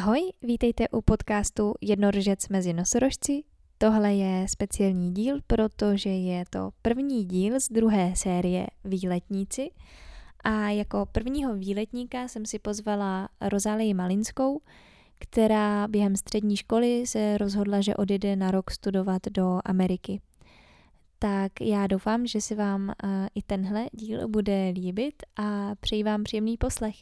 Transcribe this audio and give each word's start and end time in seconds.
Ahoj, 0.00 0.20
vítejte 0.42 0.88
u 0.88 1.02
podcastu 1.02 1.74
Jednorožec 1.80 2.48
mezi 2.48 2.72
nosorožci. 2.72 3.42
Tohle 3.78 4.14
je 4.14 4.46
speciální 4.48 5.14
díl, 5.14 5.40
protože 5.46 6.10
je 6.10 6.44
to 6.50 6.70
první 6.82 7.24
díl 7.24 7.60
z 7.60 7.68
druhé 7.68 8.12
série 8.16 8.66
Výletníci. 8.84 9.70
A 10.44 10.68
jako 10.68 11.06
prvního 11.12 11.54
výletníka 11.54 12.28
jsem 12.28 12.46
si 12.46 12.58
pozvala 12.58 13.28
Rozálii 13.40 13.94
Malinskou, 13.94 14.60
která 15.18 15.88
během 15.88 16.16
střední 16.16 16.56
školy 16.56 17.06
se 17.06 17.38
rozhodla, 17.38 17.80
že 17.80 17.96
odjede 17.96 18.36
na 18.36 18.50
rok 18.50 18.70
studovat 18.70 19.22
do 19.30 19.60
Ameriky. 19.64 20.20
Tak 21.18 21.52
já 21.60 21.86
doufám, 21.86 22.26
že 22.26 22.40
si 22.40 22.54
vám 22.54 22.88
uh, 22.88 23.10
i 23.34 23.42
tenhle 23.42 23.86
díl 23.92 24.28
bude 24.28 24.68
líbit 24.68 25.14
a 25.36 25.74
přeji 25.80 26.02
vám 26.02 26.22
příjemný 26.22 26.56
poslech. 26.56 26.96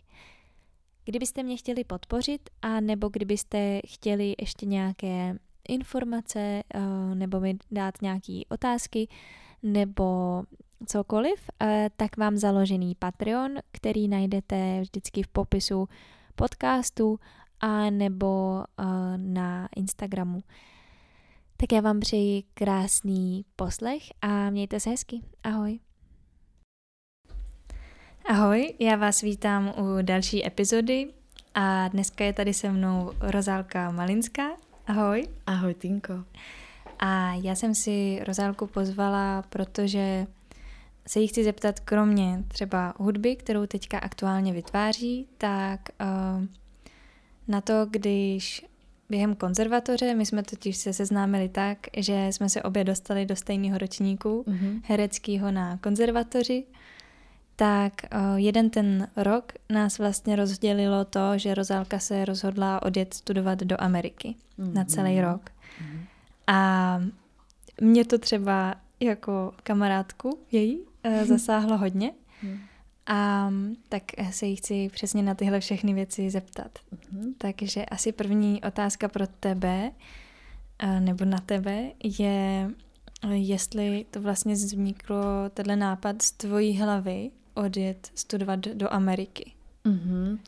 Kdybyste 1.09 1.43
mě 1.43 1.57
chtěli 1.57 1.85
podpořit 1.85 2.51
a 2.63 2.81
nebo 2.81 3.09
kdybyste 3.09 3.81
chtěli 3.87 4.35
ještě 4.41 4.67
nějaké 4.67 5.39
informace 5.69 6.63
uh, 6.75 7.15
nebo 7.15 7.41
mi 7.41 7.59
dát 7.71 8.03
nějaké 8.03 8.41
otázky 8.49 9.09
nebo 9.63 10.43
cokoliv, 10.87 11.51
uh, 11.63 11.69
tak 11.97 12.17
mám 12.17 12.37
založený 12.37 12.95
Patreon, 12.95 13.55
který 13.73 14.09
najdete 14.09 14.81
vždycky 14.81 15.23
v 15.23 15.29
popisu 15.29 15.89
podcastu 16.35 17.21
a 17.61 17.91
nebo 17.91 18.65
uh, 18.79 18.87
na 19.17 19.69
Instagramu. 19.77 20.43
Tak 21.57 21.73
já 21.73 21.81
vám 21.81 22.01
přeji 22.01 22.43
krásný 22.55 23.45
poslech 23.57 24.03
a 24.23 24.51
mějte 24.51 24.81
se 24.81 24.91
hezky. 24.91 25.21
Ahoj. 25.45 25.88
Ahoj, 28.29 28.75
já 28.79 28.97
vás 28.97 29.21
vítám 29.21 29.75
u 29.79 30.03
další 30.03 30.47
epizody 30.47 31.09
a 31.55 31.89
dneska 31.89 32.25
je 32.25 32.33
tady 32.33 32.55
se 32.55 32.71
mnou 32.71 33.13
Rozálka 33.21 33.91
Malinská. 33.91 34.49
Ahoj. 34.87 35.29
Ahoj, 35.47 35.75
Tinko. 35.75 36.25
A 36.99 37.35
já 37.35 37.55
jsem 37.55 37.75
si 37.75 38.21
Rozálku 38.25 38.67
pozvala, 38.67 39.45
protože 39.49 40.27
se 41.07 41.21
jí 41.21 41.27
chci 41.27 41.45
zeptat, 41.45 41.81
kromě 41.81 42.45
třeba 42.49 42.95
hudby, 42.99 43.37
kterou 43.37 43.67
teďka 43.67 43.99
aktuálně 43.99 44.53
vytváří, 44.53 45.27
tak 45.39 45.81
uh, 46.01 46.45
na 47.49 47.61
to, 47.61 47.87
když 47.91 48.67
během 49.09 49.35
konzervatoře, 49.35 50.15
my 50.15 50.27
jsme 50.27 50.43
totiž 50.43 50.77
se 50.77 50.93
seznámili 50.93 51.49
tak, 51.49 51.79
že 51.97 52.29
jsme 52.31 52.49
se 52.49 52.63
obě 52.63 52.85
dostali 52.85 53.27
do 53.27 53.37
stejného 53.37 53.79
ročníku 53.79 54.45
mm-hmm. 54.49 54.81
hereckého 54.85 55.51
na 55.51 55.77
konzervatoři, 55.77 56.65
tak 57.59 57.93
uh, 58.15 58.37
jeden 58.37 58.71
ten 58.71 59.09
rok 59.17 59.53
nás 59.71 59.99
vlastně 59.99 60.37
rozdělilo 60.37 61.05
to, 61.05 61.39
že 61.39 61.55
Rozálka 61.55 61.99
se 61.99 62.25
rozhodla 62.25 62.83
odjet 62.83 63.15
studovat 63.15 63.59
do 63.59 63.77
Ameriky 63.79 64.35
mm-hmm. 64.59 64.73
na 64.73 64.85
celý 64.85 65.21
rok. 65.21 65.51
Mm-hmm. 65.51 66.01
A 66.47 67.01
mě 67.81 68.05
to 68.05 68.19
třeba 68.19 68.75
jako 69.01 69.53
kamarádku 69.63 70.39
její 70.51 70.79
uh, 70.79 71.13
zasáhlo 71.25 71.79
hodně. 71.79 72.13
Mm-hmm. 72.45 72.59
A 73.07 73.51
tak 73.89 74.03
se 74.31 74.47
jí 74.47 74.57
chci 74.57 74.89
přesně 74.93 75.23
na 75.23 75.35
tyhle 75.35 75.61
všechny 75.61 75.95
věci 75.95 76.31
zeptat. 76.31 76.79
Mm-hmm. 76.95 77.35
Takže 77.39 77.85
asi 77.85 78.13
první 78.13 78.63
otázka 78.63 79.09
pro 79.09 79.27
tebe, 79.41 79.91
nebo 81.01 81.25
na 81.25 81.39
tebe, 81.39 81.85
je, 82.19 82.71
jestli 83.31 84.07
to 84.11 84.21
vlastně 84.21 84.55
vzniklo, 84.55 85.25
tenhle 85.55 85.77
nápad 85.77 86.23
z 86.23 86.33
tvojí 86.33 86.79
hlavy 86.79 87.31
odjet 87.59 88.11
studovat 88.15 88.61
do 88.61 88.93
Ameriky. 88.93 89.53
Mm-hmm. 89.85 90.39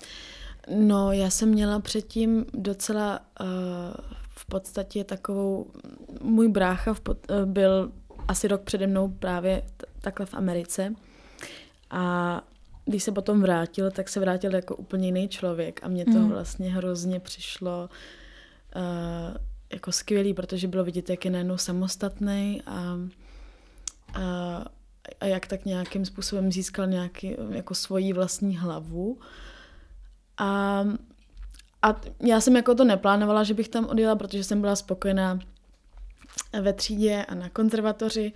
No, 0.76 1.12
já 1.12 1.30
jsem 1.30 1.48
měla 1.48 1.80
předtím 1.80 2.46
docela 2.54 3.20
uh, 3.40 3.46
v 4.28 4.46
podstatě 4.46 5.04
takovou, 5.04 5.70
můj 6.22 6.48
brácha 6.48 6.94
v 6.94 7.00
pod, 7.00 7.30
uh, 7.30 7.46
byl 7.46 7.92
asi 8.28 8.48
rok 8.48 8.62
přede 8.62 8.86
mnou 8.86 9.08
právě 9.08 9.62
t- 9.76 9.86
takhle 10.00 10.26
v 10.26 10.34
Americe 10.34 10.94
a 11.90 12.42
když 12.84 13.02
se 13.02 13.12
potom 13.12 13.42
vrátil, 13.42 13.90
tak 13.90 14.08
se 14.08 14.20
vrátil 14.20 14.54
jako 14.54 14.76
úplně 14.76 15.08
jiný 15.08 15.28
člověk 15.28 15.80
a 15.82 15.88
mně 15.88 16.04
to 16.04 16.10
mm. 16.10 16.28
vlastně 16.28 16.70
hrozně 16.70 17.20
přišlo 17.20 17.88
uh, 18.76 19.36
jako 19.72 19.92
skvělý, 19.92 20.34
protože 20.34 20.68
bylo 20.68 20.84
vidět, 20.84 21.10
jak 21.10 21.24
je 21.24 21.30
najednou 21.30 21.56
samostatný 21.56 22.62
a, 22.66 22.96
a, 24.14 24.64
a 25.20 25.26
jak 25.26 25.46
tak 25.46 25.64
nějakým 25.64 26.04
způsobem 26.04 26.52
získal 26.52 26.86
nějaký, 26.86 27.36
jako 27.50 27.74
svoji 27.74 28.12
vlastní 28.12 28.56
hlavu. 28.56 29.18
A, 30.38 30.84
a 31.82 32.00
já 32.20 32.40
jsem 32.40 32.56
jako 32.56 32.74
to 32.74 32.84
neplánovala, 32.84 33.44
že 33.44 33.54
bych 33.54 33.68
tam 33.68 33.86
odjela, 33.86 34.16
protože 34.16 34.44
jsem 34.44 34.60
byla 34.60 34.76
spokojená 34.76 35.38
ve 36.60 36.72
třídě 36.72 37.24
a 37.28 37.34
na 37.34 37.48
konzervatoři. 37.48 38.32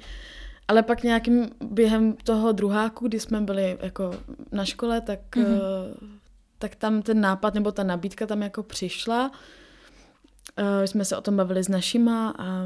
Ale 0.69 0.83
pak 0.83 1.03
nějakým 1.03 1.51
během 1.61 2.17
toho 2.17 2.53
druháku, 2.53 3.09
kdy 3.09 3.21
jsme 3.21 3.41
byli 3.41 3.79
jako 3.83 4.15
na 4.53 4.65
škole, 4.65 5.01
tak, 5.01 5.37
mm-hmm. 5.37 5.59
tak 6.59 6.75
tam 6.75 7.03
ten 7.03 7.21
nápad 7.21 7.55
nebo 7.55 7.73
ta 7.73 7.83
nabídka 7.83 8.27
tam 8.27 8.43
jako 8.43 8.63
přišla. 8.63 9.31
Uh, 10.59 10.85
jsme 10.85 11.05
se 11.05 11.17
o 11.17 11.21
tom 11.21 11.37
bavili 11.37 11.65
s 11.65 11.69
našima 11.69 12.35
a 12.39 12.65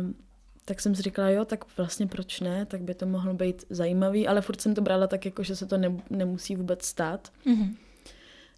tak 0.69 0.81
jsem 0.81 0.95
si 0.95 1.03
říkala, 1.03 1.31
jo, 1.31 1.45
tak 1.45 1.77
vlastně 1.77 2.07
proč 2.07 2.41
ne, 2.41 2.67
tak 2.67 2.83
by 2.83 2.95
to 2.95 3.07
mohlo 3.07 3.35
být 3.35 3.65
zajímavý, 3.71 4.29
ale 4.29 4.41
furt 4.41 4.61
jsem 4.61 4.75
to 4.75 4.81
brala 4.81 5.07
tak 5.07 5.25
jako, 5.25 5.43
že 5.43 5.57
se 5.57 5.67
to 5.67 5.79
ne, 5.79 5.97
nemusí 6.11 6.57
vůbec 6.57 6.85
stát. 6.85 7.33
Mm-hmm. 7.47 7.77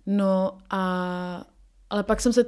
No 0.06 0.58
a 0.70 1.46
ale 1.90 2.02
pak 2.02 2.20
jsem 2.20 2.32
se 2.32 2.44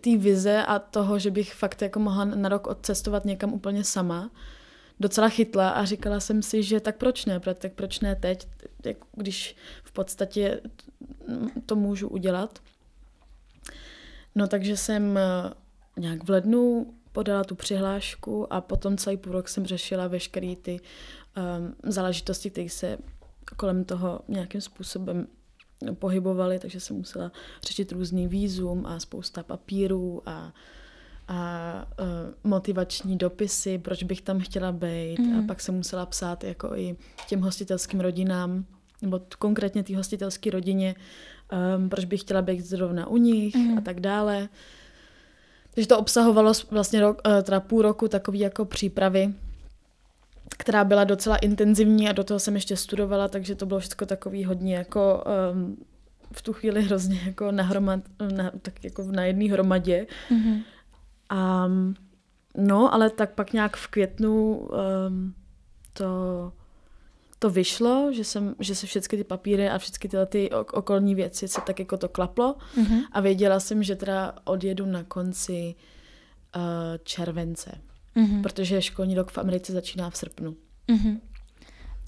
té 0.00 0.16
vize 0.16 0.64
a 0.64 0.78
toho, 0.78 1.18
že 1.18 1.30
bych 1.30 1.54
fakt 1.54 1.82
jako 1.82 2.00
mohla 2.00 2.24
na 2.24 2.48
rok 2.48 2.66
odcestovat 2.66 3.24
někam 3.24 3.52
úplně 3.52 3.84
sama, 3.84 4.30
docela 5.00 5.28
chytla 5.28 5.70
a 5.70 5.84
říkala 5.84 6.20
jsem 6.20 6.42
si, 6.42 6.62
že 6.62 6.80
tak 6.80 6.96
proč 6.96 7.24
ne, 7.24 7.40
tak 7.40 7.72
proč 7.72 8.00
ne 8.00 8.16
teď, 8.16 8.48
když 9.12 9.56
v 9.84 9.92
podstatě 9.92 10.60
to 11.66 11.76
můžu 11.76 12.08
udělat. 12.08 12.58
No 14.34 14.46
takže 14.46 14.76
jsem 14.76 15.18
eh, 15.18 15.50
nějak 15.96 16.24
v 16.24 16.30
lednu 16.30 16.94
podala 17.16 17.44
tu 17.44 17.54
přihlášku 17.54 18.52
a 18.52 18.60
potom 18.60 18.96
celý 18.96 19.16
půl 19.16 19.32
rok 19.32 19.48
jsem 19.48 19.66
řešila 19.66 20.06
veškeré 20.06 20.56
ty 20.62 20.80
um, 20.80 21.74
záležitosti, 21.92 22.50
které 22.50 22.68
se 22.68 22.98
kolem 23.56 23.84
toho 23.84 24.20
nějakým 24.28 24.60
způsobem 24.60 25.26
pohybovaly, 25.94 26.58
takže 26.58 26.80
jsem 26.80 26.96
musela 26.96 27.32
řešit 27.66 27.92
různý 27.92 28.28
výzum 28.28 28.86
a 28.86 29.00
spousta 29.00 29.42
papírů 29.42 30.22
a 30.26 30.52
a 31.28 31.38
uh, 32.00 32.06
motivační 32.44 33.18
dopisy, 33.18 33.78
proč 33.78 34.02
bych 34.02 34.22
tam 34.22 34.40
chtěla 34.40 34.72
být 34.72 35.18
mm. 35.18 35.32
a 35.32 35.36
mhm. 35.36 35.46
pak 35.46 35.60
jsem 35.60 35.74
musela 35.74 36.06
psát 36.06 36.44
jako 36.44 36.76
i 36.76 36.96
těm 37.28 37.40
hostitelským 37.40 38.00
rodinám, 38.00 38.64
nebo 39.02 39.20
konkrétně 39.38 39.82
té 39.82 39.96
hostitelské 39.96 40.50
rodině, 40.50 40.94
um, 41.78 41.88
proč 41.88 42.04
bych 42.04 42.20
chtěla 42.20 42.42
být 42.42 42.60
zrovna 42.60 43.06
u 43.06 43.16
nich 43.16 43.54
mm. 43.54 43.78
a 43.78 43.80
tak 43.80 44.00
dále. 44.00 44.48
Takže 45.76 45.88
to 45.88 45.98
obsahovalo 45.98 46.52
vlastně 46.70 47.00
rok, 47.00 47.22
uh, 47.26 47.42
teda 47.42 47.60
půl 47.60 47.82
roku 47.82 48.08
takový 48.08 48.38
jako 48.38 48.64
přípravy, 48.64 49.34
která 50.58 50.84
byla 50.84 51.04
docela 51.04 51.36
intenzivní 51.36 52.08
a 52.08 52.12
do 52.12 52.24
toho 52.24 52.40
jsem 52.40 52.54
ještě 52.54 52.76
studovala, 52.76 53.28
takže 53.28 53.54
to 53.54 53.66
bylo 53.66 53.80
všechno 53.80 54.06
takový 54.06 54.44
hodně 54.44 54.74
jako 54.74 55.24
um, 55.52 55.76
v 56.32 56.42
tu 56.42 56.52
chvíli 56.52 56.82
hrozně 56.82 57.20
jako 57.26 57.52
nahromad, 57.52 58.00
na, 58.36 58.50
tak 58.62 58.84
jako 58.84 59.02
na 59.02 59.24
jedné 59.24 59.52
hromadě. 59.52 60.06
Mm-hmm. 60.30 60.62
A, 61.28 61.68
no, 62.56 62.94
ale 62.94 63.10
tak 63.10 63.34
pak 63.34 63.52
nějak 63.52 63.76
v 63.76 63.88
květnu 63.88 64.56
um, 64.56 65.34
to, 65.92 66.52
to 67.38 67.50
vyšlo, 67.50 68.12
že, 68.12 68.24
jsem, 68.24 68.54
že 68.60 68.74
se 68.74 68.86
všechny 68.86 69.18
ty 69.18 69.24
papíry 69.24 69.68
a 69.68 69.78
všechny 69.78 70.10
tyhle 70.10 70.26
ty 70.26 70.50
okolní 70.50 71.14
věci 71.14 71.48
se 71.48 71.60
tak 71.60 71.78
jako 71.78 71.96
to 71.96 72.08
klaplo 72.08 72.56
mm-hmm. 72.76 73.02
a 73.12 73.20
věděla 73.20 73.60
jsem, 73.60 73.82
že 73.82 73.96
teda 73.96 74.32
odjedu 74.44 74.86
na 74.86 75.04
konci 75.04 75.74
uh, 76.56 76.62
července, 77.04 77.80
mm-hmm. 78.16 78.42
protože 78.42 78.82
školní 78.82 79.14
rok 79.14 79.30
v 79.30 79.38
Americe 79.38 79.72
začíná 79.72 80.10
v 80.10 80.16
srpnu. 80.16 80.56
Mm-hmm. 80.88 81.20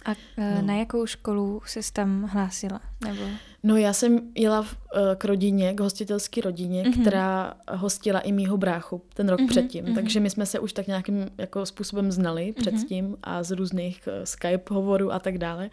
A 0.04 0.10
uh, 0.10 0.16
no. 0.54 0.62
na 0.62 0.75
jakou 0.75 1.06
školu 1.06 1.62
jsi 1.66 1.92
tam 1.92 2.22
hlásila? 2.22 2.80
Nebo? 3.04 3.22
No 3.62 3.76
já 3.76 3.93
jsem 3.93 4.20
jela 4.34 4.62
v, 4.62 4.76
uh, 4.76 5.00
k 5.19 5.25
rodině, 5.25 5.75
k 5.75 5.81
hostitelské 5.81 6.40
rodině, 6.40 6.84
mm-hmm. 6.84 7.00
která 7.00 7.55
hostila 7.70 8.20
i 8.20 8.32
mýho 8.32 8.56
bráchu 8.56 9.02
ten 9.14 9.28
rok 9.28 9.40
mm-hmm. 9.40 9.49
předtím. 9.49 9.84
Mm-hmm. 9.84 9.94
Takže 9.94 10.20
my 10.20 10.31
jsme 10.31 10.46
se 10.46 10.58
už 10.58 10.72
tak 10.72 10.87
nějakým 10.87 11.31
jako 11.38 11.66
způsobem 11.66 12.12
znali 12.12 12.43
mm-hmm. 12.52 12.60
předtím 12.60 13.16
a 13.22 13.43
z 13.43 13.50
různých 13.50 14.08
uh, 14.08 14.25
Skype 14.25 14.75
hovorů 14.75 15.12
a 15.12 15.19
tak 15.19 15.38
dále. 15.38 15.70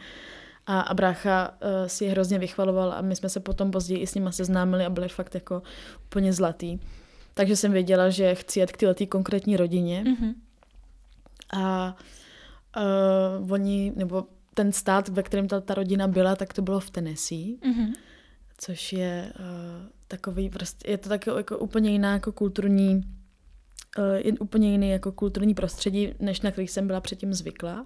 A, 0.67 0.79
a 0.79 0.93
brácha 0.93 1.49
uh, 1.49 1.87
si 1.87 2.05
je 2.05 2.11
hrozně 2.11 2.39
vychvaloval 2.39 2.93
a 2.93 3.01
my 3.01 3.15
jsme 3.15 3.29
se 3.29 3.39
potom 3.39 3.71
později 3.71 3.99
i 3.99 4.07
s 4.07 4.15
nima 4.15 4.31
seznámili 4.31 4.85
a 4.85 4.89
byli 4.89 5.09
fakt 5.09 5.35
jako 5.35 5.61
úplně 6.05 6.33
zlatý. 6.33 6.79
Takže 7.33 7.55
jsem 7.55 7.71
věděla, 7.71 8.09
že 8.09 8.35
chci 8.35 8.59
jet 8.59 8.71
k 8.71 8.77
této 8.77 9.05
konkrétní 9.05 9.57
rodině. 9.57 10.03
Mm-hmm. 10.03 10.33
A 11.53 11.95
uh, 13.41 13.51
oni, 13.51 13.93
nebo 13.95 14.23
ten 14.55 14.71
stát, 14.71 15.09
ve 15.09 15.23
kterém 15.23 15.47
ta, 15.47 15.61
ta 15.61 15.73
rodina 15.73 16.07
byla, 16.07 16.35
tak 16.35 16.53
to 16.53 16.61
bylo 16.61 16.79
v 16.79 16.89
Tennessee. 16.89 17.57
Mm-hmm. 17.57 17.93
což 18.57 18.93
je 18.93 19.33
uh, 19.39 19.45
takový 20.07 20.49
prostě, 20.49 20.91
je 20.91 20.97
to 20.97 21.09
taky 21.09 21.29
jako 21.29 21.57
úplně 21.57 21.91
jiná 21.91 22.13
jako 22.13 22.31
kulturní, 22.31 23.03
uh, 23.97 24.15
je 24.15 24.33
úplně 24.33 24.71
jiný 24.71 24.89
jako 24.89 25.11
kulturní 25.11 25.53
prostředí, 25.53 26.13
než 26.19 26.41
na 26.41 26.51
který 26.51 26.67
jsem 26.67 26.87
byla 26.87 27.01
předtím 27.01 27.33
zvyklá. 27.33 27.85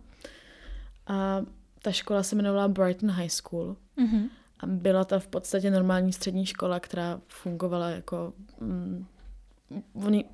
A 1.07 1.41
ta 1.81 1.91
škola 1.91 2.23
se 2.23 2.35
jmenovala 2.35 2.67
Brighton 2.67 3.11
High 3.11 3.29
School. 3.29 3.75
Mm-hmm. 3.97 4.29
A 4.59 4.67
byla 4.67 5.05
to 5.05 5.19
v 5.19 5.27
podstatě 5.27 5.71
normální 5.71 6.13
střední 6.13 6.45
škola, 6.45 6.79
která 6.79 7.21
fungovala 7.27 7.89
jako... 7.89 8.33
Mm, 8.59 9.05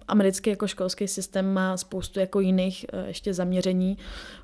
americký 0.07 0.49
jako 0.49 0.67
školský 0.67 1.07
systém 1.07 1.53
má 1.53 1.77
spoustu 1.77 2.19
jako 2.19 2.39
jiných 2.39 2.85
uh, 2.93 3.07
ještě 3.07 3.33
zaměření 3.33 3.97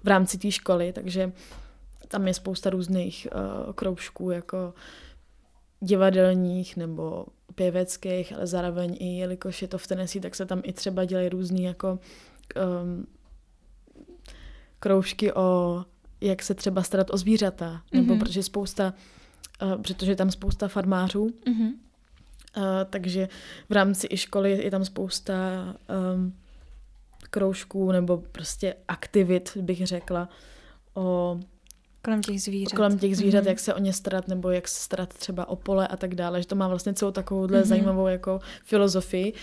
v 0.04 0.08
rámci 0.08 0.38
té 0.38 0.52
školy, 0.52 0.94
takže 0.94 1.32
tam 2.12 2.28
je 2.28 2.34
spousta 2.34 2.70
různých 2.70 3.28
uh, 3.36 3.74
kroužků, 3.74 4.32
jako 4.32 4.74
divadelních 5.80 6.78
nebo 6.78 7.26
pěveckých, 7.56 8.34
ale 8.34 8.48
zároveň 8.48 8.98
i 9.00 9.18
jelikož 9.18 9.62
je 9.62 9.68
to 9.68 9.78
v 9.78 9.88
Tennessee, 9.88 10.22
tak 10.22 10.36
se 10.36 10.46
tam 10.46 10.62
i 10.64 10.74
třeba 10.74 11.06
dělají 11.06 11.30
různý 11.30 11.64
jako 11.64 12.00
um, 12.84 13.08
kroužky 14.80 15.34
o 15.34 15.86
jak 16.22 16.44
se 16.44 16.54
třeba 16.54 16.84
starat 16.84 17.08
o 17.14 17.18
zvířata, 17.18 17.72
mm-hmm. 17.72 17.96
nebo 17.96 18.14
mhm. 18.14 18.20
protože 18.20 18.44
spousta, 18.44 18.94
uh, 19.62 19.82
protože 19.82 20.12
je 20.12 20.16
tam 20.16 20.32
spousta 20.32 20.68
farmářů, 20.68 21.28
mm-hmm. 21.28 21.72
uh, 22.58 22.64
takže 22.90 23.30
v 23.70 23.74
rámci 23.74 24.08
i 24.10 24.18
školy 24.18 24.64
je 24.64 24.72
tam 24.72 24.86
spousta 24.86 25.34
um, 26.16 26.34
kroužků 27.30 27.92
nebo 27.92 28.18
prostě 28.18 28.76
aktivit, 28.88 29.58
bych 29.62 29.88
řekla, 29.88 30.30
o 30.94 31.40
Kolem 32.02 32.22
těch 32.22 32.42
zvířat. 32.42 32.76
Kolem 32.76 33.00
těch 33.00 33.18
zvířat, 33.18 33.44
mm-hmm. 33.44 33.48
jak 33.48 33.60
se 33.60 33.74
o 33.74 33.80
ně 33.80 33.94
starat, 33.94 34.28
nebo 34.28 34.50
jak 34.50 34.68
se 34.68 34.84
starat 34.84 35.14
třeba 35.14 35.50
o 35.50 35.56
pole 35.56 35.88
a 35.88 35.98
tak 35.98 36.16
dále, 36.16 36.42
že 36.42 36.48
to 36.48 36.56
má 36.56 36.68
vlastně 36.68 36.94
celou 36.94 37.12
takovouhle 37.12 37.62
mm-hmm. 37.62 37.66
zajímavou 37.66 38.08
jako 38.08 38.40
filozofii. 38.64 39.34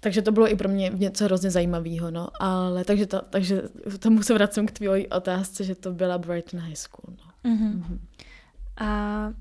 Takže 0.00 0.22
to 0.22 0.32
bylo 0.32 0.50
i 0.50 0.56
pro 0.56 0.68
mě 0.68 0.90
něco 0.94 1.24
hrozně 1.24 1.50
zajímavého, 1.50 2.10
no. 2.10 2.28
Ale 2.40 2.84
takže, 2.84 3.06
to, 3.06 3.22
takže 3.30 3.62
tomu 3.98 4.22
se 4.22 4.34
vracím 4.34 4.66
k 4.66 4.70
tvojí 4.70 5.08
otázce, 5.08 5.64
že 5.64 5.74
to 5.74 5.92
byla 5.92 6.18
Brighton 6.18 6.60
High 6.60 6.74
School, 6.74 7.16
no. 7.18 7.50
Mm-hmm. 7.50 7.72
Mm-hmm. 7.72 7.98
A 8.76 9.32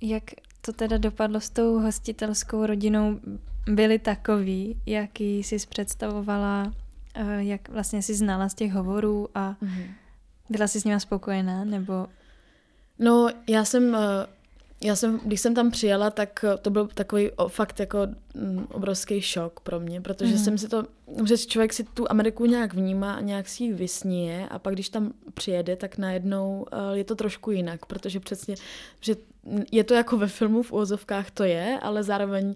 jak 0.00 0.22
to 0.60 0.72
teda 0.72 0.98
dopadlo 0.98 1.40
s 1.40 1.50
tou 1.50 1.78
hostitelskou 1.78 2.66
rodinou? 2.66 3.20
Byli 3.68 3.98
takový, 3.98 4.80
jaký 4.86 5.42
jsi 5.42 5.56
představovala, 5.68 6.72
eh, 7.14 7.44
jak 7.44 7.68
vlastně 7.68 8.02
si 8.02 8.14
znala 8.14 8.48
z 8.48 8.54
těch 8.54 8.72
hovorů 8.72 9.28
a 9.34 9.56
mm-hmm 9.62 9.86
byla 10.50 10.66
jsi 10.66 10.80
s 10.80 10.84
nimi 10.84 11.00
spokojená, 11.00 11.64
nebo? 11.64 12.06
No, 12.98 13.28
já 13.48 13.64
jsem, 13.64 13.94
eh, 13.94 13.98
já 14.84 14.96
jsem, 14.96 15.20
když 15.24 15.40
jsem 15.40 15.54
tam 15.54 15.70
přijela, 15.70 16.10
tak 16.10 16.44
eh, 16.44 16.56
to 16.56 16.70
byl 16.70 16.86
takový 16.86 17.30
fakt 17.48 17.80
jako 17.80 17.98
mm, 18.34 18.66
obrovský 18.72 19.20
šok 19.20 19.60
pro 19.60 19.80
mě, 19.80 20.00
protože 20.00 20.32
mm. 20.32 20.38
jsem 20.38 20.58
si 20.58 20.68
to, 20.68 20.84
že 21.26 21.38
člověk 21.38 21.72
si 21.72 21.84
tu 21.84 22.10
Ameriku 22.10 22.46
nějak 22.46 22.74
vnímá 22.74 23.14
a 23.14 23.20
nějak 23.20 23.48
si 23.48 23.64
ji 23.64 23.72
vysníje 23.72 24.48
a 24.48 24.58
pak 24.58 24.74
když 24.74 24.88
tam 24.88 25.12
přijede, 25.34 25.76
tak 25.76 25.98
najednou 25.98 26.66
eh, 26.72 26.98
je 26.98 27.04
to 27.04 27.14
trošku 27.14 27.50
jinak, 27.50 27.86
protože 27.86 28.20
přesně, 28.20 28.54
že 29.00 29.16
je 29.72 29.84
to 29.84 29.94
jako 29.94 30.16
ve 30.16 30.28
filmu 30.28 30.62
v 30.62 30.72
úvozovkách 30.72 31.30
to 31.30 31.44
je, 31.44 31.78
ale 31.82 32.02
zároveň 32.02 32.54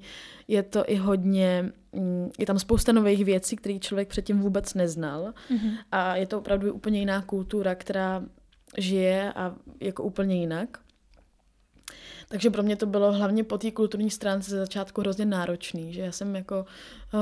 je 0.48 0.62
to 0.62 0.84
i 0.86 0.96
hodně, 0.96 1.72
mm, 1.92 2.30
je 2.38 2.46
tam 2.46 2.58
spousta 2.58 2.92
nových 2.92 3.24
věcí, 3.24 3.56
které 3.56 3.78
člověk 3.78 4.08
předtím 4.08 4.40
vůbec 4.40 4.74
neznal 4.74 5.32
mm-hmm. 5.50 5.78
a 5.92 6.16
je 6.16 6.26
to 6.26 6.38
opravdu 6.38 6.74
úplně 6.74 6.98
jiná 6.98 7.22
kultura, 7.22 7.74
která 7.74 8.22
žije 8.78 9.32
a 9.32 9.54
jako 9.80 10.02
úplně 10.02 10.36
jinak. 10.36 10.78
Takže 12.32 12.50
pro 12.50 12.62
mě 12.62 12.76
to 12.76 12.86
bylo 12.86 13.12
hlavně 13.12 13.44
po 13.44 13.58
té 13.58 13.70
kulturní 13.70 14.10
stránce 14.10 14.50
ze 14.50 14.58
začátku 14.58 15.00
hrozně 15.00 15.24
náročný, 15.24 15.92
že 15.92 16.00
já 16.00 16.12
jsem 16.12 16.36
jako 16.36 16.66
uh, 17.14 17.20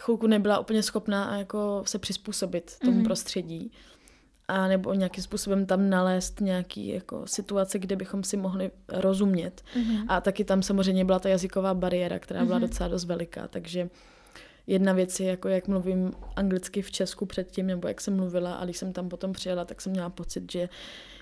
chvilku 0.00 0.26
nebyla 0.26 0.58
úplně 0.58 0.82
schopná 0.82 1.38
jako 1.38 1.82
se 1.86 1.98
přizpůsobit 1.98 2.78
tomu 2.78 3.00
mm-hmm. 3.00 3.04
prostředí 3.04 3.72
a 4.48 4.68
nebo 4.68 4.94
nějakým 4.94 5.24
způsobem 5.24 5.66
tam 5.66 5.90
nalézt 5.90 6.40
nějaký 6.40 6.88
jako 6.88 7.26
situace, 7.26 7.78
kde 7.78 7.96
bychom 7.96 8.24
si 8.24 8.36
mohli 8.36 8.70
rozumět. 8.88 9.62
Mm-hmm. 9.74 10.04
A 10.08 10.20
taky 10.20 10.44
tam 10.44 10.62
samozřejmě 10.62 11.04
byla 11.04 11.18
ta 11.18 11.28
jazyková 11.28 11.74
bariéra, 11.74 12.18
která 12.18 12.44
byla 12.44 12.58
mm-hmm. 12.58 12.60
docela 12.62 12.88
dost 12.88 13.04
veliká, 13.04 13.48
takže 13.48 13.90
jedna 14.68 14.92
věc 14.92 15.20
je, 15.20 15.26
jako 15.26 15.48
jak 15.48 15.68
mluvím 15.68 16.12
anglicky 16.36 16.82
v 16.82 16.90
Česku 16.90 17.26
předtím, 17.26 17.66
nebo 17.66 17.88
jak 17.88 18.00
jsem 18.00 18.16
mluvila 18.16 18.54
a 18.54 18.64
když 18.64 18.76
jsem 18.76 18.92
tam 18.92 19.08
potom 19.08 19.32
přijela, 19.32 19.64
tak 19.64 19.80
jsem 19.80 19.92
měla 19.92 20.10
pocit, 20.10 20.52
že 20.52 20.68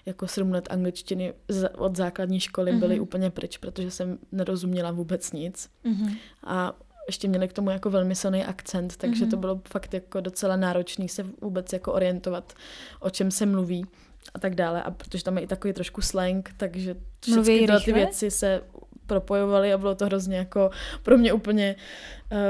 jako 0.07 0.29
sedm 0.29 0.53
let 0.53 0.69
angličtiny 0.71 1.35
od 1.77 1.97
základní 1.97 2.41
školy 2.41 2.73
byly 2.73 2.97
mm-hmm. 2.97 3.03
úplně 3.03 3.31
pryč, 3.31 3.59
protože 3.59 3.91
jsem 3.91 4.19
nerozuměla 4.33 4.91
vůbec 4.91 5.33
nic. 5.33 5.71
Mm-hmm. 5.85 6.17
A 6.45 6.73
ještě 7.07 7.29
měli 7.29 7.49
k 7.49 7.53
tomu 7.53 7.71
jako 7.71 7.91
velmi 7.91 8.15
silný 8.15 8.45
akcent, 8.45 8.97
takže 8.97 9.25
mm-hmm. 9.25 9.31
to 9.31 9.37
bylo 9.37 9.61
fakt 9.69 9.95
jako 9.95 10.21
docela 10.21 10.57
náročný 10.57 11.09
se 11.09 11.23
vůbec 11.41 11.73
jako 11.73 11.93
orientovat, 11.93 12.53
o 13.01 13.11
čem 13.11 13.31
se 13.31 13.47
mluví 13.47 13.87
a 14.35 14.39
tak 14.39 14.55
dále. 14.55 14.83
A 14.83 14.91
protože 14.91 15.25
tam 15.25 15.39
je 15.39 15.45
i 15.45 15.47
takový 15.47 15.73
trošku 15.73 16.01
slang, 16.01 16.51
takže 16.57 16.97
všechny 17.21 17.69
ty 17.85 17.93
věci 17.93 18.31
se 18.31 18.63
propojovaly 19.07 19.73
a 19.73 19.79
bylo 19.79 19.95
to 19.95 20.07
hrozně 20.07 20.37
jako 20.37 20.71
pro 21.03 21.19
mě 21.19 21.33
úplně 21.33 21.77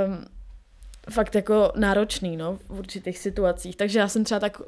um, 0.06 0.35
fakt 1.10 1.34
jako 1.34 1.72
náročný, 1.76 2.36
no, 2.36 2.58
v 2.68 2.78
určitých 2.78 3.18
situacích. 3.18 3.76
Takže 3.76 3.98
já 3.98 4.08
jsem 4.08 4.24
třeba 4.24 4.40
tak 4.40 4.60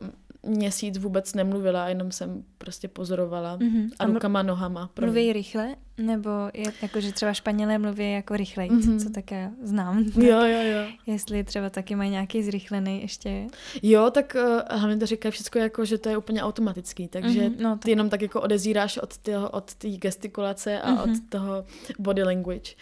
měsíc 0.43 0.99
vůbec 0.99 1.35
nemluvila, 1.35 1.88
jenom 1.88 2.12
jsem 2.12 2.44
prostě 2.58 2.88
pozorovala 2.88 3.58
mm-hmm. 3.58 3.90
a 3.99 4.06
rukama, 4.06 4.43
nohama. 4.43 4.90
Mluví 5.00 5.25
mě. 5.25 5.32
rychle? 5.32 5.76
Nebo 5.99 6.31
je, 6.55 6.73
jako, 6.82 7.00
že 7.00 7.12
třeba 7.12 7.32
Španělé 7.32 7.79
mluví 7.79 8.12
jako 8.12 8.37
rychleji, 8.37 8.70
mm-hmm. 8.70 9.02
co 9.02 9.11
také 9.11 9.50
znám. 9.62 10.05
Tak 10.05 10.25
jo, 10.25 10.40
jo, 10.44 10.62
jo. 10.62 10.93
Jestli 11.06 11.44
třeba 11.44 11.70
taky 11.70 11.94
mají 11.94 12.11
nějaký 12.11 12.43
zrychlený 12.43 13.02
ještě. 13.02 13.46
Jo, 13.82 14.11
tak 14.11 14.37
uh, 14.40 14.79
hlavně 14.79 14.96
to 14.96 15.06
říká 15.06 15.31
všechno 15.31 15.61
jako, 15.61 15.85
že 15.85 15.99
to 15.99 16.08
je 16.08 16.17
úplně 16.17 16.43
automatický, 16.43 17.08
takže 17.08 17.40
mm-hmm, 17.40 17.61
no, 17.61 17.70
tak. 17.70 17.82
ty 17.82 17.90
jenom 17.90 18.08
tak 18.08 18.23
jako 18.23 18.40
odezíráš 18.40 18.99
od 18.99 19.19
té 19.19 19.38
od 19.38 19.73
gestikulace 19.82 20.81
a 20.81 20.93
mm-hmm. 20.93 21.02
od 21.02 21.31
toho 21.31 21.64
body 21.99 22.23
language. 22.23 22.73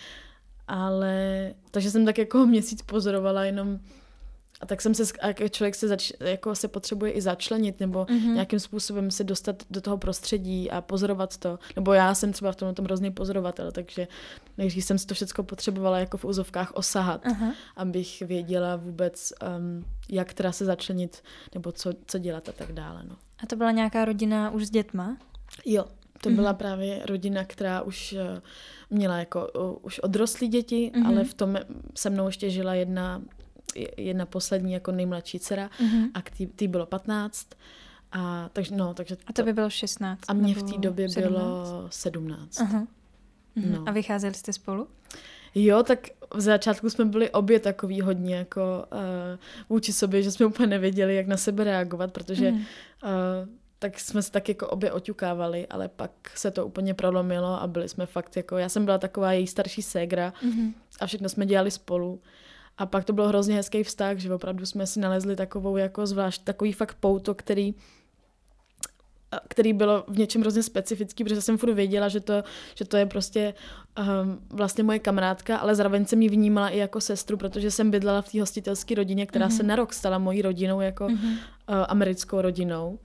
Ale, 0.69 1.55
takže 1.71 1.91
jsem 1.91 2.05
tak 2.05 2.19
jako 2.19 2.47
měsíc 2.47 2.83
pozorovala 2.83 3.45
jenom 3.45 3.79
a 4.61 4.67
tak 4.67 4.83
jsem 4.83 4.95
se, 4.95 5.03
jak 5.27 5.53
člověk 5.53 5.75
se, 5.75 5.89
zač, 5.89 6.13
jako 6.21 6.55
se 6.55 6.69
potřebuje 6.69 7.13
i 7.13 7.21
začlenit 7.21 7.81
nebo 7.81 8.05
mm-hmm. 8.05 8.35
nějakým 8.35 8.61
způsobem 8.61 9.11
se 9.11 9.25
dostat 9.25 9.63
do 9.71 9.81
toho 9.81 9.99
prostředí 9.99 10.71
a 10.71 10.81
pozorovat 10.81 11.37
to. 11.37 11.59
Nebo 11.77 11.93
já 11.93 12.15
jsem 12.15 12.33
třeba 12.33 12.53
v 12.53 12.57
tom, 12.57 12.75
tom 12.75 12.85
hrozný 12.85 13.11
pozorovatel, 13.11 13.73
takže 13.73 14.09
nejdřív 14.59 14.85
jsem 14.85 14.99
si 14.99 15.07
to 15.07 15.15
všechno 15.15 15.45
potřebovala 15.45 15.99
jako 15.99 16.17
v 16.17 16.25
úzovkách 16.25 16.73
osahat, 16.75 17.25
uh-huh. 17.25 17.53
abych 17.77 18.23
věděla 18.23 18.77
vůbec, 18.77 19.33
um, 19.59 19.85
jak 20.11 20.35
teda 20.35 20.53
se 20.53 20.65
začlenit 20.65 21.23
nebo 21.55 21.73
co, 21.73 21.93
co 22.07 22.19
dělat 22.19 22.49
a 22.49 22.53
tak 22.53 22.73
dále. 22.73 23.03
No. 23.09 23.17
A 23.43 23.47
to 23.47 23.57
byla 23.57 23.71
nějaká 23.71 24.05
rodina 24.05 24.51
už 24.51 24.67
s 24.67 24.71
dětma? 24.71 25.17
Jo, 25.65 25.85
to 26.21 26.31
byla 26.31 26.53
mm-hmm. 26.53 26.57
právě 26.57 27.03
rodina, 27.07 27.45
která 27.45 27.83
už 27.83 28.13
uh, 28.13 28.21
měla 28.91 29.19
jako 29.19 29.49
už 29.83 29.99
odrostlí 29.99 30.49
děti, 30.49 30.91
mm-hmm. 30.95 31.07
ale 31.07 31.25
v 31.25 31.35
tom 31.35 31.59
se 31.95 32.11
mnou 32.11 32.27
ještě 32.27 32.51
žila 32.51 32.75
jedna 32.75 33.23
jedna 33.97 34.27
poslední 34.27 34.73
jako 34.73 34.93
nejmladší 34.93 35.39
dcera 35.39 35.71
mm-hmm. 35.81 36.11
a 36.15 36.23
tý 36.57 36.69
bylo 36.69 36.87
15. 36.87 37.49
A, 38.13 38.51
takže, 38.53 38.77
no, 38.77 38.95
takže 38.95 39.17
to, 39.17 39.23
a 39.27 39.33
to 39.33 39.43
by 39.43 39.53
bylo 39.53 39.71
16? 39.71 40.21
A 40.29 40.33
mě 40.33 40.55
v 40.55 40.63
té 40.63 40.79
době 40.79 41.09
17? 41.09 41.33
bylo 41.33 41.87
17. 41.91 42.61
Uh-huh. 42.61 42.87
Mm-hmm. 43.57 43.71
No. 43.71 43.85
A 43.87 43.91
vycházeli 43.91 44.35
jste 44.35 44.53
spolu? 44.53 44.89
Jo, 45.55 45.83
tak 45.83 46.09
v 46.35 46.41
začátku 46.41 46.91
jsme 46.91 47.05
byli 47.05 47.31
obě 47.31 47.61
takový 47.61 48.01
hodně 48.01 48.37
jako 48.37 48.85
uh, 48.93 48.99
vůči 49.69 49.93
sobě, 49.93 50.23
že 50.23 50.31
jsme 50.31 50.47
úplně 50.47 50.67
nevěděli, 50.67 51.17
jak 51.17 51.27
na 51.27 51.37
sebe 51.37 51.65
reagovat, 51.65 52.13
protože 52.13 52.51
mm. 52.51 52.57
uh, 52.59 52.65
tak 53.79 54.01
jsme 54.01 54.23
se 54.23 54.31
tak 54.33 54.49
jako 54.49 54.69
obě 54.69 54.93
oťukávali, 54.93 55.67
ale 55.67 55.89
pak 55.89 56.11
se 56.35 56.51
to 56.51 56.67
úplně 56.67 56.95
prolomilo 56.95 57.63
a 57.63 57.67
byli 57.67 57.89
jsme 57.89 58.07
fakt 58.07 58.37
jako, 58.37 58.59
já 58.59 58.69
jsem 58.69 58.85
byla 58.85 58.99
taková 58.99 59.33
její 59.33 59.47
starší 59.47 59.83
ségra 59.83 60.33
mm-hmm. 60.43 60.73
a 61.01 61.07
všechno 61.07 61.29
jsme 61.29 61.47
dělali 61.47 61.71
spolu. 61.71 62.21
A 62.79 62.87
pak 62.87 63.05
to 63.05 63.13
bylo 63.13 63.29
hrozně 63.29 63.55
hezký 63.55 63.83
vztah, 63.83 64.19
že 64.19 64.35
opravdu 64.35 64.67
jsme 64.67 64.87
si 64.87 65.01
nalezli 65.01 65.37
takovou 65.37 65.77
jako 65.77 66.07
zvlášť, 66.07 66.45
takový 66.45 66.73
fakt 66.73 66.97
pouto, 67.01 67.35
který 67.35 67.75
který 69.49 69.73
bylo 69.73 70.05
v 70.09 70.19
něčem 70.19 70.41
hrozně 70.41 70.63
specifický, 70.63 71.25
protože 71.25 71.43
jsem 71.43 71.59
furt 71.59 71.75
věděla, 71.75 72.09
že 72.09 72.21
to, 72.21 72.45
že 72.75 72.85
to 72.85 72.97
je 72.97 73.07
prostě 73.07 73.55
um, 73.99 74.39
vlastně 74.51 74.85
moje 74.85 74.99
kamarádka, 74.99 75.57
ale 75.57 75.75
zároveň 75.75 76.07
jsem 76.07 76.23
ji 76.23 76.29
vnímala 76.29 76.69
i 76.69 76.79
jako 76.79 77.01
sestru, 77.01 77.37
protože 77.37 77.71
jsem 77.71 77.91
bydlela 77.91 78.23
v 78.23 78.33
té 78.33 78.41
hostitelské 78.41 78.95
rodině, 78.95 79.27
která 79.27 79.49
mm-hmm. 79.49 79.57
se 79.57 79.63
na 79.63 79.77
rok 79.77 79.93
stala 79.93 80.19
mojí 80.19 80.43
rodinou, 80.43 80.81
jako 80.81 81.05
mm-hmm. 81.05 81.33
uh, 81.33 81.39
americkou 81.89 82.41
rodinou. 82.41 82.99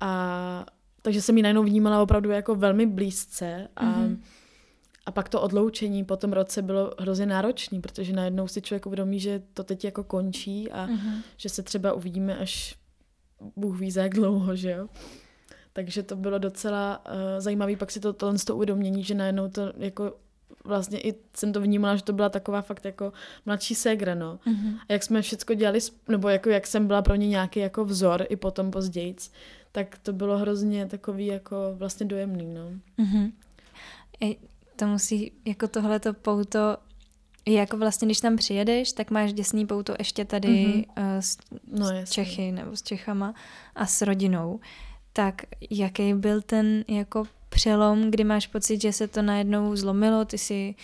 A 0.00 0.66
takže 1.02 1.22
jsem 1.22 1.36
ji 1.36 1.42
najednou 1.42 1.62
vnímala 1.62 2.02
opravdu 2.02 2.30
jako 2.30 2.54
velmi 2.54 2.86
blízce 2.86 3.68
a 3.76 3.84
mm-hmm 3.84 4.16
a 5.08 5.10
pak 5.10 5.28
to 5.28 5.40
odloučení 5.40 6.04
po 6.04 6.16
tom 6.16 6.32
roce 6.32 6.62
bylo 6.62 6.94
hrozně 6.98 7.26
náročné, 7.26 7.80
protože 7.80 8.12
najednou 8.12 8.48
si 8.48 8.62
člověk 8.62 8.86
uvědomí, 8.86 9.20
že 9.20 9.42
to 9.54 9.64
teď 9.64 9.84
jako 9.84 10.04
končí 10.04 10.70
a 10.70 10.86
uh-huh. 10.86 11.22
že 11.36 11.48
se 11.48 11.62
třeba 11.62 11.92
uvidíme 11.92 12.38
až 12.38 12.76
Bůh 13.56 13.78
ví 13.80 13.90
za 13.90 14.02
jak 14.02 14.14
dlouho, 14.14 14.56
že 14.56 14.70
jo. 14.70 14.88
Takže 15.72 16.02
to 16.02 16.16
bylo 16.16 16.38
docela 16.38 17.04
uh, 17.06 17.14
zajímavé, 17.38 17.76
pak 17.76 17.90
si 17.90 18.00
to 18.00 18.12
tohle 18.12 18.38
to 18.38 18.56
uvědomění, 18.56 19.04
že 19.04 19.14
najednou 19.14 19.48
to 19.48 19.72
jako 19.76 20.16
vlastně 20.64 21.00
i 21.00 21.14
jsem 21.36 21.52
to 21.52 21.60
vnímala, 21.60 21.96
že 21.96 22.02
to 22.02 22.12
byla 22.12 22.28
taková 22.28 22.62
fakt 22.62 22.84
jako 22.84 23.12
mladší 23.46 23.74
ségra, 23.74 24.14
no. 24.14 24.38
Mm-hmm. 24.46 24.78
A 24.88 24.92
jak 24.92 25.02
jsme 25.02 25.22
všechno 25.22 25.54
dělali, 25.54 25.78
nebo 26.08 26.28
jako 26.28 26.50
jak 26.50 26.66
jsem 26.66 26.86
byla 26.86 27.02
pro 27.02 27.14
ně 27.14 27.28
nějaký 27.28 27.60
jako 27.60 27.84
vzor 27.84 28.26
i 28.28 28.36
potom 28.36 28.70
později, 28.70 29.16
tak 29.72 29.98
to 29.98 30.12
bylo 30.12 30.38
hrozně 30.38 30.86
takový 30.86 31.26
jako 31.26 31.56
vlastně 31.74 32.06
dojemný, 32.06 32.54
no. 32.54 32.70
Mm-hmm. 32.98 33.32
I 34.20 34.36
to 34.76 34.86
musí, 34.86 35.32
jako 35.44 35.68
tohleto 35.68 36.14
pouto 36.14 36.76
jako 37.48 37.76
vlastně, 37.76 38.06
když 38.06 38.20
tam 38.20 38.36
přijedeš, 38.36 38.92
tak 38.92 39.10
máš 39.10 39.32
děsný 39.32 39.66
pouto 39.66 39.94
ještě 39.98 40.24
tady 40.24 40.48
mm-hmm. 40.48 40.84
uh, 40.98 41.20
s, 41.20 41.38
no, 41.66 41.86
s 41.86 42.10
Čechy 42.10 42.52
nebo 42.52 42.76
s 42.76 42.82
Čechama 42.82 43.34
a 43.74 43.86
s 43.86 44.02
rodinou. 44.02 44.60
Tak 45.12 45.42
jaký 45.70 46.14
byl 46.14 46.42
ten 46.42 46.84
jako 46.88 47.24
přelom, 47.48 48.10
kdy 48.10 48.24
máš 48.24 48.46
pocit, 48.46 48.80
že 48.80 48.92
se 48.92 49.08
to 49.08 49.22
najednou 49.22 49.76
zlomilo, 49.76 50.24
ty 50.24 50.38
si 50.38 50.74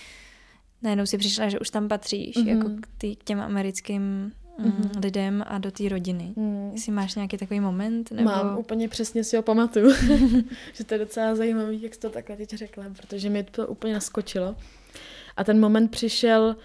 najednou 0.83 1.07
si 1.07 1.19
přišla, 1.19 1.49
že 1.49 1.61
už 1.61 1.71
tam 1.71 1.89
patříš, 1.89 2.37
mm-hmm. 2.37 2.49
jako 2.49 2.69
k, 2.81 2.87
tý, 2.99 3.17
k 3.17 3.25
těm 3.25 3.41
americkým 3.41 4.33
mm-hmm. 4.61 5.03
lidem 5.03 5.45
a 5.47 5.59
do 5.59 5.71
té 5.71 5.89
rodiny. 5.89 6.33
Mm. 6.37 6.71
Jestli 6.73 6.93
máš 6.93 7.15
nějaký 7.15 7.37
takový 7.37 7.61
moment? 7.61 8.11
Nebo... 8.11 8.31
Mám, 8.31 8.59
úplně 8.59 8.89
přesně 8.89 9.25
si 9.25 9.37
ho 9.37 9.43
pamatuju. 9.43 9.95
že 10.73 10.85
to 10.85 10.95
je 10.95 10.99
docela 10.99 11.35
zajímavý, 11.35 11.83
jak 11.83 11.95
jsi 11.95 12.01
to 12.01 12.11
takhle 12.11 12.37
teď 12.37 12.51
řekla, 12.51 12.85
protože 12.97 13.31
mi 13.31 13.43
to 13.43 13.67
úplně 13.67 13.95
naskočilo. 13.95 14.57
A 15.37 15.45
ten 15.45 15.61
moment 15.61 15.89
přišel 15.89 16.57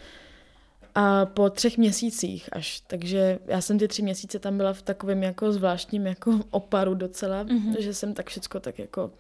a 0.95 1.25
po 1.25 1.49
třech 1.49 1.77
měsících 1.77 2.49
až. 2.51 2.83
Takže 2.87 3.39
já 3.45 3.61
jsem 3.61 3.79
ty 3.79 3.87
tři 3.87 4.01
měsíce 4.01 4.39
tam 4.39 4.57
byla 4.57 4.73
v 4.73 4.81
takovém 4.81 5.23
jako 5.23 5.51
zvláštním 5.51 6.07
jako 6.07 6.39
oparu 6.51 6.93
docela, 6.93 7.45
mm-hmm. 7.45 7.79
že 7.79 7.93
jsem 7.93 8.13
tak 8.13 8.29
všecko 8.29 8.59
tak 8.59 8.79
jako 8.79 9.11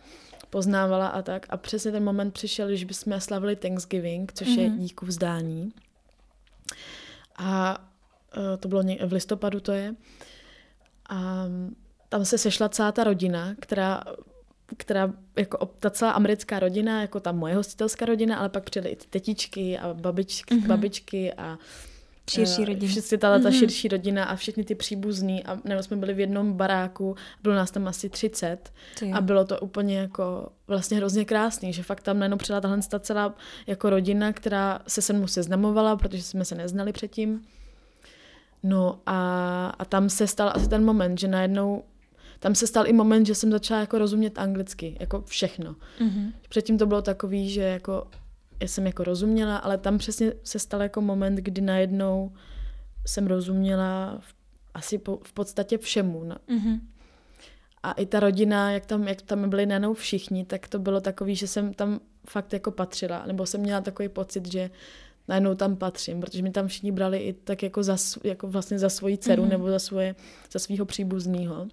poznávala 0.49 1.07
a 1.07 1.21
tak. 1.21 1.45
A 1.49 1.57
přesně 1.57 1.91
ten 1.91 2.03
moment 2.03 2.31
přišel, 2.31 2.67
když 2.67 2.83
bychom 2.83 3.21
slavili 3.21 3.55
Thanksgiving, 3.55 4.33
což 4.33 4.47
mm-hmm. 4.47 4.59
je 4.59 4.69
mhm. 4.69 4.79
díku 4.79 5.05
vzdání. 5.05 5.71
A 7.37 7.77
to 8.59 8.67
bylo 8.67 8.83
v 9.05 9.13
listopadu 9.13 9.59
to 9.59 9.71
je. 9.71 9.95
A 11.09 11.45
tam 12.09 12.25
se 12.25 12.37
sešla 12.37 12.69
celá 12.69 12.91
ta 12.91 13.03
rodina, 13.03 13.55
která 13.59 14.03
která 14.77 15.13
jako 15.37 15.65
ta 15.79 15.89
celá 15.89 16.11
americká 16.11 16.59
rodina, 16.59 17.01
jako 17.01 17.19
ta 17.19 17.31
moje 17.31 17.55
hostitelská 17.55 18.05
rodina, 18.05 18.37
ale 18.37 18.49
pak 18.49 18.63
přijeli 18.63 18.89
i 18.89 18.95
ty 18.95 19.07
tetičky 19.07 19.77
a 19.77 19.93
babičky, 19.93 20.55
mm-hmm. 20.55 20.67
babičky 20.67 21.33
a 21.33 21.57
širší 22.29 22.61
eh, 22.61 22.65
rodina. 22.65 22.91
Všichni 22.91 23.17
ta, 23.17 23.39
ta 23.39 23.39
mm-hmm. 23.39 23.59
širší 23.59 23.87
rodina 23.87 24.25
a 24.25 24.35
všechny 24.35 24.63
ty 24.63 24.75
příbuzní 24.75 25.43
a 25.43 25.59
nebo 25.63 25.83
jsme 25.83 25.97
byli 25.97 26.13
v 26.13 26.19
jednom 26.19 26.53
baráku, 26.53 27.15
bylo 27.43 27.55
nás 27.55 27.71
tam 27.71 27.87
asi 27.87 28.09
30 28.09 28.73
a 29.13 29.21
bylo 29.21 29.45
to 29.45 29.59
úplně 29.59 29.97
jako 29.97 30.49
vlastně 30.67 30.97
hrozně 30.97 31.25
krásný, 31.25 31.73
že 31.73 31.83
fakt 31.83 32.03
tam 32.03 32.19
najednou 32.19 32.37
přijela 32.37 32.61
tahle 32.61 32.79
ta 32.89 32.99
celá 32.99 33.35
jako 33.67 33.89
rodina, 33.89 34.33
která 34.33 34.79
se 34.87 35.01
se 35.01 35.13
mnou 35.13 35.27
seznamovala, 35.27 35.95
protože 35.95 36.23
jsme 36.23 36.45
se 36.45 36.55
neznali 36.55 36.91
předtím. 36.91 37.41
No 38.63 38.99
a, 39.05 39.67
a 39.79 39.85
tam 39.85 40.09
se 40.09 40.27
stal 40.27 40.51
asi 40.55 40.69
ten 40.69 40.85
moment, 40.85 41.19
že 41.19 41.27
najednou 41.27 41.83
tam 42.39 42.55
se 42.55 42.67
stal 42.67 42.87
i 42.87 42.93
moment, 42.93 43.25
že 43.25 43.35
jsem 43.35 43.51
začala 43.51 43.79
jako 43.79 43.97
rozumět 43.97 44.39
anglicky, 44.39 44.97
jako 44.99 45.21
všechno. 45.21 45.75
Mm-hmm. 45.99 46.31
Předtím 46.49 46.77
to 46.77 46.85
bylo 46.85 47.01
takový, 47.01 47.49
že 47.49 47.61
jako 47.61 48.07
já 48.61 48.67
jsem 48.67 48.87
jako 48.87 49.03
rozuměla, 49.03 49.57
ale 49.57 49.77
tam 49.77 49.97
přesně 49.97 50.33
se 50.43 50.59
stal 50.59 50.81
jako 50.81 51.01
moment, 51.01 51.35
kdy 51.35 51.61
najednou 51.61 52.31
jsem 53.05 53.27
rozuměla 53.27 54.17
v, 54.19 54.35
asi 54.73 54.97
po, 54.97 55.19
v 55.23 55.33
podstatě 55.33 55.77
všemu. 55.77 56.23
No. 56.23 56.35
Mm-hmm. 56.49 56.79
A 57.83 57.91
i 57.91 58.05
ta 58.05 58.19
rodina, 58.19 58.71
jak 58.71 58.85
tam, 58.85 59.07
jak 59.07 59.21
tam 59.21 59.49
byli 59.49 59.65
najednou 59.65 59.93
všichni, 59.93 60.45
tak 60.45 60.67
to 60.67 60.79
bylo 60.79 61.01
takový, 61.01 61.35
že 61.35 61.47
jsem 61.47 61.73
tam 61.73 61.99
fakt 62.29 62.53
jako 62.53 62.71
patřila, 62.71 63.23
nebo 63.27 63.45
jsem 63.45 63.61
měla 63.61 63.81
takový 63.81 64.09
pocit, 64.09 64.51
že 64.51 64.69
najednou 65.29 65.55
tam 65.55 65.75
patřím, 65.75 66.21
protože 66.21 66.43
mi 66.43 66.51
tam 66.51 66.67
všichni 66.67 66.91
brali 66.91 67.17
i 67.17 67.33
tak 67.33 67.63
jako, 67.63 67.83
za, 67.83 67.97
jako 68.23 68.47
vlastně 68.47 68.79
za 68.79 68.89
svoji 68.89 69.17
dceru 69.17 69.43
mm-hmm. 69.43 69.49
nebo 69.49 69.69
za, 69.69 69.79
svoje, 69.79 70.15
za 70.51 70.59
svého 70.59 70.85
příbuzného. 70.85 71.67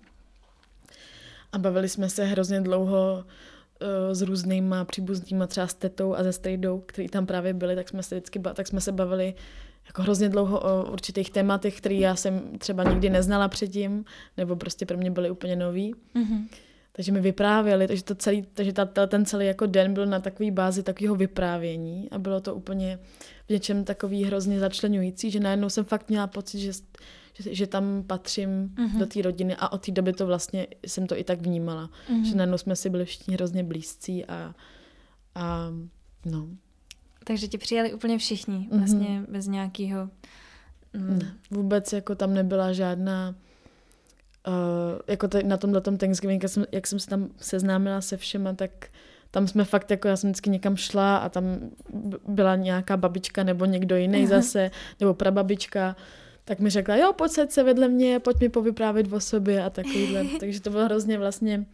A 1.52 1.58
bavili 1.58 1.88
jsme 1.88 2.10
se 2.10 2.24
hrozně 2.24 2.60
dlouho 2.60 3.24
uh, 3.24 4.14
s 4.14 4.22
různýma 4.22 4.84
příbuznýma, 4.84 5.46
třeba 5.46 5.66
s 5.66 5.74
tetou 5.74 6.14
a 6.14 6.22
ze 6.22 6.32
strejdou, 6.32 6.82
který 6.86 7.08
tam 7.08 7.26
právě 7.26 7.54
byli, 7.54 7.74
tak 7.74 7.88
jsme 7.88 8.02
se 8.02 8.14
vždycky 8.14 8.38
tak 8.54 8.66
jsme 8.66 8.80
se 8.80 8.92
bavili 8.92 9.34
jako 9.86 10.02
hrozně 10.02 10.28
dlouho 10.28 10.60
o 10.60 10.92
určitých 10.92 11.30
tématech, 11.30 11.78
které 11.78 11.94
já 11.94 12.16
jsem 12.16 12.58
třeba 12.58 12.84
nikdy 12.84 13.10
neznala 13.10 13.48
předtím, 13.48 14.04
nebo 14.36 14.56
prostě 14.56 14.86
pro 14.86 14.96
mě 14.96 15.10
byly 15.10 15.30
úplně 15.30 15.56
nový. 15.56 15.94
Mm-hmm. 15.94 16.48
Takže 16.92 17.12
mi 17.12 17.20
vyprávěli, 17.20 17.86
takže, 17.88 18.04
to 18.04 18.14
celý, 18.14 18.44
takže 18.54 18.72
ta, 18.72 19.06
ten 19.06 19.24
celý 19.24 19.46
jako 19.46 19.66
den 19.66 19.94
byl 19.94 20.06
na 20.06 20.20
takové 20.20 20.50
bázi 20.50 20.82
takového 20.82 21.14
vyprávění 21.14 22.08
a 22.10 22.18
bylo 22.18 22.40
to 22.40 22.54
úplně 22.54 22.98
v 23.46 23.50
něčem 23.50 23.84
takový 23.84 24.24
hrozně 24.24 24.60
začlenující, 24.60 25.30
že 25.30 25.40
najednou 25.40 25.68
jsem 25.68 25.84
fakt 25.84 26.08
měla 26.08 26.26
pocit, 26.26 26.58
že, 26.60 26.72
že, 27.34 27.54
že 27.54 27.66
tam 27.66 28.04
patřím 28.06 28.68
mm-hmm. 28.68 28.98
do 28.98 29.06
té 29.06 29.22
rodiny 29.22 29.56
a 29.56 29.72
od 29.72 29.86
té 29.86 29.92
doby 29.92 30.12
to 30.12 30.26
vlastně 30.26 30.66
jsem 30.86 31.06
to 31.06 31.18
i 31.18 31.24
tak 31.24 31.40
vnímala, 31.40 31.90
mm-hmm. 32.10 32.24
že 32.24 32.36
najednou 32.36 32.58
jsme 32.58 32.76
si 32.76 32.90
byli 32.90 33.04
všichni 33.04 33.34
hrozně 33.34 33.64
blízcí 33.64 34.24
a, 34.24 34.54
a 35.34 35.70
no. 36.24 36.48
Takže 37.24 37.48
ti 37.48 37.58
přijali 37.58 37.94
úplně 37.94 38.18
všichni, 38.18 38.68
mhm. 38.70 38.78
vlastně 38.78 39.06
mm-hmm. 39.06 39.32
bez 39.32 39.46
nějakého... 39.46 40.10
Mm. 40.92 41.18
Ne, 41.18 41.34
vůbec 41.50 41.92
jako 41.92 42.14
tam 42.14 42.34
nebyla 42.34 42.72
žádná 42.72 43.34
uh, 44.46 44.54
jako 45.06 45.28
t- 45.28 45.42
na 45.42 45.56
tomhle 45.56 45.80
tom 45.80 45.96
Thanksgiving, 45.96 46.42
jak 46.42 46.52
jsem, 46.52 46.64
jak 46.72 46.86
jsem 46.86 46.98
se 46.98 47.08
tam 47.08 47.28
seznámila 47.36 48.00
se 48.00 48.16
všema, 48.16 48.52
tak 48.52 48.86
tam 49.30 49.48
jsme 49.48 49.64
fakt, 49.64 49.90
jako 49.90 50.08
já 50.08 50.16
jsem 50.16 50.30
vždycky 50.30 50.50
někam 50.50 50.76
šla 50.76 51.16
a 51.16 51.28
tam 51.28 51.44
byla 52.28 52.56
nějaká 52.56 52.96
babička 52.96 53.44
nebo 53.44 53.64
někdo 53.64 53.96
jiný 53.96 54.24
uh-huh. 54.24 54.28
zase, 54.28 54.70
nebo 55.00 55.14
prababička, 55.14 55.96
tak 56.44 56.60
mi 56.60 56.70
řekla, 56.70 56.96
jo, 56.96 57.12
pojď 57.12 57.32
se 57.48 57.62
vedle 57.62 57.88
mě, 57.88 58.20
pojď 58.20 58.40
mi 58.40 58.48
povyprávět 58.48 59.12
o 59.12 59.20
sobě 59.20 59.64
a 59.64 59.70
takovýhle. 59.70 60.24
Takže 60.40 60.60
to 60.60 60.70
bylo 60.70 60.84
hrozně 60.84 61.18
vlastně 61.18 61.66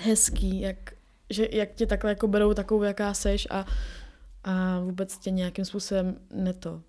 hezký, 0.00 0.60
jak, 0.60 0.92
že, 1.30 1.48
jak 1.52 1.74
tě 1.74 1.86
takhle 1.86 2.10
jako 2.10 2.28
berou 2.28 2.54
takovou, 2.54 2.82
jaká 2.82 3.14
seš 3.14 3.48
a, 3.50 3.66
a 4.44 4.80
vůbec 4.80 5.18
tě 5.18 5.30
nějakým 5.30 5.64
způsobem 5.64 6.16
neto, 6.32 6.82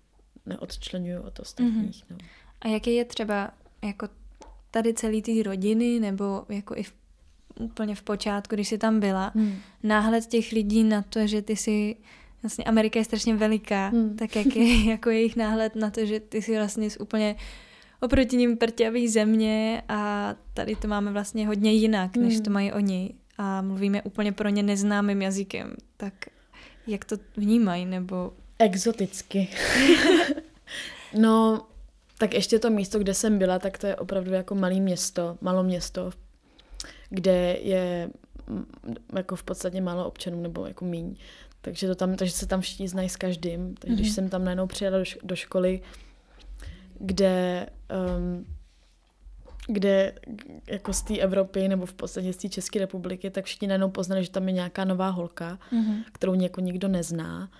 neodčlenují 0.46 1.16
od 1.16 1.40
ostatních. 1.40 2.04
Mm-hmm. 2.04 2.10
No. 2.10 2.16
A 2.60 2.68
jaký 2.68 2.94
je 2.94 3.04
třeba 3.04 3.50
jako 3.84 4.08
tady 4.70 4.94
celý 4.94 5.22
ty 5.22 5.42
rodiny, 5.42 6.00
nebo 6.00 6.44
jako 6.48 6.76
i 6.76 6.82
v, 6.82 6.92
úplně 7.60 7.94
v 7.94 8.02
počátku, 8.02 8.54
když 8.54 8.68
jsi 8.68 8.78
tam 8.78 9.00
byla, 9.00 9.32
hmm. 9.34 9.54
náhled 9.82 10.26
těch 10.26 10.52
lidí 10.52 10.84
na 10.84 11.02
to, 11.02 11.26
že 11.26 11.42
ty 11.42 11.56
si 11.56 11.96
vlastně 12.42 12.64
Amerika 12.64 12.98
je 12.98 13.04
strašně 13.04 13.36
veliká, 13.36 13.88
hmm. 13.88 14.16
tak 14.16 14.36
jak 14.36 14.56
je 14.56 14.84
jako 14.90 15.10
jejich 15.10 15.36
náhled 15.36 15.76
na 15.76 15.90
to, 15.90 16.06
že 16.06 16.20
ty 16.20 16.42
si 16.42 16.56
vlastně 16.56 16.90
z 16.90 16.96
úplně 17.00 17.36
oproti 18.00 18.36
ním 18.36 18.56
prťavý 18.56 19.08
země 19.08 19.82
a 19.88 20.34
tady 20.54 20.76
to 20.76 20.88
máme 20.88 21.12
vlastně 21.12 21.46
hodně 21.46 21.72
jinak, 21.72 22.16
než 22.16 22.34
hmm. 22.34 22.42
to 22.42 22.50
mají 22.50 22.72
oni 22.72 23.14
a 23.38 23.62
mluvíme 23.62 24.02
úplně 24.02 24.32
pro 24.32 24.48
ně 24.48 24.62
neznámým 24.62 25.22
jazykem, 25.22 25.74
tak 25.96 26.14
jak 26.86 27.04
to 27.04 27.16
vnímají, 27.36 27.86
nebo... 27.86 28.32
Exoticky. 28.58 29.48
no, 31.18 31.66
tak 32.18 32.34
ještě 32.34 32.58
to 32.58 32.70
místo, 32.70 32.98
kde 32.98 33.14
jsem 33.14 33.38
byla, 33.38 33.58
tak 33.58 33.78
to 33.78 33.86
je 33.86 33.96
opravdu 33.96 34.32
jako 34.32 34.54
malé 34.54 34.74
město, 34.74 35.38
malo 35.40 35.62
město, 35.62 36.10
kde 37.10 37.58
je 37.62 38.10
jako 39.16 39.36
v 39.36 39.42
podstatě 39.42 39.80
málo 39.80 40.06
občanů 40.06 40.42
nebo 40.42 40.66
jako 40.66 40.84
míň. 40.84 41.16
Takže, 41.60 41.86
to 41.86 41.94
tam, 41.94 42.16
takže 42.16 42.32
se 42.32 42.46
tam 42.46 42.60
všichni 42.60 42.88
znají 42.88 43.08
s 43.08 43.16
každým. 43.16 43.74
Takže 43.74 43.94
mm-hmm. 43.94 43.96
když 43.96 44.08
mhm. 44.08 44.14
jsem 44.14 44.28
tam 44.28 44.44
najednou 44.44 44.66
přijela 44.66 44.98
do, 44.98 45.04
do 45.22 45.36
školy, 45.36 45.80
kde, 46.98 47.66
um, 48.16 48.46
kde 49.66 50.14
jako 50.66 50.92
z 50.92 51.02
té 51.02 51.18
Evropy 51.18 51.68
nebo 51.68 51.86
v 51.86 51.94
podstatě 51.94 52.32
z 52.32 52.36
té 52.36 52.48
České 52.48 52.78
republiky, 52.78 53.30
tak 53.30 53.44
všichni 53.44 53.68
najednou 53.68 53.90
poznali, 53.90 54.24
že 54.24 54.30
tam 54.30 54.48
je 54.48 54.52
nějaká 54.52 54.84
nová 54.84 55.08
holka, 55.08 55.58
mm-hmm. 55.72 56.04
kterou 56.12 56.34
něko 56.34 56.60
nikdo 56.60 56.88
nezná. 56.88 57.50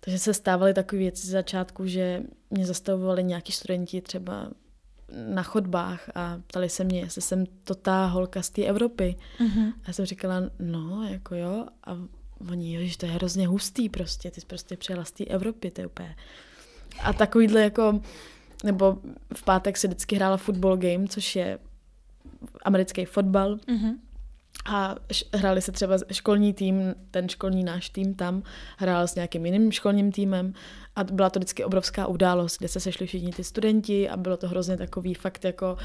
Takže 0.00 0.18
se 0.18 0.34
stávaly 0.34 0.74
takové 0.74 0.98
věci 0.98 1.26
z 1.26 1.30
začátku, 1.30 1.86
že 1.86 2.22
mě 2.50 2.66
zastavovali 2.66 3.24
nějaký 3.24 3.52
studenti 3.52 4.00
třeba 4.00 4.50
na 5.12 5.42
chodbách 5.42 6.10
a 6.14 6.40
ptali 6.46 6.68
se 6.68 6.84
mě, 6.84 7.00
jestli 7.00 7.22
jsem 7.22 7.44
to 7.64 7.74
ta 7.74 8.06
holka 8.06 8.42
z 8.42 8.50
té 8.50 8.64
Evropy. 8.64 9.16
Mm-hmm. 9.38 9.72
A 9.72 9.84
já 9.86 9.92
jsem 9.92 10.04
říkala, 10.04 10.42
no, 10.58 11.08
jako 11.08 11.34
jo. 11.34 11.66
A 11.84 11.96
oni, 12.50 12.74
jo, 12.74 12.80
že 12.84 12.98
to 12.98 13.06
je 13.06 13.12
hrozně 13.12 13.46
hustý 13.46 13.88
prostě, 13.88 14.30
ty 14.30 14.40
jsi 14.40 14.46
prostě 14.46 14.76
přijela 14.76 15.04
z 15.04 15.12
té 15.12 15.24
Evropy, 15.24 15.70
to 15.70 15.80
je 15.80 15.86
úplně. 15.86 16.16
A 17.02 17.12
takovýhle 17.12 17.60
jako, 17.60 18.00
nebo 18.64 18.98
v 19.34 19.42
pátek 19.44 19.76
se 19.76 19.88
vždycky 19.88 20.16
hrála 20.16 20.36
football 20.36 20.76
game, 20.76 21.06
což 21.08 21.36
je 21.36 21.58
americký 22.62 23.04
fotbal. 23.04 23.56
Mm-hmm. 23.56 23.94
A 24.64 24.96
hráli 25.34 25.62
se 25.62 25.72
třeba 25.72 25.94
školní 26.12 26.54
tým, 26.54 26.94
ten 27.10 27.28
školní 27.28 27.64
náš 27.64 27.90
tým 27.90 28.14
tam 28.14 28.42
hrál 28.78 29.08
s 29.08 29.14
nějakým 29.14 29.46
jiným 29.46 29.72
školním 29.72 30.12
týmem 30.12 30.52
a 30.96 31.04
byla 31.04 31.30
to 31.30 31.38
vždycky 31.38 31.64
obrovská 31.64 32.06
událost, 32.06 32.58
kde 32.58 32.68
se 32.68 32.80
sešli 32.80 33.06
všichni 33.06 33.32
ty 33.32 33.44
studenti 33.44 34.08
a 34.08 34.16
bylo 34.16 34.36
to 34.36 34.48
hrozně 34.48 34.76
takový 34.76 35.14
fakt 35.14 35.44
jako 35.44 35.76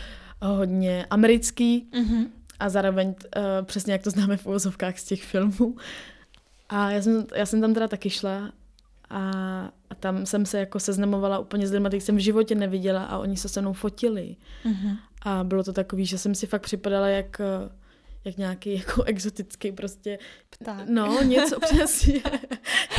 hodně 0.42 1.06
americký. 1.10 1.90
Mm-hmm. 1.92 2.28
a 2.60 2.70
zároveň 2.70 3.08
uh, 3.08 3.44
přesně 3.66 3.94
jak 3.94 4.04
to 4.04 4.10
známe 4.10 4.38
v 4.38 4.46
uvozovkách 4.46 5.00
z 5.00 5.04
těch 5.04 5.24
filmů. 5.24 5.76
A 6.70 6.92
já 6.92 7.02
jsem, 7.02 7.26
já 7.36 7.46
jsem 7.46 7.62
tam 7.62 7.74
teda 7.74 7.88
taky 7.88 8.10
šla 8.10 8.52
a, 9.10 9.20
a 9.90 9.96
tam 10.00 10.26
jsem 10.26 10.46
se 10.46 10.60
jako 10.60 10.80
seznamovala 10.80 11.40
úplně 11.40 11.68
s 11.68 11.72
lidmi, 11.72 11.88
kterých 11.88 12.04
jsem 12.04 12.16
v 12.16 12.20
životě 12.20 12.56
neviděla 12.56 13.04
a 13.04 13.18
oni 13.18 13.38
se 13.38 13.50
se 13.50 13.62
mnou 13.62 13.74
fotili. 13.74 14.36
Mm-hmm. 14.66 14.98
A 15.22 15.44
bylo 15.44 15.64
to 15.64 15.74
takový, 15.74 16.06
že 16.06 16.18
jsem 16.18 16.36
si 16.36 16.48
fakt 16.48 16.62
připadala 16.62 17.08
jak, 17.08 17.42
jak 18.26 18.38
nějaký 18.38 18.74
jako 18.76 19.04
exotický 19.04 19.72
prostě, 19.72 20.20
Pták. 20.50 20.90
no 20.90 21.24
něco 21.24 21.60
přesně, 21.74 22.22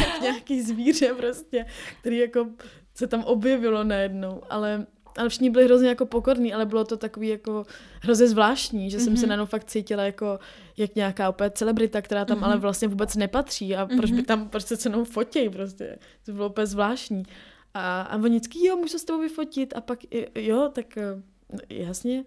jak 0.01 0.21
nějaký 0.23 0.63
zvíře 0.63 1.15
prostě, 1.15 1.67
který 2.01 2.19
jako 2.19 2.47
se 2.95 3.07
tam 3.07 3.25
objevilo 3.25 3.85
najednou, 3.85 4.43
ale 4.51 4.87
ale 5.19 5.29
všichni 5.29 5.51
byli 5.51 5.65
hrozně 5.65 5.89
jako 5.89 6.07
pokorní, 6.07 6.55
ale 6.55 6.67
bylo 6.67 6.85
to 6.85 6.97
takový 6.97 7.29
jako 7.29 7.67
hrozně 8.03 8.27
zvláštní, 8.27 8.91
že 8.91 9.01
jsem 9.01 9.15
mm-hmm. 9.15 9.21
se 9.21 9.27
najednou 9.27 9.47
fakt 9.47 9.65
cítila 9.65 10.03
jako 10.03 10.39
jak 10.77 10.95
nějaká 10.95 11.29
opět 11.29 11.59
celebrita, 11.59 12.03
která 12.03 12.25
tam 12.25 12.39
mm-hmm. 12.39 12.45
ale 12.45 12.57
vlastně 12.57 12.89
vůbec 12.89 13.17
nepatří 13.17 13.77
a 13.77 13.87
mm-hmm. 13.87 13.97
proč 13.97 14.11
by 14.11 14.17
mhm. 14.17 14.25
tam, 14.25 14.49
proč 14.49 14.65
se 14.65 14.77
cenou 14.77 15.05
fotí 15.05 15.49
prostě, 15.49 15.99
to 16.25 16.33
bylo 16.33 16.49
úplně 16.49 16.67
zvláštní. 16.67 17.23
A, 17.75 18.03
a 18.03 18.17
oni 18.17 18.37
vždycky, 18.37 18.67
jo, 18.67 18.77
můžu 18.77 18.99
s 18.99 19.05
tebou 19.05 19.21
vyfotit 19.21 19.77
a 19.77 19.81
pak, 19.81 19.99
jo, 20.35 20.71
tak 20.75 20.97
eh, 20.97 21.23
jasně. 21.69 22.25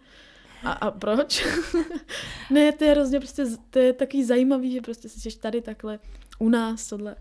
A, 0.63 0.71
a 0.71 0.91
proč? 0.91 1.45
ne, 2.49 2.71
to 2.71 2.83
je 2.83 2.91
hrozně 2.91 3.19
prostě, 3.19 3.45
to 3.69 3.79
je 3.79 3.93
takový 3.93 4.23
zajímavý, 4.23 4.71
že 4.71 4.81
prostě 4.81 5.09
jsi 5.09 5.39
tady 5.39 5.61
takhle 5.61 5.99
u 6.39 6.49
nás, 6.49 6.89
tohle. 6.89 7.15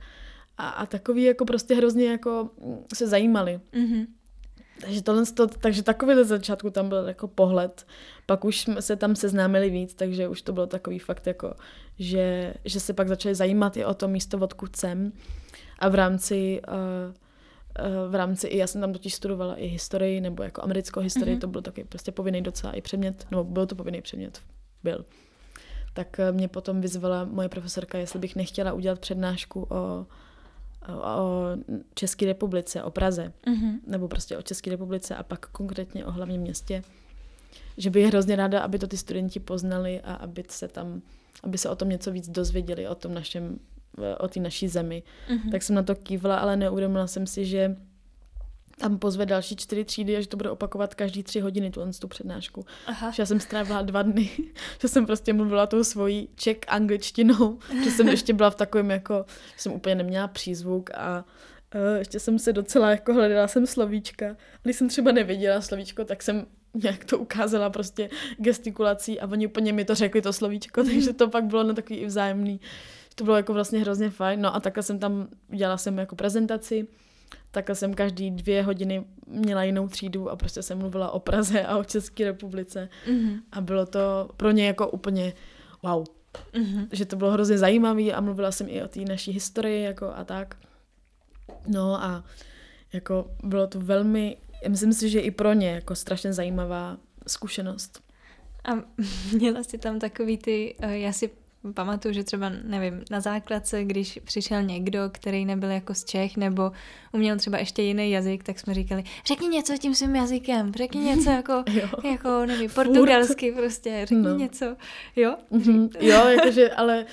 A, 0.58 0.68
a 0.68 0.86
takový 0.86 1.22
jako 1.22 1.44
prostě 1.44 1.74
hrozně 1.74 2.10
jako 2.10 2.50
se 2.94 3.06
zajímali. 3.06 3.60
Mm-hmm. 3.72 4.06
Takže, 4.80 5.02
tohle, 5.02 5.26
to, 5.26 5.46
takže 5.46 5.82
takový 5.82 6.14
ze 6.14 6.24
začátku 6.24 6.70
tam 6.70 6.88
byl 6.88 7.08
jako 7.08 7.28
pohled. 7.28 7.86
Pak 8.26 8.44
už 8.44 8.60
jsme 8.60 8.82
se 8.82 8.96
tam 8.96 9.16
seznámili 9.16 9.70
víc, 9.70 9.94
takže 9.94 10.28
už 10.28 10.42
to 10.42 10.52
bylo 10.52 10.66
takový 10.66 10.98
fakt 10.98 11.26
jako, 11.26 11.54
že, 11.98 12.54
že 12.64 12.80
se 12.80 12.92
pak 12.92 13.08
začali 13.08 13.34
zajímat 13.34 13.76
i 13.76 13.84
o 13.84 13.94
to 13.94 14.08
místo, 14.08 14.38
odkud 14.38 14.76
jsem. 14.76 15.12
A 15.78 15.88
v 15.88 15.94
rámci, 15.94 16.60
uh, 16.68 17.14
v 18.08 18.14
rámci, 18.14 18.46
i 18.46 18.58
já 18.58 18.66
jsem 18.66 18.80
tam 18.80 18.92
totiž 18.92 19.14
studovala 19.14 19.54
i 19.54 19.66
historii, 19.66 20.20
nebo 20.20 20.42
jako 20.42 20.62
americkou 20.62 21.00
historii, 21.00 21.36
mm-hmm. 21.36 21.40
to 21.40 21.46
byl 21.46 21.62
taky 21.62 21.84
prostě 21.84 22.12
povinný 22.12 22.42
docela 22.42 22.72
i 22.72 22.80
předmět, 22.80 23.26
nebo 23.30 23.44
byl 23.44 23.66
to 23.66 23.74
povinný 23.74 24.02
předmět, 24.02 24.40
byl. 24.82 25.04
Tak 25.94 26.20
eh, 26.20 26.32
mě 26.32 26.48
potom 26.48 26.80
vyzvala 26.80 27.24
moje 27.24 27.48
profesorka, 27.48 27.98
jestli 27.98 28.18
bych 28.18 28.36
nechtěla 28.36 28.72
udělat 28.72 28.98
přednášku 28.98 29.66
o 29.70 30.06
o 30.88 31.48
České 31.94 32.26
republice, 32.26 32.82
o 32.82 32.90
Praze, 32.90 33.32
mm-hmm. 33.46 33.78
nebo 33.86 34.08
prostě 34.08 34.38
o 34.38 34.42
České 34.42 34.70
republice 34.70 35.16
a 35.16 35.22
pak 35.22 35.46
konkrétně 35.46 36.06
o 36.06 36.10
hlavním 36.10 36.40
městě. 36.40 36.82
Že 37.76 37.90
by 37.90 38.00
je 38.00 38.06
hrozně 38.06 38.36
ráda, 38.36 38.60
aby 38.60 38.78
to 38.78 38.86
ty 38.86 38.96
studenti 38.96 39.40
poznali 39.40 40.00
a 40.00 40.14
aby 40.14 40.44
se 40.48 40.68
tam, 40.68 41.02
aby 41.42 41.58
se 41.58 41.68
o 41.68 41.76
tom 41.76 41.88
něco 41.88 42.10
víc 42.10 42.28
dozvěděli, 42.28 42.88
o 42.88 42.94
tom 42.94 43.14
našem, 43.14 43.58
o 44.18 44.28
té 44.28 44.40
naší 44.40 44.68
zemi. 44.68 45.02
Mm-hmm. 45.28 45.50
Tak 45.50 45.62
jsem 45.62 45.76
na 45.76 45.82
to 45.82 45.94
kývla, 45.94 46.38
ale 46.38 46.56
neuvědomila 46.56 47.06
jsem 47.06 47.26
si, 47.26 47.44
že 47.44 47.76
tam 48.78 48.98
pozve 48.98 49.26
další 49.26 49.56
čtyři 49.56 49.84
třídy 49.84 50.16
a 50.16 50.20
že 50.20 50.28
to 50.28 50.36
bude 50.36 50.50
opakovat 50.50 50.94
každý 50.94 51.22
tři 51.22 51.40
hodiny 51.40 51.70
tu, 51.70 51.80
tu 52.00 52.08
přednášku. 52.08 52.64
Aha. 52.86 53.10
Že 53.10 53.22
já 53.22 53.26
jsem 53.26 53.40
strávila 53.40 53.82
dva 53.82 54.02
dny, 54.02 54.30
že 54.80 54.88
jsem 54.88 55.06
prostě 55.06 55.32
mluvila 55.32 55.66
tou 55.66 55.84
svojí 55.84 56.28
ček 56.34 56.64
angličtinou, 56.68 57.58
že 57.84 57.90
jsem 57.90 58.08
ještě 58.08 58.32
byla 58.32 58.50
v 58.50 58.54
takovém 58.54 58.90
jako, 58.90 59.24
že 59.52 59.62
jsem 59.62 59.72
úplně 59.72 59.94
neměla 59.94 60.28
přízvuk 60.28 60.90
a 60.90 61.24
uh, 61.74 61.98
ještě 61.98 62.20
jsem 62.20 62.38
se 62.38 62.52
docela 62.52 62.90
jako 62.90 63.14
hledala 63.14 63.48
jsem 63.48 63.66
slovíčka. 63.66 64.36
Když 64.62 64.76
jsem 64.76 64.88
třeba 64.88 65.12
nevěděla 65.12 65.60
slovíčko, 65.60 66.04
tak 66.04 66.22
jsem 66.22 66.46
nějak 66.74 67.04
to 67.04 67.18
ukázala 67.18 67.70
prostě 67.70 68.10
gestikulací 68.38 69.20
a 69.20 69.26
oni 69.26 69.46
úplně 69.46 69.72
mi 69.72 69.84
to 69.84 69.94
řekli 69.94 70.22
to 70.22 70.32
slovíčko, 70.32 70.84
takže 70.84 71.12
to 71.12 71.28
pak 71.28 71.44
bylo 71.44 71.62
na 71.62 71.74
takový 71.74 71.98
i 71.98 72.06
vzájemný. 72.06 72.60
To 73.18 73.24
bylo 73.24 73.36
jako 73.36 73.52
vlastně 73.52 73.78
hrozně 73.78 74.10
fajn. 74.10 74.40
No 74.40 74.54
a 74.54 74.60
takhle 74.60 74.82
jsem 74.82 74.98
tam, 74.98 75.28
dělala 75.48 75.76
jsem 75.76 75.98
jako 75.98 76.16
prezentaci, 76.16 76.86
takhle 77.50 77.74
jsem 77.74 77.94
každý 77.94 78.30
dvě 78.30 78.62
hodiny 78.62 79.04
měla 79.26 79.62
jinou 79.64 79.88
třídu 79.88 80.30
a 80.30 80.36
prostě 80.36 80.62
jsem 80.62 80.78
mluvila 80.78 81.10
o 81.10 81.18
Praze 81.18 81.62
a 81.62 81.76
o 81.76 81.84
České 81.84 82.24
republice. 82.24 82.88
Mm-hmm. 83.06 83.40
A 83.52 83.60
bylo 83.60 83.86
to 83.86 84.30
pro 84.36 84.50
ně 84.50 84.66
jako 84.66 84.88
úplně 84.88 85.32
wow. 85.82 86.04
Mm-hmm. 86.52 86.88
Že 86.92 87.04
to 87.04 87.16
bylo 87.16 87.30
hrozně 87.30 87.58
zajímavé 87.58 88.12
a 88.12 88.20
mluvila 88.20 88.52
jsem 88.52 88.66
i 88.70 88.82
o 88.82 88.88
té 88.88 89.00
naší 89.00 89.32
historii 89.32 89.84
jako 89.84 90.12
a 90.16 90.24
tak. 90.24 90.56
No 91.66 92.04
a 92.04 92.24
jako 92.92 93.30
bylo 93.44 93.66
to 93.66 93.80
velmi, 93.80 94.36
myslím 94.68 94.92
si, 94.92 95.10
že 95.10 95.20
i 95.20 95.30
pro 95.30 95.52
ně 95.52 95.70
jako 95.70 95.94
strašně 95.94 96.32
zajímavá 96.32 96.96
zkušenost. 97.26 98.02
A 98.64 98.72
měla 99.36 99.62
jsi 99.62 99.78
tam 99.78 99.98
takový 99.98 100.38
ty, 100.38 100.76
eh, 100.80 100.98
já 100.98 101.12
si 101.12 101.30
pamatuju, 101.72 102.14
že 102.14 102.24
třeba, 102.24 102.52
nevím, 102.64 103.04
na 103.10 103.20
základce, 103.20 103.84
když 103.84 104.18
přišel 104.24 104.62
někdo, 104.62 105.00
který 105.12 105.44
nebyl 105.44 105.70
jako 105.70 105.94
z 105.94 106.04
Čech, 106.04 106.36
nebo 106.36 106.72
uměl 107.12 107.36
třeba 107.36 107.58
ještě 107.58 107.82
jiný 107.82 108.10
jazyk, 108.10 108.44
tak 108.44 108.58
jsme 108.58 108.74
říkali, 108.74 109.04
řekni 109.26 109.48
něco 109.48 109.78
tím 109.78 109.94
svým 109.94 110.16
jazykem, 110.16 110.72
řekni 110.72 111.00
něco 111.00 111.30
jako, 111.30 111.64
jako 112.10 112.46
nevím, 112.46 112.70
portugalsky 112.70 113.52
prostě, 113.52 114.00
řekni 114.06 114.24
no. 114.24 114.36
něco, 114.36 114.76
jo? 115.16 115.36
Mm-hmm. 115.52 115.90
Jo, 116.00 116.28
jakože, 116.28 116.70
ale 116.70 117.06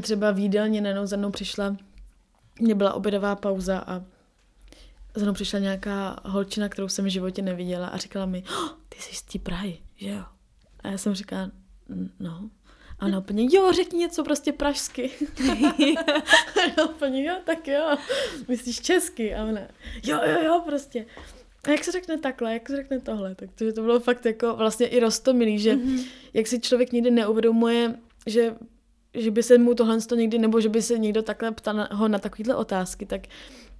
třeba 0.00 0.30
v 0.30 0.38
jídelně 0.38 0.80
najednou 0.80 1.06
za 1.06 1.16
mnou 1.16 1.30
přišla, 1.30 1.76
mě 2.60 2.74
byla 2.74 2.92
obědová 2.92 3.36
pauza 3.36 3.78
a 3.78 4.02
za 5.14 5.22
mnou 5.22 5.32
přišla 5.32 5.58
nějaká 5.58 6.16
holčina, 6.24 6.68
kterou 6.68 6.88
jsem 6.88 7.04
v 7.04 7.08
životě 7.08 7.42
neviděla 7.42 7.88
a 7.88 7.96
říkala 7.96 8.26
mi, 8.26 8.44
oh, 8.48 8.68
ty 8.88 8.98
jsi 9.00 9.14
z 9.14 9.22
té 9.22 9.38
Prahy, 9.38 9.78
že 9.96 10.08
jo? 10.08 10.24
A 10.80 10.88
já 10.88 10.98
jsem 10.98 11.14
říkala, 11.14 11.50
no, 12.20 12.50
a 12.98 13.06
ona 13.06 13.18
úplně, 13.18 13.48
jo, 13.52 13.72
řekni 13.72 13.98
něco 13.98 14.24
prostě 14.24 14.52
pražsky. 14.52 15.10
a 16.56 16.72
ona 16.76 16.90
úplně, 16.90 17.24
jo, 17.24 17.34
tak 17.44 17.68
jo. 17.68 17.96
Myslíš 18.48 18.80
česky? 18.80 19.34
A 19.34 19.44
ona, 19.44 19.60
jo, 20.04 20.20
jo, 20.26 20.42
jo, 20.44 20.62
prostě. 20.66 21.06
A 21.64 21.70
jak 21.70 21.84
se 21.84 21.92
řekne 21.92 22.18
takhle, 22.18 22.52
jak 22.52 22.68
se 22.68 22.76
řekne 22.76 23.00
tohle? 23.00 23.34
Tak 23.34 23.50
to, 23.54 23.72
to 23.72 23.82
bylo 23.82 24.00
fakt 24.00 24.26
jako 24.26 24.56
vlastně 24.56 24.86
i 24.86 25.00
rostomilý, 25.00 25.58
že 25.58 25.74
mm-hmm. 25.74 26.06
jak 26.34 26.46
si 26.46 26.60
člověk 26.60 26.92
nikdy 26.92 27.10
neuvědomuje, 27.10 27.94
že, 28.26 28.54
že 29.14 29.30
by 29.30 29.42
se 29.42 29.58
mu 29.58 29.74
tohle 29.74 30.00
to 30.00 30.14
někdy, 30.14 30.38
nebo 30.38 30.60
že 30.60 30.68
by 30.68 30.82
se 30.82 30.98
někdo 30.98 31.22
takhle 31.22 31.52
ptal 31.52 31.74
na, 31.74 31.88
ho 31.92 32.08
na 32.08 32.18
takovýhle 32.18 32.54
otázky, 32.54 33.06
tak 33.06 33.20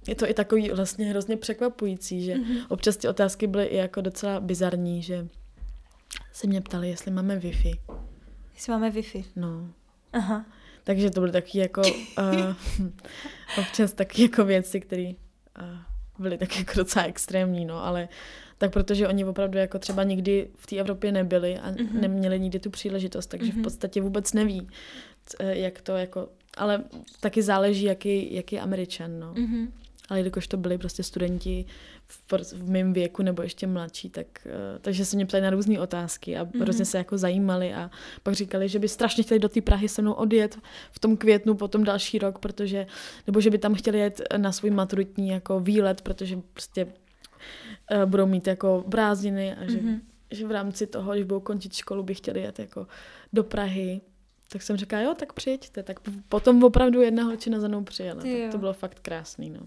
je 0.07 0.15
to 0.15 0.29
i 0.29 0.33
takový 0.33 0.69
vlastně 0.69 1.05
hrozně 1.05 1.37
překvapující, 1.37 2.23
že 2.23 2.35
mm-hmm. 2.35 2.65
občas 2.69 2.97
ty 2.97 3.07
otázky 3.07 3.47
byly 3.47 3.65
i 3.65 3.77
jako 3.77 4.01
docela 4.01 4.39
bizarní, 4.39 5.01
že 5.01 5.27
se 6.33 6.47
mě 6.47 6.61
ptali, 6.61 6.89
jestli 6.89 7.11
máme 7.11 7.39
Wi-Fi. 7.39 7.79
Jestli 8.55 8.71
máme 8.71 8.89
Wi-Fi. 8.89 9.25
No. 9.35 9.69
Aha. 10.13 10.45
Takže 10.83 11.09
to 11.09 11.19
byly 11.19 11.31
taky 11.31 11.59
jako 11.59 11.81
uh, 11.81 12.87
občas 13.59 13.93
taky 13.93 14.21
jako 14.21 14.45
věci, 14.45 14.79
které 14.79 15.11
uh, 15.61 15.77
byly 16.19 16.37
taky 16.37 16.59
jako 16.59 16.71
docela 16.75 17.05
extrémní, 17.05 17.65
no, 17.65 17.85
ale 17.85 18.07
tak 18.57 18.73
protože 18.73 19.07
oni 19.07 19.25
opravdu 19.25 19.57
jako 19.57 19.79
třeba 19.79 20.03
nikdy 20.03 20.47
v 20.55 20.67
té 20.67 20.75
Evropě 20.75 21.11
nebyli 21.11 21.59
a 21.59 21.71
mm-hmm. 21.71 21.99
neměli 21.99 22.39
nikdy 22.39 22.59
tu 22.59 22.69
příležitost, 22.69 23.27
takže 23.27 23.45
mm-hmm. 23.45 23.51
v 23.51 23.55
mhm. 23.55 23.63
podstatě 23.63 24.01
vůbec 24.01 24.33
neví, 24.33 24.67
jak 25.39 25.81
to 25.81 25.95
jako, 25.95 26.29
ale 26.57 26.83
taky 27.19 27.41
záleží, 27.41 27.83
jaký, 27.83 28.33
jaký 28.33 28.55
je 28.55 28.61
Američan, 28.61 29.19
no. 29.19 29.33
Mm-hmm. 29.33 29.67
Ale 30.09 30.19
jelikož 30.19 30.47
to 30.47 30.57
byli 30.57 30.77
prostě 30.77 31.03
studenti 31.03 31.65
v, 32.07 32.33
v 32.53 32.69
mém 32.69 32.93
věku 32.93 33.23
nebo 33.23 33.41
ještě 33.41 33.67
mladší, 33.67 34.09
tak, 34.09 34.27
uh, 34.45 34.51
takže 34.81 35.05
se 35.05 35.15
mě 35.15 35.25
ptali 35.25 35.43
na 35.43 35.49
různé 35.49 35.79
otázky 35.79 36.37
a 36.37 36.45
mm-hmm. 36.45 36.61
hrozně 36.61 36.85
se 36.85 36.97
jako 36.97 37.17
zajímali 37.17 37.73
a 37.73 37.89
pak 38.23 38.33
říkali, 38.33 38.69
že 38.69 38.79
by 38.79 38.87
strašně 38.87 39.23
chtěli 39.23 39.39
do 39.39 39.49
té 39.49 39.61
Prahy 39.61 39.89
se 39.89 40.01
mnou 40.01 40.13
odjet 40.13 40.57
v 40.91 40.99
tom 40.99 41.17
květnu 41.17 41.55
potom 41.55 41.83
další 41.83 42.19
rok, 42.19 42.39
protože, 42.39 42.87
nebo 43.27 43.41
že 43.41 43.49
by 43.49 43.57
tam 43.57 43.73
chtěli 43.73 43.99
jet 43.99 44.21
na 44.37 44.51
svůj 44.51 44.71
maturitní 44.71 45.29
jako 45.29 45.59
výlet, 45.59 46.01
protože 46.01 46.39
prostě 46.53 46.85
uh, 46.85 48.05
budou 48.05 48.25
mít 48.25 48.47
jako 48.47 48.83
brázdniny 48.87 49.55
a 49.55 49.71
že, 49.71 49.77
mm-hmm. 49.77 49.99
že 50.31 50.47
v 50.47 50.51
rámci 50.51 50.87
toho, 50.87 51.11
když 51.11 51.25
budou 51.25 51.39
končit 51.39 51.73
školu, 51.73 52.03
by 52.03 52.13
chtěli 52.13 52.41
jet 52.41 52.59
jako 52.59 52.87
do 53.33 53.43
Prahy 53.43 54.01
tak 54.49 54.61
jsem 54.61 54.77
říkala, 54.77 55.01
jo, 55.01 55.13
tak 55.19 55.33
přijďte. 55.33 55.83
Tak 55.83 55.99
potom 56.29 56.63
opravdu 56.63 57.01
jedna 57.01 57.23
holčina 57.23 57.59
za 57.59 57.67
mnou 57.67 57.83
přijela. 57.83 58.21
Tak 58.21 58.51
to 58.51 58.57
bylo 58.57 58.73
fakt 58.73 58.99
krásný, 58.99 59.49
no. 59.49 59.59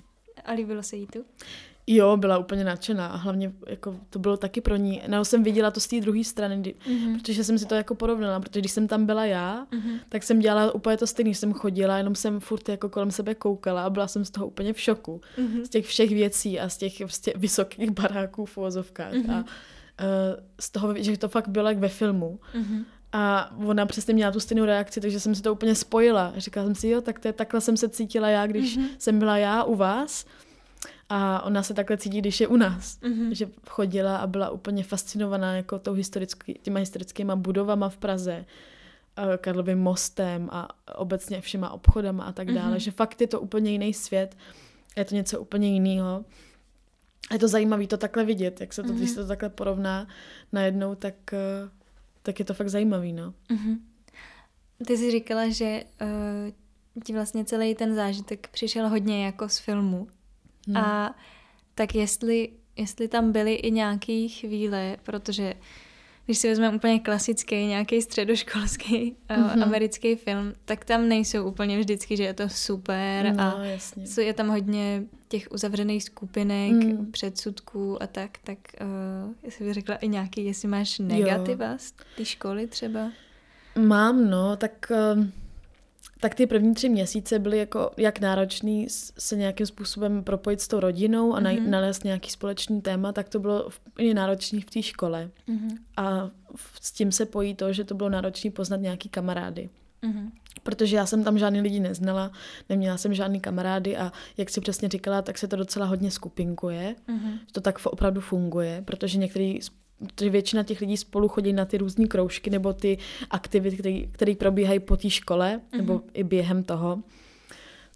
A 0.48 0.52
líbilo 0.52 0.82
se 0.82 0.96
jí 0.96 1.06
tu? 1.06 1.24
Jo, 1.90 2.16
byla 2.16 2.38
úplně 2.38 2.64
nadšená 2.64 3.06
a 3.06 3.16
hlavně 3.16 3.52
jako, 3.66 3.96
to 4.10 4.18
bylo 4.18 4.36
taky 4.36 4.60
pro 4.60 4.76
ní. 4.76 5.02
No, 5.08 5.24
jsem 5.24 5.42
viděla 5.42 5.70
to 5.70 5.80
z 5.80 5.86
té 5.86 6.00
druhé 6.00 6.24
strany, 6.24 6.56
kdy, 6.56 6.74
mm-hmm. 6.86 7.18
protože 7.18 7.44
jsem 7.44 7.58
si 7.58 7.66
to 7.66 7.74
jako 7.74 7.94
porovnala, 7.94 8.40
protože 8.40 8.60
když 8.60 8.72
jsem 8.72 8.88
tam 8.88 9.06
byla 9.06 9.24
já, 9.24 9.66
mm-hmm. 9.70 9.98
tak 10.08 10.22
jsem 10.22 10.38
dělala 10.38 10.74
úplně 10.74 10.96
to 10.96 11.06
stejné, 11.06 11.34
jsem 11.34 11.52
chodila, 11.52 11.98
jenom 11.98 12.14
jsem 12.14 12.40
furt 12.40 12.68
jako 12.68 12.88
kolem 12.88 13.10
sebe 13.10 13.34
koukala 13.34 13.84
a 13.84 13.90
byla 13.90 14.08
jsem 14.08 14.24
z 14.24 14.30
toho 14.30 14.46
úplně 14.46 14.72
v 14.72 14.80
šoku. 14.80 15.20
Mm-hmm. 15.38 15.62
Z 15.62 15.68
těch 15.68 15.86
všech 15.86 16.10
věcí 16.10 16.60
a 16.60 16.68
z 16.68 16.76
těch 16.76 16.98
prostě 16.98 17.32
vysokých 17.36 17.90
baráků 17.90 18.44
v 18.44 18.58
uvozovkách. 18.58 19.12
Mm-hmm. 19.12 19.32
A 19.32 19.38
uh, 19.40 19.46
z 20.60 20.70
toho, 20.70 20.94
že 20.96 21.18
to 21.18 21.28
fakt 21.28 21.48
bylo 21.48 21.68
jak 21.68 21.78
ve 21.78 21.88
filmu. 21.88 22.40
Mm-hmm. 22.54 22.84
A 23.12 23.54
ona 23.66 23.86
přesně 23.86 24.14
měla 24.14 24.32
tu 24.32 24.40
stejnou 24.40 24.64
reakci, 24.64 25.00
takže 25.00 25.20
jsem 25.20 25.34
si 25.34 25.42
to 25.42 25.52
úplně 25.52 25.74
spojila. 25.74 26.32
Říkala 26.36 26.66
jsem 26.66 26.74
si, 26.74 26.88
jo, 26.88 27.00
tak 27.00 27.18
to 27.18 27.28
je, 27.28 27.32
takhle 27.32 27.60
jsem 27.60 27.76
se 27.76 27.88
cítila 27.88 28.28
já, 28.28 28.46
když 28.46 28.78
mm-hmm. 28.78 28.88
jsem 28.98 29.18
byla 29.18 29.38
já 29.38 29.64
u 29.64 29.74
vás. 29.74 30.26
A 31.08 31.42
ona 31.42 31.62
se 31.62 31.74
takhle 31.74 31.96
cítí, 31.96 32.18
když 32.18 32.40
je 32.40 32.46
u 32.46 32.56
nás. 32.56 33.00
Mm-hmm. 33.00 33.30
Že 33.30 33.48
chodila 33.68 34.16
a 34.16 34.26
byla 34.26 34.50
úplně 34.50 34.84
fascinovaná 34.84 35.56
jako 35.56 35.78
tou 35.78 35.92
historický, 35.92 36.54
těma 36.62 36.80
historickýma 36.80 37.36
budovama 37.36 37.88
v 37.88 37.96
Praze. 37.96 38.44
eh, 39.16 39.38
Karlovým 39.38 39.78
mostem 39.78 40.48
a 40.52 40.68
obecně 40.94 41.40
všema 41.40 41.70
obchodama 41.70 42.24
a 42.24 42.32
tak 42.32 42.52
dále, 42.52 42.76
mm-hmm. 42.76 42.80
že 42.80 42.90
fakt 42.90 43.20
je 43.20 43.26
to 43.26 43.40
úplně 43.40 43.70
jiný 43.70 43.94
svět, 43.94 44.36
je 44.96 45.04
to 45.04 45.14
něco 45.14 45.40
úplně 45.40 45.68
jiného. 45.68 46.24
A 47.30 47.34
je 47.34 47.38
to 47.38 47.48
zajímavé 47.48 47.86
to 47.86 47.96
takhle 47.96 48.24
vidět, 48.24 48.60
jak 48.60 48.72
se 48.72 48.82
to, 48.82 48.88
mm-hmm. 48.88 48.96
když 48.96 49.10
se 49.10 49.16
to 49.22 49.26
takhle 49.26 49.48
porovná 49.48 50.06
najednou, 50.52 50.94
tak, 50.94 51.14
eh, 51.32 51.68
tak 52.22 52.38
je 52.38 52.44
to 52.44 52.54
fakt 52.54 52.68
zajímavý, 52.68 53.12
no. 53.12 53.34
Mm-hmm. 53.50 53.78
Ty 54.86 54.96
jsi 54.96 55.10
říkala, 55.10 55.48
že 55.48 55.84
uh, 56.02 57.02
ti 57.04 57.12
vlastně 57.12 57.44
celý 57.44 57.74
ten 57.74 57.94
zážitek 57.94 58.48
přišel 58.48 58.88
hodně 58.88 59.24
jako 59.24 59.48
z 59.48 59.58
filmu. 59.58 60.08
Hmm. 60.66 60.76
A 60.76 61.16
tak 61.74 61.94
jestli, 61.94 62.48
jestli 62.76 63.08
tam 63.08 63.32
byly 63.32 63.54
i 63.54 63.70
nějaké 63.70 64.28
chvíle, 64.28 64.96
protože 65.02 65.54
když 66.28 66.38
si 66.38 66.48
vezmeme 66.48 66.76
úplně 66.76 67.00
klasický, 67.00 67.66
nějaký 67.66 68.02
středoškolský 68.02 69.16
mm-hmm. 69.28 69.62
americký 69.62 70.16
film, 70.16 70.52
tak 70.64 70.84
tam 70.84 71.08
nejsou 71.08 71.44
úplně 71.44 71.78
vždycky, 71.78 72.16
že 72.16 72.22
je 72.22 72.34
to 72.34 72.48
super 72.48 73.34
no, 73.36 73.42
a 73.42 73.64
jasně. 73.64 74.22
je 74.22 74.32
tam 74.32 74.48
hodně 74.48 75.02
těch 75.28 75.48
uzavřených 75.50 76.04
skupinek, 76.04 76.72
mm. 76.72 77.12
předsudků 77.12 78.02
a 78.02 78.06
tak, 78.06 78.30
tak 78.44 78.58
uh, 78.80 79.34
jestli 79.42 79.64
bych 79.64 79.74
řekla 79.74 79.96
i 79.96 80.08
nějaký, 80.08 80.44
jestli 80.44 80.68
máš 80.68 80.98
negativa 80.98 81.66
jo. 81.66 81.74
z 81.78 81.92
té 82.16 82.24
školy 82.24 82.66
třeba? 82.66 83.10
Mám, 83.78 84.30
no, 84.30 84.56
tak... 84.56 84.92
Uh 85.16 85.24
tak 86.20 86.34
ty 86.34 86.46
první 86.46 86.74
tři 86.74 86.88
měsíce 86.88 87.38
byly 87.38 87.58
jako 87.58 87.90
jak 87.96 88.20
náročný 88.20 88.86
se 89.18 89.36
nějakým 89.36 89.66
způsobem 89.66 90.24
propojit 90.24 90.60
s 90.60 90.68
tou 90.68 90.80
rodinou 90.80 91.34
a 91.34 91.40
mm-hmm. 91.40 91.68
nalézt 91.68 92.04
nějaký 92.04 92.30
společný 92.30 92.80
téma, 92.80 93.12
tak 93.12 93.28
to 93.28 93.38
bylo 93.38 93.68
i 93.98 94.14
náročný 94.14 94.60
v 94.60 94.70
té 94.70 94.82
škole. 94.82 95.30
Mm-hmm. 95.48 95.76
A 95.96 96.30
s 96.82 96.92
tím 96.92 97.12
se 97.12 97.26
pojí 97.26 97.54
to, 97.54 97.72
že 97.72 97.84
to 97.84 97.94
bylo 97.94 98.08
náročné 98.08 98.50
poznat 98.50 98.80
nějaký 98.80 99.08
kamarády. 99.08 99.68
Mm-hmm. 100.02 100.30
Protože 100.62 100.96
já 100.96 101.06
jsem 101.06 101.24
tam 101.24 101.38
žádný 101.38 101.60
lidi 101.60 101.80
neznala, 101.80 102.32
neměla 102.68 102.96
jsem 102.96 103.14
žádný 103.14 103.40
kamarády 103.40 103.96
a 103.96 104.12
jak 104.36 104.50
si 104.50 104.60
přesně 104.60 104.88
říkala, 104.88 105.22
tak 105.22 105.38
se 105.38 105.48
to 105.48 105.56
docela 105.56 105.86
hodně 105.86 106.10
skupinkuje. 106.10 106.94
Mm-hmm. 107.08 107.38
To 107.52 107.60
tak 107.60 107.86
opravdu 107.86 108.20
funguje, 108.20 108.82
protože 108.84 109.18
některý 109.18 109.58
protože 110.06 110.30
většina 110.30 110.62
těch 110.62 110.80
lidí 110.80 110.96
spolu 110.96 111.28
chodí 111.28 111.52
na 111.52 111.64
ty 111.64 111.78
různé 111.78 112.06
kroužky 112.06 112.50
nebo 112.50 112.72
ty 112.72 112.98
aktivity, 113.30 114.08
které 114.12 114.34
probíhají 114.34 114.80
po 114.80 114.96
té 114.96 115.10
škole 115.10 115.60
mm-hmm. 115.60 115.76
nebo 115.76 116.00
i 116.14 116.24
během 116.24 116.64
toho. 116.64 117.02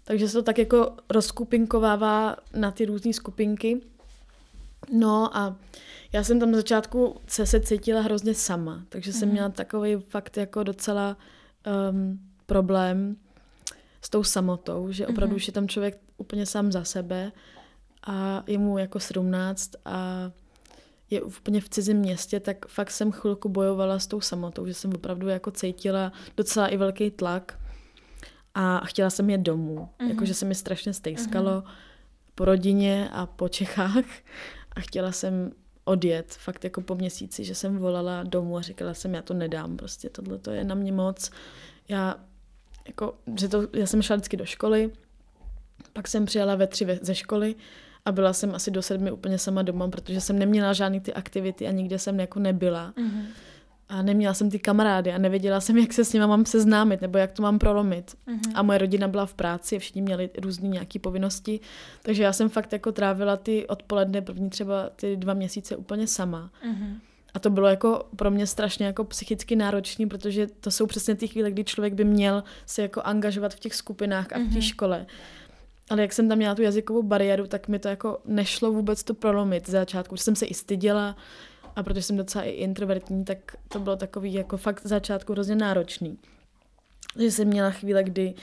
Takže 0.03 0.27
se 0.27 0.33
to 0.33 0.43
tak 0.43 0.57
jako 0.57 0.91
rozkupinkovává 1.09 2.35
na 2.55 2.71
ty 2.71 2.85
různé 2.85 3.13
skupinky. 3.13 3.81
No 4.91 5.37
a 5.37 5.55
já 6.13 6.23
jsem 6.23 6.39
tam 6.39 6.51
na 6.51 6.57
začátku 6.57 7.15
se, 7.27 7.45
se 7.45 7.59
cítila 7.59 8.01
hrozně 8.01 8.33
sama, 8.33 8.83
takže 8.89 9.11
mm-hmm. 9.11 9.19
jsem 9.19 9.27
mhm. 9.27 9.33
měla 9.33 9.49
takový 9.49 9.95
fakt 9.95 10.37
jako 10.37 10.63
docela 10.63 11.17
um, 11.91 12.19
problém 12.45 13.15
s 14.01 14.09
tou 14.09 14.23
samotou, 14.23 14.91
že 14.91 15.07
opravdu 15.07 15.33
mm-hmm. 15.33 15.37
už 15.37 15.47
je 15.47 15.53
tam 15.53 15.67
člověk 15.67 15.97
úplně 16.17 16.45
sám 16.45 16.71
za 16.71 16.83
sebe 16.83 17.31
a 18.07 18.43
je 18.47 18.57
mu 18.57 18.77
jako 18.77 18.99
17 18.99 19.71
a 19.85 20.31
je 21.13 21.21
úplně 21.21 21.61
v 21.61 21.69
cizím 21.69 21.97
městě, 21.97 22.39
tak 22.39 22.65
fakt 22.67 22.91
jsem 22.91 23.11
chvilku 23.11 23.49
bojovala 23.49 23.99
s 23.99 24.07
tou 24.07 24.21
samotou, 24.21 24.65
že 24.65 24.73
jsem 24.73 24.93
opravdu 24.93 25.27
jako 25.27 25.51
cítila 25.51 26.11
docela 26.37 26.67
i 26.67 26.77
velký 26.77 27.11
tlak 27.11 27.59
a 28.53 28.81
chtěla 28.85 29.09
jsem 29.09 29.29
je 29.29 29.37
domů. 29.37 29.89
Mm-hmm. 29.99 30.09
Jakože 30.09 30.33
se 30.33 30.45
mi 30.45 30.55
strašně 30.55 30.93
stejskalo 30.93 31.51
mm-hmm. 31.51 31.71
po 32.35 32.45
rodině 32.45 33.09
a 33.11 33.25
po 33.25 33.49
Čechách 33.49 34.05
a 34.75 34.79
chtěla 34.79 35.11
jsem 35.11 35.51
odjet 35.85 36.33
fakt 36.33 36.63
jako 36.63 36.81
po 36.81 36.95
měsíci, 36.95 37.43
že 37.43 37.55
jsem 37.55 37.77
volala 37.77 38.23
domů 38.23 38.57
a 38.57 38.61
říkala 38.61 38.93
jsem, 38.93 39.13
já 39.13 39.21
to 39.21 39.33
nedám 39.33 39.77
prostě, 39.77 40.09
tohle 40.09 40.37
to 40.37 40.51
je 40.51 40.63
na 40.63 40.75
mě 40.75 40.91
moc. 40.91 41.31
Já 41.89 42.15
jako, 42.87 43.15
že 43.39 43.47
to, 43.47 43.67
já 43.73 43.85
jsem 43.85 44.01
šla 44.01 44.15
vždycky 44.15 44.37
do 44.37 44.45
školy, 44.45 44.91
pak 45.93 46.07
jsem 46.07 46.25
přijela 46.25 46.55
ve 46.55 46.67
tři 46.67 46.99
ze 47.01 47.15
školy 47.15 47.55
a 48.05 48.11
byla 48.11 48.33
jsem 48.33 48.55
asi 48.55 48.71
do 48.71 48.81
sedmi 48.81 49.11
úplně 49.11 49.37
sama 49.37 49.61
doma, 49.61 49.87
protože 49.87 50.21
jsem 50.21 50.39
neměla 50.39 50.73
žádný 50.73 50.99
ty 50.99 51.13
aktivity 51.13 51.67
a 51.67 51.71
nikde 51.71 51.99
jsem 51.99 52.19
jako 52.19 52.39
nebyla. 52.39 52.93
Mm-hmm. 52.97 53.25
A 53.89 54.01
neměla 54.01 54.33
jsem 54.33 54.49
ty 54.49 54.59
kamarády 54.59 55.13
a 55.13 55.17
nevěděla 55.17 55.61
jsem, 55.61 55.77
jak 55.77 55.93
se 55.93 56.05
s 56.05 56.13
nimi 56.13 56.27
mám 56.27 56.45
seznámit 56.45 57.01
nebo 57.01 57.17
jak 57.17 57.31
to 57.31 57.41
mám 57.41 57.59
prolomit. 57.59 58.15
Mm-hmm. 58.27 58.51
A 58.55 58.63
moje 58.63 58.77
rodina 58.77 59.07
byla 59.07 59.25
v 59.25 59.33
práci, 59.33 59.79
všichni 59.79 60.01
měli 60.01 60.29
různé 60.41 60.67
nějaké 60.67 60.99
povinnosti, 60.99 61.59
takže 62.01 62.23
já 62.23 62.33
jsem 62.33 62.49
fakt 62.49 62.73
jako 62.73 62.91
trávila 62.91 63.37
ty 63.37 63.67
odpoledne, 63.67 64.21
první 64.21 64.49
třeba 64.49 64.89
ty 64.95 65.15
dva 65.17 65.33
měsíce 65.33 65.75
úplně 65.75 66.07
sama. 66.07 66.51
Mm-hmm. 66.67 66.95
A 67.33 67.39
to 67.39 67.49
bylo 67.49 67.67
jako 67.67 68.05
pro 68.15 68.31
mě 68.31 68.47
strašně 68.47 68.85
jako 68.85 69.03
psychicky 69.03 69.55
náročné, 69.55 70.07
protože 70.07 70.47
to 70.47 70.71
jsou 70.71 70.87
přesně 70.87 71.15
ty 71.15 71.27
chvíle, 71.27 71.51
kdy 71.51 71.63
člověk 71.63 71.93
by 71.93 72.03
měl 72.03 72.43
se 72.65 72.81
jako 72.81 73.01
angažovat 73.01 73.53
v 73.53 73.59
těch 73.59 73.75
skupinách 73.75 74.33
a 74.33 74.39
v 74.39 74.41
té 74.41 74.49
mm-hmm. 74.49 74.61
škole. 74.61 75.05
Ale 75.89 76.01
jak 76.01 76.13
jsem 76.13 76.29
tam 76.29 76.37
měla 76.37 76.55
tu 76.55 76.61
jazykovou 76.61 77.03
bariéru, 77.03 77.47
tak 77.47 77.67
mi 77.67 77.79
to 77.79 77.87
jako 77.87 78.19
nešlo 78.25 78.71
vůbec 78.71 79.03
to 79.03 79.13
prolomit 79.13 79.67
z 79.67 79.71
začátku. 79.71 80.17
Jsem 80.17 80.35
se 80.35 80.45
i 80.45 80.53
styděla 80.53 81.15
a 81.75 81.83
protože 81.83 82.01
jsem 82.01 82.17
docela 82.17 82.43
i 82.43 82.49
introvertní, 82.49 83.25
tak 83.25 83.37
to 83.67 83.79
bylo 83.79 83.95
takový 83.95 84.33
jako 84.33 84.57
fakt 84.57 84.81
z 84.83 84.89
začátku 84.89 85.33
hrozně 85.33 85.55
náročný. 85.55 86.17
Takže 87.13 87.31
jsem 87.31 87.47
měla 87.47 87.71
chvíle, 87.71 88.03
kdy 88.03 88.33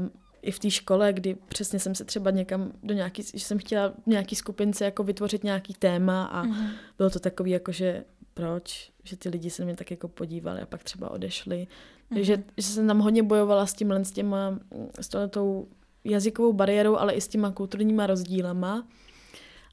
um, 0.00 0.10
i 0.42 0.50
v 0.50 0.58
té 0.58 0.70
škole, 0.70 1.12
kdy 1.12 1.36
přesně 1.48 1.78
jsem 1.78 1.94
se 1.94 2.04
třeba 2.04 2.30
někam 2.30 2.72
do 2.82 2.94
nějaký, 2.94 3.22
že 3.22 3.44
jsem 3.44 3.58
chtěla 3.58 3.88
v 3.88 4.06
nějaký 4.06 4.36
skupince 4.36 4.84
jako 4.84 5.02
vytvořit 5.02 5.44
nějaký 5.44 5.74
téma 5.74 6.24
a 6.24 6.44
mm-hmm. 6.44 6.70
bylo 6.98 7.10
to 7.10 7.18
takový 7.18 7.50
jako, 7.50 7.72
že 7.72 8.04
proč, 8.34 8.92
že 9.04 9.16
ty 9.16 9.28
lidi 9.28 9.50
se 9.50 9.62
na 9.62 9.66
mě 9.66 9.76
tak 9.76 9.90
jako 9.90 10.08
podívali 10.08 10.60
a 10.60 10.66
pak 10.66 10.84
třeba 10.84 11.10
odešli. 11.10 11.56
Mm-hmm. 11.56 12.14
Takže 12.14 12.42
že 12.56 12.66
jsem 12.66 12.86
tam 12.86 12.98
hodně 12.98 13.22
bojovala 13.22 13.66
s 13.66 13.74
tímhle, 13.74 14.04
s 14.04 14.12
těma, 14.12 14.58
s 15.00 15.08
tohletou 15.08 15.68
jazykovou 16.04 16.52
bariérou, 16.52 16.96
ale 16.96 17.12
i 17.12 17.20
s 17.20 17.28
těma 17.28 17.50
kulturníma 17.50 18.06
rozdílama. 18.06 18.86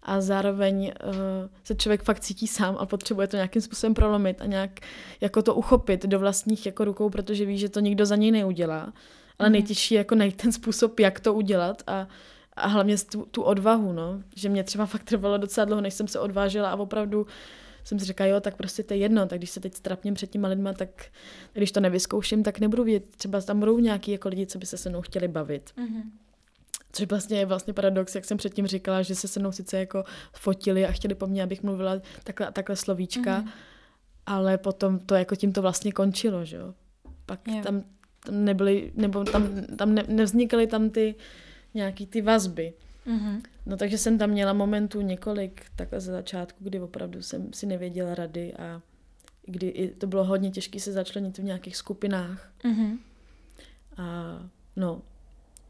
A 0.03 0.21
zároveň 0.21 0.93
uh, 1.05 1.13
se 1.63 1.75
člověk 1.75 2.03
fakt 2.03 2.19
cítí 2.19 2.47
sám 2.47 2.77
a 2.79 2.85
potřebuje 2.85 3.27
to 3.27 3.35
nějakým 3.35 3.61
způsobem 3.61 3.93
prolomit 3.93 4.41
a 4.41 4.45
nějak 4.45 4.79
jako 5.21 5.41
to 5.41 5.55
uchopit 5.55 6.05
do 6.05 6.19
vlastních 6.19 6.65
jako 6.65 6.85
rukou, 6.85 7.09
protože 7.09 7.45
ví, 7.45 7.57
že 7.57 7.69
to 7.69 7.79
nikdo 7.79 8.05
za 8.05 8.15
něj 8.15 8.31
neudělá. 8.31 8.93
Ale 9.39 9.49
mm. 9.49 9.53
nejtěžší 9.53 9.93
je 9.93 9.97
jako 9.97 10.15
najít 10.15 10.35
ten 10.35 10.51
způsob, 10.51 10.99
jak 10.99 11.19
to 11.19 11.33
udělat 11.33 11.83
a, 11.87 12.07
a 12.53 12.67
hlavně 12.67 12.97
tu, 12.97 13.27
tu 13.31 13.41
odvahu, 13.41 13.93
no. 13.93 14.21
Že 14.35 14.49
mě 14.49 14.63
třeba 14.63 14.85
fakt 14.85 15.03
trvalo 15.03 15.37
docela 15.37 15.65
dlouho, 15.65 15.81
než 15.81 15.93
jsem 15.93 16.07
se 16.07 16.19
odvážila 16.19 16.69
a 16.71 16.75
opravdu 16.75 17.27
jsem 17.87 17.99
si 17.99 18.05
říkala, 18.05 18.29
jo, 18.29 18.39
tak 18.39 18.55
prostě 18.55 18.83
to 18.83 18.93
je 18.93 18.99
jedno, 18.99 19.27
tak 19.27 19.39
když 19.39 19.49
se 19.49 19.59
teď 19.59 19.73
strapním 19.73 20.13
před 20.13 20.29
těma 20.29 20.47
lidma, 20.47 20.73
tak 20.73 21.05
když 21.53 21.71
to 21.71 21.79
nevyzkouším, 21.79 22.43
tak 22.43 22.59
nebudu 22.59 22.83
vědět, 22.83 23.15
třeba 23.15 23.41
tam 23.41 23.59
budou 23.59 23.79
nějaký 23.79 24.11
jako 24.11 24.29
lidi, 24.29 24.45
co 24.45 24.57
by 24.57 24.65
se 24.65 24.77
se 24.77 24.89
mnou 24.89 25.01
chtěli 25.01 25.27
bavit. 25.27 25.71
Mm-hmm. 25.77 26.01
Což 26.91 27.07
vlastně 27.09 27.39
je 27.39 27.45
vlastně 27.45 27.73
paradox, 27.73 28.15
jak 28.15 28.25
jsem 28.25 28.37
předtím 28.37 28.67
říkala, 28.67 29.01
že 29.01 29.15
se 29.15 29.27
se 29.27 29.39
mnou 29.39 29.51
sice 29.51 29.79
jako 29.79 30.03
fotili 30.33 30.85
a 30.85 30.91
chtěli 30.91 31.15
po 31.15 31.27
mně, 31.27 31.43
abych 31.43 31.63
mluvila 31.63 32.01
takhle, 32.23 32.51
takhle 32.51 32.75
slovíčka, 32.75 33.41
mm-hmm. 33.41 33.49
ale 34.25 34.57
potom 34.57 34.99
to 34.99 35.15
jako 35.15 35.35
tím 35.35 35.53
to 35.53 35.61
vlastně 35.61 35.91
končilo, 35.91 36.45
že 36.45 36.57
jo. 36.57 36.73
Pak 37.25 37.47
yeah. 37.47 37.63
tam, 37.63 37.83
tam 38.25 38.45
nebyly, 38.45 38.91
nebo 38.95 39.23
tam, 39.23 39.65
tam 39.77 39.95
ne, 39.95 40.03
nevznikaly 40.07 40.67
tam 40.67 40.89
ty 40.89 41.15
nějaký 41.73 42.07
ty 42.07 42.21
vazby. 42.21 42.73
Mm-hmm. 43.07 43.41
No 43.67 43.77
takže 43.77 43.97
jsem 43.97 44.17
tam 44.17 44.29
měla 44.29 44.53
momentů 44.53 45.01
několik 45.01 45.65
takhle 45.75 45.99
za 45.99 46.11
začátku, 46.11 46.63
kdy 46.63 46.79
opravdu 46.79 47.21
jsem 47.21 47.53
si 47.53 47.65
nevěděla 47.65 48.15
rady 48.15 48.53
a 48.53 48.81
kdy 49.45 49.67
i 49.67 49.95
to 49.95 50.07
bylo 50.07 50.23
hodně 50.23 50.51
těžké 50.51 50.79
se 50.79 50.91
začlenit 50.91 51.37
v 51.37 51.43
nějakých 51.43 51.77
skupinách. 51.77 52.51
Mm-hmm. 52.63 52.97
A 53.97 54.39
no. 54.75 55.01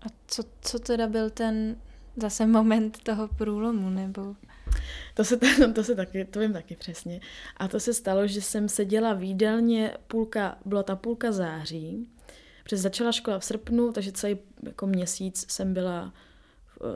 A 0.02 0.06
co, 0.28 0.44
co 0.62 0.80
teda 0.80 1.08
byl 1.08 1.30
ten 1.30 1.76
zase 2.16 2.46
moment 2.46 2.98
toho 3.04 3.28
průlomu, 3.28 3.90
nebo? 3.90 4.36
To 5.14 5.24
se, 5.24 5.38
to 5.76 5.84
se 5.84 5.96
taky, 5.96 6.26
to 6.26 6.40
vím 6.40 6.54
taky 6.54 6.76
přesně. 6.76 7.22
A 7.58 7.68
to 7.68 7.80
se 7.80 7.94
stalo, 7.94 8.28
že 8.28 8.42
jsem 8.42 8.70
seděla 8.70 9.14
v 9.14 9.24
jídelně 9.24 9.98
půlka, 10.08 10.58
byla 10.66 10.84
ta 10.84 10.96
půlka 10.96 11.32
září, 11.32 12.10
protože 12.64 12.78
začala 12.78 13.12
škola 13.12 13.40
v 13.40 13.46
srpnu, 13.46 13.92
takže 13.92 14.12
celý 14.12 14.38
jako 14.64 14.88
měsíc 14.88 15.46
jsem 15.50 15.74
byla 15.74 16.14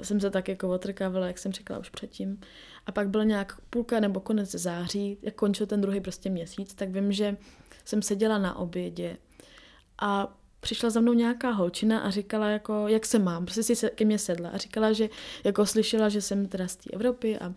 jsem 0.01 0.19
se 0.19 0.29
tak 0.29 0.47
jako 0.47 0.69
otrkávala, 0.69 1.27
jak 1.27 1.37
jsem 1.37 1.51
říkala 1.51 1.79
už 1.79 1.89
předtím. 1.89 2.41
A 2.85 2.91
pak 2.91 3.09
byla 3.09 3.23
nějak 3.23 3.61
půlka 3.69 3.99
nebo 3.99 4.19
konec 4.19 4.51
září, 4.51 5.17
jak 5.21 5.35
končil 5.35 5.67
ten 5.67 5.81
druhý 5.81 6.01
prostě 6.01 6.29
měsíc, 6.29 6.73
tak 6.73 6.89
vím, 6.89 7.11
že 7.11 7.37
jsem 7.85 8.01
seděla 8.01 8.37
na 8.37 8.57
obědě 8.57 9.17
a 10.01 10.37
přišla 10.59 10.89
za 10.89 11.01
mnou 11.01 11.13
nějaká 11.13 11.51
holčina 11.51 11.99
a 11.99 12.09
říkala 12.09 12.49
jako, 12.49 12.87
jak 12.87 13.05
se 13.05 13.19
mám, 13.19 13.45
prostě 13.45 13.63
si 13.63 13.75
se, 13.75 13.89
ke 13.89 14.05
mně 14.05 14.17
sedla 14.17 14.49
a 14.49 14.57
říkala, 14.57 14.93
že 14.93 15.09
jako 15.43 15.65
slyšela, 15.65 16.09
že 16.09 16.21
jsem 16.21 16.47
teda 16.47 16.67
z 16.67 16.75
té 16.75 16.89
Evropy 16.93 17.39
a 17.39 17.53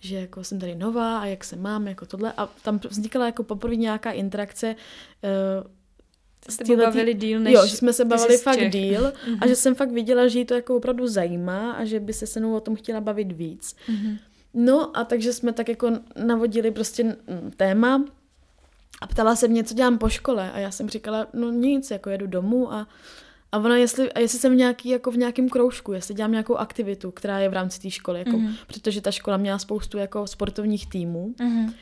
že 0.00 0.16
jako 0.16 0.44
jsem 0.44 0.58
tady 0.58 0.74
nová 0.74 1.18
a 1.18 1.26
jak 1.26 1.44
se 1.44 1.56
mám, 1.56 1.88
jako 1.88 2.06
tohle 2.06 2.32
a 2.32 2.46
tam 2.46 2.80
vznikala 2.88 3.26
jako 3.26 3.42
poprvé 3.42 3.76
nějaká 3.76 4.10
interakce 4.12 4.76
uh, 5.64 5.70
Jste 6.48 6.76
bavili 6.76 7.14
díl, 7.14 7.40
než 7.40 7.54
Jo, 7.54 7.66
že 7.66 7.76
jsme 7.76 7.92
se 7.92 8.04
bavili 8.04 8.38
fakt 8.38 8.58
Čech. 8.58 8.72
díl 8.72 9.06
a 9.06 9.12
mhm. 9.28 9.48
že 9.48 9.56
jsem 9.56 9.74
fakt 9.74 9.92
viděla, 9.92 10.28
že 10.28 10.38
jí 10.38 10.44
to 10.44 10.54
jako 10.54 10.76
opravdu 10.76 11.08
zajímá 11.08 11.72
a 11.72 11.84
že 11.84 12.00
by 12.00 12.12
se 12.12 12.26
se 12.26 12.40
mnou 12.40 12.54
o 12.54 12.60
tom 12.60 12.76
chtěla 12.76 13.00
bavit 13.00 13.32
víc. 13.32 13.76
Mm-hmm. 13.88 14.18
No 14.54 14.96
a 14.96 15.04
takže 15.04 15.32
jsme 15.32 15.52
tak 15.52 15.68
jako 15.68 15.90
navodili 16.24 16.70
prostě 16.70 17.16
téma 17.56 18.04
A 19.00 19.06
ptala 19.06 19.36
se 19.36 19.48
mě, 19.48 19.64
co 19.64 19.74
dělám 19.74 19.98
po 19.98 20.08
škole 20.08 20.52
a 20.52 20.58
já 20.58 20.70
jsem 20.70 20.88
říkala, 20.88 21.26
no 21.32 21.50
nic, 21.50 21.90
jako 21.90 22.10
jedu 22.10 22.26
domů 22.26 22.72
a, 22.72 22.88
a 23.52 23.58
ona, 23.58 23.76
jestli, 23.76 24.12
a 24.12 24.18
jestli 24.18 24.38
jsem 24.38 24.52
v, 24.52 24.56
nějaký, 24.56 24.88
jako 24.88 25.10
v 25.10 25.16
nějakém 25.16 25.48
kroužku, 25.48 25.92
jestli 25.92 26.14
dělám 26.14 26.30
nějakou 26.30 26.56
aktivitu, 26.56 27.10
která 27.10 27.38
je 27.38 27.48
v 27.48 27.52
rámci 27.52 27.80
té 27.80 27.90
školy, 27.90 28.18
jako, 28.18 28.30
mm-hmm. 28.30 28.54
protože 28.66 29.00
ta 29.00 29.10
škola 29.10 29.36
měla 29.36 29.58
spoustu 29.58 29.98
jako 29.98 30.26
sportovních 30.26 30.88
týmů. 30.88 31.34
Mm-hmm. 31.38 31.72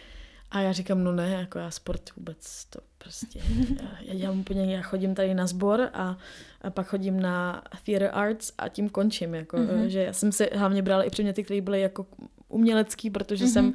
A 0.50 0.60
já 0.60 0.72
říkám, 0.72 1.04
no 1.04 1.12
ne, 1.12 1.30
jako 1.30 1.58
já 1.58 1.70
sport 1.70 2.02
vůbec 2.16 2.64
to 2.64 2.89
prostě, 3.02 3.40
já, 3.82 3.88
já 4.00 4.14
dělám 4.14 4.40
úplně, 4.40 4.76
já 4.76 4.82
chodím 4.82 5.14
tady 5.14 5.34
na 5.34 5.46
sbor 5.46 5.88
a, 5.92 6.16
a 6.60 6.70
pak 6.70 6.86
chodím 6.86 7.20
na 7.20 7.62
theater 7.84 8.10
arts 8.12 8.52
a 8.58 8.68
tím 8.68 8.88
končím, 8.88 9.34
jako, 9.34 9.56
mm-hmm. 9.56 9.84
že 9.84 10.02
já 10.02 10.12
jsem 10.12 10.32
si 10.32 10.50
hlavně 10.54 10.82
brala 10.82 11.02
i 11.02 11.10
předměty, 11.10 11.44
které 11.44 11.60
byly 11.60 11.80
jako 11.80 12.06
umělecký, 12.48 13.10
protože 13.10 13.44
mm-hmm. 13.44 13.52
jsem, 13.52 13.74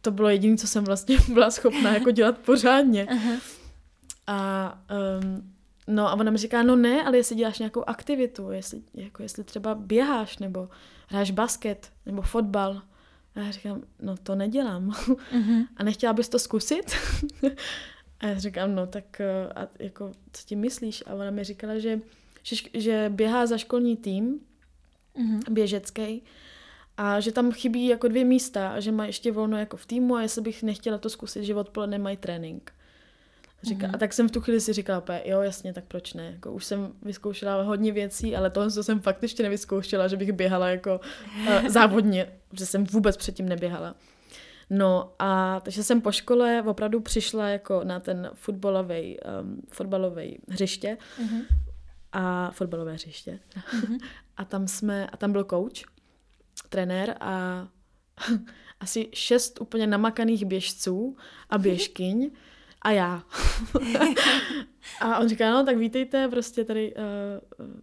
to 0.00 0.10
bylo 0.10 0.28
jediné, 0.28 0.56
co 0.56 0.66
jsem 0.66 0.84
vlastně 0.84 1.16
byla 1.32 1.50
schopná 1.50 1.94
jako 1.94 2.10
dělat 2.10 2.38
pořádně. 2.38 3.04
Uh-huh. 3.04 3.38
A 4.26 4.78
um, 5.22 5.52
no 5.86 6.08
a 6.08 6.12
ona 6.12 6.30
mi 6.30 6.38
říká, 6.38 6.62
no 6.62 6.76
ne, 6.76 7.02
ale 7.02 7.16
jestli 7.16 7.36
děláš 7.36 7.58
nějakou 7.58 7.84
aktivitu, 7.86 8.50
jestli, 8.50 8.82
jako 8.94 9.22
jestli 9.22 9.44
třeba 9.44 9.74
běháš, 9.74 10.38
nebo 10.38 10.68
hraješ 11.08 11.30
basket, 11.30 11.90
nebo 12.06 12.22
fotbal, 12.22 12.82
a 13.34 13.40
já 13.40 13.50
říkám, 13.50 13.82
no 14.02 14.16
to 14.16 14.34
nedělám. 14.34 14.88
Uh-huh. 14.88 15.66
A 15.76 15.84
nechtěla 15.84 16.12
bys 16.12 16.28
to 16.28 16.38
zkusit? 16.38 16.92
a 18.20 18.26
já 18.26 18.38
říkám, 18.38 18.74
no 18.74 18.86
tak 18.86 19.20
eh, 19.20 19.52
a 19.54 19.68
jako, 19.78 20.12
co 20.32 20.46
ti 20.46 20.56
myslíš? 20.56 21.04
A 21.06 21.14
ona 21.14 21.30
mi 21.30 21.44
říkala, 21.44 21.78
že, 21.78 22.00
že, 22.42 22.56
že 22.74 23.12
běhá 23.14 23.46
za 23.46 23.58
školní 23.58 23.96
tým, 23.96 24.40
uh-huh. 25.16 25.40
běžecký, 25.50 26.22
a 26.96 27.20
že 27.20 27.32
tam 27.32 27.52
chybí 27.52 27.86
jako 27.86 28.08
dvě 28.08 28.24
místa 28.24 28.68
a 28.68 28.80
že 28.80 28.92
má 28.92 29.06
ještě 29.06 29.32
volno 29.32 29.58
jako 29.58 29.76
v 29.76 29.86
týmu 29.86 30.16
a 30.16 30.22
jestli 30.22 30.42
bych 30.42 30.62
nechtěla 30.62 30.98
to 30.98 31.10
zkusit, 31.10 31.44
že 31.44 31.54
odpoledne 31.54 31.98
mají 31.98 32.16
trénink. 32.16 32.72
Říká, 33.62 33.86
mm-hmm. 33.86 33.94
A 33.94 33.98
tak 33.98 34.12
jsem 34.12 34.28
v 34.28 34.32
tu 34.32 34.40
chvíli 34.40 34.60
si 34.60 34.72
říkala, 34.72 35.04
jo 35.24 35.40
jasně, 35.40 35.72
tak 35.72 35.84
proč 35.84 36.14
ne. 36.14 36.30
Jako 36.32 36.52
už 36.52 36.64
jsem 36.64 36.92
vyzkoušela 37.02 37.62
hodně 37.62 37.92
věcí, 37.92 38.36
ale 38.36 38.50
tohle 38.50 38.70
co 38.70 38.84
jsem 38.84 39.00
fakt 39.00 39.22
ještě 39.22 39.42
nevyzkoušela, 39.42 40.08
že 40.08 40.16
bych 40.16 40.32
běhala 40.32 40.68
jako 40.68 41.00
uh, 41.48 41.68
závodně, 41.68 42.32
že 42.52 42.66
jsem 42.66 42.84
vůbec 42.84 43.16
předtím 43.16 43.48
neběhala. 43.48 43.94
No 44.70 45.14
a 45.18 45.60
takže 45.60 45.82
jsem 45.82 46.00
po 46.00 46.12
škole 46.12 46.62
opravdu 46.66 47.00
přišla 47.00 47.48
jako 47.48 47.84
na 47.84 48.00
ten 48.00 48.30
fotbalový 48.34 49.18
um, 49.42 49.62
fotbalový 49.70 50.38
hřiště 50.48 50.96
mm-hmm. 51.22 51.42
a 52.12 52.50
fotbalové 52.50 52.92
hřiště. 52.92 53.40
Mm-hmm. 53.54 53.98
a 54.36 54.44
tam 54.44 54.68
jsme, 54.68 55.06
a 55.06 55.16
tam 55.16 55.32
byl 55.32 55.44
coach 55.44 55.98
trenér 56.68 57.16
a 57.20 57.68
asi 58.80 59.08
šest 59.14 59.60
úplně 59.60 59.86
namakaných 59.86 60.44
běžců 60.44 61.16
a 61.50 61.58
běžkyň 61.68 62.30
a 62.82 62.90
já. 62.90 63.22
a 65.00 65.18
on 65.18 65.28
říká, 65.28 65.50
no 65.50 65.64
tak 65.64 65.76
vítejte, 65.76 66.28
prostě 66.28 66.64
tady, 66.64 66.94
uh, 66.94 67.02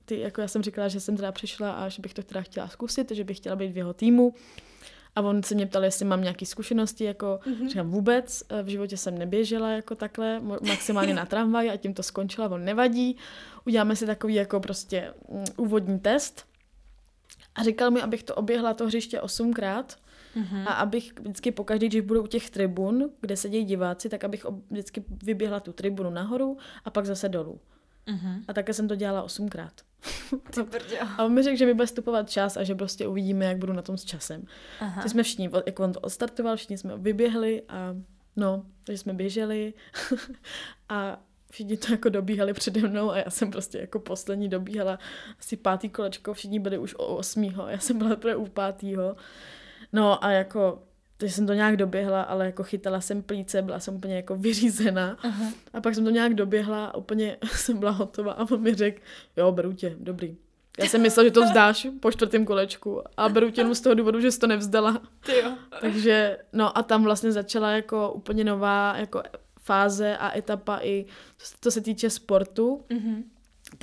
ty, 0.05 0.19
jako 0.19 0.41
já 0.41 0.47
jsem 0.47 0.61
říkala, 0.61 0.87
že 0.87 0.99
jsem 0.99 1.15
teda 1.15 1.31
přišla 1.31 1.71
a 1.71 1.89
že 1.89 2.01
bych 2.01 2.13
to 2.13 2.23
teda 2.23 2.41
chtěla 2.41 2.67
zkusit, 2.67 3.11
že 3.11 3.23
bych 3.23 3.37
chtěla 3.37 3.55
být 3.55 3.71
v 3.71 3.77
jeho 3.77 3.93
týmu. 3.93 4.33
A 5.15 5.21
on 5.21 5.43
se 5.43 5.55
mě 5.55 5.65
ptal, 5.65 5.83
jestli 5.83 6.05
mám 6.05 6.21
nějaké 6.21 6.45
zkušenosti, 6.45 7.03
jako 7.03 7.39
mm-hmm. 7.45 7.67
říkám 7.69 7.89
vůbec, 7.89 8.43
eh, 8.49 8.63
v 8.63 8.67
životě 8.67 8.97
jsem 8.97 9.17
neběžela 9.17 9.69
jako 9.69 9.95
takhle, 9.95 10.39
maximálně 10.67 11.13
na 11.13 11.25
tramvaj 11.25 11.69
a 11.69 11.77
tím 11.77 11.93
to 11.93 12.03
skončila, 12.03 12.49
on 12.49 12.65
nevadí. 12.65 13.17
Uděláme 13.65 13.95
si 13.95 14.05
takový 14.05 14.35
jako 14.35 14.59
prostě 14.59 15.13
um, 15.27 15.43
úvodní 15.57 15.99
test 15.99 16.45
a 17.55 17.63
říkal 17.63 17.91
mi, 17.91 18.01
abych 18.01 18.23
to 18.23 18.35
oběhla 18.35 18.73
to 18.73 18.85
hřiště 18.85 19.21
osmkrát 19.21 19.97
mm-hmm. 20.35 20.63
a 20.67 20.73
abych 20.73 21.13
vždycky 21.19 21.51
pokaždý, 21.51 21.87
když 21.87 22.01
budu 22.01 22.23
u 22.23 22.27
těch 22.27 22.49
tribun, 22.49 23.09
kde 23.21 23.37
sedějí 23.37 23.65
diváci, 23.65 24.09
tak 24.09 24.23
abych 24.23 24.45
vždycky 24.71 25.03
vyběhla 25.23 25.59
tu 25.59 25.73
tribunu 25.73 26.09
nahoru 26.09 26.57
a 26.85 26.89
pak 26.89 27.05
zase 27.05 27.29
dolů. 27.29 27.59
Mm-hmm. 28.07 28.43
A 28.47 28.53
také 28.53 28.73
jsem 28.73 28.87
to 28.87 28.95
dělala 28.95 29.23
osmkrát. 29.23 29.73
a 31.17 31.23
on 31.23 31.33
mi 31.33 31.43
řekl, 31.43 31.57
že 31.57 31.65
mi 31.65 31.73
bude 31.73 31.87
stupovat 31.87 32.29
čas 32.29 32.57
a 32.57 32.63
že 32.63 32.75
prostě 32.75 33.07
uvidíme, 33.07 33.45
jak 33.45 33.57
budu 33.57 33.73
na 33.73 33.81
tom 33.81 33.97
s 33.97 34.03
časem. 34.03 34.43
Aha. 34.79 35.07
jsme 35.07 35.23
všichni, 35.23 35.49
jako 35.65 35.83
on 35.83 35.93
to 35.93 35.99
odstartoval, 35.99 36.55
všichni 36.55 36.77
jsme 36.77 36.97
vyběhli 36.97 37.63
a 37.69 37.95
no, 38.35 38.65
takže 38.83 38.97
jsme 38.97 39.13
běželi 39.13 39.73
a 40.89 41.21
všichni 41.51 41.77
to 41.77 41.91
jako 41.91 42.09
dobíhali 42.09 42.53
přede 42.53 42.87
mnou 42.87 43.11
a 43.11 43.17
já 43.17 43.29
jsem 43.29 43.51
prostě 43.51 43.77
jako 43.77 43.99
poslední 43.99 44.49
dobíhala 44.49 44.99
asi 45.39 45.57
pátý 45.57 45.89
kolečko, 45.89 46.33
všichni 46.33 46.59
byli 46.59 46.77
už 46.77 46.95
o 46.95 47.15
osmýho 47.15 47.67
já 47.67 47.79
jsem 47.79 47.97
byla 47.97 48.09
teprve 48.09 48.35
u 48.35 48.45
pátýho. 48.45 49.15
No 49.93 50.23
a 50.23 50.31
jako 50.31 50.83
takže 51.17 51.35
jsem 51.35 51.47
to 51.47 51.53
nějak 51.53 51.77
doběhla, 51.77 52.21
ale 52.21 52.45
jako 52.45 52.63
chytala 52.63 53.01
jsem 53.01 53.23
plíce, 53.23 53.61
byla 53.61 53.79
jsem 53.79 53.95
úplně 53.95 54.15
jako 54.15 54.35
vyřízená. 54.35 55.17
Aha. 55.23 55.51
A 55.73 55.81
pak 55.81 55.95
jsem 55.95 56.03
to 56.03 56.09
nějak 56.09 56.33
doběhla 56.33 56.85
a 56.85 56.97
úplně 56.97 57.37
jsem 57.55 57.77
byla 57.77 57.91
hotová 57.91 58.31
a 58.31 58.51
on 58.51 58.61
mi 58.61 58.73
řekl, 58.73 59.01
jo, 59.37 59.51
beru 59.51 59.73
tě, 59.73 59.95
dobrý. 59.99 60.37
Já 60.79 60.85
jsem 60.85 61.01
myslela, 61.01 61.27
že 61.27 61.31
to 61.31 61.43
vzdáš 61.43 61.87
po 61.99 62.11
čtvrtém 62.11 62.45
kolečku 62.45 63.01
a 63.17 63.29
beru 63.29 63.51
tě 63.51 63.61
jenom 63.61 63.75
z 63.75 63.81
toho 63.81 63.95
důvodu, 63.95 64.19
že 64.19 64.31
jsi 64.31 64.39
to 64.39 64.47
nevzdala. 64.47 65.01
Ty 65.25 65.35
jo. 65.35 65.57
Takže, 65.81 66.37
no 66.53 66.77
a 66.77 66.83
tam 66.83 67.03
vlastně 67.03 67.31
začala 67.31 67.71
jako 67.71 68.11
úplně 68.11 68.43
nová 68.43 68.95
jako 68.97 69.23
fáze 69.61 70.17
a 70.17 70.37
etapa 70.37 70.79
i 70.81 71.05
to 71.59 71.71
se 71.71 71.81
týče 71.81 72.09
sportu, 72.09 72.81
mm-hmm. 72.89 73.23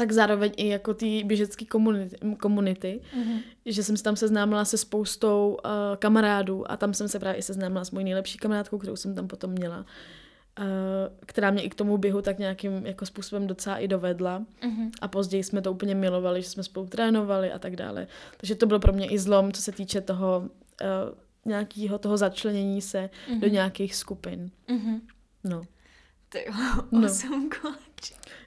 Tak 0.02 0.12
zároveň 0.12 0.52
i 0.56 0.68
jako 0.68 0.94
ty 0.94 1.24
běžecké 1.24 1.64
komunity, 1.64 2.16
komunity 2.40 3.00
mm-hmm. 3.18 3.38
že 3.66 3.82
jsem 3.82 3.96
se 3.96 4.02
tam 4.02 4.16
seznámila 4.16 4.64
se 4.64 4.78
spoustou 4.78 5.58
uh, 5.64 5.70
kamarádů 5.96 6.70
a 6.70 6.76
tam 6.76 6.94
jsem 6.94 7.08
se 7.08 7.18
právě 7.18 7.38
i 7.38 7.42
seznámila 7.42 7.84
s 7.84 7.90
mojí 7.90 8.04
nejlepší 8.04 8.38
kamarádkou, 8.38 8.78
kterou 8.78 8.96
jsem 8.96 9.14
tam 9.14 9.28
potom 9.28 9.50
měla, 9.50 9.78
uh, 9.78 10.64
která 11.26 11.50
mě 11.50 11.62
i 11.62 11.70
k 11.70 11.74
tomu 11.74 11.98
běhu 11.98 12.22
tak 12.22 12.38
nějakým 12.38 12.86
jako 12.86 13.06
způsobem 13.06 13.46
docela 13.46 13.76
i 13.76 13.88
dovedla 13.88 14.44
mm-hmm. 14.62 14.90
a 15.00 15.08
později 15.08 15.44
jsme 15.44 15.62
to 15.62 15.72
úplně 15.72 15.94
milovali, 15.94 16.42
že 16.42 16.48
jsme 16.48 16.62
spolu 16.62 16.86
trénovali 16.86 17.52
a 17.52 17.58
tak 17.58 17.76
dále. 17.76 18.06
Takže 18.36 18.54
to 18.54 18.66
bylo 18.66 18.80
pro 18.80 18.92
mě 18.92 19.06
i 19.06 19.18
zlom, 19.18 19.52
co 19.52 19.62
se 19.62 19.72
týče 19.72 20.00
toho 20.00 20.38
uh, 20.40 20.48
nějakého 21.44 21.98
toho 21.98 22.16
začlenění 22.16 22.82
se 22.82 23.10
mm-hmm. 23.28 23.40
do 23.40 23.48
nějakých 23.48 23.94
skupin. 23.94 24.50
Mm-hmm. 24.68 25.00
No. 25.44 25.62
Ty 26.28 26.46
no. 26.92 27.06
osm 27.06 27.50
koleček. 27.60 27.91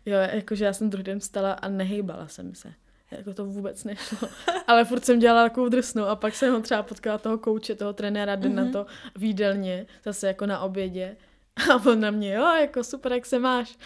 Jo, 0.06 0.18
jakože 0.18 0.66
já 0.66 0.74
jsem 0.74 0.90
druhý 0.90 1.04
den 1.04 1.20
vstala 1.20 1.54
a 1.54 1.68
nehejbala 1.68 2.28
jsem 2.28 2.56
se. 2.56 2.74
Jako 3.12 3.34
to 3.34 3.46
vůbec 3.46 3.84
nešlo. 3.84 4.30
Ale 4.68 4.86
furt 4.86 5.06
jsem 5.06 5.20
dělala 5.20 5.50
takovou 5.50 5.70
drsnou 5.70 6.04
a 6.04 6.16
pak 6.16 6.36
jsem 6.36 6.54
ho 6.54 6.62
třeba 6.62 6.84
potkala 6.84 7.18
toho 7.18 7.38
kouče, 7.38 7.76
toho 7.76 7.94
trenéra, 7.94 8.36
den 8.36 8.52
mm-hmm. 8.52 8.56
na 8.56 8.64
mhm. 8.64 8.72
to 8.72 8.86
výdelně, 9.16 9.86
zase 10.06 10.28
jako 10.28 10.46
na 10.46 10.60
obědě. 10.60 11.18
A 11.72 11.76
on 11.86 12.00
na 12.00 12.12
mě, 12.12 12.34
jo, 12.34 12.44
jako 12.44 12.84
super, 12.84 13.14
jak 13.14 13.26
se 13.26 13.40
máš, 13.40 13.78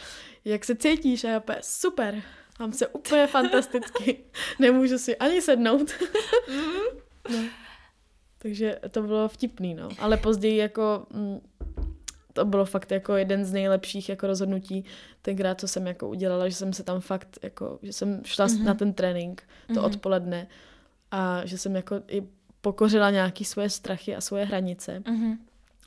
jak 0.46 0.66
se 0.66 0.76
cítíš? 0.76 1.24
A 1.24 1.30
já 1.30 1.38
opět, 1.38 1.66
super, 1.66 2.22
mám 2.60 2.74
se 2.74 2.88
úplně 2.88 3.28
fantasticky, 3.28 4.24
nemůžu 4.60 4.98
si 4.98 5.18
ani 5.18 5.42
sednout. 5.42 5.90
mm-hmm. 6.48 6.84
no. 7.30 7.40
Takže 8.38 8.80
to 8.92 9.02
bylo 9.02 9.28
vtipný, 9.28 9.74
no. 9.74 9.90
Ale 10.00 10.18
později 10.18 10.58
jako 10.58 11.06
mm, 11.10 11.40
to 12.34 12.46
bylo 12.46 12.66
fakt 12.66 12.92
jako 12.92 13.16
jeden 13.16 13.46
z 13.46 13.54
nejlepších 13.54 14.10
jako 14.10 14.28
rozhodnutí 14.28 14.86
tenkrát, 15.22 15.60
co 15.60 15.68
jsem 15.68 15.88
jako 15.88 16.10
udělala, 16.10 16.50
že 16.50 16.56
jsem 16.56 16.74
se 16.74 16.84
tam 16.84 17.02
fakt 17.02 17.40
jako, 17.44 17.80
že 17.82 17.94
jsem 17.94 18.22
šla 18.26 18.48
mm-hmm. 18.48 18.64
na 18.64 18.74
ten 18.74 18.94
trénink 18.94 19.44
to 19.68 19.74
mm-hmm. 19.74 19.86
odpoledne 19.86 20.48
a 21.12 21.46
že 21.46 21.58
jsem 21.58 21.76
jako 21.76 22.02
i 22.08 22.24
pokořila 22.62 23.12
nějaký 23.12 23.46
svoje 23.46 23.70
strachy 23.70 24.16
a 24.16 24.22
svoje 24.22 24.46
hranice. 24.46 25.04
Mm-hmm. 25.06 25.38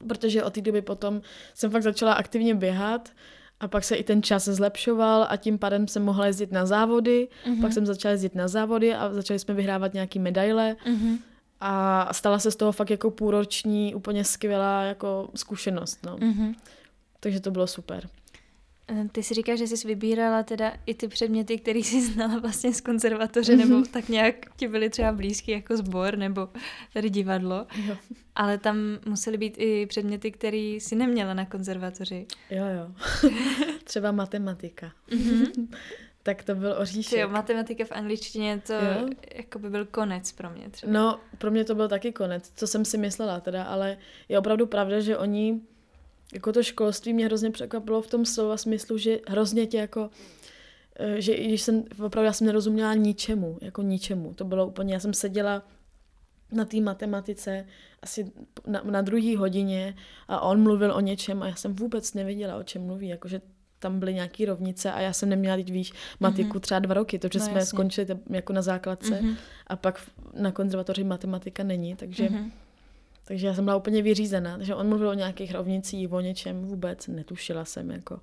Protože 0.09 0.45
od 0.45 0.55
té 0.55 0.61
doby 0.61 0.83
potom 0.83 1.23
jsem 1.55 1.71
fakt 1.71 1.83
začala 1.83 2.13
aktivně 2.13 2.55
běhat 2.55 3.13
a 3.61 3.69
pak 3.69 3.85
se 3.85 3.97
i 3.97 4.05
ten 4.05 4.23
čas 4.23 4.45
zlepšoval 4.45 5.27
a 5.31 5.37
tím 5.37 5.59
pádem 5.59 5.89
jsem 5.89 6.03
mohla 6.03 6.27
jezdit 6.27 6.53
na 6.53 6.67
závody. 6.67 7.29
Mm-hmm. 7.45 7.61
Pak 7.61 7.73
jsem 7.73 7.87
začala 7.87 8.13
jezdit 8.13 8.35
na 8.35 8.49
závody 8.49 8.95
a 8.95 9.13
začali 9.13 9.39
jsme 9.39 9.55
vyhrávat 9.55 9.95
nějaký 9.95 10.19
medaile. 10.19 10.77
Mm-hmm 10.87 11.19
a 11.65 12.09
stala 12.13 12.39
se 12.39 12.51
z 12.51 12.57
toho 12.57 12.73
fakt 12.73 12.91
jako 12.91 13.11
půlroční 13.11 13.95
úplně 13.95 14.25
skvělá 14.25 14.83
jako 14.83 15.31
zkušenost, 15.35 15.99
no. 16.07 16.17
Mm-hmm. 16.17 16.55
Takže 17.21 17.41
to 17.41 17.51
bylo 17.51 17.67
super. 17.67 18.09
Eh, 18.89 19.09
ty 19.13 19.23
si 19.23 19.35
říkáš, 19.35 19.59
že 19.59 19.67
jsi 19.67 19.89
vybírala 19.89 20.43
teda 20.43 20.73
i 20.87 20.95
ty 20.95 21.09
předměty, 21.09 21.59
které 21.59 21.79
jsi 21.79 22.03
znala 22.13 22.39
vlastně 22.39 22.73
z 22.73 22.81
konzervatoře, 22.81 23.57
mm-hmm. 23.57 23.69
nebo 23.69 23.87
tak 23.87 24.09
nějak 24.09 24.35
ti 24.57 24.69
byly 24.69 24.91
třeba 24.91 25.13
blízky 25.13 25.53
jako 25.53 25.77
sbor, 25.77 26.19
nebo 26.19 26.49
tady 26.93 27.11
divadlo. 27.11 27.67
Jo. 27.77 27.97
Ale 28.35 28.59
tam 28.59 28.77
musely 29.07 29.39
být 29.39 29.55
i 29.59 29.87
předměty, 29.87 30.31
které 30.31 30.57
jsi 30.57 30.97
neměla 30.97 31.35
na 31.35 31.47
konzervatoři. 31.47 32.27
Jo, 32.51 32.65
jo. 32.65 32.95
třeba 33.85 34.13
matematika. 34.13 34.93
Tak 36.23 36.43
to 36.43 36.55
byl 36.55 36.75
oříšek. 36.79 37.19
Jo, 37.19 37.29
matematika 37.29 37.85
v 37.85 37.93
angličtině 37.93 38.63
to 38.67 38.73
jo? 38.73 39.09
jako 39.35 39.59
by 39.59 39.71
byl 39.71 39.85
konec 39.85 40.33
pro 40.33 40.51
mě 40.51 40.71
třeba. 40.71 40.93
No, 40.93 41.21
pro 41.39 41.51
mě 41.51 41.65
to 41.65 41.75
byl 41.75 41.89
taky 41.89 42.13
konec, 42.13 42.53
co 42.57 42.67
jsem 42.67 42.85
si 42.85 42.99
myslela 42.99 43.41
teda, 43.41 43.65
ale 43.65 43.99
je 44.29 44.39
opravdu 44.39 44.67
pravda, 44.67 45.01
že 45.01 45.19
oni, 45.19 45.61
jako 46.33 46.53
to 46.53 46.63
školství 46.63 47.13
mě 47.13 47.27
hrozně 47.27 47.51
překvapilo 47.51 48.03
v 48.03 48.07
tom 48.07 48.25
slova 48.25 48.57
smyslu, 48.57 48.99
že 48.99 49.19
hrozně 49.29 49.67
tě 49.67 49.79
jako, 49.79 50.11
eh, 50.97 51.21
že 51.21 51.33
i 51.33 51.49
když 51.49 51.63
jsem, 51.63 51.85
opravdu 52.05 52.27
já 52.27 52.33
jsem 52.33 52.47
nerozuměla 52.47 52.95
ničemu, 52.95 53.59
jako 53.61 53.83
ničemu. 53.83 54.35
To 54.35 54.45
bylo 54.45 54.67
úplně, 54.67 54.95
já 54.95 55.01
jsem 55.01 55.15
seděla 55.15 55.63
na 56.53 56.65
té 56.65 56.81
matematice 56.81 57.67
asi 58.03 58.33
na, 58.67 58.83
na 58.85 59.03
druhé 59.03 59.37
hodině 59.37 59.97
a 60.29 60.41
on 60.41 60.63
mluvil 60.63 60.95
o 60.95 61.01
něčem 61.01 61.43
a 61.43 61.49
já 61.49 61.55
jsem 61.55 61.75
vůbec 61.75 62.15
nevěděla, 62.15 62.57
o 62.57 62.63
čem 62.63 62.83
mluví, 62.87 63.09
jakože 63.09 63.41
tam 63.83 63.99
byly 63.99 64.15
nějaké 64.15 64.47
rovnice 64.47 64.93
a 64.93 65.01
já 65.01 65.13
jsem 65.13 65.29
neměla, 65.29 65.57
teď 65.57 65.71
víš, 65.71 65.93
matiku 66.21 66.57
mm-hmm. 66.57 66.61
třeba 66.61 66.81
dva 66.81 66.95
roky, 66.95 67.19
to, 67.19 67.29
že 67.33 67.39
no, 67.39 67.45
jsme 67.45 67.55
jasně. 67.55 67.67
skončili 67.67 68.07
jako 68.31 68.53
na 68.53 68.63
základce 68.63 69.11
mm-hmm. 69.11 69.37
a 69.67 69.77
pak 69.77 70.01
na 70.35 70.53
konzervatoři 70.53 71.05
matematika 71.05 71.63
není, 71.63 71.97
takže, 71.97 72.29
mm-hmm. 72.29 72.51
takže 73.25 73.47
já 73.47 73.55
jsem 73.55 73.65
byla 73.65 73.77
úplně 73.77 74.03
vyřízená, 74.03 74.57
takže 74.57 74.75
on 74.75 74.89
mluvil 74.89 75.09
o 75.09 75.15
nějakých 75.15 75.53
rovnicích, 75.53 76.13
o 76.13 76.21
něčem 76.21 76.65
vůbec, 76.65 77.07
netušila 77.07 77.65
jsem 77.65 77.91
jako 77.91 78.21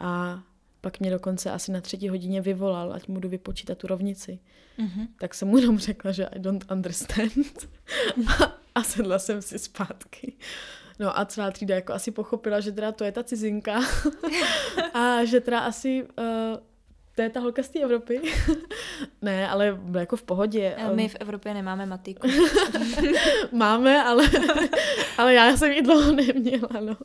a 0.00 0.42
pak 0.80 1.00
mě 1.00 1.10
dokonce 1.10 1.50
asi 1.50 1.72
na 1.72 1.80
třetí 1.80 2.08
hodině 2.08 2.40
vyvolal, 2.40 2.92
ať 2.92 3.08
mu 3.08 3.20
jdu 3.20 3.28
vypočítat 3.28 3.78
tu 3.78 3.86
rovnici. 3.86 4.38
Mm-hmm. 4.78 5.08
Tak 5.18 5.34
jsem 5.34 5.48
mu 5.48 5.58
jenom 5.58 5.78
řekla, 5.78 6.12
že 6.12 6.26
I 6.26 6.38
don't 6.38 6.72
understand. 6.72 7.68
a, 8.42 8.58
a 8.74 8.82
sedla 8.82 9.18
jsem 9.18 9.42
si 9.42 9.58
zpátky. 9.58 10.32
No 10.98 11.18
a 11.18 11.24
celá 11.24 11.50
třída 11.50 11.74
jako 11.74 11.92
asi 11.92 12.10
pochopila, 12.10 12.60
že 12.60 12.72
teda 12.72 12.92
to 12.92 13.04
je 13.04 13.12
ta 13.12 13.22
cizinka 13.22 13.80
a 14.94 15.24
že 15.24 15.40
teda 15.40 15.60
asi 15.60 16.02
uh, 16.18 16.58
to 17.14 17.22
je 17.22 17.30
ta 17.30 17.40
holka 17.40 17.62
z 17.62 17.68
té 17.68 17.80
Evropy. 17.80 18.20
ne, 19.22 19.48
ale 19.48 19.78
jako 19.98 20.16
v 20.16 20.22
pohodě. 20.22 20.76
My 20.94 21.08
v 21.08 21.16
Evropě 21.20 21.54
nemáme 21.54 21.86
matiku. 21.86 22.28
Máme, 23.52 24.04
ale, 24.04 24.30
ale 25.18 25.34
já 25.34 25.56
jsem 25.56 25.72
ji 25.72 25.82
dlouho 25.82 26.12
neměla. 26.12 26.68
No. 26.80 26.96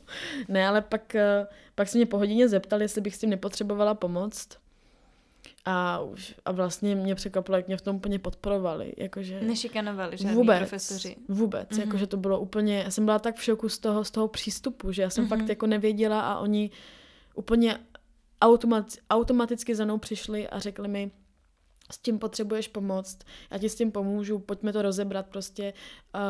Ne, 0.48 0.68
ale 0.68 0.80
pak, 0.80 1.16
uh, 1.40 1.46
pak 1.74 1.88
se 1.88 1.98
mě 1.98 2.06
po 2.06 2.18
hodině 2.18 2.48
zeptali, 2.48 2.84
jestli 2.84 3.00
bych 3.00 3.14
s 3.14 3.18
tím 3.18 3.30
nepotřebovala 3.30 3.94
pomoct. 3.94 4.48
A, 5.70 6.00
už, 6.00 6.34
a 6.44 6.52
vlastně 6.52 6.94
mě 6.94 7.14
překvapilo, 7.14 7.56
jak 7.56 7.66
mě 7.66 7.76
v 7.76 7.82
tom 7.82 7.96
úplně 7.96 8.18
podporovali. 8.18 8.92
Jakože 8.96 9.40
Nešikanovali 9.40 10.16
žádný 10.16 10.36
vůbec, 10.36 10.58
profesoři. 10.58 11.16
Vůbec, 11.28 11.68
mm-hmm. 11.68 11.80
jakože 11.80 12.06
to 12.06 12.16
bylo 12.16 12.40
úplně, 12.40 12.78
já 12.78 12.90
jsem 12.90 13.04
byla 13.04 13.18
tak 13.18 13.36
v 13.36 13.42
šoku 13.42 13.68
z 13.68 13.78
toho, 13.78 14.04
z 14.04 14.10
toho 14.10 14.28
přístupu, 14.28 14.92
že 14.92 15.02
já 15.02 15.10
jsem 15.10 15.24
mm-hmm. 15.24 15.28
fakt 15.28 15.48
jako 15.48 15.66
nevěděla 15.66 16.20
a 16.20 16.38
oni 16.38 16.70
úplně 17.34 17.78
automat, 18.40 18.86
automaticky 19.10 19.74
za 19.74 19.84
mnou 19.84 19.98
přišli 19.98 20.48
a 20.48 20.58
řekli 20.58 20.88
mi, 20.88 21.10
s 21.92 21.98
tím 21.98 22.18
potřebuješ 22.18 22.68
pomoct, 22.68 23.18
já 23.50 23.58
ti 23.58 23.68
s 23.68 23.74
tím 23.74 23.92
pomůžu, 23.92 24.38
pojďme 24.38 24.72
to 24.72 24.82
rozebrat 24.82 25.26
prostě, 25.26 25.72
uh, 26.14 26.20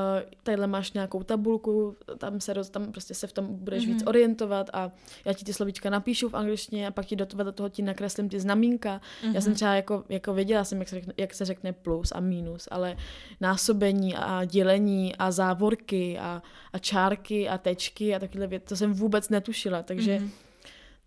tadyhle 0.42 0.66
máš 0.66 0.92
nějakou 0.92 1.22
tabulku, 1.22 1.96
tam 2.18 2.40
se, 2.40 2.52
roz, 2.52 2.70
tam 2.70 2.92
prostě 2.92 3.14
se 3.14 3.26
v 3.26 3.32
tom 3.32 3.46
budeš 3.54 3.84
mm-hmm. 3.84 3.86
víc 3.86 4.02
mhm. 4.02 4.08
orientovat 4.08 4.70
a 4.72 4.90
já 5.24 5.32
ti 5.32 5.44
ty 5.44 5.52
slovíčka 5.52 5.90
napíšu 5.90 6.28
v 6.28 6.34
angličtině 6.34 6.86
a 6.86 6.90
pak 6.90 7.06
ti 7.06 7.16
do, 7.16 7.24
do 7.24 7.52
toho 7.52 7.68
ti 7.68 7.82
nakreslím 7.82 8.28
ty 8.28 8.40
znamínka. 8.40 9.00
Mm-hmm. 9.00 9.34
Já 9.34 9.40
jsem 9.40 9.50
mhm. 9.50 9.54
třeba 9.54 9.74
jako, 9.74 10.04
jako 10.08 10.34
věděla 10.34 10.64
jsem, 10.64 10.78
jak 10.78 10.88
se, 10.88 10.94
řekne, 10.96 11.14
jak 11.16 11.34
se 11.34 11.44
řekne 11.44 11.72
plus 11.72 12.12
a 12.12 12.20
minus, 12.20 12.68
ale 12.70 12.96
násobení 13.40 14.16
a 14.16 14.44
dělení 14.44 15.16
a 15.16 15.30
závorky 15.30 16.18
a, 16.18 16.42
a 16.72 16.78
čárky 16.78 17.48
a 17.48 17.58
tečky 17.58 18.14
a 18.14 18.18
takové 18.18 18.46
věci, 18.46 18.66
to 18.66 18.76
jsem 18.76 18.92
vůbec 18.92 19.28
netušila, 19.28 19.82
takže 19.82 20.18
mm-hmm 20.18 20.47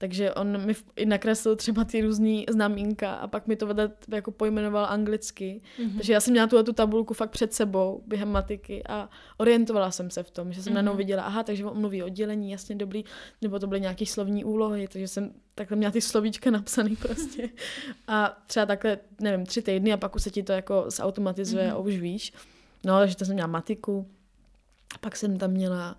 takže 0.02 0.34
on 0.34 0.66
mi 0.66 0.74
i 0.96 1.06
nakreslil 1.06 1.56
třeba 1.56 1.84
ty 1.84 2.02
různý 2.02 2.46
znamínka 2.50 3.14
a 3.14 3.28
pak 3.28 3.48
mi 3.48 3.56
to 3.56 3.68
vedle 3.68 3.92
jako 4.14 4.32
pojmenoval 4.32 4.86
anglicky. 4.86 5.62
Mm-hmm. 5.80 5.96
Takže 5.96 6.14
já 6.14 6.20
jsem 6.20 6.32
měla 6.32 6.48
tu, 6.48 6.64
tu 6.64 6.74
tabulku 6.74 7.14
fakt 7.14 7.30
před 7.30 7.54
sebou 7.54 8.04
během 8.08 8.32
matiky 8.32 8.84
a 8.90 9.10
orientovala 9.38 9.92
jsem 9.92 10.10
se 10.10 10.24
v 10.24 10.32
tom, 10.32 10.54
že 10.54 10.64
jsem 10.64 10.72
mm-hmm. 10.72 10.74
najednou 10.74 10.96
viděla, 10.96 11.24
aha, 11.24 11.44
takže 11.44 11.66
on 11.66 11.80
mluví 11.80 12.04
o 12.04 12.10
dělení, 12.10 12.52
jasně 12.52 12.76
dobrý, 12.76 13.04
nebo 13.42 13.60
to 13.60 13.68
byly 13.68 13.82
nějaké 13.82 14.06
slovní 14.06 14.46
úlohy, 14.46 14.88
takže 14.88 15.08
jsem 15.08 15.34
takhle 15.56 15.78
měla 15.78 15.92
ty 15.92 16.02
slovíčka 16.02 16.52
napsané 16.52 16.96
prostě. 17.02 17.50
A 18.08 18.38
třeba 18.48 18.66
takhle, 18.66 18.98
nevím, 19.22 19.46
tři 19.46 19.62
týdny 19.62 19.94
a 19.94 19.98
pak 19.98 20.16
už 20.16 20.24
se 20.24 20.30
ti 20.30 20.44
to 20.44 20.52
jako 20.52 20.86
zautomatizuje 20.88 21.68
mm-hmm. 21.68 21.76
a 21.76 21.78
už 21.78 21.98
víš. 22.00 22.34
No, 22.86 23.00
takže 23.00 23.16
to 23.16 23.26
jsem 23.26 23.34
měla 23.34 23.48
matiku. 23.48 24.08
A 24.96 24.98
pak 24.98 25.16
jsem 25.16 25.38
tam 25.38 25.52
měla 25.52 25.98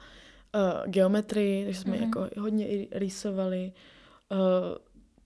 uh, 0.54 0.90
geometrii, 0.90 1.64
takže 1.64 1.80
jsme 1.80 1.96
mm-hmm. 1.96 2.02
jako 2.02 2.28
hodně 2.40 2.68
i 2.68 2.88
rýsovali. 2.92 3.72
Uh, 4.32 4.38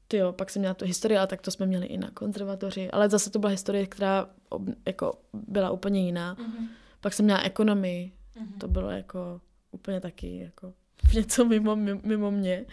tyjo, 0.08 0.32
pak 0.32 0.50
jsem 0.50 0.60
měla 0.60 0.74
tu 0.74 0.84
historii, 0.84 1.18
ale 1.18 1.26
tak 1.26 1.42
to 1.42 1.50
jsme 1.50 1.66
měli 1.66 1.86
i 1.86 1.96
na 1.96 2.10
konzervatoři. 2.10 2.90
Ale 2.90 3.08
zase 3.08 3.30
to 3.30 3.38
byla 3.38 3.50
historie, 3.50 3.86
která 3.86 4.28
ob, 4.48 4.62
jako 4.86 5.18
byla 5.32 5.70
úplně 5.70 6.04
jiná. 6.04 6.34
Mm-hmm. 6.34 6.68
Pak 7.00 7.12
jsem 7.12 7.24
měla 7.24 7.40
ekonomii. 7.40 8.12
Mm-hmm. 8.36 8.58
To 8.58 8.68
bylo 8.68 8.90
jako 8.90 9.40
úplně 9.70 10.00
taky 10.00 10.38
jako 10.38 10.72
něco 11.14 11.44
mimo, 11.44 11.76
mimo 12.02 12.30
mě. 12.30 12.66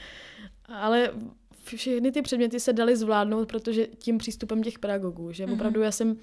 Ale 0.66 1.12
všechny 1.64 2.12
ty 2.12 2.22
předměty 2.22 2.60
se 2.60 2.74
daly 2.74 2.98
zvládnout, 2.98 3.48
protože 3.48 3.88
tím 3.88 4.18
přístupem 4.18 4.64
těch 4.64 4.80
pedagogů, 4.80 5.32
že 5.32 5.46
mm-hmm. 5.46 5.54
opravdu 5.54 5.82
já 5.82 5.92
jsem 5.92 6.18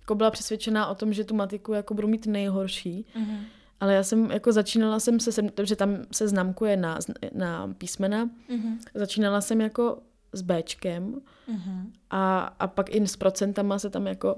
jako 0.00 0.14
byla 0.14 0.30
přesvědčená 0.30 0.86
o 0.86 0.94
tom, 0.94 1.12
že 1.12 1.24
tu 1.24 1.34
matiku 1.34 1.72
jako 1.72 1.94
budu 1.94 2.08
mít 2.08 2.26
nejhorší. 2.26 3.06
Mm-hmm. 3.16 3.38
Ale 3.80 3.94
já 3.94 4.02
jsem 4.02 4.30
jako 4.30 4.52
začínala 4.52 5.00
jsem 5.00 5.20
se, 5.20 5.42
protože 5.42 5.76
tam 5.76 5.96
se 6.12 6.28
znamkuje 6.28 6.76
na, 6.76 6.98
na 7.32 7.74
písmena, 7.78 8.26
mm-hmm. 8.26 8.78
začínala 8.94 9.40
jsem 9.40 9.60
jako 9.60 9.98
s 10.32 10.42
Bčkem 10.42 11.20
mm-hmm. 11.48 11.90
a, 12.10 12.38
a 12.38 12.66
pak 12.66 12.94
i 12.94 13.06
s 13.06 13.16
procentama 13.16 13.78
se 13.78 13.90
tam 13.90 14.06
jako 14.06 14.36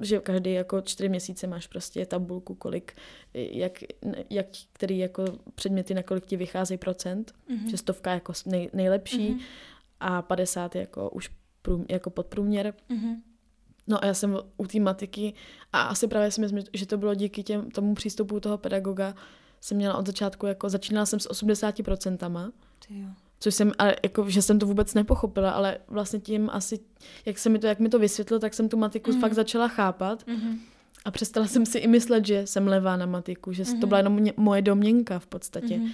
že 0.00 0.20
každý 0.20 0.52
jako 0.52 0.80
čtyři 0.80 1.08
měsíce 1.08 1.46
máš 1.46 1.66
prostě 1.66 2.06
tabulku, 2.06 2.54
kolik, 2.54 2.92
jak, 3.34 3.78
jak 4.30 4.46
který 4.72 4.98
jako 4.98 5.24
předměty, 5.54 5.94
na 5.94 6.02
kolik 6.02 6.26
ti 6.26 6.36
vycházejí 6.36 6.78
procent, 6.78 7.32
mm-hmm. 7.50 7.70
že 7.70 7.76
stovka 7.76 8.10
jako 8.10 8.32
nej, 8.46 8.70
nejlepší 8.72 9.30
mm-hmm. 9.30 9.42
a 10.00 10.22
50 10.22 10.74
jako 10.74 11.10
už 11.10 11.30
prům, 11.62 11.86
jako 11.88 12.10
podprůměr. 12.10 12.74
Mm-hmm. 12.90 13.16
No 13.86 14.04
a 14.04 14.06
já 14.06 14.14
jsem 14.14 14.38
u 14.56 14.66
té 14.66 14.80
matiky 14.80 15.34
a 15.72 15.82
asi 15.82 16.08
právě 16.08 16.30
si 16.30 16.40
myslím, 16.40 16.62
že 16.72 16.86
to 16.86 16.98
bylo 16.98 17.14
díky 17.14 17.42
těm, 17.42 17.70
tomu 17.70 17.94
přístupu 17.94 18.40
toho 18.40 18.58
pedagoga, 18.58 19.14
jsem 19.60 19.76
měla 19.76 19.96
od 19.96 20.06
začátku, 20.06 20.46
jako 20.46 20.68
začínala 20.68 21.06
jsem 21.06 21.20
s 21.20 21.30
80%, 21.30 22.52
což 23.40 23.54
jsem, 23.54 23.72
ale 23.78 23.96
jako, 24.02 24.30
že 24.30 24.42
jsem 24.42 24.58
to 24.58 24.66
vůbec 24.66 24.94
nepochopila, 24.94 25.50
ale 25.50 25.78
vlastně 25.88 26.20
tím 26.20 26.50
asi, 26.52 26.80
jak 27.26 27.38
se 27.38 27.48
mi 27.48 27.58
to, 27.58 27.66
jak 27.66 27.78
mi 27.78 27.88
to 27.88 27.98
vysvětlil, 27.98 28.40
tak 28.40 28.54
jsem 28.54 28.68
tu 28.68 28.76
matiku 28.76 29.12
mm. 29.12 29.20
fakt 29.20 29.32
začala 29.32 29.68
chápat 29.68 30.26
mm-hmm. 30.26 30.58
a 31.04 31.10
přestala 31.10 31.46
jsem 31.46 31.66
si 31.66 31.78
i 31.78 31.86
myslet, 31.86 32.26
že 32.26 32.46
jsem 32.46 32.68
levá 32.68 32.96
na 32.96 33.06
matiku, 33.06 33.52
že 33.52 33.62
mm-hmm. 33.62 33.70
to 33.70 33.78
mhm. 33.78 33.88
byla 33.88 33.98
jenom 33.98 34.14
mě, 34.14 34.32
moje 34.36 34.62
domněnka 34.62 35.18
v 35.18 35.26
podstatě. 35.26 35.78
Mm-hmm. 35.78 35.92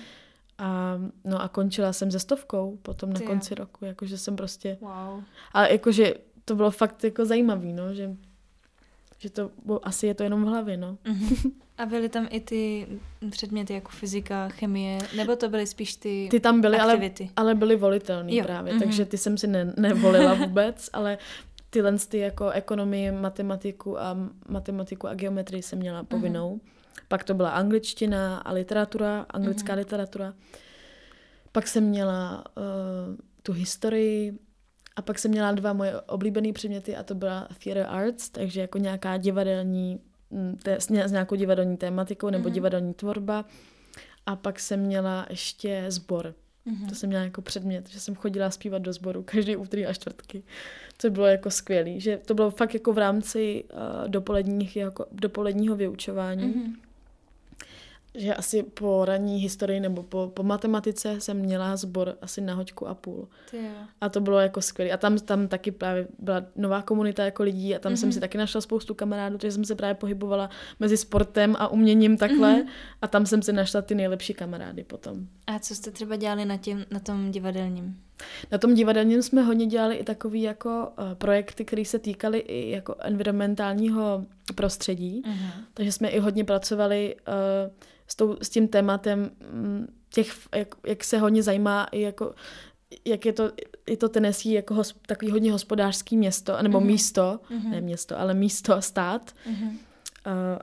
A, 0.59 0.99
no 1.25 1.42
a 1.42 1.49
končila 1.49 1.92
jsem 1.92 2.11
ze 2.11 2.18
stovkou 2.18 2.79
potom 2.83 3.12
na 3.12 3.18
Ty 3.18 3.25
konci 3.25 3.53
jo. 3.53 3.57
roku, 3.59 3.85
jakože 3.85 4.18
jsem 4.18 4.37
prostě... 4.37 4.79
Wow. 4.81 5.22
Ale 5.53 5.72
jakože 5.72 6.14
to 6.48 6.54
bylo 6.54 6.70
fakt 6.70 7.04
jako 7.04 7.24
zajímavý, 7.24 7.72
no, 7.72 7.94
že, 7.94 8.16
že 9.18 9.30
to 9.30 9.50
bo, 9.64 9.88
asi 9.88 10.06
je 10.06 10.14
to 10.14 10.22
jenom 10.22 10.44
v 10.44 10.46
hlavě, 10.46 10.76
no. 10.76 10.98
Uh-huh. 11.04 11.52
A 11.78 11.87
byly 11.87 12.09
tam 12.09 12.28
i 12.30 12.40
ty 12.40 12.87
předměty 13.30 13.74
jako 13.74 13.90
fyzika, 13.90 14.48
chemie, 14.48 14.98
nebo 15.16 15.37
to 15.37 15.48
byly 15.48 15.66
spíš 15.66 15.96
ty 15.96 16.28
Ty 16.30 16.40
tam 16.40 16.61
byly, 16.61 16.78
ale, 16.78 17.11
ale 17.37 17.54
byly 17.54 17.76
volitelné 17.76 18.42
právě, 18.42 18.72
uh-huh. 18.72 18.78
takže 18.78 19.04
ty 19.04 19.18
jsem 19.18 19.38
si 19.38 19.46
ne, 19.46 19.74
nevolila 19.76 20.35
vůbec, 20.35 20.90
ale 20.92 21.18
tyhle 21.70 21.98
ty 21.98 22.18
jako 22.18 22.50
ekonomii, 22.50 23.11
matematiku 23.11 24.00
a 24.00 24.16
matematiku 24.48 25.09
a 25.09 25.14
geometrii 25.14 25.62
jsem 25.62 25.78
měla 25.78 26.04
povinnou. 26.04 26.54
Uh-huh. 26.54 26.70
Pak 27.09 27.24
to 27.24 27.35
byla 27.35 27.50
angličtina 27.50 28.38
a 28.38 28.52
literatura, 28.52 29.26
anglická 29.30 29.72
uh-huh. 29.72 29.78
literatura. 29.78 30.35
Pak 31.52 31.68
jsem 31.68 31.85
měla 31.85 32.44
uh, 32.56 33.16
tu 33.42 33.52
historii, 33.52 34.38
a 34.96 35.02
pak 35.02 35.18
jsem 35.18 35.30
měla 35.30 35.52
dva 35.52 35.72
moje 35.72 36.00
oblíbené 36.00 36.52
předměty 36.52 36.96
a 36.96 37.02
to 37.02 37.14
byla 37.14 37.48
theater 37.64 37.87
arts, 37.88 38.28
takže 38.28 38.61
jako 38.61 38.78
nějaká 38.78 39.16
divadelní, 39.16 40.00
mm, 40.30 40.59
te, 40.62 40.76
s 40.80 41.11
nějakou 41.11 41.35
divadelní 41.35 41.76
tématikou 41.76 42.30
nebo 42.30 42.48
mm-hmm. 42.48 42.52
divadelní 42.52 42.94
tvorba. 42.94 43.44
A 44.26 44.37
pak 44.37 44.61
jsem 44.61 44.80
měla 44.80 45.26
ještě 45.30 45.85
sbor. 45.88 46.35
Mm-hmm. 46.66 46.88
To 46.88 46.94
jsem 46.94 47.09
měla 47.09 47.24
jako 47.24 47.42
předmět, 47.42 47.88
že 47.88 48.00
jsem 48.00 48.14
chodila 48.14 48.50
zpívat 48.50 48.82
do 48.82 48.92
sboru 48.92 49.22
každý 49.22 49.56
úterý 49.56 49.87
a 49.87 49.92
čtvrtky. 49.92 50.42
To 50.96 51.11
bylo 51.11 51.26
jako 51.26 51.50
skvělý, 51.50 52.00
že 52.00 52.16
to 52.16 52.35
bylo 52.35 52.50
fakt 52.50 52.74
jako 52.74 52.92
v 52.92 52.98
rámci 52.98 53.64
uh, 53.64 54.09
dopoledních, 54.09 54.76
jako, 54.76 55.06
dopoledního 55.12 55.76
vyučování. 55.76 56.54
Mm-hmm 56.54 56.86
že 58.16 58.35
asi 58.35 58.62
po 58.62 59.05
ranní 59.05 59.38
historii 59.38 59.81
nebo 59.81 60.02
po, 60.02 60.31
po 60.35 60.42
matematice 60.42 61.20
jsem 61.20 61.37
měla 61.37 61.76
sbor 61.76 62.16
asi 62.22 62.40
na 62.40 62.55
hoďku 62.55 62.88
a 62.88 62.94
půl. 62.94 63.29
A 64.00 64.09
to 64.09 64.20
bylo 64.20 64.38
jako 64.38 64.62
skvělé. 64.62 64.92
A 64.92 64.96
tam, 64.96 65.18
tam 65.18 65.49
taky 65.49 65.70
právě 65.70 66.09
byla 66.18 66.43
nová 66.57 66.82
komunita 66.82 67.24
jako 67.24 67.43
lidí 67.43 67.76
a 67.76 67.78
tam 67.78 67.93
mm-hmm. 67.93 67.97
jsem 67.97 68.12
si 68.12 68.20
taky 68.20 68.38
našla 68.38 68.61
spoustu 68.61 68.95
kamarádů, 68.95 69.38
takže 69.38 69.53
jsem 69.53 69.64
se 69.64 69.74
právě 69.74 69.95
pohybovala 69.95 70.51
mezi 70.80 70.97
sportem 70.97 71.57
a 71.59 71.68
uměním 71.68 72.16
takhle 72.16 72.55
mm-hmm. 72.55 72.68
a 73.03 73.07
tam 73.09 73.26
jsem 73.26 73.43
si 73.43 73.53
našla 73.53 73.82
ty 73.82 73.95
nejlepší 73.95 74.34
kamarády 74.34 74.84
potom. 74.84 75.26
A 75.47 75.59
co 75.59 75.74
jste 75.74 75.91
třeba 75.91 76.16
dělali 76.16 76.45
na, 76.45 76.57
tím, 76.57 76.84
na 76.91 77.01
tom 77.01 77.30
divadelním? 77.30 78.05
Na 78.53 78.59
tom 78.59 78.75
divadelním 78.75 79.23
jsme 79.23 79.43
hodně 79.43 79.67
dělali 79.67 79.97
i 79.97 80.05
takové 80.05 80.39
jako 80.39 80.89
uh, 80.99 81.14
projekty, 81.14 81.64
které 81.64 81.85
se 81.85 81.99
týkaly 81.99 82.39
i 82.39 82.71
jako 82.71 82.97
environmentálního 82.99 84.27
prostředí. 84.55 85.23
Mm-hmm. 85.23 85.51
Takže 85.75 85.93
jsme 85.93 86.09
i 86.09 86.19
hodně 86.19 86.45
pracovali 86.45 87.17
uh, 87.29 87.35
s, 88.07 88.17
tou, 88.17 88.37
s 88.43 88.49
tím 88.49 88.69
tématem 88.69 89.31
mm, 89.53 89.87
těch, 90.11 90.33
jak, 90.55 90.75
jak 90.87 91.05
se 91.05 91.19
hodně 91.19 91.43
zajímá 91.43 91.85
i 91.93 92.01
jako 92.01 92.35
jak 93.05 93.27
je 93.27 93.33
to, 93.33 93.51
je 93.89 93.97
to 93.97 94.09
Tennessee 94.09 94.53
jako 94.53 94.75
hos, 94.75 94.95
takový 95.07 95.31
hodně 95.31 95.53
hospodářský 95.53 96.17
město, 96.17 96.62
nebo 96.62 96.81
mm-hmm. 96.81 96.85
místo, 96.85 97.41
mm-hmm. 97.51 97.71
ne 97.71 97.81
město, 97.81 98.19
ale 98.19 98.35
místo, 98.35 98.83
stát. 98.83 99.33
Mm-hmm. 99.51 99.77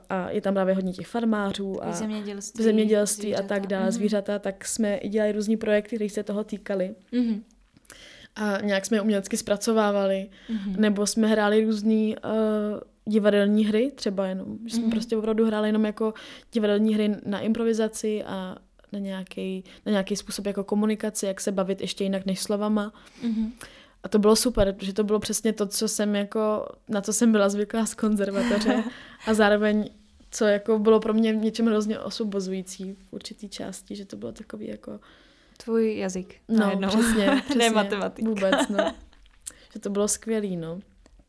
A 0.08 0.30
je 0.30 0.40
tam 0.40 0.54
právě 0.54 0.74
hodně 0.74 0.92
těch 0.92 1.06
farmářů 1.06 1.84
a 1.84 1.92
zemědělství, 1.92 2.64
zemědělství 2.64 3.22
zvířata. 3.22 3.44
a 3.44 3.48
tak 3.48 3.66
dále, 3.66 3.86
mm-hmm. 3.86 3.92
zvířata, 3.92 4.38
tak 4.38 4.64
jsme 4.64 4.96
i 4.96 5.08
dělali 5.08 5.32
různý 5.32 5.56
projekty, 5.56 5.96
které 5.96 6.10
se 6.10 6.22
toho 6.22 6.44
týkaly. 6.44 6.94
Mm-hmm. 7.12 7.42
A 8.36 8.60
nějak 8.60 8.86
jsme 8.86 8.96
je 8.96 9.00
umělecky 9.00 9.36
zpracovávali, 9.36 10.28
mm-hmm. 10.50 10.76
nebo 10.76 11.06
jsme 11.06 11.26
hráli 11.26 11.64
různý 11.64 12.16
uh, 12.24 12.30
divadelní 13.04 13.64
hry, 13.64 13.92
třeba 13.94 14.26
jenom, 14.26 14.58
že 14.66 14.76
jsme 14.76 14.86
mm-hmm. 14.86 14.90
prostě 14.90 15.16
opravdu 15.16 15.46
hráli 15.46 15.68
jenom 15.68 15.84
jako 15.84 16.14
divadelní 16.52 16.94
hry 16.94 17.16
na 17.26 17.40
improvizaci 17.40 18.24
a 18.24 18.56
na 18.92 18.98
nějaký, 18.98 19.64
na 19.86 19.90
nějaký 19.90 20.16
způsob 20.16 20.46
jako 20.46 20.64
komunikaci, 20.64 21.26
jak 21.26 21.40
se 21.40 21.52
bavit 21.52 21.80
ještě 21.80 22.04
jinak 22.04 22.26
než 22.26 22.40
slovama. 22.40 22.92
Mm-hmm. 23.24 23.50
A 24.04 24.08
to 24.08 24.18
bylo 24.18 24.36
super, 24.36 24.72
protože 24.72 24.92
to 24.92 25.04
bylo 25.04 25.18
přesně 25.18 25.52
to, 25.52 25.66
co 25.66 25.88
jsem 25.88 26.16
jako, 26.16 26.66
na 26.88 27.00
co 27.00 27.12
jsem 27.12 27.32
byla 27.32 27.48
zvyklá 27.48 27.86
z 27.86 27.94
konzervatoře 27.94 28.84
a 29.26 29.34
zároveň 29.34 29.90
co 30.30 30.44
jako 30.44 30.78
bylo 30.78 31.00
pro 31.00 31.14
mě 31.14 31.32
něčem 31.32 31.66
hrozně 31.66 31.98
osvobozující 31.98 32.92
v 32.92 33.12
určitý 33.12 33.48
části, 33.48 33.96
že 33.96 34.04
to 34.04 34.16
bylo 34.16 34.32
takový 34.32 34.68
jako... 34.68 35.00
Tvůj 35.56 35.98
jazyk. 35.98 36.36
No, 36.48 36.70
jednou. 36.70 36.88
přesně, 36.88 37.42
přesně. 37.44 37.58
ne 37.58 37.70
matematika. 37.70 38.28
Vůbec, 38.28 38.68
no. 38.68 38.94
že 39.72 39.80
to 39.80 39.90
bylo 39.90 40.08
skvělý, 40.08 40.56
no. 40.56 40.78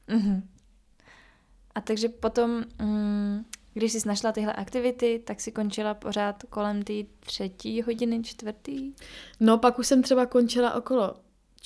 Uh-huh. 0.10 0.42
A 1.76 1.82
takže 1.82 2.10
potom, 2.10 2.64
mm, 2.82 3.46
když 3.74 3.94
jsi 3.94 4.08
našla 4.08 4.32
tyhle 4.32 4.54
aktivity, 4.54 5.22
tak 5.26 5.42
si 5.42 5.52
končila 5.52 5.94
pořád 5.94 6.44
kolem 6.44 6.82
té 6.84 6.94
třetí 7.20 7.82
hodiny, 7.82 8.24
čtvrtý? 8.24 8.92
No, 9.40 9.58
pak 9.58 9.80
už 9.80 9.88
jsem 9.88 10.04
třeba 10.04 10.26
končila 10.26 10.74
okolo 10.74 11.14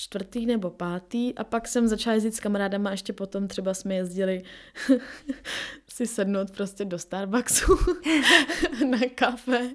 čtvrtý 0.00 0.46
nebo 0.46 0.70
pátý 0.70 1.34
a 1.34 1.44
pak 1.44 1.68
jsem 1.68 1.88
začala 1.88 2.14
jezdit 2.14 2.34
s 2.34 2.40
kamarádama 2.40 2.90
a 2.90 2.92
ještě 2.92 3.12
potom 3.12 3.48
třeba 3.48 3.74
jsme 3.74 3.94
jezdili 3.94 4.42
si 5.88 6.06
sednout 6.06 6.50
prostě 6.50 6.84
do 6.84 6.98
Starbucksu 6.98 7.78
na 8.90 8.98
kafe 9.14 9.70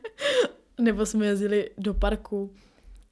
nebo 0.79 1.05
jsme 1.05 1.25
jezdili 1.25 1.69
do 1.77 1.93
parku 1.93 2.53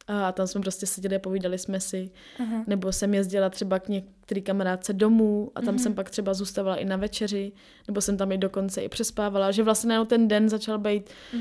a 0.08 0.32
tam 0.32 0.48
jsme 0.48 0.62
prostě 0.62 0.86
seděli 0.86 1.16
a 1.16 1.20
povídali 1.20 1.58
jsme 1.58 1.80
si. 1.80 2.12
Aha. 2.40 2.64
Nebo 2.68 2.92
jsem 2.92 3.14
jezdila 3.14 3.50
třeba 3.50 3.80
k 3.80 3.90
některý 3.90 4.42
kamarádce 4.42 4.94
domů 4.94 5.52
a 5.56 5.62
tam 5.62 5.76
uh-huh. 5.76 5.80
jsem 5.80 5.94
pak 5.94 6.10
třeba 6.10 6.34
zůstávala 6.34 6.76
i 6.76 6.86
na 6.86 6.96
večeři, 6.96 7.52
nebo 7.88 8.02
jsem 8.02 8.18
tam 8.18 8.32
i 8.32 8.38
dokonce 8.38 8.82
i 8.82 8.90
přespávala, 8.90 9.52
že 9.52 9.64
vlastně 9.64 10.06
ten 10.06 10.28
den 10.28 10.50
začal 10.50 10.80
být 10.80 11.10
uh, 11.34 11.40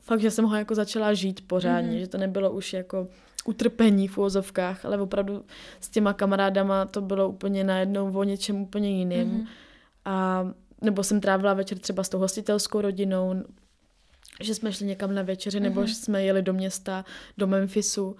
fakt, 0.00 0.20
že 0.20 0.30
jsem 0.30 0.44
ho 0.44 0.56
jako 0.56 0.74
začala 0.74 1.14
žít 1.14 1.46
pořádně, 1.46 1.96
uh-huh. 1.96 2.00
že 2.00 2.08
to 2.08 2.18
nebylo 2.18 2.50
už 2.50 2.72
jako 2.72 3.08
utrpení 3.48 4.08
v 4.08 4.18
úvozovkách, 4.18 4.84
ale 4.84 5.00
opravdu 5.00 5.44
s 5.80 5.88
těma 5.88 6.12
kamarádama 6.12 6.84
to 6.84 7.00
bylo 7.00 7.28
úplně 7.28 7.64
najednou 7.64 8.12
o 8.18 8.24
něčem 8.24 8.60
úplně 8.60 8.90
jiným. 8.90 9.28
Mm-hmm. 9.28 9.46
A 10.04 10.46
nebo 10.82 11.04
jsem 11.04 11.20
trávila 11.20 11.54
večer 11.54 11.78
třeba 11.78 12.02
s 12.02 12.08
tou 12.08 12.18
hostitelskou 12.18 12.80
rodinou, 12.80 13.34
že 14.40 14.54
jsme 14.54 14.72
šli 14.72 14.86
někam 14.86 15.14
na 15.14 15.22
večeři, 15.22 15.60
nebo 15.60 15.80
mm-hmm. 15.80 15.94
jsme 15.94 16.24
jeli 16.24 16.42
do 16.42 16.52
města, 16.52 17.04
do 17.38 17.46
Memphisu, 17.46 18.16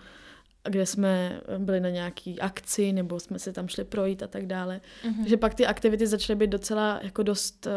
kde 0.64 0.86
jsme 0.86 1.40
byli 1.58 1.80
na 1.80 1.88
nějaký 1.90 2.40
akci, 2.40 2.92
nebo 2.92 3.20
jsme 3.20 3.38
se 3.38 3.52
tam 3.52 3.68
šli 3.68 3.84
projít 3.84 4.22
a 4.22 4.26
tak 4.26 4.46
dále. 4.46 4.80
Mm-hmm. 5.04 5.26
Že 5.26 5.36
pak 5.36 5.54
ty 5.54 5.66
aktivity 5.66 6.06
začaly 6.06 6.36
být 6.36 6.50
docela 6.50 7.00
jako 7.02 7.22
dost 7.22 7.66
uh, 7.66 7.72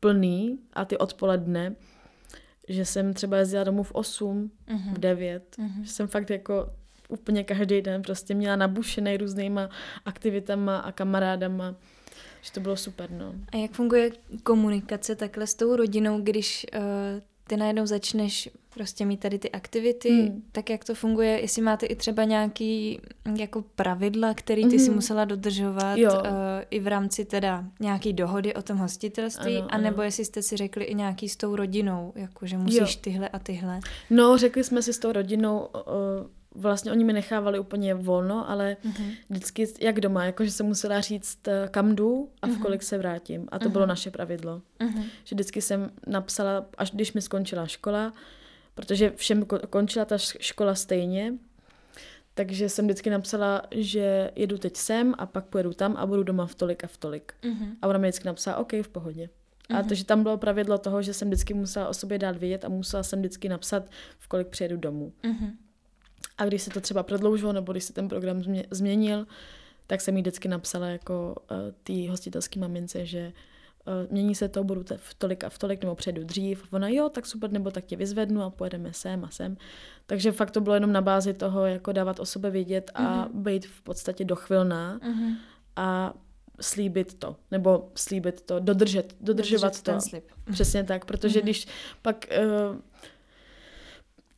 plný 0.00 0.58
a 0.72 0.84
ty 0.84 0.98
odpoledne, 0.98 1.74
že 2.68 2.84
jsem 2.84 3.14
třeba 3.14 3.36
jezdila 3.36 3.64
domů 3.64 3.82
v 3.82 3.92
8, 3.92 4.50
mm-hmm. 4.68 4.94
v 4.94 4.98
9, 4.98 5.56
mm-hmm. 5.58 5.82
že 5.82 5.92
jsem 5.92 6.08
fakt 6.08 6.30
jako 6.30 6.68
úplně 7.08 7.44
každý 7.44 7.82
den 7.82 8.02
prostě 8.02 8.34
měla 8.34 8.56
nabušený 8.56 9.16
různýma 9.16 9.68
aktivitama 10.04 10.78
a 10.78 10.92
kamarádama. 10.92 11.74
Že 12.42 12.52
to 12.52 12.60
bylo 12.60 12.76
super, 12.76 13.10
no. 13.10 13.34
A 13.52 13.56
jak 13.56 13.70
funguje 13.70 14.10
komunikace 14.42 15.16
takhle 15.16 15.46
s 15.46 15.54
tou 15.54 15.76
rodinou, 15.76 16.20
když 16.20 16.66
uh, 16.74 16.80
ty 17.46 17.56
najednou 17.56 17.86
začneš 17.86 18.48
prostě 18.74 19.04
mít 19.04 19.20
tady 19.20 19.38
ty 19.38 19.50
aktivity, 19.50 20.10
hmm. 20.10 20.42
tak 20.52 20.70
jak 20.70 20.84
to 20.84 20.94
funguje, 20.94 21.40
jestli 21.40 21.62
máte 21.62 21.86
i 21.86 21.96
třeba 21.96 22.24
nějaký 22.24 23.00
jako 23.36 23.64
pravidla, 23.74 24.34
který 24.34 24.62
ty 24.62 24.76
hmm. 24.76 24.84
si 24.84 24.90
musela 24.90 25.24
dodržovat 25.24 25.98
uh, 25.98 26.10
i 26.70 26.80
v 26.80 26.86
rámci 26.86 27.24
teda 27.24 27.64
nějaký 27.80 28.12
dohody 28.12 28.54
o 28.54 28.62
tom 28.62 28.76
hostitelství, 28.76 29.56
ano, 29.56 29.68
anebo 29.70 29.96
ano. 29.96 30.02
jestli 30.04 30.24
jste 30.24 30.42
si 30.42 30.56
řekli 30.56 30.84
i 30.84 30.94
nějaký 30.94 31.28
s 31.28 31.36
tou 31.36 31.56
rodinou, 31.56 32.12
jako 32.16 32.46
že 32.46 32.58
musíš 32.58 32.96
jo. 32.96 33.00
tyhle 33.00 33.28
a 33.28 33.38
tyhle. 33.38 33.80
No, 34.10 34.38
řekli 34.38 34.64
jsme 34.64 34.82
si 34.82 34.92
s 34.92 34.98
tou 34.98 35.12
rodinou, 35.12 35.58
uh, 35.58 36.26
vlastně 36.58 36.92
oni 36.92 37.04
mi 37.04 37.12
nechávali 37.12 37.58
úplně 37.58 37.94
volno, 37.94 38.50
ale 38.50 38.76
mm-hmm. 38.84 39.16
vždycky 39.30 39.66
jak 39.80 40.00
doma, 40.00 40.24
jakože 40.24 40.50
jsem 40.50 40.66
musela 40.66 41.00
říct, 41.00 41.48
eh, 41.48 41.68
kam 41.70 41.94
jdu 41.94 42.30
a 42.42 42.46
v 42.46 42.50
mm-hmm. 42.50 42.62
kolik 42.62 42.82
se 42.82 42.98
vrátím. 42.98 43.48
A 43.52 43.58
to 43.58 43.64
mm-hmm. 43.64 43.72
bylo 43.72 43.86
naše 43.86 44.10
pravidlo. 44.10 44.62
Mm-hmm. 44.80 45.04
Že 45.24 45.34
vždycky 45.34 45.62
jsem 45.62 45.90
napsala, 46.06 46.66
až 46.78 46.90
když 46.90 47.12
mi 47.12 47.22
skončila 47.22 47.66
škola, 47.66 48.12
protože 48.74 49.10
všem 49.16 49.44
končila 49.70 50.04
ta 50.04 50.18
škola 50.18 50.74
stejně, 50.74 51.34
takže 52.34 52.68
jsem 52.68 52.84
vždycky 52.84 53.10
napsala, 53.10 53.62
že 53.70 54.30
jedu 54.36 54.58
teď 54.58 54.76
sem 54.76 55.14
a 55.18 55.26
pak 55.26 55.44
pojedu 55.44 55.72
tam 55.72 55.96
a 55.96 56.06
budu 56.06 56.22
doma 56.22 56.46
v 56.46 56.54
tolik 56.54 56.84
a 56.84 56.86
v 56.86 56.96
tolik. 56.96 57.32
Mm-hmm. 57.42 57.76
A 57.82 57.86
ona 57.86 57.98
mi 57.98 58.08
vždycky 58.08 58.26
napsala, 58.26 58.56
OK, 58.56 58.72
v 58.82 58.88
pohodě. 58.88 59.22
Mm-hmm. 59.24 59.76
A 59.76 59.78
mhm. 59.78 59.88
takže 59.88 60.04
tam 60.04 60.22
bylo 60.22 60.38
pravidlo 60.38 60.78
toho, 60.78 61.02
že 61.02 61.14
jsem 61.14 61.28
vždycky 61.28 61.54
musela 61.54 61.88
o 61.88 61.94
sobě 61.94 62.18
dát 62.18 62.36
vědět 62.36 62.64
a 62.64 62.68
musela 62.68 63.02
jsem 63.02 63.18
vždycky 63.18 63.48
napsat, 63.48 63.90
v 64.18 64.28
kolik 64.28 64.48
přijedu 64.48 64.76
domů. 64.76 65.12
Mm-hmm. 65.22 65.52
A 66.38 66.44
když 66.44 66.62
se 66.62 66.70
to 66.70 66.80
třeba 66.80 67.02
prodloužilo, 67.02 67.52
nebo 67.52 67.72
když 67.72 67.84
se 67.84 67.92
ten 67.92 68.08
program 68.08 68.42
změnil, 68.70 69.26
tak 69.86 70.00
jsem 70.00 70.16
jí 70.16 70.22
vždycky 70.22 70.48
napsala 70.48 70.86
jako 70.86 71.34
uh, 71.50 71.56
té 71.82 72.10
hostitelské 72.10 72.60
mamince, 72.60 73.06
že 73.06 73.32
uh, 73.86 74.12
mění 74.12 74.34
se 74.34 74.48
to, 74.48 74.64
budu 74.64 74.84
v 74.96 75.14
tolik 75.14 75.44
a 75.44 75.48
v 75.48 75.58
tolik, 75.58 75.82
nebo 75.82 75.94
přejdu 75.94 76.24
dřív. 76.24 76.72
Ona, 76.72 76.88
jo, 76.88 77.08
tak 77.08 77.26
super, 77.26 77.50
nebo 77.50 77.70
tak 77.70 77.84
tě 77.84 77.96
vyzvednu 77.96 78.42
a 78.42 78.50
pojedeme 78.50 78.92
sem 78.92 79.24
a 79.24 79.30
sem. 79.30 79.56
Takže 80.06 80.32
fakt 80.32 80.50
to 80.50 80.60
bylo 80.60 80.74
jenom 80.74 80.92
na 80.92 81.00
bázi 81.00 81.34
toho, 81.34 81.66
jako 81.66 81.92
dávat 81.92 82.20
o 82.20 82.26
sobě 82.26 82.50
vědět 82.50 82.90
a 82.94 83.02
mm-hmm. 83.02 83.32
být 83.32 83.66
v 83.66 83.82
podstatě 83.82 84.24
dochvilná 84.24 84.98
mm-hmm. 84.98 85.34
a 85.76 86.14
slíbit 86.60 87.14
to, 87.14 87.36
nebo 87.50 87.90
slíbit 87.94 88.40
to, 88.40 88.60
dodržet, 88.60 89.16
dodržovat 89.20 89.62
dodržet 89.66 89.82
to. 89.82 89.90
Ten 89.90 90.00
slib. 90.00 90.24
Přesně 90.52 90.84
tak, 90.84 91.04
protože 91.04 91.38
mm-hmm. 91.38 91.42
když 91.42 91.66
pak 92.02 92.26
uh, 92.70 92.76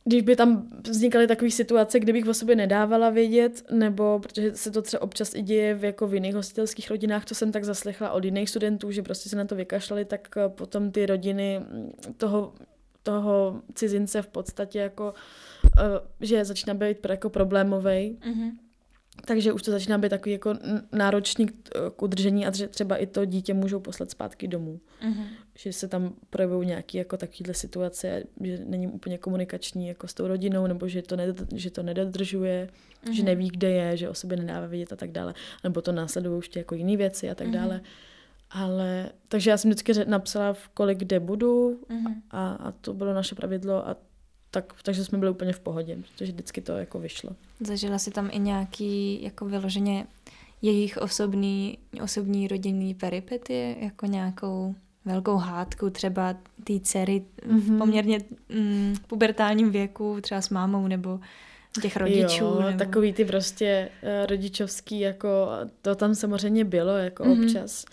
když 0.03 0.21
by 0.21 0.35
tam 0.35 0.67
vznikaly 0.89 1.27
takové 1.27 1.51
situace, 1.51 1.99
kdybych 1.99 2.27
o 2.27 2.33
sobě 2.33 2.55
nedávala 2.55 3.09
vědět, 3.09 3.63
nebo 3.71 4.19
protože 4.19 4.55
se 4.55 4.71
to 4.71 4.81
třeba 4.81 5.01
občas 5.01 5.35
i 5.35 5.41
děje 5.41 5.75
v, 5.75 5.83
jako 5.83 6.07
v 6.07 6.13
jiných 6.13 6.35
hostitelských 6.35 6.89
rodinách, 6.89 7.25
to 7.25 7.35
jsem 7.35 7.51
tak 7.51 7.63
zaslechla 7.63 8.11
od 8.11 8.25
jiných 8.25 8.49
studentů, 8.49 8.91
že 8.91 9.01
prostě 9.01 9.29
se 9.29 9.35
na 9.35 9.45
to 9.45 9.55
vykašlali, 9.55 10.05
tak 10.05 10.27
eh, 10.37 10.49
potom 10.49 10.91
ty 10.91 11.05
rodiny 11.05 11.59
mm, 11.59 11.91
toho, 12.17 12.53
toho 13.03 13.61
cizince 13.73 14.21
v 14.21 14.27
podstatě 14.27 14.79
jako, 14.79 15.13
uh, 15.63 15.81
že 16.21 16.45
začíná 16.45 16.73
být 16.73 16.97
jako 17.09 17.29
problémový. 17.29 18.17
Mm-hmm 18.21 18.51
takže 19.25 19.53
už 19.53 19.63
to 19.63 19.71
začíná 19.71 19.97
být 19.97 20.09
takový 20.09 20.31
jako 20.31 20.53
náročný 20.91 21.47
k 21.95 22.01
udržení 22.01 22.45
a 22.47 22.51
že 22.51 22.67
třeba 22.67 22.97
i 22.97 23.07
to 23.07 23.25
dítě 23.25 23.53
můžou 23.53 23.79
poslat 23.79 24.11
zpátky 24.11 24.47
domů. 24.47 24.79
Mm-hmm. 25.01 25.25
Že 25.57 25.73
se 25.73 25.87
tam 25.87 26.13
projevují 26.29 26.67
nějaké 26.67 26.97
jako 26.97 27.17
takovéhle 27.17 27.53
situace, 27.53 28.23
že 28.43 28.59
není 28.65 28.87
úplně 28.87 29.17
komunikační 29.17 29.87
jako 29.87 30.07
s 30.07 30.13
tou 30.13 30.27
rodinou, 30.27 30.67
nebo 30.67 30.87
že 30.87 31.01
to, 31.01 31.15
ne, 31.15 31.33
že 31.55 31.71
to 31.71 31.83
nedodržuje, 31.83 32.69
mm-hmm. 33.05 33.11
že 33.11 33.23
neví, 33.23 33.47
kde 33.47 33.71
je, 33.71 33.97
že 33.97 34.09
o 34.09 34.13
sobě 34.13 34.37
nedává 34.37 34.67
vědět 34.67 34.93
a 34.93 34.95
tak 34.95 35.11
dále. 35.11 35.33
Nebo 35.63 35.81
to 35.81 35.91
následují 35.91 36.37
ještě 36.37 36.59
jako 36.59 36.75
jiné 36.75 36.97
věci 36.97 37.29
a 37.29 37.35
tak 37.35 37.47
mm-hmm. 37.47 37.51
dále. 37.51 37.81
Ale, 38.51 39.09
takže 39.27 39.49
já 39.49 39.57
jsem 39.57 39.71
vždycky 39.71 39.93
napsala, 40.05 40.53
v 40.53 40.69
kolik 40.69 40.97
kde 40.97 41.19
budu 41.19 41.79
mm-hmm. 41.89 42.15
a, 42.31 42.53
a 42.53 42.71
to 42.71 42.93
bylo 42.93 43.13
naše 43.13 43.35
pravidlo 43.35 43.87
a 43.87 43.97
tak, 44.51 44.73
takže 44.83 45.05
jsme 45.05 45.17
byli 45.17 45.31
úplně 45.31 45.53
v 45.53 45.59
pohodě, 45.59 45.97
protože 45.97 46.31
vždycky 46.31 46.61
to 46.61 46.71
jako 46.71 46.99
vyšlo. 46.99 47.29
Zažila 47.59 47.99
si 47.99 48.11
tam 48.11 48.29
i 48.31 48.39
nějaký 48.39 49.23
jako 49.23 49.45
vyloženě 49.45 50.07
jejich 50.61 50.97
osobní, 50.97 51.77
osobní 52.03 52.47
rodinný 52.47 52.93
peripety, 52.93 53.75
jako 53.79 54.05
nějakou 54.05 54.75
velkou 55.05 55.35
hádku 55.35 55.89
třeba 55.89 56.35
té 56.63 56.79
dcery 56.79 57.21
mm-hmm. 57.21 57.59
v 57.59 57.69
mhm. 57.69 57.77
poměrně 57.77 58.19
mm, 58.49 58.95
pubertálním 59.07 59.71
věku, 59.71 60.17
třeba 60.21 60.41
s 60.41 60.49
mámou 60.49 60.87
nebo 60.87 61.19
těch 61.81 61.97
rodičů. 61.97 62.43
Jo, 62.43 62.61
nebo... 62.61 62.77
takový 62.77 63.13
ty 63.13 63.25
prostě 63.25 63.89
uh, 64.03 64.27
rodičovský, 64.27 64.99
jako 64.99 65.49
to 65.81 65.95
tam 65.95 66.15
samozřejmě 66.15 66.65
bylo, 66.65 66.97
jako 66.97 67.23
mm-hmm. 67.23 67.45
občas 67.45 67.85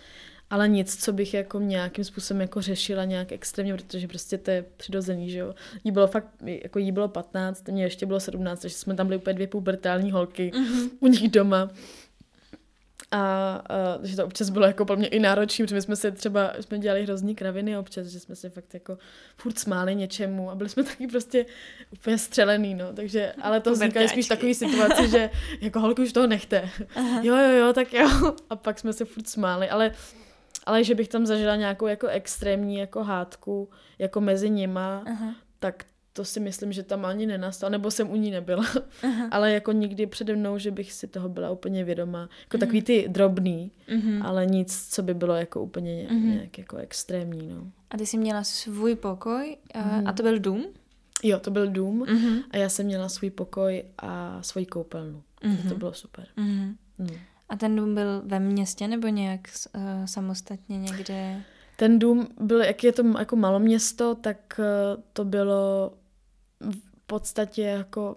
ale 0.51 0.69
nic, 0.69 1.05
co 1.05 1.13
bych 1.13 1.35
jako 1.35 1.61
nějakým 1.61 2.05
způsobem 2.05 2.41
jako 2.41 2.63
řešila 2.63 3.05
nějak 3.05 3.33
extrémně, 3.33 3.75
protože 3.75 4.09
prostě 4.09 4.39
to 4.39 4.51
je 4.51 4.65
přirozený, 4.77 5.31
že 5.31 5.39
jo. 5.39 5.55
Jí 5.85 5.91
bylo 5.91 6.07
fakt, 6.07 6.29
jako 6.45 6.79
jí 6.79 6.93
bylo 6.93 7.09
15, 7.09 7.69
mě 7.69 7.83
ještě 7.83 8.07
bylo 8.07 8.21
17, 8.21 8.61
takže 8.61 8.77
jsme 8.77 8.95
tam 8.95 9.07
byli 9.07 9.17
úplně 9.17 9.35
dvě 9.35 9.47
pubertální 9.47 10.11
holky 10.11 10.51
mm-hmm. 10.55 10.91
u 11.01 11.07
nich 11.07 11.31
doma. 11.31 11.71
A, 13.11 13.19
a 13.71 13.99
že 14.03 14.17
to 14.17 14.25
občas 14.25 14.51
bylo 14.51 14.67
jako 14.67 14.85
pro 14.85 14.97
mě 14.97 15.09
i 15.09 15.19
náročné, 15.19 15.65
protože 15.65 15.75
my 15.75 15.83
jsme 15.83 15.97
se 15.97 16.11
třeba, 16.11 16.53
jsme 16.61 16.79
dělali 16.79 17.03
hrozný 17.03 17.35
kraviny 17.35 17.79
občas, 17.79 18.07
že 18.07 18.21
jsme 18.21 18.37
se 18.37 18.51
fakt 18.51 18.75
jako 18.75 18.99
furt 19.37 19.59
smáli 19.59 19.95
něčemu 19.95 20.51
a 20.51 20.55
byli 20.55 20.71
jsme 20.71 20.83
taky 20.85 21.07
prostě 21.07 21.47
úplně 21.93 22.19
střelený, 22.19 22.75
no, 22.75 22.93
takže, 22.93 23.33
ale 23.43 23.61
to 23.61 23.73
vznikaly 23.73 24.09
spíš 24.09 24.29
takový 24.29 24.55
situaci, 24.55 25.09
že 25.09 25.31
jako 25.61 25.81
holky 25.81 26.03
už 26.03 26.13
toho 26.13 26.27
nechte. 26.27 26.71
Aha. 26.95 27.21
Jo, 27.23 27.37
jo, 27.37 27.51
jo, 27.51 27.73
tak 27.73 27.93
jo. 27.93 28.35
A 28.51 28.57
pak 28.57 28.79
jsme 28.79 28.93
se 28.93 29.05
furt 29.05 29.29
smáli, 29.29 29.69
ale 29.69 29.93
Ale 30.69 30.85
že 30.85 30.95
bych 30.95 31.09
tam 31.09 31.27
zažila 31.27 31.57
nějakou 31.57 31.87
jako 31.87 32.07
extrémní 32.07 32.77
jako 32.77 33.05
hádku 33.05 33.69
jako 33.99 34.21
mezi 34.21 34.51
nima, 34.51 35.03
Aha. 35.07 35.35
tak 35.59 35.85
to 36.13 36.25
si 36.25 36.41
myslím, 36.41 36.73
že 36.73 36.83
tam 36.83 37.05
ani 37.05 37.27
nenastalo, 37.27 37.71
nebo 37.71 37.91
jsem 37.91 38.11
u 38.11 38.17
ní 38.17 38.31
nebyla, 38.31 38.65
Aha. 39.03 39.29
ale 39.31 39.53
jako 39.53 39.73
nikdy 39.73 40.07
přede 40.07 40.37
mnou, 40.37 40.59
že 40.59 40.71
bych 40.71 40.93
si 40.93 41.07
toho 41.07 41.29
byla 41.29 41.51
úplně 41.51 41.85
vědomá. 41.85 42.21
Jako 42.21 42.57
mm. 42.57 42.61
takový 42.61 42.83
ty 42.83 43.09
drobný, 43.09 43.73
mm-hmm. 43.89 44.27
ale 44.27 44.47
nic, 44.47 44.89
co 44.91 45.03
by 45.03 45.15
bylo 45.15 45.35
jako 45.35 45.63
úplně 45.63 46.09
mm-hmm. 46.11 46.25
nějak 46.25 46.59
jako 46.59 46.77
extrémní, 46.77 47.47
no. 47.47 47.73
A 47.91 47.97
ty 47.97 48.07
jsi 48.07 48.19
měla 48.19 48.45
svůj 48.45 48.95
pokoj 48.95 49.57
mm-hmm. 49.75 50.03
a 50.07 50.13
to 50.13 50.23
byl 50.23 50.39
dům? 50.39 50.67
Jo, 51.23 51.39
to 51.39 51.51
byl 51.51 51.71
dům 51.71 52.05
mm-hmm. 52.05 52.43
a 52.51 52.57
já 52.57 52.69
jsem 52.69 52.87
měla 52.87 53.09
svůj 53.09 53.31
pokoj 53.31 53.85
a 53.99 54.43
svoji 54.43 54.67
koupelnu. 54.67 55.23
Mm-hmm. 55.43 55.69
To 55.69 55.75
bylo 55.75 55.93
super. 55.93 56.27
Mm-hmm. 56.39 56.75
Mm. 56.99 57.17
A 57.49 57.57
ten 57.57 57.77
dům 57.77 57.95
byl 57.95 58.23
ve 58.25 58.41
městě 58.41 58.89
nebo 58.89 59.09
nějak 59.09 59.41
uh, 59.75 59.83
samostatně 60.05 60.79
někde? 60.79 61.43
Ten 61.77 61.99
dům 61.99 62.29
byl, 62.41 62.61
jak 62.61 62.85
je 62.85 62.93
to 62.93 63.19
jako 63.19 63.37
maloměsto, 63.37 64.15
tak 64.15 64.39
uh, 64.59 65.03
to 65.13 65.25
bylo 65.25 65.93
v 66.61 67.07
podstatě 67.07 67.63
jako 67.63 68.17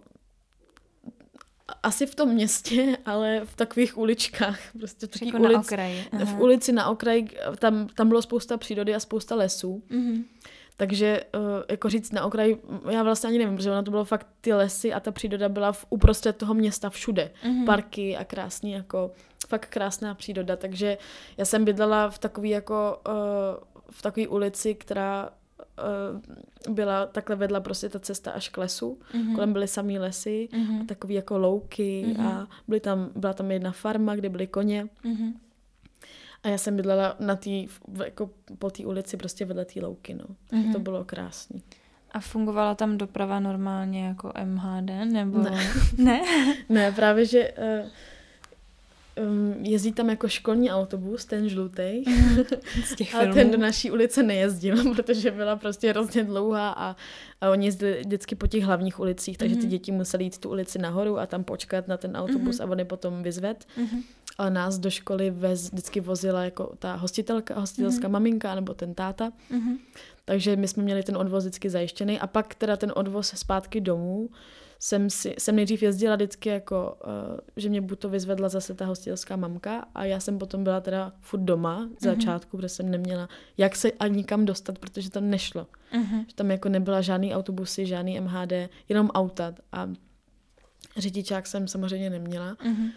asi 1.83 2.05
v 2.05 2.15
tom 2.15 2.29
městě, 2.29 2.97
ale 3.05 3.41
v 3.45 3.55
takových 3.55 3.97
uličkách. 3.97 4.59
Prostě 4.79 5.07
v 5.07 5.21
jako 5.21 5.37
ulic, 5.37 5.53
na 5.53 5.59
okraji. 5.59 6.05
Aha. 6.11 6.25
V 6.25 6.41
ulici 6.41 6.71
na 6.71 6.89
okraji, 6.89 7.29
tam, 7.59 7.87
tam 7.87 8.07
bylo 8.07 8.21
spousta 8.21 8.57
přírody 8.57 8.95
a 8.95 8.99
spousta 8.99 9.35
lesů. 9.35 9.83
Mm-hmm. 9.89 10.23
Takže 10.81 11.23
uh, 11.35 11.41
jako 11.69 11.89
říct 11.89 12.11
na 12.11 12.25
okraji, 12.25 12.61
já 12.89 13.03
vlastně 13.03 13.27
ani 13.27 13.37
nevím, 13.37 13.55
protože 13.55 13.71
ono 13.71 13.83
to 13.83 13.91
bylo 13.91 14.05
fakt 14.05 14.27
ty 14.41 14.53
lesy 14.53 14.93
a 14.93 14.99
ta 14.99 15.11
příroda 15.11 15.49
byla 15.49 15.71
v, 15.71 15.85
uprostřed 15.89 16.37
toho 16.37 16.53
města 16.53 16.89
všude. 16.89 17.31
Mm-hmm. 17.43 17.65
Parky 17.65 18.17
a 18.17 18.23
krásný 18.23 18.71
jako, 18.71 19.11
fakt 19.47 19.65
krásná 19.69 20.15
příroda. 20.15 20.55
Takže 20.55 20.97
já 21.37 21.45
jsem 21.45 21.65
bydlela 21.65 22.09
v 22.09 22.19
takový 22.19 22.49
jako, 22.49 23.01
uh, 23.07 23.13
v 23.91 24.01
takové 24.01 24.27
ulici, 24.27 24.75
která 24.75 25.29
uh, 26.67 26.73
byla, 26.73 27.05
takhle 27.05 27.35
vedla 27.35 27.59
prostě 27.59 27.89
ta 27.89 27.99
cesta 27.99 28.31
až 28.31 28.49
k 28.49 28.57
lesu. 28.57 28.99
Mm-hmm. 29.13 29.35
Kolem 29.35 29.53
byly 29.53 29.67
samý 29.67 29.99
lesy 29.99 30.49
mm-hmm. 30.51 30.81
a 30.81 30.85
takový 30.85 31.13
jako 31.13 31.37
louky 31.37 32.05
mm-hmm. 32.07 32.27
a 32.27 32.47
byly 32.67 32.79
tam, 32.79 33.09
byla 33.15 33.33
tam 33.33 33.51
jedna 33.51 33.71
farma, 33.71 34.15
kde 34.15 34.29
byly 34.29 34.47
koně. 34.47 34.89
Mm-hmm. 35.05 35.33
A 36.43 36.47
já 36.47 36.57
jsem 36.57 36.75
bydlela 36.75 37.15
na 37.19 37.35
tý, 37.35 37.67
jako 38.05 38.29
po 38.59 38.69
té 38.69 38.85
ulici 38.85 39.17
prostě 39.17 39.45
vedle 39.45 39.65
té 39.65 39.79
louky, 39.79 40.13
no. 40.13 40.25
Mm-hmm. 40.51 40.73
To 40.73 40.79
bylo 40.79 41.03
krásný. 41.03 41.63
A 42.11 42.19
fungovala 42.19 42.75
tam 42.75 42.97
doprava 42.97 43.39
normálně 43.39 44.05
jako 44.05 44.33
MHD, 44.43 44.89
nebo... 45.11 45.39
Ne. 45.39 45.67
ne? 45.97 46.21
ne, 46.69 46.91
právě, 46.91 47.25
že 47.25 47.51
uh, 47.51 47.89
um, 49.27 49.65
jezdí 49.65 49.91
tam 49.91 50.09
jako 50.09 50.27
školní 50.27 50.71
autobus, 50.71 51.25
ten 51.25 51.49
žlutý. 51.49 51.81
a 53.19 53.33
ten 53.33 53.51
do 53.51 53.57
naší 53.57 53.91
ulice 53.91 54.23
nejezdil, 54.23 54.95
protože 54.95 55.31
byla 55.31 55.55
prostě 55.55 55.89
hrozně 55.89 56.23
dlouhá 56.23 56.69
a, 56.69 56.95
a 57.41 57.49
oni 57.49 57.65
jezdili 57.65 57.99
vždycky 57.99 58.35
po 58.35 58.47
těch 58.47 58.63
hlavních 58.63 58.99
ulicích, 58.99 59.37
takže 59.37 59.55
ty 59.55 59.61
mhm. 59.61 59.69
děti 59.69 59.91
museli 59.91 60.23
jít 60.23 60.37
tu 60.37 60.49
ulici 60.49 60.79
nahoru 60.79 61.19
a 61.19 61.25
tam 61.25 61.43
počkat 61.43 61.87
na 61.87 61.97
ten 61.97 62.17
autobus 62.17 62.59
mm-hmm. 62.59 62.69
a 62.69 62.81
on 62.81 62.87
potom 62.87 63.23
vyzved. 63.23 63.65
Mm-hmm. 63.77 64.03
Nás 64.49 64.79
do 64.79 64.89
školy 64.89 65.29
vez, 65.29 65.71
vždycky 65.71 65.99
vozila 65.99 66.43
jako 66.43 66.73
ta 66.79 66.95
hostitelka, 66.95 67.59
hostitelská 67.59 68.07
mm-hmm. 68.07 68.11
maminka 68.11 68.55
nebo 68.55 68.73
ten 68.73 68.93
táta. 68.93 69.31
Mm-hmm. 69.51 69.77
Takže 70.25 70.55
my 70.55 70.67
jsme 70.67 70.83
měli 70.83 71.03
ten 71.03 71.17
odvoz 71.17 71.43
vždycky 71.43 71.69
zajištěný 71.69 72.19
a 72.19 72.27
pak 72.27 72.55
teda 72.55 72.77
ten 72.77 72.91
odvoz 72.95 73.27
zpátky 73.27 73.81
domů 73.81 74.29
jsem, 74.79 75.09
si, 75.09 75.35
jsem 75.37 75.55
nejdřív 75.55 75.83
jezdila 75.83 76.15
vždycky 76.15 76.49
jako, 76.49 76.97
uh, 77.05 77.39
že 77.55 77.69
mě 77.69 77.81
buď 77.81 77.99
to 77.99 78.09
vyzvedla 78.09 78.49
zase 78.49 78.73
ta 78.73 78.85
hostitelská 78.85 79.35
mamka 79.35 79.85
a 79.95 80.05
já 80.05 80.19
jsem 80.19 80.39
potom 80.39 80.63
byla 80.63 80.81
teda 80.81 81.13
furt 81.19 81.41
doma 81.41 81.89
z 81.99 82.03
mm-hmm. 82.03 82.09
začátku, 82.09 82.57
protože 82.57 82.69
jsem 82.69 82.91
neměla 82.91 83.29
jak 83.57 83.75
se 83.75 83.91
ani 83.91 84.17
nikam 84.17 84.45
dostat, 84.45 84.79
protože 84.79 85.09
to 85.09 85.21
nešlo. 85.21 85.67
Mm-hmm. 85.93 86.25
Že 86.27 86.35
tam 86.35 86.51
jako 86.51 86.69
nebyla 86.69 87.01
žádný 87.01 87.35
autobusy, 87.35 87.85
žádný 87.85 88.19
MHD, 88.19 88.51
jenom 88.89 89.09
auta 89.09 89.53
a 89.71 89.89
řidičák 90.97 91.47
jsem 91.47 91.67
samozřejmě 91.67 92.09
neměla. 92.09 92.53
Mm-hmm. 92.53 92.91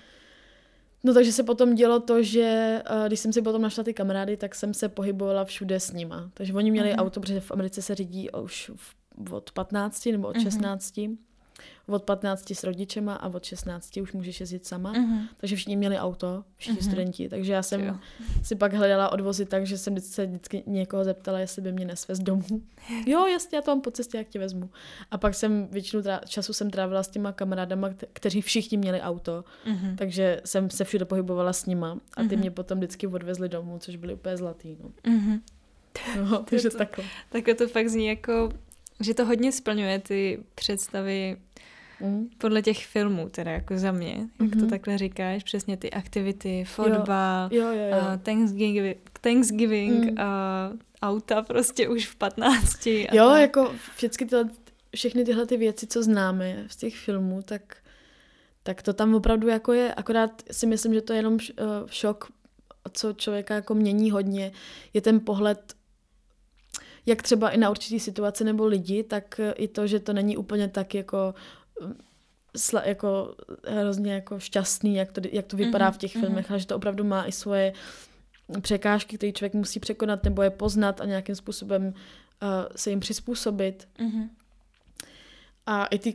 No 1.04 1.14
takže 1.14 1.32
se 1.32 1.42
potom 1.42 1.74
dělo 1.74 2.00
to, 2.00 2.22
že 2.22 2.80
uh, 2.90 3.06
když 3.06 3.20
jsem 3.20 3.32
si 3.32 3.42
potom 3.42 3.62
našla 3.62 3.84
ty 3.84 3.94
kamarády, 3.94 4.36
tak 4.36 4.54
jsem 4.54 4.74
se 4.74 4.88
pohybovala 4.88 5.44
všude 5.44 5.80
s 5.80 5.92
nima. 5.92 6.30
Takže 6.34 6.52
oni 6.52 6.70
měli 6.70 6.92
mm-hmm. 6.92 7.02
auto, 7.02 7.20
protože 7.20 7.40
v 7.40 7.50
Americe 7.50 7.82
se 7.82 7.94
řídí 7.94 8.30
už 8.30 8.70
v, 8.74 8.94
od 9.32 9.52
15 9.52 10.06
nebo 10.06 10.28
od 10.28 10.36
mm-hmm. 10.36 10.42
16 10.42 11.00
od 11.86 12.02
15 12.02 12.50
s 12.50 12.64
rodičema 12.64 13.14
a 13.14 13.28
od 13.28 13.44
16 13.44 13.96
už 13.96 14.12
můžeš 14.12 14.40
jezdit 14.40 14.66
sama. 14.66 14.92
Uh-huh. 14.92 15.28
Takže 15.36 15.56
všichni 15.56 15.76
měli 15.76 15.98
auto, 15.98 16.44
všichni 16.56 16.80
uh-huh. 16.80 16.84
studenti. 16.84 17.28
Takže 17.28 17.52
já 17.52 17.62
jsem 17.62 17.84
jo. 17.84 17.96
si 18.42 18.56
pak 18.56 18.74
hledala 18.74 19.12
odvozy 19.12 19.46
tak, 19.46 19.66
že 19.66 19.78
jsem 19.78 20.00
se 20.00 20.26
vždycky 20.26 20.62
někoho 20.66 21.04
zeptala, 21.04 21.38
jestli 21.38 21.62
by 21.62 21.72
mě 21.72 21.84
nesvez 21.84 22.18
domů. 22.18 22.62
jo, 23.06 23.26
jasně, 23.26 23.56
já 23.56 23.62
to 23.62 23.70
mám 23.70 23.80
po 23.80 23.90
cestě, 23.90 24.18
jak 24.18 24.28
tě 24.28 24.38
vezmu. 24.38 24.70
A 25.10 25.18
pak 25.18 25.34
jsem 25.34 25.68
většinu 25.70 26.02
trá- 26.02 26.20
času 26.26 26.52
jsem 26.52 26.70
trávila 26.70 27.02
s 27.02 27.08
těma 27.08 27.32
kamarádama, 27.32 27.90
kteří 28.12 28.40
všichni 28.40 28.78
měli 28.78 29.00
auto. 29.00 29.44
Uh-huh. 29.66 29.96
Takže 29.96 30.40
jsem 30.44 30.70
se 30.70 30.84
všude 30.84 31.04
pohybovala 31.04 31.52
s 31.52 31.66
nima 31.66 31.98
a 32.16 32.22
ty 32.22 32.28
uh-huh. 32.28 32.38
mě 32.38 32.50
potom 32.50 32.78
vždycky 32.78 33.06
odvezli 33.06 33.48
domů, 33.48 33.78
což 33.78 33.96
byly 33.96 34.14
úplně 34.14 34.36
zlatý. 34.36 34.76
No. 34.82 35.12
Uh-huh. 35.12 35.40
No, 36.16 36.42
takže 36.50 36.70
to, 36.70 36.78
takhle. 36.78 37.04
Takhle 37.28 37.54
to 37.54 37.68
fakt 37.68 37.88
zní 37.88 38.06
jako, 38.06 38.48
že 39.00 39.14
to 39.14 39.26
hodně 39.26 39.52
splňuje 39.52 39.98
ty 39.98 40.44
představy 40.54 41.36
Mm. 42.00 42.28
Podle 42.38 42.62
těch 42.62 42.86
filmů, 42.86 43.28
teda 43.28 43.50
jako 43.50 43.78
za 43.78 43.92
mě, 43.92 44.10
jak 44.10 44.28
mm-hmm. 44.28 44.50
to 44.50 44.58
mhm. 44.58 44.70
takhle 44.70 44.98
říkáš, 44.98 45.42
přesně 45.42 45.76
ty 45.76 45.90
aktivity, 45.90 46.64
fotbal, 46.64 47.48
jo. 47.50 47.62
Jo, 47.62 47.72
jo, 47.72 47.88
jo. 47.90 47.96
Uh, 47.96 48.16
Thanksgiving, 48.22 49.10
Thanksgiving 49.20 50.04
mm. 50.04 50.10
uh, 50.10 50.78
auta 51.02 51.42
prostě 51.42 51.88
už 51.88 52.06
v 52.06 52.16
15. 52.16 52.86
jo, 52.86 53.28
tak. 53.28 53.40
jako 53.40 53.74
všechny 53.96 54.26
tyhle, 54.26 54.50
všechny 54.94 55.24
tyhle 55.24 55.46
ty 55.46 55.56
věci, 55.56 55.86
co 55.86 56.02
známe 56.02 56.64
z 56.68 56.76
těch 56.76 56.96
filmů, 56.96 57.42
tak, 57.42 57.76
tak 58.62 58.82
to 58.82 58.92
tam 58.92 59.14
opravdu 59.14 59.48
jako 59.48 59.72
je, 59.72 59.94
akorát 59.94 60.42
si 60.50 60.66
myslím, 60.66 60.94
že 60.94 61.00
to 61.00 61.12
je 61.12 61.18
jenom 61.18 61.38
šok, 61.86 62.28
co 62.92 63.12
člověka 63.12 63.54
jako 63.54 63.74
mění 63.74 64.10
hodně, 64.10 64.52
je 64.92 65.00
ten 65.00 65.20
pohled 65.20 65.74
jak 67.06 67.22
třeba 67.22 67.50
i 67.50 67.56
na 67.56 67.70
určitý 67.70 68.00
situace 68.00 68.44
nebo 68.44 68.66
lidi, 68.66 69.02
tak 69.02 69.40
i 69.56 69.68
to, 69.68 69.86
že 69.86 70.00
to 70.00 70.12
není 70.12 70.36
úplně 70.36 70.68
tak 70.68 70.94
jako 70.94 71.34
sla, 72.56 72.82
jako 72.84 73.34
hrozně 73.66 74.12
jako 74.12 74.38
šťastný, 74.38 74.94
jak 74.94 75.12
to, 75.12 75.20
jak 75.32 75.46
to 75.46 75.56
vypadá 75.56 75.90
mm-hmm, 75.90 75.94
v 75.94 75.98
těch 75.98 76.16
mm-hmm. 76.16 76.20
filmech, 76.20 76.50
ale 76.50 76.60
že 76.60 76.66
to 76.66 76.76
opravdu 76.76 77.04
má 77.04 77.26
i 77.26 77.32
svoje 77.32 77.72
překážky, 78.60 79.16
které 79.16 79.32
člověk 79.32 79.54
musí 79.54 79.80
překonat 79.80 80.24
nebo 80.24 80.42
je 80.42 80.50
poznat 80.50 81.00
a 81.00 81.04
nějakým 81.04 81.34
způsobem 81.34 81.86
uh, 81.86 81.92
se 82.76 82.90
jim 82.90 83.00
přizpůsobit. 83.00 83.88
Mm-hmm. 83.98 84.28
A 85.66 85.86
i 85.86 85.98
ty 85.98 86.14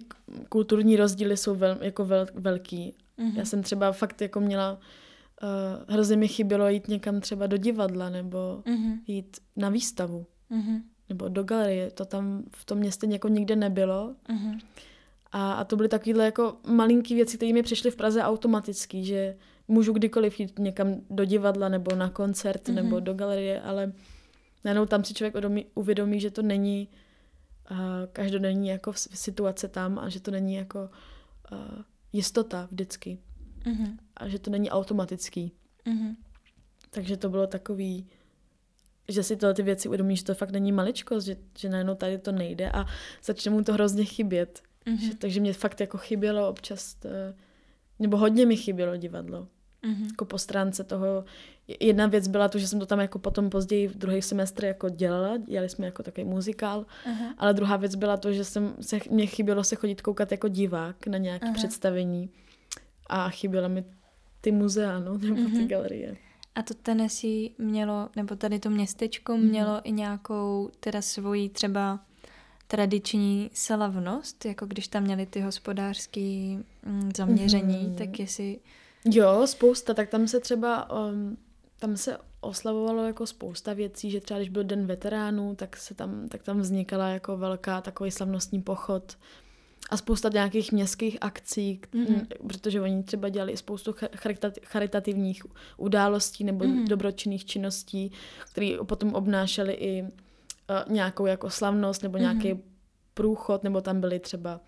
kulturní 0.49 0.97
rozdíly 0.97 1.38
jsou 1.38 1.55
vel, 1.55 1.78
jako 1.82 2.05
vel, 2.05 2.28
velký. 2.34 2.95
Mm-hmm. 3.20 3.38
Já 3.38 3.45
jsem 3.45 3.64
třeba 3.64 3.91
fakt 3.91 4.22
jako 4.22 4.39
měla, 4.39 4.74
uh, 4.74 5.93
hrozně 5.93 6.18
mi 6.18 6.28
chybělo 6.28 6.70
jít 6.70 6.88
někam 6.88 7.22
třeba 7.22 7.47
do 7.47 7.57
divadla 7.57 8.10
nebo 8.10 8.64
mm-hmm. 8.66 8.99
jít 9.07 9.38
na 9.55 9.70
výstavu. 9.70 10.26
Mm-hmm 10.51 10.82
nebo 11.10 11.28
do 11.28 11.43
galerie, 11.43 11.91
to 11.91 12.05
tam 12.05 12.43
v 12.55 12.66
tom 12.66 12.78
městě 12.78 13.07
jako 13.10 13.28
nikde 13.28 13.55
nebylo. 13.55 14.16
Uh-huh. 14.30 14.60
A, 15.32 15.53
a 15.53 15.63
to 15.63 15.75
byly 15.75 15.89
takovéhle 15.89 16.25
jako 16.25 16.57
malinký 16.67 17.15
věci, 17.15 17.38
které 17.38 17.53
mi 17.53 17.63
přišly 17.63 17.91
v 17.91 17.95
Praze 17.95 18.23
automaticky, 18.23 19.03
že 19.03 19.36
můžu 19.67 19.93
kdykoliv 19.93 20.39
jít 20.39 20.59
někam 20.59 20.95
do 21.09 21.25
divadla 21.25 21.69
nebo 21.69 21.95
na 21.95 22.09
koncert 22.09 22.67
uh-huh. 22.67 22.73
nebo 22.73 22.99
do 22.99 23.13
galerie, 23.13 23.61
ale 23.61 23.93
najednou 24.65 24.86
tam 24.86 25.03
si 25.03 25.13
člověk 25.13 25.36
uvědomí, 25.36 25.65
uvědomí 25.73 26.19
že 26.19 26.32
to 26.32 26.41
není 26.41 26.88
uh, 27.71 27.77
každodenní 28.13 28.67
jako 28.67 28.93
situace 28.95 29.67
tam 29.67 29.99
a 29.99 30.09
že 30.09 30.19
to 30.19 30.32
není 30.32 30.55
jako 30.55 30.89
uh, 31.51 31.57
jistota 32.13 32.67
vždycky. 32.71 33.17
Uh-huh. 33.65 33.97
A 34.17 34.27
že 34.27 34.39
to 34.39 34.51
není 34.51 34.69
automatický. 34.69 35.51
Uh-huh. 35.86 36.15
Takže 36.89 37.17
to 37.17 37.30
bylo 37.30 37.47
takový 37.47 38.07
že 39.09 39.23
si 39.23 39.38
tyhle 39.38 39.53
ty 39.53 39.63
věci 39.63 39.88
uvědomí, 39.88 40.17
že 40.17 40.23
to 40.23 40.36
fakt 40.36 40.51
není 40.51 40.71
maličkost, 40.71 41.27
že, 41.27 41.36
že 41.57 41.69
najednou 41.69 41.95
tady 41.95 42.17
to 42.17 42.32
nejde 42.32 42.71
a 42.71 42.86
začne 43.23 43.51
mu 43.51 43.63
to 43.63 43.73
hrozně 43.73 44.05
chybět. 44.05 44.61
Mm-hmm. 44.86 44.97
Že, 44.97 45.15
takže 45.15 45.39
mě 45.39 45.53
fakt 45.53 45.82
jako 45.82 45.97
chybělo 45.97 46.49
občas, 46.49 46.93
to, 46.93 47.09
nebo 47.99 48.17
hodně 48.17 48.45
mi 48.45 48.57
chybělo 48.57 48.97
divadlo. 48.97 49.47
Mm-hmm. 49.84 50.05
Jako 50.05 50.25
po 50.25 50.38
stránce 50.38 50.84
toho, 50.84 51.25
jedna 51.80 52.07
věc 52.07 52.27
byla 52.27 52.47
to, 52.47 52.59
že 52.59 52.67
jsem 52.67 52.80
to 52.80 52.86
tam 52.86 52.99
jako 52.99 53.19
potom 53.19 53.49
později 53.49 53.88
v 53.88 53.97
druhý 53.97 54.21
semestr 54.21 54.65
jako 54.65 54.89
dělala, 54.89 55.38
dělali 55.38 55.69
jsme 55.69 55.86
jako 55.86 56.03
takový 56.03 56.25
muzikál, 56.25 56.86
uh-huh. 57.05 57.34
ale 57.38 57.53
druhá 57.53 57.77
věc 57.77 57.95
byla 57.95 58.17
to, 58.17 58.34
že 58.34 58.45
jsem 58.45 58.73
se, 58.82 58.99
mě 59.11 59.25
chybělo 59.25 59.63
se 59.63 59.75
chodit 59.75 60.01
koukat 60.01 60.32
jako 60.32 60.47
divák 60.47 61.07
na 61.07 61.17
nějaké 61.17 61.47
uh-huh. 61.47 61.53
představení 61.53 62.30
a 63.07 63.30
chybělo 63.30 63.69
mi 63.69 63.86
ty 64.41 64.51
muzea, 64.51 64.99
no, 64.99 65.17
nebo 65.17 65.41
uh-huh. 65.41 65.57
ty 65.57 65.65
galerie. 65.65 66.17
A 66.55 66.63
to 66.63 66.73
Tennessee 66.73 67.49
mělo, 67.57 68.09
nebo 68.15 68.36
tady 68.36 68.59
to 68.59 68.69
městečko 68.69 69.38
mm. 69.38 69.43
mělo 69.43 69.82
i 69.84 69.91
nějakou 69.91 70.69
teda 70.80 71.01
svoji 71.01 71.49
třeba 71.49 71.99
tradiční 72.72 73.49
slavnost, 73.53 74.45
jako 74.45 74.65
když 74.65 74.88
tam 74.88 75.03
měli 75.03 75.26
ty 75.26 75.41
hospodářské 75.41 76.57
mm, 76.86 77.11
zaměření, 77.17 77.88
mm. 77.88 77.95
tak 77.95 78.20
jestli... 78.20 78.59
Jo, 79.05 79.47
spousta, 79.47 79.93
tak 79.93 80.09
tam 80.09 80.28
se 80.28 80.39
třeba 80.39 80.91
um, 80.91 81.38
tam 81.80 81.97
se 81.97 82.17
oslavovalo 82.41 83.03
jako 83.03 83.28
spousta 83.28 83.74
věcí, 83.74 84.11
že 84.11 84.22
třeba 84.22 84.39
když 84.39 84.49
byl 84.49 84.63
den 84.63 84.86
veteránů, 84.86 85.55
tak, 85.55 85.78
se 85.78 85.93
tam, 85.93 86.30
tak 86.30 86.43
tam 86.43 86.59
vznikala 86.59 87.07
jako 87.09 87.38
velká 87.38 87.82
takový 87.82 88.11
slavnostní 88.11 88.61
pochod 88.61 89.17
a 89.89 89.97
spousta 89.97 90.30
nějakých 90.34 90.72
městských 90.72 91.17
akcí, 91.22 91.82
mm-hmm. 91.93 92.26
protože 92.47 92.82
oni 92.82 93.03
třeba 93.03 93.30
dělali 93.30 93.57
spoustu 93.57 93.95
charitativních 94.63 95.43
událostí 95.78 96.43
nebo 96.43 96.65
mm-hmm. 96.65 96.88
dobročinných 96.88 97.45
činností, 97.45 98.11
které 98.51 98.78
potom 98.86 99.13
obnášely 99.13 99.74
i 99.74 100.05
uh, 100.70 100.93
nějakou 100.93 101.26
jako 101.26 101.49
slavnost 101.49 102.03
nebo 102.03 102.17
nějaký 102.17 102.53
mm-hmm. 102.53 102.61
průchod, 103.13 103.63
nebo 103.63 103.82
tam 103.82 104.01
byly 104.01 104.20
třeba 104.20 104.61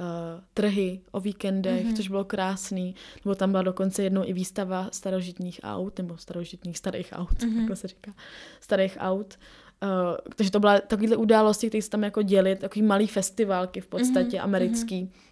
uh, 0.00 0.06
trhy 0.54 1.00
o 1.10 1.20
víkendech, 1.20 1.86
mm-hmm. 1.86 1.96
což 1.96 2.08
bylo 2.08 2.24
krásný, 2.24 2.94
nebo 3.24 3.34
tam 3.34 3.50
byla 3.50 3.62
dokonce 3.62 4.02
jednou 4.02 4.24
i 4.24 4.32
výstava 4.32 4.88
starožitních 4.92 5.60
aut, 5.62 5.98
nebo 5.98 6.16
starožitních 6.16 6.78
starých 6.78 7.12
aut, 7.12 7.30
mm-hmm. 7.30 7.56
takhle 7.56 7.76
se 7.76 7.88
říká, 7.88 8.14
starých 8.60 8.96
aut. 9.00 9.38
Uh, 9.82 9.88
takže 10.36 10.50
to 10.50 10.60
byla 10.60 10.80
takovýhle 10.80 11.16
události, 11.16 11.68
které 11.68 11.82
se 11.82 11.90
tam 11.90 12.02
jako 12.02 12.22
děli, 12.22 12.56
takový 12.56 12.82
malý 12.82 13.06
festivalky 13.06 13.80
v 13.80 13.86
podstatě 13.86 14.36
mm-hmm. 14.36 14.44
americký. 14.44 15.04
Mm-hmm. 15.04 15.27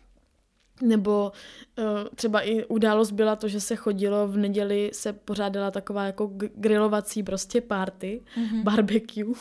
Nebo 0.83 1.33
uh, 1.79 1.85
třeba 2.14 2.41
i 2.41 2.64
událost 2.64 3.11
byla 3.11 3.37
to, 3.37 3.49
že 3.49 3.61
se 3.61 3.77
chodilo 3.77 4.29
v 4.29 4.37
neděli, 4.37 4.91
se 4.93 5.12
pořádala 5.12 5.70
taková 5.70 6.05
jako 6.05 6.31
grilovací 6.55 7.22
prostě 7.22 7.61
party, 7.61 8.22
mm-hmm. 8.37 8.62
barbecue. 8.62 9.35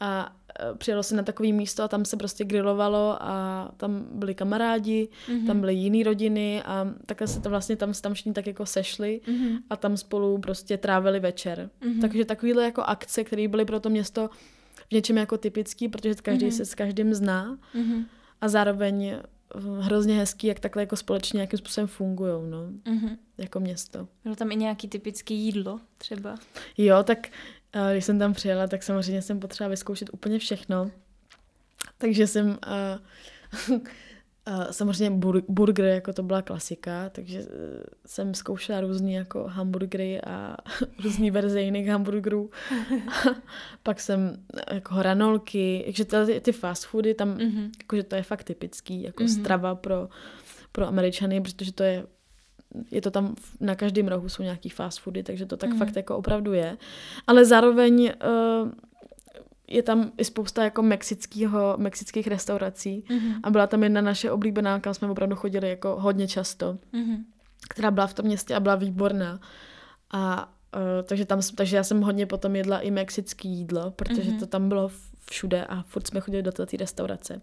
A 0.00 0.32
Eh, 0.58 0.74
přijelo 0.78 1.02
se 1.02 1.16
na 1.16 1.22
takové 1.22 1.52
místo 1.52 1.82
a 1.82 1.88
tam 1.88 2.04
se 2.04 2.16
prostě 2.16 2.44
grilovalo 2.44 3.16
a 3.20 3.70
tam 3.76 4.06
byli 4.12 4.34
kamarádi, 4.34 5.08
mm-hmm. 5.28 5.46
tam 5.46 5.60
byly 5.60 5.74
jiné 5.74 6.04
rodiny 6.04 6.62
a 6.62 6.94
takhle 7.06 7.26
se 7.26 7.40
to 7.40 7.50
vlastně 7.50 7.76
tam, 7.76 7.92
tam 7.92 8.14
všichni 8.14 8.32
tak 8.32 8.46
jako 8.46 8.66
sešli 8.66 9.20
mm-hmm. 9.26 9.58
a 9.70 9.76
tam 9.76 9.96
spolu 9.96 10.38
prostě 10.38 10.76
trávili 10.76 11.20
večer. 11.20 11.70
Mm-hmm. 11.82 12.00
Takže 12.00 12.24
takovýhle 12.24 12.64
jako 12.64 12.82
akce, 12.82 13.24
které 13.24 13.48
byly 13.48 13.64
pro 13.64 13.80
to 13.80 13.90
město 13.90 14.30
v 14.88 14.92
něčem 14.92 15.16
jako 15.16 15.38
typický, 15.38 15.88
protože 15.88 16.14
každý 16.14 16.46
mm-hmm. 16.46 16.56
se 16.56 16.64
s 16.64 16.74
každým 16.74 17.14
zná 17.14 17.58
mm-hmm. 17.74 18.04
a 18.40 18.48
zároveň 18.48 19.16
hrozně 19.80 20.14
hezký, 20.14 20.46
jak 20.46 20.60
takhle 20.60 20.82
jako 20.82 20.96
společně 20.96 21.36
nějakým 21.36 21.58
způsobem 21.58 21.86
fungují, 21.88 22.32
no, 22.50 22.66
mm-hmm. 22.66 23.16
jako 23.38 23.60
město. 23.60 24.08
Bylo 24.24 24.36
tam 24.36 24.52
i 24.52 24.56
nějaký 24.56 24.88
typický 24.88 25.34
jídlo 25.34 25.80
třeba? 25.98 26.34
Jo, 26.78 27.02
tak 27.02 27.28
a 27.72 27.92
když 27.92 28.04
jsem 28.04 28.18
tam 28.18 28.32
přijela, 28.32 28.66
tak 28.66 28.82
samozřejmě 28.82 29.22
jsem 29.22 29.40
potřeba 29.40 29.68
vyzkoušet 29.68 30.10
úplně 30.12 30.38
všechno. 30.38 30.90
Takže 31.98 32.26
jsem 32.26 32.58
uh, 33.68 33.78
samozřejmě 34.70 35.18
bur- 35.18 35.44
burger, 35.48 35.84
jako 35.84 36.12
to 36.12 36.22
byla 36.22 36.42
klasika, 36.42 37.10
takže 37.10 37.40
uh, 37.40 37.46
jsem 38.06 38.34
zkoušela 38.34 38.80
různý 38.80 39.12
jako 39.12 39.44
hamburgery 39.44 40.20
a 40.20 40.56
různý 41.04 41.30
verze 41.30 41.62
jiných 41.62 41.88
hamburgerů. 41.88 42.50
Pak 43.82 44.00
jsem 44.00 44.36
jako 44.72 44.94
hranolky, 44.94 45.82
takže 45.84 46.04
ty, 46.04 46.40
ty 46.40 46.52
fast 46.52 46.86
foody, 46.86 47.14
tam, 47.14 47.36
mm-hmm. 47.36 47.70
jakože 47.78 48.02
to 48.02 48.16
je 48.16 48.22
fakt 48.22 48.44
typický, 48.44 49.02
jako 49.02 49.22
mm-hmm. 49.22 49.40
strava 49.40 49.74
pro, 49.74 50.08
pro 50.72 50.86
Američany, 50.86 51.40
protože 51.40 51.72
to 51.72 51.82
je 51.82 52.06
je 52.90 53.00
to 53.02 53.10
tam 53.10 53.34
na 53.60 53.74
každém 53.74 54.08
rohu 54.08 54.28
jsou 54.28 54.42
nějaký 54.42 54.68
fast 54.68 55.00
foody, 55.00 55.22
takže 55.22 55.46
to 55.46 55.56
tak 55.56 55.70
mm. 55.70 55.78
fakt 55.78 55.96
jako 55.96 56.16
opravdu 56.16 56.52
je. 56.52 56.76
Ale 57.26 57.44
zároveň 57.44 58.12
uh, 58.62 58.70
je 59.70 59.82
tam 59.82 60.12
i 60.18 60.24
spousta 60.24 60.64
jako 60.64 60.82
mexického, 60.82 61.74
mexických 61.76 62.26
restaurací 62.26 63.04
mm. 63.10 63.32
a 63.42 63.50
byla 63.50 63.66
tam 63.66 63.82
jedna 63.82 64.00
naše 64.00 64.30
oblíbená, 64.30 64.80
kam 64.80 64.94
jsme 64.94 65.10
opravdu 65.10 65.36
chodili 65.36 65.68
jako 65.68 65.96
hodně 66.00 66.28
často, 66.28 66.78
mm. 66.92 67.16
která 67.68 67.90
byla 67.90 68.06
v 68.06 68.14
tom 68.14 68.26
městě 68.26 68.54
a 68.54 68.60
byla 68.60 68.74
výborná. 68.74 69.40
A 70.10 70.52
uh, 70.76 70.82
takže, 71.04 71.24
tam, 71.24 71.40
takže 71.54 71.76
já 71.76 71.84
jsem 71.84 72.00
hodně 72.00 72.26
potom 72.26 72.56
jedla 72.56 72.80
i 72.80 72.90
mexický 72.90 73.48
jídlo, 73.48 73.90
protože 73.90 74.30
mm. 74.30 74.38
to 74.38 74.46
tam 74.46 74.68
bylo 74.68 74.90
všude 75.30 75.64
a 75.64 75.82
furt 75.82 76.06
jsme 76.06 76.20
chodili 76.20 76.42
do 76.42 76.52
té 76.52 76.76
restaurace. 76.76 77.40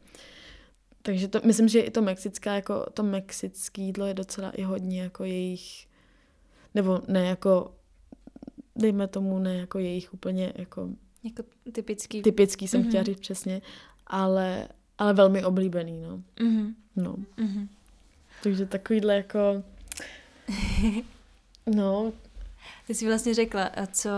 Takže 1.01 1.27
to, 1.27 1.41
myslím, 1.43 1.67
že 1.67 1.79
i 1.79 1.91
to 1.91 2.01
mexická, 2.01 2.55
jako 2.55 2.85
to 2.93 3.03
mexické 3.03 3.81
jídlo 3.81 4.05
je 4.05 4.13
docela 4.13 4.51
i 4.51 4.63
hodně 4.63 5.01
jako 5.01 5.23
jejich, 5.23 5.87
nebo 6.75 7.01
ne 7.07 7.25
jako, 7.25 7.75
dejme 8.75 9.07
tomu, 9.07 9.39
ne 9.39 9.57
jako 9.57 9.79
jejich 9.79 10.13
úplně 10.13 10.53
jako... 10.55 10.89
Jako 11.27 11.43
typický. 11.71 12.21
Typický 12.21 12.67
jsem 12.67 12.83
mm-hmm. 12.83 12.87
chtěla 12.87 13.03
říct 13.03 13.19
přesně, 13.19 13.61
ale, 14.07 14.67
ale 14.97 15.13
velmi 15.13 15.45
oblíbený, 15.45 16.01
no. 16.01 16.23
Mm-hmm. 16.37 16.73
No. 16.95 17.15
Mm-hmm. 17.37 17.67
Takže 18.43 18.65
takovýhle 18.65 19.15
jako... 19.15 19.63
no. 21.65 22.13
Ty 22.87 22.95
jsi 22.95 23.07
vlastně 23.07 23.33
řekla, 23.33 23.71
co, 23.91 24.09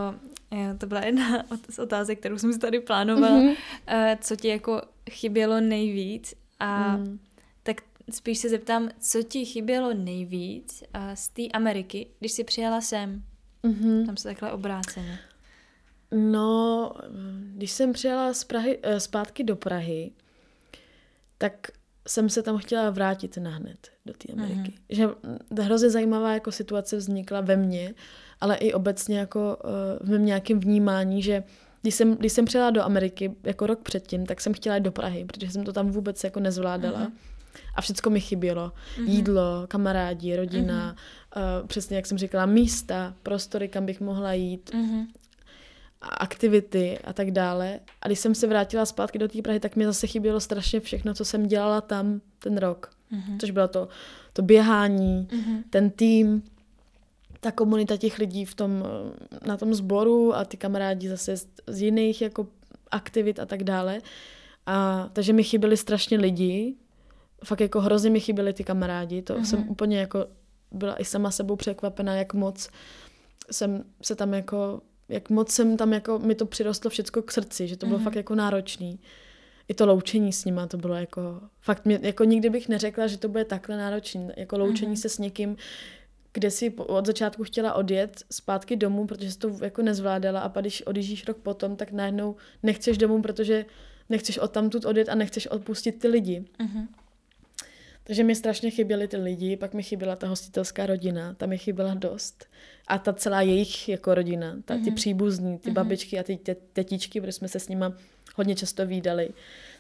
to 0.78 0.88
byla 0.88 1.06
jedna 1.06 1.44
z 1.70 1.80
otázek, 1.80 2.20
kterou 2.20 2.38
jsem 2.38 2.54
si 2.54 2.60
tady 2.60 2.80
plánovala, 2.80 3.40
mm-hmm. 3.40 4.18
co 4.22 4.36
ti 4.36 4.48
jako 4.48 4.82
chybělo 5.12 5.62
nejvíc 5.62 6.34
a 6.60 6.98
mm. 6.98 7.20
tak 7.64 7.82
spíš 8.12 8.40
se 8.40 8.50
zeptám, 8.50 8.90
co 9.00 9.24
ti 9.24 9.46
chybělo 9.46 9.94
nejvíc 9.94 10.84
z 11.14 11.30
té 11.30 11.48
Ameriky, 11.48 12.08
když 12.20 12.32
jsi 12.32 12.44
přijela 12.44 12.82
sem? 12.82 13.24
Mm-hmm. 13.64 14.06
Tam 14.06 14.18
se 14.18 14.28
takhle 14.28 14.52
obráceně. 14.52 15.20
No, 16.12 16.92
když 17.56 17.72
jsem 17.72 17.94
přijela 17.94 18.34
z 18.34 18.44
Prahy, 18.44 18.80
eh, 18.84 19.00
zpátky 19.00 19.44
do 19.44 19.56
Prahy, 19.56 20.12
tak 21.38 21.68
jsem 22.08 22.30
se 22.30 22.44
tam 22.44 22.58
chtěla 22.58 22.90
vrátit 22.90 23.38
na 23.38 23.50
hned 23.50 23.88
do 24.06 24.14
té 24.14 24.34
Ameriky. 24.34 24.72
Mm-hmm. 24.72 24.84
Že 24.90 25.08
hrozně 25.64 25.90
zajímavá 25.90 26.34
jako 26.34 26.52
situace 26.52 26.98
vznikla 26.98 27.42
ve 27.42 27.56
mně, 27.58 27.94
ale 28.42 28.56
i 28.56 28.74
obecně 28.74 29.20
jako 29.20 29.58
uh, 29.64 30.08
v 30.08 30.10
mém 30.10 30.26
nějakém 30.26 30.60
vnímání, 30.60 31.24
že 31.24 31.44
když 31.82 31.96
jsem, 31.96 32.16
když 32.16 32.34
jsem 32.34 32.46
přijela 32.46 32.70
do 32.70 32.84
Ameriky 32.84 33.36
jako 33.44 33.68
rok 33.68 33.80
předtím, 33.80 34.26
tak 34.26 34.42
jsem 34.42 34.54
chtěla 34.54 34.76
jít 34.76 34.84
do 34.84 34.92
Prahy, 34.92 35.26
protože 35.26 35.52
jsem 35.52 35.64
to 35.64 35.74
tam 35.74 35.92
vůbec 35.92 36.24
jako 36.24 36.40
nezvládala. 36.40 37.00
Uh-huh. 37.00 37.12
A 37.76 37.82
všechno 37.82 38.12
mi 38.12 38.20
chybělo. 38.20 38.72
Uh-huh. 38.98 39.10
Jídlo, 39.10 39.66
kamarádi, 39.68 40.36
rodina, 40.36 40.96
uh-huh. 40.96 41.62
uh, 41.62 41.68
přesně 41.68 41.96
jak 41.96 42.06
jsem 42.06 42.18
říkala, 42.18 42.46
místa, 42.46 43.14
prostory, 43.24 43.68
kam 43.68 43.86
bych 43.86 44.02
mohla 44.02 44.34
jít, 44.34 44.72
uh-huh. 46.02 46.18
aktivity 46.18 47.00
a 47.04 47.14
tak 47.14 47.32
dále. 47.32 47.80
A 48.02 48.08
když 48.08 48.20
jsem 48.20 48.36
se 48.36 48.48
vrátila 48.48 48.86
zpátky 48.86 49.20
do 49.20 49.28
té 49.28 49.42
Prahy, 49.42 49.60
tak 49.60 49.76
mi 49.76 49.86
zase 49.86 50.08
chybělo 50.08 50.40
strašně 50.40 50.80
všechno, 50.80 51.14
co 51.14 51.26
jsem 51.26 51.48
dělala 51.48 51.82
tam 51.82 52.22
ten 52.40 52.58
rok. 52.58 52.92
Uh-huh. 53.14 53.38
Což 53.40 53.52
bylo 53.52 53.68
to, 53.68 53.88
to 54.34 54.42
běhání, 54.42 55.28
uh-huh. 55.32 55.64
ten 55.70 55.90
tým, 55.90 56.44
ta 57.40 57.52
komunita 57.52 57.98
těch 57.98 58.20
lidí 58.20 58.46
v 58.46 58.56
tom, 58.56 58.84
na 59.46 59.58
tom 59.58 59.74
sboru 59.74 60.36
a 60.36 60.46
ty 60.46 60.58
kamarádi 60.58 61.10
zase 61.10 61.38
z, 61.38 61.48
z 61.68 61.82
jiných 61.82 62.22
jako 62.22 62.48
aktivit 62.92 63.40
a 63.40 63.46
tak 63.46 63.64
dále. 63.64 64.02
A, 64.66 65.10
takže 65.14 65.34
mi 65.34 65.44
chyběli 65.44 65.78
strašně 65.78 66.18
lidi, 66.18 66.76
fakt 67.44 67.62
jako 67.62 67.82
hrozně 67.82 68.10
mi 68.10 68.20
chyběli 68.20 68.54
ty 68.54 68.64
kamarádi, 68.64 69.22
to 69.22 69.36
mm-hmm. 69.36 69.44
jsem 69.44 69.70
úplně 69.70 70.00
jako 70.00 70.26
byla 70.72 71.02
i 71.02 71.06
sama 71.06 71.32
sebou 71.32 71.56
překvapená, 71.56 72.16
jak 72.16 72.34
moc 72.34 72.70
jsem 73.52 73.84
se 74.02 74.16
tam 74.16 74.34
jako, 74.34 74.82
jak 75.10 75.30
moc 75.30 75.52
jsem 75.52 75.78
tam 75.78 75.94
jako, 75.94 76.20
mi 76.20 76.36
to 76.36 76.46
přirostlo 76.46 76.90
všechno 76.90 77.22
k 77.22 77.32
srdci, 77.32 77.68
že 77.68 77.78
to 77.78 77.86
bylo 77.86 78.00
mm-hmm. 78.00 78.04
fakt 78.04 78.16
jako 78.16 78.36
náročný. 78.36 79.00
I 79.68 79.74
to 79.74 79.86
loučení 79.86 80.34
s 80.34 80.46
nima, 80.46 80.68
to 80.68 80.78
bylo 80.78 80.96
jako, 80.96 81.42
fakt 81.62 81.86
mě, 81.86 82.00
jako 82.02 82.24
nikdy 82.24 82.50
bych 82.50 82.70
neřekla, 82.70 83.08
že 83.08 83.18
to 83.18 83.30
bude 83.30 83.46
takhle 83.46 83.78
náročný, 83.78 84.28
jako 84.38 84.58
loučení 84.58 84.96
mm-hmm. 84.96 85.02
se 85.02 85.10
s 85.10 85.18
někým, 85.18 85.58
kde 86.34 86.52
si 86.52 86.70
od 86.72 87.06
začátku 87.06 87.44
chtěla 87.44 87.74
odjet 87.74 88.24
zpátky 88.32 88.76
domů, 88.76 89.08
protože 89.08 89.32
jsi 89.32 89.38
to 89.38 89.58
jako 89.62 89.82
nezvládala 89.82 90.40
a 90.40 90.50
pak 90.50 90.64
když 90.64 90.82
odjíždíš 90.82 91.28
rok 91.28 91.38
potom, 91.38 91.76
tak 91.76 91.92
najednou 91.92 92.36
nechceš 92.64 92.98
domů, 92.98 93.22
protože 93.22 93.66
nechceš 94.10 94.38
odtamtud 94.38 94.86
odjet 94.86 95.10
a 95.10 95.16
nechceš 95.16 95.48
odpustit 95.48 96.00
ty 96.00 96.08
lidi. 96.08 96.46
Uh-huh. 96.60 96.88
Takže 98.10 98.24
mi 98.24 98.36
strašně 98.36 98.70
chyběly 98.70 99.08
ty 99.08 99.18
lidi, 99.18 99.58
pak 99.58 99.74
mi 99.74 99.84
chyběla 99.84 100.16
ta 100.16 100.28
hostitelská 100.28 100.86
rodina, 100.86 101.34
ta 101.34 101.46
mi 101.46 101.58
chyběla 101.58 101.94
dost. 101.94 102.46
A 102.88 102.98
ta 102.98 103.14
celá 103.14 103.42
jejich 103.42 103.90
jako 103.90 104.16
rodina, 104.16 104.56
ta, 104.66 104.76
ty 104.76 104.82
uh-huh. 104.82 104.94
příbuzní, 104.94 105.58
ty 105.58 105.70
uh-huh. 105.70 105.74
babičky 105.74 106.20
a 106.20 106.24
ty 106.24 106.40
tetičky, 106.74 107.22
protože 107.22 107.32
jsme 107.32 107.48
se 107.48 107.60
s 107.60 107.70
nima 107.70 107.94
hodně 108.36 108.56
často 108.56 108.86
výdali. 108.86 109.30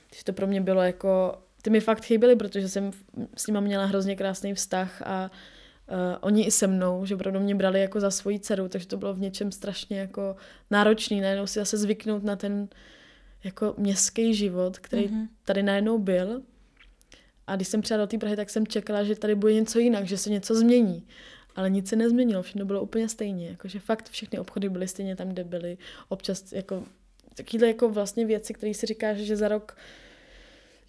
Takže 0.09 0.23
to 0.23 0.33
pro 0.33 0.47
mě 0.47 0.61
bylo 0.61 0.81
jako, 0.81 1.41
ty 1.61 1.69
mi 1.69 1.79
fakt 1.79 2.05
chyběly, 2.05 2.35
protože 2.35 2.69
jsem 2.69 2.91
s 3.37 3.47
nima 3.47 3.59
měla 3.59 3.85
hrozně 3.85 4.15
krásný 4.15 4.53
vztah 4.53 5.01
a 5.05 5.31
uh, 5.91 5.97
oni 6.21 6.43
i 6.43 6.51
se 6.51 6.67
mnou, 6.67 7.05
že 7.05 7.15
opravdu 7.15 7.39
mě 7.39 7.55
brali 7.55 7.81
jako 7.81 7.99
za 7.99 8.11
svoji 8.11 8.39
dceru, 8.39 8.69
takže 8.69 8.87
to 8.87 8.97
bylo 8.97 9.13
v 9.13 9.19
něčem 9.19 9.51
strašně 9.51 9.99
jako 9.99 10.35
náročný, 10.71 11.21
najednou 11.21 11.47
si 11.47 11.59
zase 11.59 11.77
zvyknout 11.77 12.23
na 12.23 12.35
ten 12.35 12.67
jako 13.43 13.73
městský 13.77 14.33
život, 14.33 14.79
který 14.79 15.07
mm-hmm. 15.07 15.27
tady 15.45 15.63
najednou 15.63 15.97
byl. 15.97 16.41
A 17.49 17.55
když 17.55 17.67
jsem 17.67 17.81
přijela 17.81 18.03
do 18.03 18.07
té 18.07 18.17
Prahy, 18.17 18.35
tak 18.35 18.49
jsem 18.49 18.67
čekala, 18.67 19.03
že 19.03 19.15
tady 19.15 19.35
bude 19.35 19.53
něco 19.53 19.79
jinak, 19.79 20.07
že 20.07 20.17
se 20.17 20.29
něco 20.29 20.55
změní. 20.55 21.07
Ale 21.55 21.69
nic 21.69 21.89
se 21.89 21.95
nezměnilo, 21.95 22.41
všechno 22.41 22.65
bylo 22.65 22.81
úplně 22.81 23.09
stejně. 23.09 23.47
Jakože 23.47 23.79
fakt 23.79 24.09
všechny 24.09 24.39
obchody 24.39 24.69
byly 24.69 24.87
stejně 24.87 25.15
tam, 25.15 25.29
kde 25.29 25.43
byly. 25.43 25.77
Občas 26.09 26.51
jako 26.51 26.83
takovýhle 27.35 27.67
jako 27.67 27.89
vlastně 27.89 28.25
věci, 28.25 28.53
které 28.53 28.73
si 28.73 28.85
říká, 28.85 29.13
že 29.13 29.35
za 29.35 29.47
rok 29.47 29.77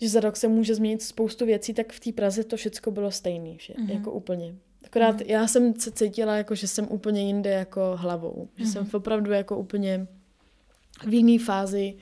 že 0.01 0.09
za 0.09 0.21
rok 0.21 0.37
se 0.37 0.49
může 0.49 0.75
změnit 0.75 1.03
spoustu 1.03 1.47
věcí, 1.47 1.75
tak 1.75 1.93
v 1.93 2.01
té 2.01 2.13
Praze 2.13 2.45
to 2.45 2.57
všechno 2.57 2.93
bylo 2.93 3.11
stejné, 3.11 3.57
že? 3.59 3.75
Mm-hmm. 3.75 3.91
jako 3.91 4.13
úplně. 4.13 4.55
Akorát 4.85 5.21
mm. 5.21 5.27
já 5.27 5.47
jsem 5.47 5.81
se 5.81 5.91
cítila, 5.91 6.37
jako, 6.37 6.55
že 6.55 6.69
jsem 6.69 6.87
úplně 6.91 7.23
jinde 7.23 7.51
jako 7.51 7.93
hlavou. 7.97 8.49
Že 8.57 8.65
mm. 8.65 8.71
jsem 8.71 8.83
mhm. 8.83 8.91
opravdu 8.95 9.33
jako 9.33 9.59
úplně 9.59 10.07
v 11.07 11.15
jiné 11.15 11.45
fázi 11.45 11.95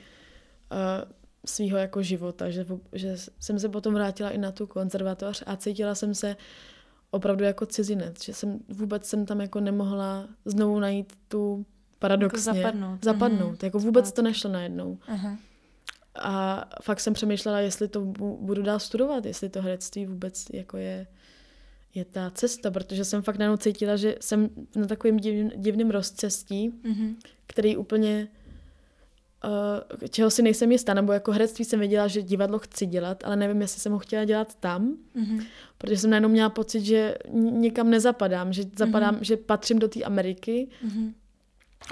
uh, 0.71 1.11
svého 1.45 1.77
jako 1.77 2.03
života. 2.03 2.49
Že, 2.49 2.65
že 2.93 3.15
jsem 3.39 3.59
se 3.59 3.69
potom 3.69 3.93
vrátila 3.93 4.29
i 4.29 4.37
na 4.37 4.51
tu 4.51 4.67
konzervatoř 4.67 5.43
a 5.45 5.55
cítila 5.55 5.95
jsem 5.95 6.15
se 6.15 6.35
opravdu 7.11 7.43
jako 7.43 7.65
cizinec. 7.65 8.23
Že 8.23 8.33
jsem 8.33 8.59
vůbec 8.69 9.05
jsem 9.05 9.25
tam 9.25 9.41
jako 9.41 9.59
nemohla 9.59 10.27
znovu 10.45 10.79
najít 10.79 11.13
tu 11.27 11.65
paradoxně. 11.99 12.49
Jako 12.49 12.59
zapadnout. 12.59 13.03
Zapadnout. 13.03 13.53
Mm-hmm. 13.53 13.65
Jako 13.65 13.79
vůbec 13.79 14.11
to 14.11 14.21
nešlo 14.21 14.51
najednou. 14.51 14.97
Uh-huh. 15.13 15.37
A 16.15 16.65
fakt 16.81 16.99
jsem 16.99 17.13
přemýšlela, 17.13 17.59
jestli 17.59 17.87
to 17.87 18.01
budu 18.39 18.61
dál 18.61 18.79
studovat, 18.79 19.25
jestli 19.25 19.49
to 19.49 19.61
herectví 19.61 20.05
vůbec 20.05 20.45
jako 20.53 20.77
je, 20.77 21.07
je 21.95 22.05
ta 22.05 22.31
cesta, 22.31 22.71
protože 22.71 23.05
jsem 23.05 23.21
fakt 23.21 23.37
najednou 23.37 23.57
cítila, 23.57 23.95
že 23.95 24.15
jsem 24.21 24.49
na 24.75 24.87
takovém 24.87 25.17
div, 25.17 25.51
divném 25.55 25.89
rozcestí, 25.89 26.69
mm-hmm. 26.69 27.15
který 27.47 27.77
úplně 27.77 28.27
uh, 29.43 30.07
čeho 30.09 30.29
si 30.29 30.41
nejsem 30.41 30.71
jistá, 30.71 30.93
nebo 30.93 31.13
jako 31.13 31.31
herectví 31.31 31.65
jsem 31.65 31.79
věděla, 31.79 32.07
že 32.07 32.21
divadlo 32.21 32.59
chci 32.59 32.85
dělat, 32.85 33.23
ale 33.25 33.35
nevím, 33.35 33.61
jestli 33.61 33.81
jsem 33.81 33.91
ho 33.91 33.99
chtěla 33.99 34.25
dělat 34.25 34.55
tam, 34.55 34.97
mm-hmm. 35.15 35.45
protože 35.77 35.97
jsem 35.97 36.09
najednou 36.09 36.29
měla 36.29 36.49
pocit, 36.49 36.81
že 36.81 37.15
někam 37.33 37.89
nezapadám, 37.89 38.53
že 38.53 38.63
zapadám, 38.77 39.15
mm-hmm. 39.15 39.23
že 39.23 39.37
patřím 39.37 39.79
do 39.79 39.87
té 39.87 40.03
Ameriky 40.03 40.67
mm-hmm. 40.87 41.13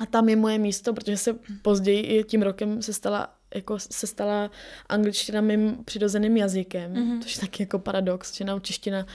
a 0.02 0.06
tam 0.06 0.30
je 0.30 0.36
moje 0.36 0.58
místo, 0.58 0.94
protože 0.94 1.18
se 1.18 1.36
později 1.62 2.02
i 2.02 2.24
tím 2.24 2.42
rokem 2.42 2.82
se 2.82 2.94
stala 2.94 3.34
jako 3.56 3.80
se 3.80 4.08
stala 4.08 4.52
angličtina 4.90 5.42
mým 5.42 5.78
přirozeným 5.86 6.38
jazykem, 6.38 6.94
mm-hmm. 6.94 7.22
což 7.22 7.36
je 7.36 7.42
taky 7.42 7.64
jako 7.64 7.80
paradox, 7.80 8.36
že 8.36 8.46
nám 8.46 8.62
čeština, 8.62 9.06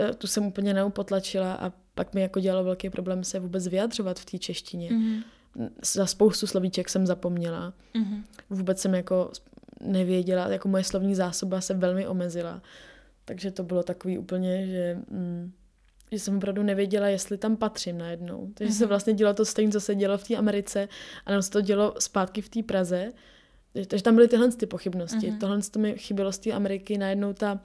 eh, 0.00 0.14
tu 0.14 0.26
jsem 0.26 0.46
úplně 0.46 0.74
neupotlačila 0.74 1.52
a 1.54 1.72
pak 1.94 2.14
mi 2.14 2.20
jako 2.20 2.40
dělalo 2.40 2.64
velký 2.64 2.90
problém 2.90 3.24
se 3.24 3.40
vůbec 3.40 3.66
vyjadřovat 3.68 4.18
v 4.18 4.24
té 4.24 4.38
češtině. 4.38 4.90
Mm-hmm. 4.90 5.22
Za 5.94 6.06
spoustu 6.06 6.46
slovíček 6.46 6.88
jsem 6.88 7.06
zapomněla. 7.06 7.72
Mm-hmm. 7.94 8.22
Vůbec 8.50 8.80
jsem 8.80 8.94
jako 8.94 9.30
nevěděla, 9.80 10.48
jako 10.48 10.68
moje 10.68 10.84
slovní 10.84 11.14
zásoba 11.14 11.60
se 11.60 11.74
velmi 11.74 12.06
omezila. 12.06 12.62
Takže 13.24 13.50
to 13.50 13.62
bylo 13.62 13.82
takový 13.82 14.18
úplně, 14.18 14.66
že, 14.66 14.98
mm, 15.10 15.52
že 16.12 16.18
jsem 16.18 16.36
opravdu 16.36 16.62
nevěděla, 16.62 17.08
jestli 17.08 17.38
tam 17.38 17.56
patřím 17.56 17.98
najednou. 17.98 18.50
Takže 18.54 18.72
mm-hmm. 18.72 18.78
se 18.78 18.86
vlastně 18.86 19.12
dělo 19.12 19.34
to 19.34 19.44
stejné, 19.44 19.72
co 19.72 19.80
se 19.80 19.94
dělo 19.94 20.18
v 20.18 20.28
té 20.28 20.36
Americe 20.36 20.88
a 21.26 21.32
nám 21.32 21.42
se 21.42 21.50
to 21.50 21.60
dělo 21.60 21.94
zpátky 21.98 22.42
v 22.42 22.48
té 22.48 22.62
Praze 22.62 23.12
takže 23.86 24.02
tam 24.02 24.14
byly 24.14 24.28
tyhle 24.28 24.52
ty 24.52 24.66
pochybnosti. 24.66 25.16
Uh-huh. 25.30 25.38
Tohle 25.38 25.60
to 25.70 25.78
mi 25.78 25.98
chybělo 25.98 26.32
z 26.32 26.38
té 26.38 26.52
Ameriky, 26.52 26.98
najednou 26.98 27.32
ta, 27.32 27.60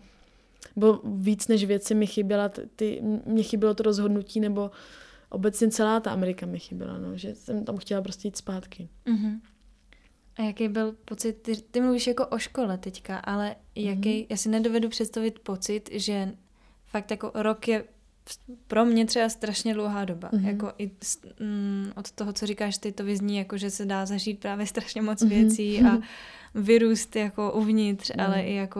bylo 0.75 1.01
víc 1.03 1.47
než 1.47 1.65
věci 1.65 1.95
mi 1.95 2.07
chyběla, 2.07 2.49
ty, 2.75 3.01
mě 3.25 3.43
chybělo 3.43 3.73
to 3.73 3.83
rozhodnutí, 3.83 4.39
nebo 4.39 4.71
obecně 5.33 5.69
celá 5.69 5.99
ta 5.99 6.11
Amerika 6.11 6.45
mi 6.45 6.59
chyběla, 6.59 6.97
no, 6.97 7.17
že 7.17 7.35
jsem 7.35 7.65
tam 7.65 7.77
chtěla 7.77 8.01
prostě 8.01 8.27
jít 8.27 8.37
zpátky. 8.37 8.89
Uh-huh. 9.05 9.39
A 10.37 10.41
jaký 10.41 10.67
byl 10.67 10.95
pocit, 11.05 11.33
ty, 11.33 11.55
ty 11.55 11.81
mluvíš 11.81 12.07
jako 12.07 12.27
o 12.27 12.37
škole 12.37 12.77
teďka, 12.77 13.17
ale 13.17 13.55
jaký, 13.75 14.09
uh-huh. 14.09 14.27
já 14.29 14.37
si 14.37 14.49
nedovedu 14.49 14.89
představit 14.89 15.39
pocit, 15.39 15.89
že 15.93 16.31
fakt 16.85 17.11
jako 17.11 17.31
rok 17.33 17.67
je 17.67 17.83
pro 18.67 18.85
mě 18.85 19.05
třeba 19.05 19.29
strašně 19.29 19.73
dlouhá 19.73 20.05
doba. 20.05 20.29
Mm-hmm. 20.29 20.47
Jako 20.47 20.73
i 20.77 20.91
mm, 21.39 21.91
od 21.95 22.11
toho, 22.11 22.33
co 22.33 22.45
říkáš 22.45 22.77
ty, 22.77 22.91
to 22.91 23.03
vyzní 23.03 23.37
jako, 23.37 23.57
že 23.57 23.69
se 23.69 23.85
dá 23.85 24.05
zažít 24.05 24.39
právě 24.39 24.67
strašně 24.67 25.01
moc 25.01 25.21
mm-hmm. 25.21 25.29
věcí 25.29 25.81
a 25.81 25.97
vyrůst 26.55 27.15
jako 27.15 27.51
uvnitř, 27.51 28.11
mm. 28.17 28.25
ale 28.25 28.41
i 28.41 28.55
jako 28.55 28.79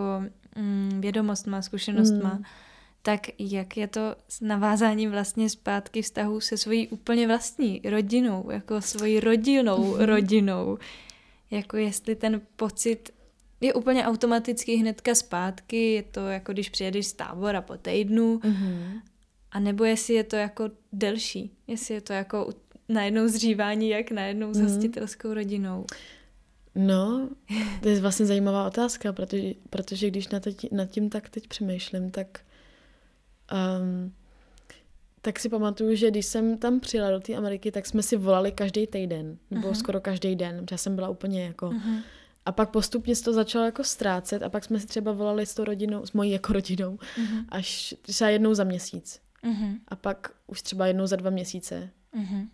mm, 0.55 1.01
vědomostma, 1.01 1.61
zkušenostma. 1.61 2.33
Mm. 2.33 2.43
Tak 3.05 3.27
jak 3.39 3.77
je 3.77 3.87
to 3.87 4.15
s 4.29 4.41
navázáním 4.41 5.11
vlastně 5.11 5.49
zpátky 5.49 6.01
vztahu 6.01 6.39
se 6.39 6.57
svojí 6.57 6.87
úplně 6.87 7.27
vlastní 7.27 7.81
rodinou, 7.89 8.51
jako 8.51 8.81
svojí 8.81 9.19
rodinou 9.19 9.77
mm-hmm. 9.77 10.05
rodinou. 10.05 10.77
Jako 11.51 11.77
jestli 11.77 12.15
ten 12.15 12.41
pocit 12.55 13.13
je 13.61 13.73
úplně 13.73 14.05
automaticky 14.05 14.75
hnedka 14.75 15.15
zpátky, 15.15 15.91
je 15.91 16.03
to 16.03 16.27
jako 16.27 16.53
když 16.53 16.69
přijedeš 16.69 17.07
z 17.07 17.13
tábora 17.13 17.61
po 17.61 17.77
týdnu 17.77 18.37
mm-hmm. 18.37 19.01
A 19.53 19.59
nebo 19.59 19.83
jestli 19.83 20.13
je 20.13 20.23
to 20.23 20.35
jako 20.35 20.69
delší, 20.93 21.51
jestli 21.67 21.93
je 21.93 22.01
to 22.01 22.13
jako 22.13 22.49
najednou 22.89 23.27
zřívání, 23.27 23.89
jak 23.89 24.11
najednou 24.11 24.53
s 24.53 24.57
mhm. 24.57 24.67
hostitelskou 24.67 25.33
rodinou. 25.33 25.85
No, 26.75 27.29
to 27.81 27.89
je 27.89 28.01
vlastně 28.01 28.25
zajímavá 28.25 28.67
otázka, 28.67 29.13
protože, 29.13 29.53
protože 29.69 30.07
když 30.07 30.27
nad, 30.27 30.43
teď, 30.43 30.71
nad 30.71 30.85
tím 30.85 31.09
tak 31.09 31.29
teď 31.29 31.47
přemýšlím, 31.47 32.11
tak 32.11 32.39
um, 33.53 34.13
tak 35.21 35.39
si 35.39 35.49
pamatuju, 35.49 35.95
že 35.95 36.11
když 36.11 36.25
jsem 36.25 36.57
tam 36.57 36.79
přijela 36.79 37.11
do 37.11 37.19
té 37.19 37.35
Ameriky, 37.35 37.71
tak 37.71 37.85
jsme 37.85 38.03
si 38.03 38.17
volali 38.17 38.51
každý 38.51 38.87
týden, 38.87 39.37
nebo 39.51 39.67
uh-huh. 39.67 39.73
skoro 39.73 40.01
každý 40.01 40.35
den, 40.35 40.65
protože 40.65 40.73
já 40.73 40.77
jsem 40.77 40.95
byla 40.95 41.09
úplně 41.09 41.43
jako... 41.43 41.69
Uh-huh. 41.69 42.01
A 42.45 42.51
pak 42.51 42.69
postupně 42.69 43.15
se 43.15 43.23
to 43.23 43.33
začalo 43.33 43.65
jako 43.65 43.83
ztrácet 43.83 44.43
a 44.43 44.49
pak 44.49 44.63
jsme 44.63 44.79
si 44.79 44.87
třeba 44.87 45.11
volali 45.11 45.45
s 45.45 45.55
tou 45.55 45.63
rodinou, 45.63 46.05
s 46.05 46.13
mojí 46.13 46.31
jako 46.31 46.53
rodinou, 46.53 46.95
uh-huh. 46.95 47.45
až 47.49 47.95
třeba 48.01 48.29
jednou 48.29 48.53
za 48.53 48.63
měsíc. 48.63 49.21
Mm-hmm. 49.43 49.79
A 49.87 49.95
pak 49.95 50.31
už 50.47 50.61
třeba 50.61 50.87
jednou 50.87 51.07
za 51.07 51.15
dva 51.15 51.29
měsíce. 51.29 51.89
Mm-hmm. 52.19 52.47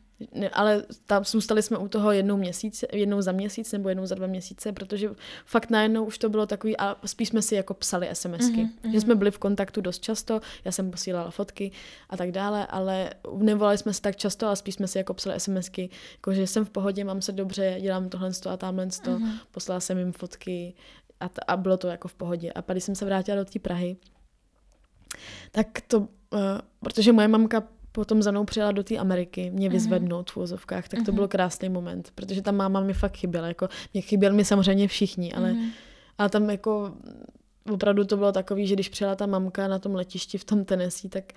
Ale 0.54 0.84
tam 1.06 1.26
zůstali 1.26 1.62
jsme 1.62 1.78
u 1.78 1.88
toho 1.88 2.12
jednou, 2.12 2.38
měsíc, 2.38 2.84
jednou 2.94 3.22
za 3.22 3.32
měsíc 3.32 3.72
nebo 3.72 3.90
jednou 3.90 4.06
za 4.06 4.16
dva 4.16 4.28
měsíce, 4.28 4.72
protože 4.72 5.10
fakt 5.46 5.70
najednou 5.70 6.06
už 6.06 6.18
to 6.18 6.30
bylo 6.30 6.46
takový, 6.46 6.78
a 6.78 6.96
spíš 7.06 7.30
jsme 7.30 7.42
si 7.42 7.56
jako 7.56 7.74
psali 7.74 8.10
SMSky. 8.14 8.64
Mm-hmm. 8.66 8.92
Že 8.92 9.02
jsme 9.02 9.16
byli 9.16 9.32
v 9.32 9.38
kontaktu 9.38 9.82
dost 9.82 10.04
často, 10.04 10.42
já 10.66 10.72
jsem 10.72 10.92
posílala 10.92 11.32
fotky 11.32 11.72
a 12.10 12.18
tak 12.18 12.32
dále, 12.32 12.66
ale 12.66 13.10
nevolali 13.38 13.78
jsme 13.78 13.94
se 13.94 14.02
tak 14.02 14.16
často, 14.16 14.48
ale 14.48 14.56
spíš 14.56 14.76
jsme 14.76 14.88
si 14.88 14.98
jako 14.98 15.14
psali 15.14 15.40
SMSky, 15.40 15.90
jako 16.16 16.34
že 16.34 16.48
jsem 16.48 16.66
v 16.66 16.70
pohodě, 16.70 17.04
mám 17.04 17.22
se 17.22 17.32
dobře, 17.32 17.78
dělám 17.82 18.10
tohle 18.10 18.32
a 18.50 18.58
tamhle 18.58 18.88
mm-hmm. 18.88 19.40
poslala 19.52 19.80
jsem 19.80 19.98
jim 19.98 20.12
fotky 20.12 20.74
a, 21.20 21.30
t- 21.30 21.42
a 21.48 21.58
bylo 21.58 21.78
to 21.78 21.88
jako 21.88 22.08
v 22.08 22.14
pohodě. 22.14 22.52
A 22.52 22.62
pak, 22.62 22.74
když 22.74 22.84
jsem 22.84 22.96
se 22.96 23.06
vrátila 23.06 23.38
do 23.38 23.46
té 23.46 23.60
Prahy, 23.60 23.98
tak 25.52 25.68
to 25.88 26.08
Eh, 26.34 26.62
protože 26.80 27.12
moje 27.12 27.28
mamka 27.28 27.64
potom 27.92 28.24
za 28.24 28.32
mnou 28.32 28.46
přijela 28.46 28.72
do 28.72 28.84
té 28.84 28.98
Ameriky, 28.98 29.50
mě 29.50 29.68
mhm. 29.68 29.74
vyzvednout 29.74 30.32
v 30.32 30.38
úzovkách, 30.38 30.88
tak 30.88 31.00
to 31.00 31.12
mhm. 31.12 31.16
byl 31.16 31.28
krásný 31.28 31.70
moment, 31.70 32.12
protože 32.16 32.42
ta 32.42 32.52
máma 32.52 32.80
mi 32.80 32.94
fakt 32.94 33.18
chyběla, 33.18 33.48
jako 33.48 33.70
mě 33.94 34.02
chyběl 34.02 34.34
mi 34.34 34.46
samozřejmě 34.46 34.88
všichni, 34.88 35.34
ale, 35.34 35.54
mm 35.54 35.70
ale 36.20 36.30
tam 36.30 36.50
jako 36.50 36.94
opravdu 37.72 38.06
to 38.06 38.18
bylo 38.18 38.32
takový, 38.32 38.68
že 38.68 38.74
když 38.76 38.90
přijela 38.90 39.16
ta 39.16 39.26
mamka 39.26 39.68
na 39.68 39.80
tom 39.80 39.96
letišti 39.96 40.38
v 40.38 40.44
tom 40.44 40.66
Tennessee, 40.66 41.10
tak 41.10 41.34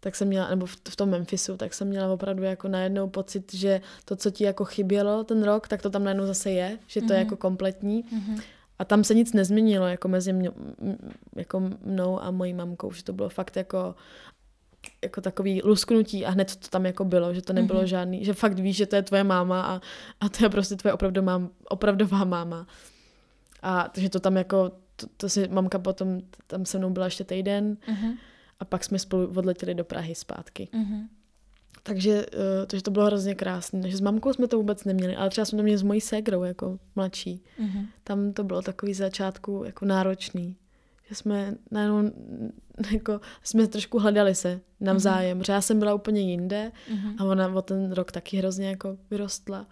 tak 0.00 0.16
jsem 0.16 0.28
měla, 0.28 0.48
nebo 0.50 0.66
v, 0.66 0.76
v 0.88 0.96
tom 0.96 1.08
Memphisu, 1.10 1.56
tak 1.56 1.74
jsem 1.74 1.88
měla 1.88 2.12
opravdu 2.12 2.42
jako 2.42 2.68
najednou 2.68 3.08
pocit, 3.08 3.54
že 3.54 3.80
to, 4.04 4.16
co 4.16 4.30
ti 4.30 4.44
jako 4.44 4.64
chybělo 4.64 5.24
ten 5.24 5.42
rok, 5.42 5.68
tak 5.68 5.82
to 5.82 5.90
tam 5.90 6.04
najednou 6.04 6.26
zase 6.26 6.50
je, 6.50 6.78
že 6.86 7.00
to 7.00 7.06
mm-hmm. 7.06 7.12
je 7.12 7.18
jako 7.18 7.36
kompletní. 7.36 8.04
Mm-hmm. 8.04 8.42
A 8.78 8.84
tam 8.84 9.04
se 9.04 9.14
nic 9.14 9.32
nezměnilo 9.32 9.86
jako 9.86 10.08
mezi 10.08 10.32
mě, 10.32 10.50
jako 11.36 11.60
mnou 11.84 12.22
a 12.22 12.30
mojí 12.30 12.54
mamkou, 12.54 12.92
že 12.92 13.04
to 13.04 13.12
bylo 13.12 13.28
fakt 13.28 13.56
jako 13.56 13.94
jako 15.02 15.20
takový 15.20 15.62
lusknutí 15.64 16.26
a 16.26 16.30
hned 16.30 16.56
to 16.56 16.68
tam 16.68 16.86
jako 16.86 17.04
bylo, 17.04 17.34
že 17.34 17.42
to 17.42 17.52
nebylo 17.52 17.80
mm-hmm. 17.80 17.86
žádný, 17.86 18.24
že 18.24 18.34
fakt 18.34 18.58
víš, 18.58 18.76
že 18.76 18.86
to 18.86 18.96
je 18.96 19.02
tvoje 19.02 19.24
máma 19.24 19.62
a, 19.62 19.80
a 20.20 20.28
to 20.28 20.44
je 20.44 20.48
prostě 20.48 20.76
tvoje 20.76 20.92
opravdu 20.92 21.22
mám, 21.22 21.50
opravdová 21.68 22.24
máma. 22.24 22.66
A 23.62 23.88
takže 23.88 24.10
to 24.10 24.20
tam 24.20 24.36
jako, 24.36 24.72
to, 24.96 25.06
to 25.16 25.28
si 25.28 25.48
mamka 25.48 25.78
potom, 25.78 26.20
tam 26.46 26.66
se 26.66 26.78
mnou 26.78 26.90
byla 26.90 27.04
ještě 27.04 27.24
týden 27.24 27.76
mm-hmm. 27.88 28.16
a 28.60 28.64
pak 28.64 28.84
jsme 28.84 28.98
spolu 28.98 29.32
odletěli 29.36 29.74
do 29.74 29.84
Prahy 29.84 30.14
zpátky. 30.14 30.68
Mm-hmm. 30.72 31.08
Takže, 31.82 32.26
uh, 32.26 32.66
takže 32.66 32.82
to 32.82 32.90
bylo 32.90 33.06
hrozně 33.06 33.34
krásné. 33.34 33.80
Takže 33.80 33.96
s 33.96 34.00
mamkou 34.00 34.32
jsme 34.32 34.48
to 34.48 34.56
vůbec 34.56 34.84
neměli, 34.84 35.16
ale 35.16 35.30
třeba 35.30 35.44
jsme 35.44 35.56
to 35.56 35.62
měli 35.62 35.78
s 35.78 35.82
mojí 35.82 36.00
ségrou 36.00 36.42
jako 36.42 36.78
mladší. 36.96 37.42
Mm-hmm. 37.60 37.86
Tam 38.04 38.32
to 38.32 38.44
bylo 38.44 38.62
takový 38.62 38.94
začátku 38.94 39.62
jako 39.66 39.84
náročný 39.84 40.56
že 41.08 41.14
jsme 41.14 41.54
najednou 41.70 42.10
jako, 42.92 43.20
jsme 43.42 43.66
trošku 43.66 43.98
hledali 43.98 44.34
se 44.34 44.60
navzájem, 44.80 45.40
mm-hmm. 45.40 45.52
já 45.52 45.60
jsem 45.60 45.78
byla 45.78 45.94
úplně 45.94 46.20
jinde 46.20 46.72
mm-hmm. 46.88 47.14
a 47.18 47.24
ona 47.24 47.48
o 47.48 47.62
ten 47.62 47.92
rok 47.92 48.12
taky 48.12 48.36
hrozně 48.36 48.68
jako 48.68 48.96
vyrostla 49.10 49.66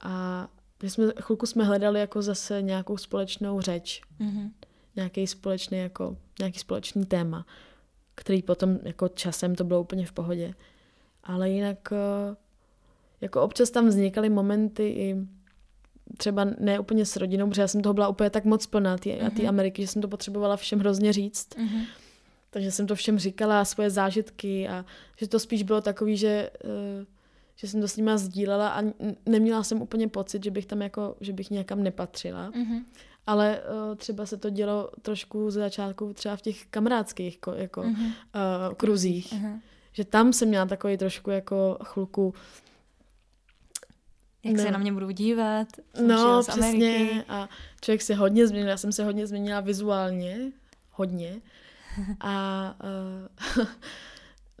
a 0.00 0.48
my 0.82 0.90
jsme, 0.90 1.12
chvilku 1.20 1.46
jsme 1.46 1.64
hledali 1.64 2.00
jako 2.00 2.22
zase 2.22 2.62
nějakou 2.62 2.96
společnou 2.96 3.60
řeč, 3.60 4.02
mm-hmm. 4.20 4.50
nějaký 4.96 5.26
společný 5.26 5.78
jako, 5.78 6.16
nějaký 6.38 6.58
společný 6.58 7.06
téma, 7.06 7.46
který 8.14 8.42
potom 8.42 8.78
jako 8.82 9.08
časem 9.08 9.54
to 9.54 9.64
bylo 9.64 9.80
úplně 9.80 10.06
v 10.06 10.12
pohodě. 10.12 10.54
Ale 11.24 11.50
jinak 11.50 11.92
eh, 11.92 12.36
jako 13.20 13.42
občas 13.42 13.70
tam 13.70 13.88
vznikaly 13.88 14.28
momenty 14.28 14.88
i 14.88 15.16
třeba 16.16 16.46
ne 16.58 16.80
úplně 16.80 17.06
s 17.06 17.16
rodinou, 17.16 17.48
protože 17.48 17.60
já 17.60 17.68
jsem 17.68 17.82
toho 17.82 17.94
byla 17.94 18.08
úplně 18.08 18.30
tak 18.30 18.44
moc 18.44 18.66
plná 18.66 18.98
tý, 18.98 19.10
mm-hmm. 19.10 19.26
a 19.26 19.30
té 19.30 19.42
mhm. 19.42 19.48
Ameriky, 19.48 19.82
že 19.82 19.88
jsem 19.88 20.02
to 20.02 20.08
potřebovala 20.08 20.56
všem 20.56 20.78
hrozně 20.78 21.12
říct. 21.12 21.48
Mm-hmm. 21.56 21.84
Takže 22.50 22.70
jsem 22.70 22.86
to 22.86 22.94
všem 22.94 23.18
říkala, 23.18 23.64
svoje 23.64 23.90
zážitky 23.90 24.68
a 24.68 24.84
že 25.16 25.28
to 25.28 25.38
spíš 25.38 25.62
bylo 25.62 25.80
takový, 25.80 26.16
že, 26.16 26.50
uh, 26.64 27.04
že 27.56 27.68
jsem 27.68 27.80
to 27.80 27.88
s 27.88 27.96
nima 27.96 28.16
sdílela 28.16 28.68
a 28.68 28.82
neměla 29.26 29.62
jsem 29.62 29.82
úplně 29.82 30.08
pocit, 30.08 30.44
že 30.44 30.50
bych 30.50 30.66
tam 30.66 30.82
jako, 30.82 31.16
že 31.20 31.32
bych 31.32 31.50
někam 31.50 31.82
nepatřila. 31.82 32.50
Mm-hmm. 32.50 32.84
Ale 33.26 33.60
uh, 33.60 33.96
třeba 33.96 34.26
se 34.26 34.36
to 34.36 34.50
dělo 34.50 34.90
trošku 35.02 35.50
ze 35.50 35.60
začátku 35.60 36.12
třeba 36.12 36.36
v 36.36 36.42
těch 36.42 36.66
kamarádských 36.66 37.38
jako, 37.56 37.82
mm-hmm. 37.82 38.06
uh, 38.06 38.74
kruzích. 38.74 39.32
Mm-hmm 39.32 39.60
že 39.96 40.04
tam 40.04 40.32
jsem 40.32 40.48
měla 40.48 40.66
takový 40.66 40.96
trošku 40.96 41.30
jako 41.30 41.78
chluku, 41.84 42.34
jak 44.46 44.56
no. 44.56 44.62
se 44.62 44.70
na 44.70 44.78
mě 44.78 44.92
budu 44.92 45.10
dívat. 45.10 45.68
No, 46.06 46.42
přesně. 46.42 47.24
A 47.28 47.48
člověk 47.80 48.02
se 48.02 48.14
hodně 48.14 48.46
změnil. 48.46 48.68
Já 48.68 48.76
jsem 48.76 48.92
se 48.92 49.04
hodně 49.04 49.26
změnila 49.26 49.60
vizuálně. 49.60 50.52
Hodně. 50.90 51.36
A 52.20 52.74
uh, 53.58 53.66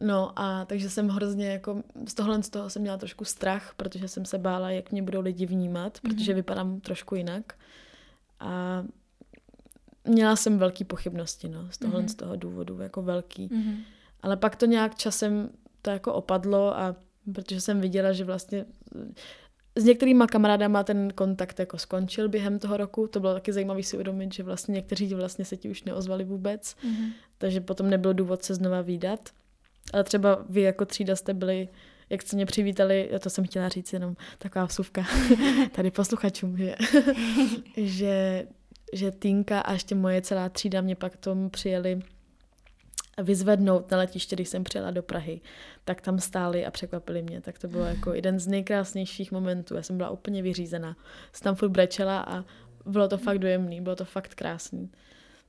no 0.00 0.32
a 0.36 0.64
takže 0.64 0.90
jsem 0.90 1.08
hrozně 1.08 1.48
jako 1.48 1.82
z 2.08 2.14
tohle 2.14 2.42
z 2.42 2.48
toho 2.48 2.70
jsem 2.70 2.82
měla 2.82 2.96
trošku 2.96 3.24
strach, 3.24 3.74
protože 3.76 4.08
jsem 4.08 4.24
se 4.24 4.38
bála, 4.38 4.70
jak 4.70 4.92
mě 4.92 5.02
budou 5.02 5.20
lidi 5.20 5.46
vnímat, 5.46 5.98
mm-hmm. 5.98 6.00
protože 6.16 6.34
vypadám 6.34 6.80
trošku 6.80 7.14
jinak. 7.14 7.54
A 8.40 8.84
měla 10.04 10.36
jsem 10.36 10.58
velký 10.58 10.84
pochybnosti, 10.84 11.48
no, 11.48 11.68
z 11.70 11.78
tohle 11.78 12.02
mm-hmm. 12.02 12.08
z 12.08 12.14
toho 12.14 12.36
důvodu, 12.36 12.80
jako 12.80 13.02
velký. 13.02 13.48
Mm-hmm. 13.48 13.76
Ale 14.22 14.36
pak 14.36 14.56
to 14.56 14.66
nějak 14.66 14.94
časem 14.94 15.50
to 15.82 15.90
jako 15.90 16.14
opadlo 16.14 16.78
a 16.78 16.96
protože 17.32 17.60
jsem 17.60 17.80
viděla, 17.80 18.12
že 18.12 18.24
vlastně 18.24 18.64
s 19.76 19.84
některýma 19.84 20.26
kamarádama 20.26 20.84
ten 20.84 21.12
kontakt 21.14 21.58
jako 21.58 21.78
skončil 21.78 22.28
během 22.28 22.58
toho 22.58 22.76
roku. 22.76 23.06
To 23.06 23.20
bylo 23.20 23.34
taky 23.34 23.52
zajímavé 23.52 23.82
si 23.82 23.96
uvědomit, 23.96 24.34
že 24.34 24.42
vlastně 24.42 24.72
někteří 24.72 25.14
vlastně 25.14 25.44
se 25.44 25.56
ti 25.56 25.70
už 25.70 25.82
neozvali 25.84 26.24
vůbec, 26.24 26.76
mm-hmm. 26.84 27.12
takže 27.38 27.60
potom 27.60 27.90
nebyl 27.90 28.14
důvod 28.14 28.42
se 28.42 28.54
znova 28.54 28.80
výdat. 28.80 29.30
Ale 29.92 30.04
třeba 30.04 30.44
vy 30.48 30.60
jako 30.60 30.84
třída 30.84 31.16
jste 31.16 31.34
byli, 31.34 31.68
jak 32.10 32.22
jste 32.22 32.36
mě 32.36 32.46
přivítali, 32.46 33.10
to 33.20 33.30
jsem 33.30 33.44
chtěla 33.44 33.68
říct 33.68 33.92
jenom 33.92 34.16
taková 34.38 34.64
vsuvka 34.64 35.04
tady 35.72 35.90
posluchačům, 35.90 36.56
že, 36.56 36.76
že, 37.76 38.46
že 38.92 39.10
Týnka 39.10 39.60
a 39.60 39.72
ještě 39.72 39.94
moje 39.94 40.22
celá 40.22 40.48
třída 40.48 40.80
mě 40.80 40.96
pak 40.96 41.16
tomu 41.16 41.50
přijeli 41.50 42.00
vyzvednout 43.22 43.90
na 43.90 43.98
letiště, 43.98 44.36
když 44.36 44.48
jsem 44.48 44.64
přijela 44.64 44.90
do 44.90 45.02
Prahy, 45.02 45.40
tak 45.84 46.00
tam 46.00 46.18
stáli 46.18 46.66
a 46.66 46.70
překvapili 46.70 47.22
mě. 47.22 47.40
Tak 47.40 47.58
to 47.58 47.68
bylo 47.68 47.84
jako 47.84 48.14
jeden 48.14 48.38
z 48.38 48.46
nejkrásnějších 48.46 49.32
momentů. 49.32 49.74
Já 49.74 49.82
jsem 49.82 49.96
byla 49.96 50.10
úplně 50.10 50.42
vyřízená. 50.42 50.96
Jsem 51.32 51.44
tam 51.44 51.54
furt 51.54 51.68
brečela 51.68 52.20
a 52.20 52.44
bylo 52.86 53.08
to 53.08 53.18
fakt 53.18 53.38
dojemný, 53.38 53.80
bylo 53.80 53.96
to 53.96 54.04
fakt 54.04 54.34
krásný. 54.34 54.90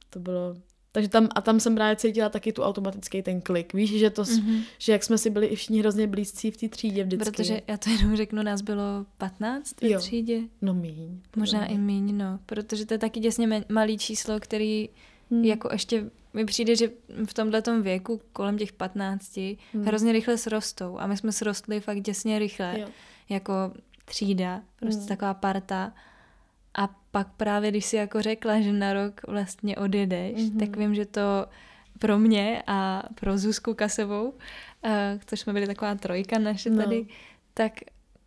To 0.10 0.20
bylo, 0.20 0.56
takže 0.92 1.10
tam, 1.10 1.30
a 1.36 1.42
tam 1.42 1.60
jsem 1.60 1.76
právě 1.76 1.96
cítila 1.96 2.30
taky 2.30 2.54
tu 2.54 2.64
automatický 2.64 3.22
ten 3.22 3.42
klik. 3.42 3.74
Víš, 3.74 4.00
že 4.00 4.10
to, 4.10 4.24
mm-hmm. 4.24 4.62
že 4.78 4.92
jak 4.92 5.04
jsme 5.04 5.18
si 5.18 5.30
byli 5.30 5.48
i 5.48 5.56
všichni 5.56 5.80
hrozně 5.80 6.08
blízcí 6.08 6.52
v 6.52 6.58
té 6.58 6.70
třídě 6.70 7.04
vždycky. 7.04 7.32
Protože 7.32 7.62
já 7.68 7.78
to 7.78 7.90
jenom 7.90 8.16
řeknu, 8.16 8.44
nás 8.44 8.62
bylo 8.62 9.06
15 9.18 9.74
v 9.82 9.98
třídě. 9.98 10.42
No 10.62 10.74
míň. 10.74 11.22
Možná 11.36 11.66
i 11.66 11.78
míň, 11.78 12.18
no. 12.18 12.40
Protože 12.46 12.86
to 12.86 12.94
je 12.94 12.98
taky 12.98 13.20
děsně 13.20 13.64
malý 13.70 13.98
číslo, 13.98 14.40
který 14.40 14.90
hmm. 15.32 15.44
jako 15.44 15.70
ještě 15.72 16.10
mi 16.38 16.46
přijde, 16.46 16.76
že 16.76 16.90
v 17.26 17.34
tomhle 17.34 17.62
věku, 17.82 18.22
kolem 18.34 18.58
těch 18.58 18.74
15, 18.74 19.38
hmm. 19.38 19.86
hrozně 19.86 20.12
rychle 20.12 20.38
srostou. 20.38 21.00
A 21.00 21.08
my 21.08 21.18
jsme 21.18 21.32
srostli 21.32 21.80
fakt 21.80 22.02
děsně 22.02 22.40
rychle. 22.40 22.80
Jo. 22.80 22.88
Jako 23.30 23.54
třída, 24.06 24.62
prostě 24.80 25.00
hmm. 25.00 25.08
taková 25.08 25.34
parta. 25.34 25.94
A 26.74 26.90
pak 27.12 27.28
právě, 27.38 27.72
když 27.72 27.86
si 27.86 27.96
jako 27.96 28.22
řekla, 28.22 28.62
že 28.62 28.74
na 28.74 28.94
rok 28.94 29.22
vlastně 29.28 29.76
odjedeš, 29.76 30.50
hmm. 30.50 30.60
tak 30.60 30.78
vím, 30.78 30.96
že 30.96 31.06
to 31.06 31.46
pro 32.00 32.20
mě 32.20 32.64
a 32.68 33.04
pro 33.16 33.38
Zuzku 33.38 33.74
Kasovou, 33.74 34.30
uh, 34.30 34.92
což 35.26 35.40
jsme 35.40 35.54
byli 35.54 35.68
taková 35.68 35.96
trojka 35.96 36.40
naše 36.40 36.70
no. 36.70 36.84
tady, 36.84 37.06
tak 37.54 37.74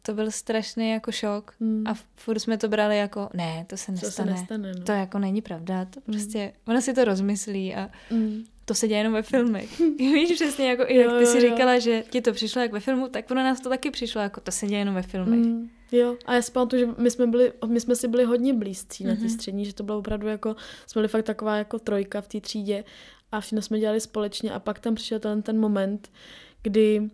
to 0.02 0.14
byl 0.14 0.30
strašný 0.30 0.90
jako 0.90 1.12
šok 1.12 1.54
hmm. 1.60 1.86
a 1.86 1.94
furt 2.16 2.38
jsme 2.38 2.58
to 2.58 2.68
brali 2.68 2.98
jako, 2.98 3.28
ne, 3.34 3.64
to 3.68 3.76
se 3.76 3.92
nestane, 3.92 4.10
to, 4.10 4.16
se 4.16 4.24
nestane, 4.24 4.72
no. 4.78 4.84
to 4.84 4.92
jako 4.92 5.18
není 5.18 5.42
pravda, 5.42 5.84
to 5.84 6.00
hmm. 6.06 6.18
prostě, 6.18 6.52
ona 6.66 6.80
si 6.80 6.94
to 6.94 7.04
rozmyslí 7.04 7.74
a 7.74 7.90
hmm. 8.10 8.44
to 8.64 8.74
se 8.74 8.88
děje 8.88 9.00
jenom 9.00 9.12
ve 9.12 9.22
filmech. 9.22 9.80
Víš 9.98 10.32
přesně, 10.34 10.68
jako 10.68 10.84
i 10.86 10.96
jak 10.96 11.18
ty 11.18 11.26
si 11.26 11.40
říkala, 11.40 11.78
že 11.78 12.04
ti 12.10 12.20
to 12.20 12.32
přišlo 12.32 12.62
jak 12.62 12.72
ve 12.72 12.80
filmu, 12.80 13.08
tak 13.08 13.26
pro 13.26 13.36
nás 13.36 13.60
to 13.60 13.68
taky 13.68 13.90
přišlo, 13.90 14.20
jako 14.20 14.40
to 14.40 14.52
se 14.52 14.66
děje 14.66 14.78
jenom 14.78 14.94
ve 14.94 15.02
filmech. 15.02 15.40
Hmm. 15.40 15.70
Jo, 15.92 16.16
a 16.26 16.34
já 16.34 16.42
si 16.42 16.52
pamatuju, 16.52 16.86
že 16.86 17.02
my 17.02 17.10
jsme, 17.10 17.26
byli, 17.26 17.52
my 17.66 17.80
jsme 17.80 17.96
si 17.96 18.08
byli 18.08 18.24
hodně 18.24 18.54
blízcí 18.54 19.04
mm-hmm. 19.04 19.08
na 19.08 19.14
té 19.14 19.20
mhm. 19.20 19.30
střední, 19.30 19.64
že 19.64 19.74
to 19.74 19.82
bylo 19.82 19.98
opravdu 19.98 20.28
jako, 20.28 20.56
jsme 20.86 21.00
byli 21.00 21.08
fakt 21.08 21.24
taková 21.24 21.56
jako 21.56 21.78
trojka 21.78 22.20
v 22.20 22.28
té 22.28 22.40
třídě 22.40 22.84
a 23.32 23.40
všechno 23.40 23.62
jsme 23.62 23.78
dělali 23.78 24.00
společně 24.00 24.52
a 24.52 24.58
pak 24.58 24.78
tam 24.78 24.94
přišel 24.94 25.18
ten, 25.18 25.42
ten 25.42 25.58
moment, 25.58 26.10
kdy 26.62 27.10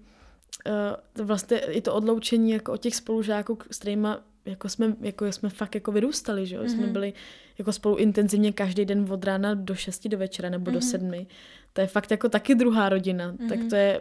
uh, 0.66 1.26
vlastně 1.26 1.58
i 1.58 1.80
to 1.80 1.94
odloučení 1.94 2.50
jako 2.50 2.72
od 2.72 2.80
těch 2.80 2.94
spolužáků, 2.94 3.58
s 3.70 3.78
kterými 3.78 4.08
jako 4.46 4.68
jsme, 4.68 4.96
jako 5.00 5.32
jsme 5.32 5.48
fakt 5.48 5.74
jako 5.74 5.92
vyrůstali, 5.92 6.46
že 6.46 6.56
jo? 6.56 6.62
Mm-hmm. 6.62 6.74
Jsme 6.74 6.82
mhm. 6.82 6.92
byli 6.92 7.12
jako 7.58 7.72
spolu 7.72 7.96
intenzivně 7.96 8.52
každý 8.52 8.84
den 8.84 9.06
od 9.10 9.24
rána 9.24 9.54
do 9.54 9.74
6 9.74 10.08
do 10.08 10.18
večera 10.18 10.50
nebo 10.50 10.70
mm-hmm. 10.70 10.74
do 10.74 10.80
7. 10.80 11.08
Mhm. 11.08 11.26
To 11.72 11.80
je 11.80 11.86
fakt 11.86 12.10
jako 12.10 12.28
taky 12.28 12.54
druhá 12.54 12.88
rodina. 12.88 13.32
Mm-hmm. 13.32 13.48
Tak 13.48 13.58
to 13.70 13.76
je, 13.76 14.00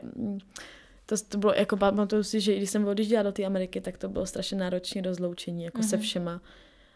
to, 1.05 1.15
to 1.29 1.37
bylo, 1.37 1.53
jako 1.53 1.77
pamatuju 1.77 2.23
si, 2.23 2.41
že 2.41 2.57
když 2.57 2.69
jsem 2.69 2.87
odjížděla 2.87 3.23
do 3.23 3.31
té 3.31 3.45
Ameriky, 3.45 3.81
tak 3.81 3.97
to 3.97 4.09
bylo 4.09 4.25
strašně 4.25 4.57
náročné 4.57 5.01
rozloučení, 5.01 5.63
jako 5.63 5.81
mm-hmm. 5.81 5.89
se 5.89 5.97
všema. 5.97 6.41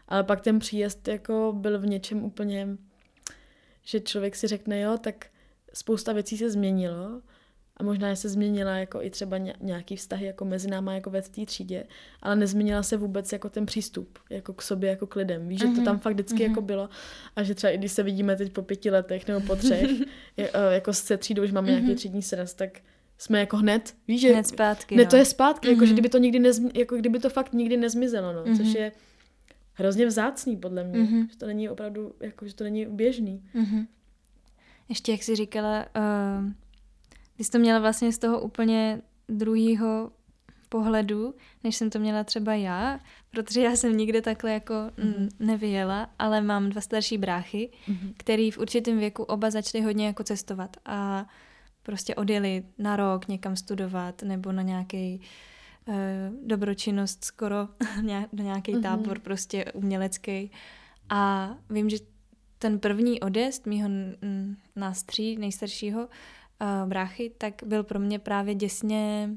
Ale 0.08 0.24
pak 0.24 0.40
ten 0.40 0.58
příjezd 0.58 1.08
jako 1.08 1.54
byl 1.56 1.78
v 1.78 1.86
něčem 1.86 2.24
úplně, 2.24 2.68
že 3.84 4.00
člověk 4.00 4.36
si 4.36 4.46
řekne, 4.46 4.80
jo, 4.80 4.98
tak 5.00 5.26
spousta 5.74 6.12
věcí 6.12 6.38
se 6.38 6.50
změnilo, 6.50 7.22
a 7.80 7.82
možná 7.82 8.16
se 8.16 8.28
změnila 8.28 8.76
jako 8.76 9.02
i 9.02 9.10
třeba 9.10 9.38
nějaký 9.60 9.96
vztahy 9.96 10.26
jako 10.26 10.44
mezi 10.44 10.70
náma 10.70 10.94
jako 10.94 11.10
ve 11.10 11.22
té 11.22 11.46
třídě, 11.46 11.84
ale 12.22 12.36
nezměnila 12.36 12.82
se 12.82 12.96
vůbec 12.96 13.32
jako 13.32 13.48
ten 13.48 13.66
přístup 13.66 14.18
jako 14.30 14.52
k 14.52 14.62
sobě, 14.62 14.90
jako 14.90 15.06
k 15.06 15.16
lidem. 15.16 15.48
Víš, 15.48 15.60
mm-hmm. 15.60 15.68
že 15.68 15.74
to 15.74 15.76
mhm. 15.76 15.84
tam 15.84 15.98
fakt 15.98 16.12
vždycky 16.12 16.36
mm-hmm. 16.36 16.48
jako 16.48 16.62
bylo 16.62 16.88
a 17.36 17.42
že 17.42 17.54
třeba 17.54 17.70
i 17.70 17.78
když 17.78 17.92
se 17.92 18.02
vidíme 18.02 18.36
teď 18.36 18.52
po 18.52 18.62
pěti 18.62 18.90
letech 18.90 19.28
nebo 19.28 19.40
po 19.40 19.56
třech, 19.56 19.90
je, 20.36 20.50
eh, 20.54 20.74
jako 20.74 20.92
se 20.92 21.16
třídou, 21.16 21.44
už 21.44 21.52
máme 21.52 21.66
mm-hmm. 21.66 21.70
nějaký 21.70 21.86
mhm. 21.86 21.96
třídní 21.96 22.22
sraz, 22.22 22.54
tak 22.54 22.80
jsme 23.18 23.40
jako 23.40 23.56
hned, 23.56 23.94
víš, 24.08 24.20
že... 24.20 24.32
Hned 24.32 24.46
zpátky, 24.46 24.96
Ne, 24.96 25.04
no. 25.04 25.10
to 25.10 25.16
je 25.16 25.24
zpátky, 25.24 25.68
mm-hmm. 25.68 25.72
jako 25.72 25.84
že 25.84 25.90
mhm. 25.90 25.94
kdyby 25.94 26.08
to 26.08 26.18
nikdy 26.18 26.38
nezmi, 26.38 26.70
jako 26.74 26.96
kdyby 26.96 27.18
to 27.18 27.30
fakt 27.30 27.52
nikdy 27.52 27.76
nezmizelo, 27.76 28.32
no, 28.32 28.44
mm-hmm. 28.44 28.56
což 28.56 28.74
je 28.74 28.92
hrozně 29.72 30.06
vzácný 30.06 30.56
podle 30.56 30.84
mě, 30.84 31.00
mm-hmm. 31.00 31.28
že 31.30 31.36
to 31.36 31.46
není 31.46 31.68
opravdu, 31.68 32.14
jako 32.20 32.46
že 32.46 32.54
to 32.54 32.64
není 32.64 32.86
běžný. 32.86 33.42
Mm-hmm. 33.54 33.86
Ještě 34.88 35.12
jak 35.12 35.22
jsi 35.22 35.36
říkala, 35.36 35.86
uh 35.96 36.52
ty 37.40 37.44
jsi 37.44 37.50
to 37.50 37.58
měla 37.58 37.78
vlastně 37.78 38.12
z 38.12 38.18
toho 38.18 38.40
úplně 38.40 39.02
druhého 39.28 40.10
pohledu, 40.68 41.34
než 41.64 41.76
jsem 41.76 41.90
to 41.90 41.98
měla 41.98 42.24
třeba 42.24 42.54
já, 42.54 43.00
protože 43.30 43.60
já 43.60 43.76
jsem 43.76 43.96
nikde 43.96 44.22
takhle 44.22 44.52
jako 44.52 44.74
mm-hmm. 44.74 45.28
nevyjela, 45.38 46.10
ale 46.18 46.40
mám 46.40 46.68
dva 46.68 46.80
starší 46.80 47.18
bráchy, 47.18 47.70
mm-hmm. 47.88 48.12
který 48.16 48.50
v 48.50 48.58
určitém 48.58 48.98
věku 48.98 49.22
oba 49.22 49.50
začali 49.50 49.84
hodně 49.84 50.06
jako 50.06 50.24
cestovat 50.24 50.76
a 50.86 51.26
prostě 51.82 52.14
odjeli 52.14 52.64
na 52.78 52.96
rok 52.96 53.28
někam 53.28 53.56
studovat 53.56 54.22
nebo 54.22 54.52
na 54.52 54.62
nějaký 54.62 55.20
uh, 55.84 55.94
dobročinnost 56.46 57.24
skoro, 57.24 57.68
na 58.02 58.26
nějaký 58.32 58.74
mm-hmm. 58.74 58.82
tábor 58.82 59.18
prostě 59.18 59.64
umělecký. 59.64 60.50
A 61.08 61.54
vím, 61.70 61.90
že 61.90 61.96
ten 62.58 62.78
první 62.78 63.20
odjezd 63.20 63.66
mýho 63.66 63.88
nás 64.76 65.02
tří 65.02 65.36
nejstaršího 65.36 66.08
uh, 66.60 66.88
bráchy, 66.88 67.32
tak 67.38 67.54
byl 67.66 67.84
pro 67.84 67.98
mě 67.98 68.18
právě 68.18 68.54
děsně, 68.54 69.30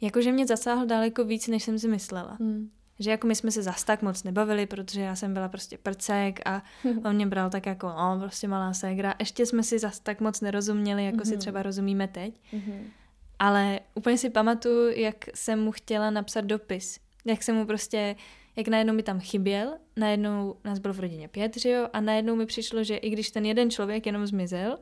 jakože 0.00 0.32
mě 0.32 0.46
zasáhl 0.46 0.86
daleko 0.86 1.24
víc, 1.24 1.48
než 1.48 1.64
jsem 1.64 1.78
si 1.78 1.88
myslela. 1.88 2.36
Hmm. 2.40 2.70
Že 2.98 3.10
jako 3.10 3.26
my 3.26 3.34
jsme 3.34 3.50
se 3.50 3.62
zas 3.62 3.84
tak 3.84 4.02
moc 4.02 4.22
nebavili, 4.22 4.66
protože 4.66 5.00
já 5.00 5.16
jsem 5.16 5.34
byla 5.34 5.48
prostě 5.48 5.78
prcek 5.78 6.40
a 6.44 6.62
on 7.04 7.14
mě 7.14 7.26
bral 7.26 7.50
tak 7.50 7.66
jako, 7.66 7.88
no, 7.88 8.18
prostě 8.20 8.48
malá 8.48 8.72
ségra. 8.72 9.14
Ještě 9.18 9.46
jsme 9.46 9.62
si 9.62 9.78
zas 9.78 10.00
tak 10.00 10.20
moc 10.20 10.40
nerozuměli, 10.40 11.04
jako 11.04 11.16
mm-hmm. 11.16 11.24
si 11.24 11.30
hmm. 11.30 11.38
třeba 11.38 11.62
rozumíme 11.62 12.08
teď. 12.08 12.40
Mm-hmm. 12.52 12.82
Ale 13.38 13.80
úplně 13.94 14.18
si 14.18 14.30
pamatuju, 14.30 14.90
jak 14.96 15.24
jsem 15.34 15.60
mu 15.60 15.72
chtěla 15.72 16.10
napsat 16.10 16.44
dopis. 16.44 17.00
Jak 17.24 17.42
jsem 17.42 17.56
mu 17.56 17.66
prostě, 17.66 18.16
jak 18.56 18.68
najednou 18.68 18.94
mi 18.94 19.02
tam 19.02 19.20
chyběl, 19.20 19.74
najednou 19.96 20.56
nás 20.64 20.78
bylo 20.78 20.94
v 20.94 21.00
rodině 21.00 21.28
pět, 21.28 21.56
že 21.56 21.70
jo, 21.70 21.88
a 21.92 22.00
najednou 22.00 22.36
mi 22.36 22.46
přišlo, 22.46 22.84
že 22.84 22.96
i 22.96 23.10
když 23.10 23.30
ten 23.30 23.44
jeden 23.44 23.70
člověk 23.70 24.06
jenom 24.06 24.26
zmizel, 24.26 24.78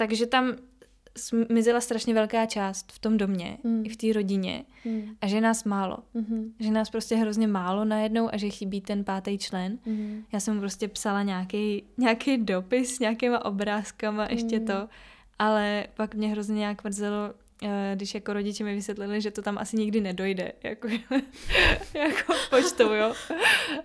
takže 0.00 0.26
tam 0.26 0.56
zmizela 1.18 1.80
strašně 1.80 2.14
velká 2.14 2.46
část 2.46 2.92
v 2.92 2.98
tom 2.98 3.16
domě, 3.16 3.58
mm. 3.64 3.82
i 3.86 3.88
v 3.88 3.96
té 3.96 4.12
rodině 4.12 4.64
mm. 4.84 5.02
a 5.20 5.26
že 5.26 5.40
nás 5.40 5.64
málo. 5.64 5.98
Mm-hmm. 6.14 6.52
Že 6.60 6.70
nás 6.70 6.90
prostě 6.90 7.16
hrozně 7.16 7.46
málo 7.46 7.84
najednou 7.84 8.28
a 8.34 8.36
že 8.36 8.50
chybí 8.50 8.80
ten 8.80 9.04
pátý 9.04 9.38
člen. 9.38 9.78
Mm. 9.86 10.24
Já 10.32 10.40
jsem 10.40 10.54
mu 10.54 10.60
prostě 10.60 10.88
psala 10.88 11.22
nějaký, 11.22 11.84
nějaký 11.98 12.38
dopis 12.38 12.96
s 12.96 12.98
nějakýma 12.98 13.44
obrázkama, 13.44 14.26
ještě 14.30 14.58
mm. 14.60 14.66
to, 14.66 14.88
ale 15.38 15.86
pak 15.94 16.14
mě 16.14 16.28
hrozně 16.28 16.58
nějak 16.58 16.84
mrzelo, 16.84 17.34
když 17.94 18.14
jako 18.14 18.32
rodiče 18.32 18.64
mi 18.64 18.74
vysvětlili, 18.74 19.20
že 19.20 19.30
to 19.30 19.42
tam 19.42 19.58
asi 19.58 19.76
nikdy 19.76 20.00
nedojde, 20.00 20.52
jako, 20.62 20.88
jako 21.94 22.32
počtou, 22.50 22.92
jo. 22.92 23.14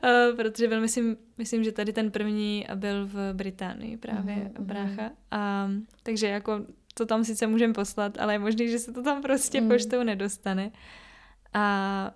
Eh, 0.04 0.34
protože 0.36 0.68
byl, 0.68 0.82
myslím, 0.82 1.18
myslím, 1.38 1.64
že 1.64 1.72
tady 1.72 1.94
ten 1.94 2.12
první 2.12 2.66
byl 2.76 3.08
v 3.08 3.34
Británii 3.34 3.98
právě, 3.98 4.36
mm-hmm. 4.36 4.64
brácha. 4.64 5.12
A, 5.32 5.70
takže 6.04 6.28
jako 6.28 6.66
to 6.94 7.06
tam 7.06 7.24
sice 7.24 7.48
můžeme 7.48 7.74
poslat, 7.74 8.18
ale 8.20 8.34
je 8.34 8.40
možný, 8.40 8.70
že 8.70 8.80
se 8.80 8.92
to 8.92 9.04
tam 9.04 9.22
prostě 9.22 9.62
mm. 9.62 9.70
poštou 9.70 10.04
nedostane. 10.04 10.72
A 11.54 12.16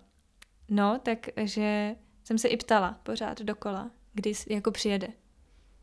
no, 0.69 0.99
takže 1.03 1.95
jsem 2.23 2.37
se 2.37 2.47
i 2.47 2.57
ptala 2.57 2.99
pořád 3.03 3.41
dokola, 3.41 3.91
kdy 4.13 4.33
jako 4.49 4.71
přijede, 4.71 5.07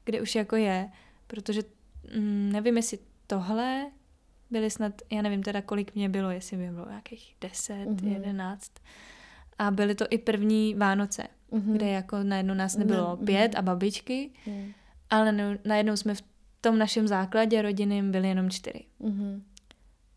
kde 0.04 0.20
už 0.20 0.34
jako 0.34 0.56
je, 0.56 0.90
protože 1.26 1.62
mm, 2.16 2.52
nevím, 2.52 2.76
jestli 2.76 2.98
tohle 3.26 3.90
byli 4.50 4.70
snad, 4.70 4.92
já 5.12 5.22
nevím 5.22 5.42
teda, 5.42 5.62
kolik 5.62 5.94
mě 5.94 6.08
bylo, 6.08 6.30
jestli 6.30 6.56
mě 6.56 6.72
bylo 6.72 6.88
nějakých 6.88 7.36
10, 7.40 7.74
mm-hmm. 7.74 8.12
11. 8.12 8.72
A 9.58 9.70
byly 9.70 9.94
to 9.94 10.04
i 10.10 10.18
první 10.18 10.74
Vánoce, 10.74 11.22
mm-hmm. 11.52 11.72
kde 11.72 11.88
jako 11.88 12.22
najednou 12.22 12.54
nás 12.54 12.76
nebylo 12.76 13.16
ne, 13.20 13.26
pět 13.26 13.52
mm-hmm. 13.52 13.58
a 13.58 13.62
babičky, 13.62 14.30
mm. 14.46 14.72
ale 15.10 15.58
najednou 15.64 15.96
jsme 15.96 16.14
v 16.14 16.22
tom 16.60 16.78
našem 16.78 17.08
základě 17.08 17.62
rodinným 17.62 18.12
byli 18.12 18.28
jenom 18.28 18.50
čtyři. 18.50 18.84
Mm-hmm. 19.00 19.42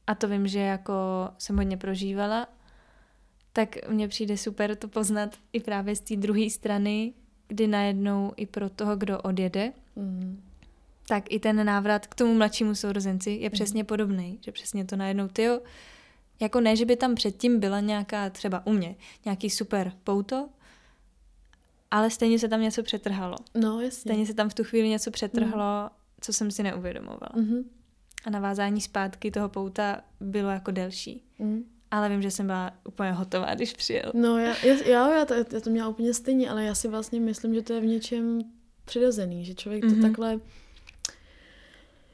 A 0.07 0.15
to 0.15 0.27
vím, 0.27 0.47
že 0.47 0.59
jako 0.59 0.93
jsem 1.37 1.57
hodně 1.57 1.77
prožívala, 1.77 2.47
tak 3.53 3.89
mně 3.89 4.07
přijde 4.07 4.37
super 4.37 4.75
to 4.75 4.87
poznat 4.87 5.35
i 5.53 5.59
právě 5.59 5.95
z 5.95 5.99
té 5.99 6.15
druhé 6.15 6.49
strany, 6.49 7.13
kdy 7.47 7.67
najednou 7.67 8.33
i 8.35 8.45
pro 8.45 8.69
toho, 8.69 8.95
kdo 8.95 9.21
odjede, 9.21 9.73
mm-hmm 9.97 10.48
tak 11.09 11.31
i 11.31 11.39
ten 11.39 11.65
návrat 11.65 12.07
k 12.07 12.15
tomu 12.15 12.33
mladšímu 12.33 12.75
sourozenci 12.75 13.31
je 13.31 13.49
mhm. 13.49 13.51
přesně 13.51 13.83
podobný, 13.83 14.39
že 14.41 14.51
přesně 14.51 14.85
to 14.85 14.95
najednou 14.95 15.27
ty 15.27 15.47
jako 16.39 16.61
ne, 16.61 16.75
že 16.75 16.85
by 16.85 16.95
tam 16.95 17.15
předtím 17.15 17.59
byla 17.59 17.79
nějaká, 17.79 18.29
třeba 18.29 18.65
u 18.67 18.73
mě, 18.73 18.95
nějaký 19.25 19.49
super 19.49 19.91
pouto, 20.03 20.49
ale 21.91 22.09
stejně 22.09 22.39
se 22.39 22.47
tam 22.47 22.61
něco 22.61 22.83
přetrhalo. 22.83 23.35
No, 23.55 23.81
jasně. 23.81 23.99
Stejně 23.99 24.25
se 24.25 24.33
tam 24.33 24.49
v 24.49 24.53
tu 24.53 24.63
chvíli 24.63 24.89
něco 24.89 25.11
přetrhlo, 25.11 25.83
mm. 25.83 25.89
co 26.21 26.33
jsem 26.33 26.51
si 26.51 26.63
neuvědomovala. 26.63 27.31
Mm-hmm. 27.35 27.63
A 28.25 28.29
navázání 28.29 28.81
zpátky 28.81 29.31
toho 29.31 29.49
pouta 29.49 30.01
bylo 30.19 30.49
jako 30.49 30.71
delší. 30.71 31.23
Mm. 31.39 31.63
Ale 31.91 32.09
vím, 32.09 32.21
že 32.21 32.31
jsem 32.31 32.45
byla 32.45 32.71
úplně 32.83 33.11
hotová, 33.11 33.55
když 33.55 33.73
přijel. 33.73 34.11
No, 34.13 34.37
já, 34.37 34.55
já, 34.65 34.73
já, 34.85 35.15
já, 35.15 35.25
to, 35.25 35.33
já 35.33 35.61
to 35.63 35.69
měla 35.69 35.87
úplně 35.87 36.13
stejně, 36.13 36.49
ale 36.49 36.63
já 36.63 36.75
si 36.75 36.87
vlastně 36.87 37.19
myslím, 37.19 37.53
že 37.53 37.61
to 37.61 37.73
je 37.73 37.81
v 37.81 37.85
něčem 37.85 38.41
přirozený, 38.85 39.45
že 39.45 39.53
člověk 39.53 39.81
to 39.81 39.87
mm-hmm. 39.87 40.01
takhle 40.01 40.39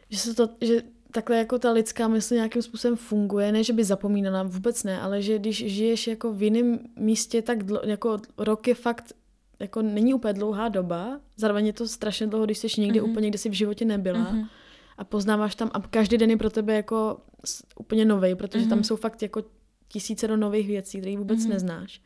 že 0.09 0.17
se 0.17 0.33
to, 0.33 0.49
že 0.61 0.81
takhle 1.11 1.37
jako 1.37 1.59
ta 1.59 1.71
lidská 1.71 2.07
mysl 2.07 2.33
nějakým 2.33 2.61
způsobem 2.61 2.97
funguje, 2.97 3.51
ne, 3.51 3.63
že 3.63 3.73
by 3.73 3.83
zapomínala, 3.83 4.43
vůbec 4.43 4.83
ne, 4.83 5.01
ale 5.01 5.21
že 5.21 5.39
když 5.39 5.57
žiješ 5.57 6.07
jako 6.07 6.33
v 6.33 6.43
jiném 6.43 6.79
místě, 6.99 7.41
tak 7.41 7.63
dlo, 7.63 7.81
jako 7.83 8.19
rok 8.37 8.67
je 8.67 8.75
fakt 8.75 9.13
jako 9.59 9.81
není 9.81 10.13
úplně 10.13 10.33
dlouhá 10.33 10.69
doba, 10.69 11.19
zároveň 11.37 11.67
je 11.67 11.73
to 11.73 11.87
strašně 11.87 12.27
dlouho, 12.27 12.45
když 12.45 12.57
jsi 12.57 12.81
někdy 12.81 13.01
mm-hmm. 13.01 13.11
úplně, 13.11 13.29
kde 13.29 13.37
jsi 13.37 13.49
v 13.49 13.53
životě 13.53 13.85
nebyla 13.85 14.19
mm-hmm. 14.19 14.47
a 14.97 15.03
poznáváš 15.03 15.55
tam 15.55 15.71
a 15.73 15.81
každý 15.81 16.17
den 16.17 16.29
je 16.29 16.37
pro 16.37 16.49
tebe 16.49 16.75
jako 16.75 17.17
úplně 17.79 18.05
nový, 18.05 18.35
protože 18.35 18.65
mm-hmm. 18.65 18.69
tam 18.69 18.83
jsou 18.83 18.95
fakt 18.95 19.21
jako 19.21 19.43
tisíce 19.87 20.27
do 20.27 20.37
nových 20.37 20.67
věcí, 20.67 20.99
které 20.99 21.17
vůbec 21.17 21.39
mm-hmm. 21.39 21.49
neznáš. 21.49 22.01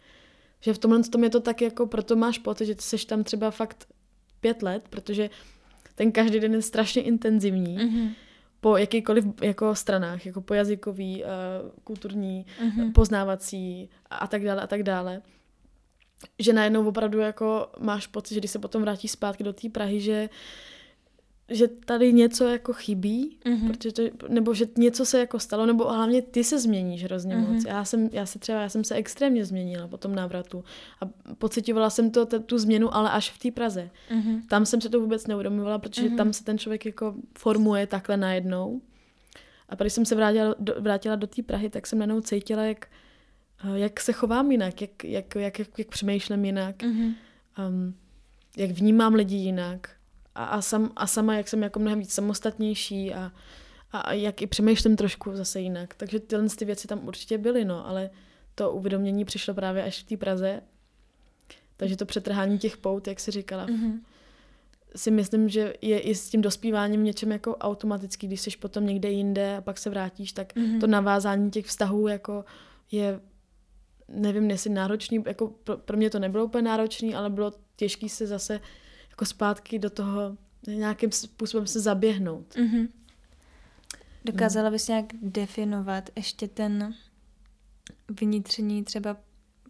Že 0.61 0.73
v 0.73 0.77
tomhle 0.77 1.03
tom 1.03 1.23
je 1.23 1.29
to 1.29 1.39
tak 1.39 1.61
jako, 1.61 1.87
proto 1.87 2.15
máš 2.15 2.37
pocit, 2.37 2.65
že 2.65 2.75
jsi 2.79 3.05
tam 3.05 3.23
třeba 3.23 3.51
fakt 3.51 3.87
pět 4.39 4.63
let, 4.63 4.83
protože 4.89 5.29
ten 5.99 6.11
každý 6.11 6.39
den 6.39 6.53
je 6.53 6.61
strašně 6.61 7.01
intenzivní. 7.01 7.77
Mm-hmm 7.77 8.09
po 8.61 8.77
jakýkoliv 8.77 9.25
jako 9.41 9.75
stranách, 9.75 10.25
jako 10.25 10.41
po 10.41 10.53
jazykový, 10.53 11.23
uh, 11.23 11.29
kulturní, 11.83 12.45
mm-hmm. 12.63 12.91
poznávací 12.91 13.89
a, 14.09 14.15
a 14.15 14.27
tak 14.27 14.43
dále 14.43 14.61
a 14.61 14.67
tak 14.67 14.83
dále. 14.83 15.21
Že 16.39 16.53
najednou 16.53 16.87
opravdu 16.87 17.19
jako 17.19 17.71
máš 17.79 18.07
pocit, 18.07 18.33
že 18.33 18.39
když 18.39 18.51
se 18.51 18.59
potom 18.59 18.81
vrátíš 18.81 19.11
zpátky 19.11 19.43
do 19.43 19.53
té 19.53 19.69
Prahy, 19.69 20.01
že 20.01 20.29
že 21.49 21.67
tady 21.67 22.13
něco 22.13 22.47
jako 22.47 22.73
chybí, 22.73 23.37
mm-hmm. 23.45 23.67
protože 23.67 23.91
to, 23.91 24.27
nebo 24.27 24.53
že 24.53 24.65
něco 24.77 25.05
se 25.05 25.19
jako 25.19 25.39
stalo, 25.39 25.65
nebo 25.65 25.89
hlavně 25.89 26.21
ty 26.21 26.43
se 26.43 26.59
změníš 26.59 27.03
hrozně 27.03 27.35
mm-hmm. 27.35 27.53
moc. 27.53 27.65
Já 27.65 27.85
jsem, 27.85 28.09
já 28.11 28.25
se 28.25 28.39
třeba, 28.39 28.61
já 28.61 28.69
jsem 28.69 28.83
se 28.83 28.95
extrémně 28.95 29.45
změnila 29.45 29.87
po 29.87 29.97
tom 29.97 30.15
návratu 30.15 30.63
a 31.01 31.05
pocitovala 31.37 31.89
jsem 31.89 32.11
to, 32.11 32.25
t- 32.25 32.39
tu 32.39 32.57
změnu, 32.57 32.95
ale 32.95 33.09
až 33.09 33.31
v 33.31 33.39
té 33.39 33.51
Praze. 33.51 33.89
Mm-hmm. 34.11 34.41
Tam 34.47 34.65
jsem 34.65 34.81
se 34.81 34.89
to 34.89 34.99
vůbec 35.01 35.27
neuvědomovala, 35.27 35.79
protože 35.79 36.09
mm-hmm. 36.09 36.17
tam 36.17 36.33
se 36.33 36.43
ten 36.43 36.57
člověk 36.57 36.85
jako 36.85 37.15
formuje 37.37 37.87
takhle 37.87 38.17
najednou. 38.17 38.81
A 39.69 39.75
když 39.75 39.93
jsem 39.93 40.05
se 40.05 40.15
vrátila 40.15 40.55
do, 40.59 40.75
vrátila 40.79 41.15
do 41.15 41.27
té 41.27 41.43
Prahy, 41.43 41.69
tak 41.69 41.87
jsem 41.87 41.99
najednou 41.99 42.21
cítila, 42.21 42.63
jak, 42.63 42.87
jak 43.73 43.99
se 43.99 44.13
chovám 44.13 44.51
jinak, 44.51 44.81
jak, 44.81 45.03
jak, 45.03 45.35
jak, 45.35 45.59
jak, 45.59 45.79
jak 45.79 45.87
přemýšlím 45.87 46.45
jinak, 46.45 46.77
mm-hmm. 46.77 47.15
um, 47.67 47.95
jak 48.57 48.71
vnímám 48.71 49.13
lidi 49.13 49.35
jinak 49.35 49.98
a, 50.39 50.43
a, 50.43 50.61
sam, 50.61 50.91
a 50.95 51.07
sama, 51.07 51.35
jak 51.35 51.47
jsem 51.47 51.63
jako 51.63 51.79
mnohem 51.79 51.99
víc 51.99 52.13
samostatnější 52.13 53.13
a, 53.13 53.31
a, 53.91 54.13
jak 54.13 54.41
i 54.41 54.47
přemýšlím 54.47 54.95
trošku 54.95 55.35
zase 55.35 55.61
jinak. 55.61 55.93
Takže 55.95 56.19
tyhle 56.19 56.49
ty 56.49 56.65
věci 56.65 56.87
tam 56.87 57.07
určitě 57.07 57.37
byly, 57.37 57.65
no, 57.65 57.87
ale 57.87 58.09
to 58.55 58.71
uvědomění 58.71 59.25
přišlo 59.25 59.53
právě 59.53 59.83
až 59.83 60.03
v 60.03 60.07
té 60.07 60.17
Praze. 60.17 60.61
Takže 61.77 61.97
to 61.97 62.05
přetrhání 62.05 62.57
těch 62.57 62.77
pout, 62.77 63.07
jak 63.07 63.19
si 63.19 63.31
říkala, 63.31 63.67
mm-hmm. 63.67 63.99
si 64.95 65.11
myslím, 65.11 65.49
že 65.49 65.73
je 65.81 65.99
i 65.99 66.15
s 66.15 66.29
tím 66.29 66.41
dospíváním 66.41 67.03
něčem 67.03 67.31
jako 67.31 67.55
automatický, 67.55 68.27
když 68.27 68.41
jsi 68.41 68.49
potom 68.59 68.85
někde 68.85 69.11
jinde 69.11 69.57
a 69.57 69.61
pak 69.61 69.77
se 69.77 69.89
vrátíš, 69.89 70.31
tak 70.31 70.55
mm-hmm. 70.55 70.79
to 70.79 70.87
navázání 70.87 71.51
těch 71.51 71.65
vztahů 71.65 72.07
jako 72.07 72.45
je 72.91 73.19
nevím, 74.07 74.49
jestli 74.49 74.69
náročný, 74.69 75.23
jako 75.27 75.47
pro, 75.47 75.77
pro 75.77 75.97
mě 75.97 76.09
to 76.09 76.19
nebylo 76.19 76.45
úplně 76.45 76.61
náročný, 76.61 77.15
ale 77.15 77.29
bylo 77.29 77.53
těžké 77.75 78.09
se 78.09 78.27
zase 78.27 78.59
jako 79.19 79.25
zpátky 79.25 79.79
do 79.79 79.89
toho 79.89 80.37
nějakým 80.67 81.11
způsobem 81.11 81.67
se 81.67 81.79
zaběhnout. 81.79 82.55
Mm-hmm. 82.55 82.87
Dokázala 84.25 84.69
bys 84.69 84.87
nějak 84.87 85.05
definovat 85.21 86.09
ještě 86.15 86.47
ten 86.47 86.93
vnitřní 88.21 88.83
třeba 88.83 89.17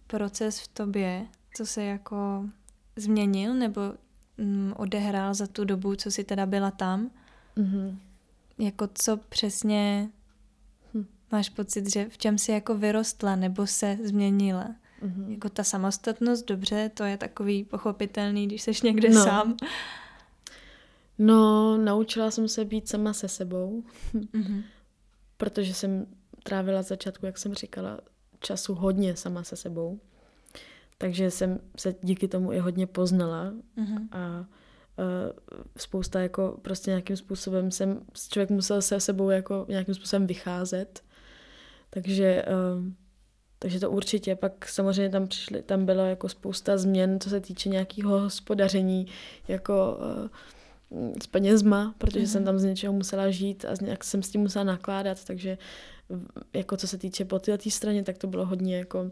proces 0.07 0.59
v 0.59 0.67
tobě, 0.67 1.27
co 1.53 1.65
se 1.65 1.83
jako 1.83 2.49
změnil 2.95 3.53
nebo 3.53 3.81
mm, 4.37 4.73
odehrál 4.77 5.33
za 5.33 5.47
tu 5.47 5.65
dobu, 5.65 5.95
co 5.95 6.11
jsi 6.11 6.23
teda 6.23 6.45
byla 6.45 6.71
tam? 6.71 7.11
Mm-hmm. 7.57 7.97
Jako 8.57 8.89
co 8.93 9.17
přesně 9.17 10.09
hm. 10.93 11.05
máš 11.31 11.49
pocit, 11.49 11.93
že 11.93 12.09
v 12.09 12.17
čem 12.17 12.37
jsi 12.37 12.51
jako 12.51 12.77
vyrostla 12.77 13.35
nebo 13.35 13.67
se 13.67 13.97
změnila? 14.03 14.75
Mm-hmm. 15.01 15.31
Jako 15.31 15.49
ta 15.49 15.63
samostatnost, 15.63 16.47
dobře, 16.47 16.91
to 16.93 17.03
je 17.03 17.17
takový 17.17 17.63
pochopitelný, 17.63 18.47
když 18.47 18.61
jsi 18.61 18.71
někde 18.83 19.09
no. 19.09 19.23
sám. 19.23 19.57
No, 21.17 21.77
naučila 21.77 22.31
jsem 22.31 22.47
se 22.47 22.65
být 22.65 22.89
sama 22.89 23.13
se 23.13 23.27
sebou, 23.27 23.83
mm-hmm. 24.15 24.63
protože 25.37 25.73
jsem 25.73 26.05
trávila 26.43 26.81
začátku, 26.81 27.25
jak 27.25 27.37
jsem 27.37 27.53
říkala, 27.53 27.99
času 28.39 28.75
hodně 28.75 29.15
sama 29.15 29.43
se 29.43 29.55
sebou. 29.55 29.99
Takže 30.97 31.31
jsem 31.31 31.59
se 31.77 31.95
díky 32.01 32.27
tomu 32.27 32.53
i 32.53 32.59
hodně 32.59 32.87
poznala 32.87 33.53
mm-hmm. 33.77 34.07
a 34.11 34.39
uh, 34.39 34.45
spousta 35.77 36.19
jako 36.19 36.59
prostě 36.61 36.91
nějakým 36.91 37.17
způsobem 37.17 37.71
jsem, 37.71 38.01
člověk 38.29 38.49
musel 38.49 38.81
se 38.81 38.99
sebou 38.99 39.29
jako 39.29 39.65
nějakým 39.69 39.95
způsobem 39.95 40.27
vycházet. 40.27 41.03
Takže 41.89 42.45
uh, 42.45 42.83
takže 43.60 43.80
to 43.80 43.91
určitě. 43.91 44.36
Pak 44.36 44.70
samozřejmě 44.70 45.10
tam 45.10 45.28
přišly, 45.28 45.62
tam 45.62 45.86
bylo 45.86 46.05
jako 46.05 46.30
spousta 46.30 46.78
změn, 46.78 47.20
co 47.20 47.30
se 47.30 47.39
týče 47.39 47.70
nějakého 47.70 48.20
hospodaření, 48.20 49.07
jako 49.47 49.97
uh, 50.91 51.14
s 51.24 51.28
penězma, 51.28 51.95
protože 51.97 52.20
mm-hmm. 52.20 52.32
jsem 52.32 52.43
tam 52.43 52.60
z 52.60 52.64
něčeho 52.64 52.93
musela 52.93 53.32
žít 53.32 53.66
a 53.66 53.74
nějak 53.82 54.03
jsem 54.03 54.24
s 54.24 54.30
tím 54.30 54.41
musela 54.41 54.64
nakládat, 54.64 55.26
takže 55.26 55.57
jako 56.53 56.78
co 56.78 56.88
se 56.88 56.97
týče 56.97 57.26
po 57.26 57.39
této 57.39 57.70
straně, 57.70 58.03
tak 58.03 58.18
to 58.18 58.28
bylo 58.28 58.45
hodně 58.45 58.78
jako 58.78 59.12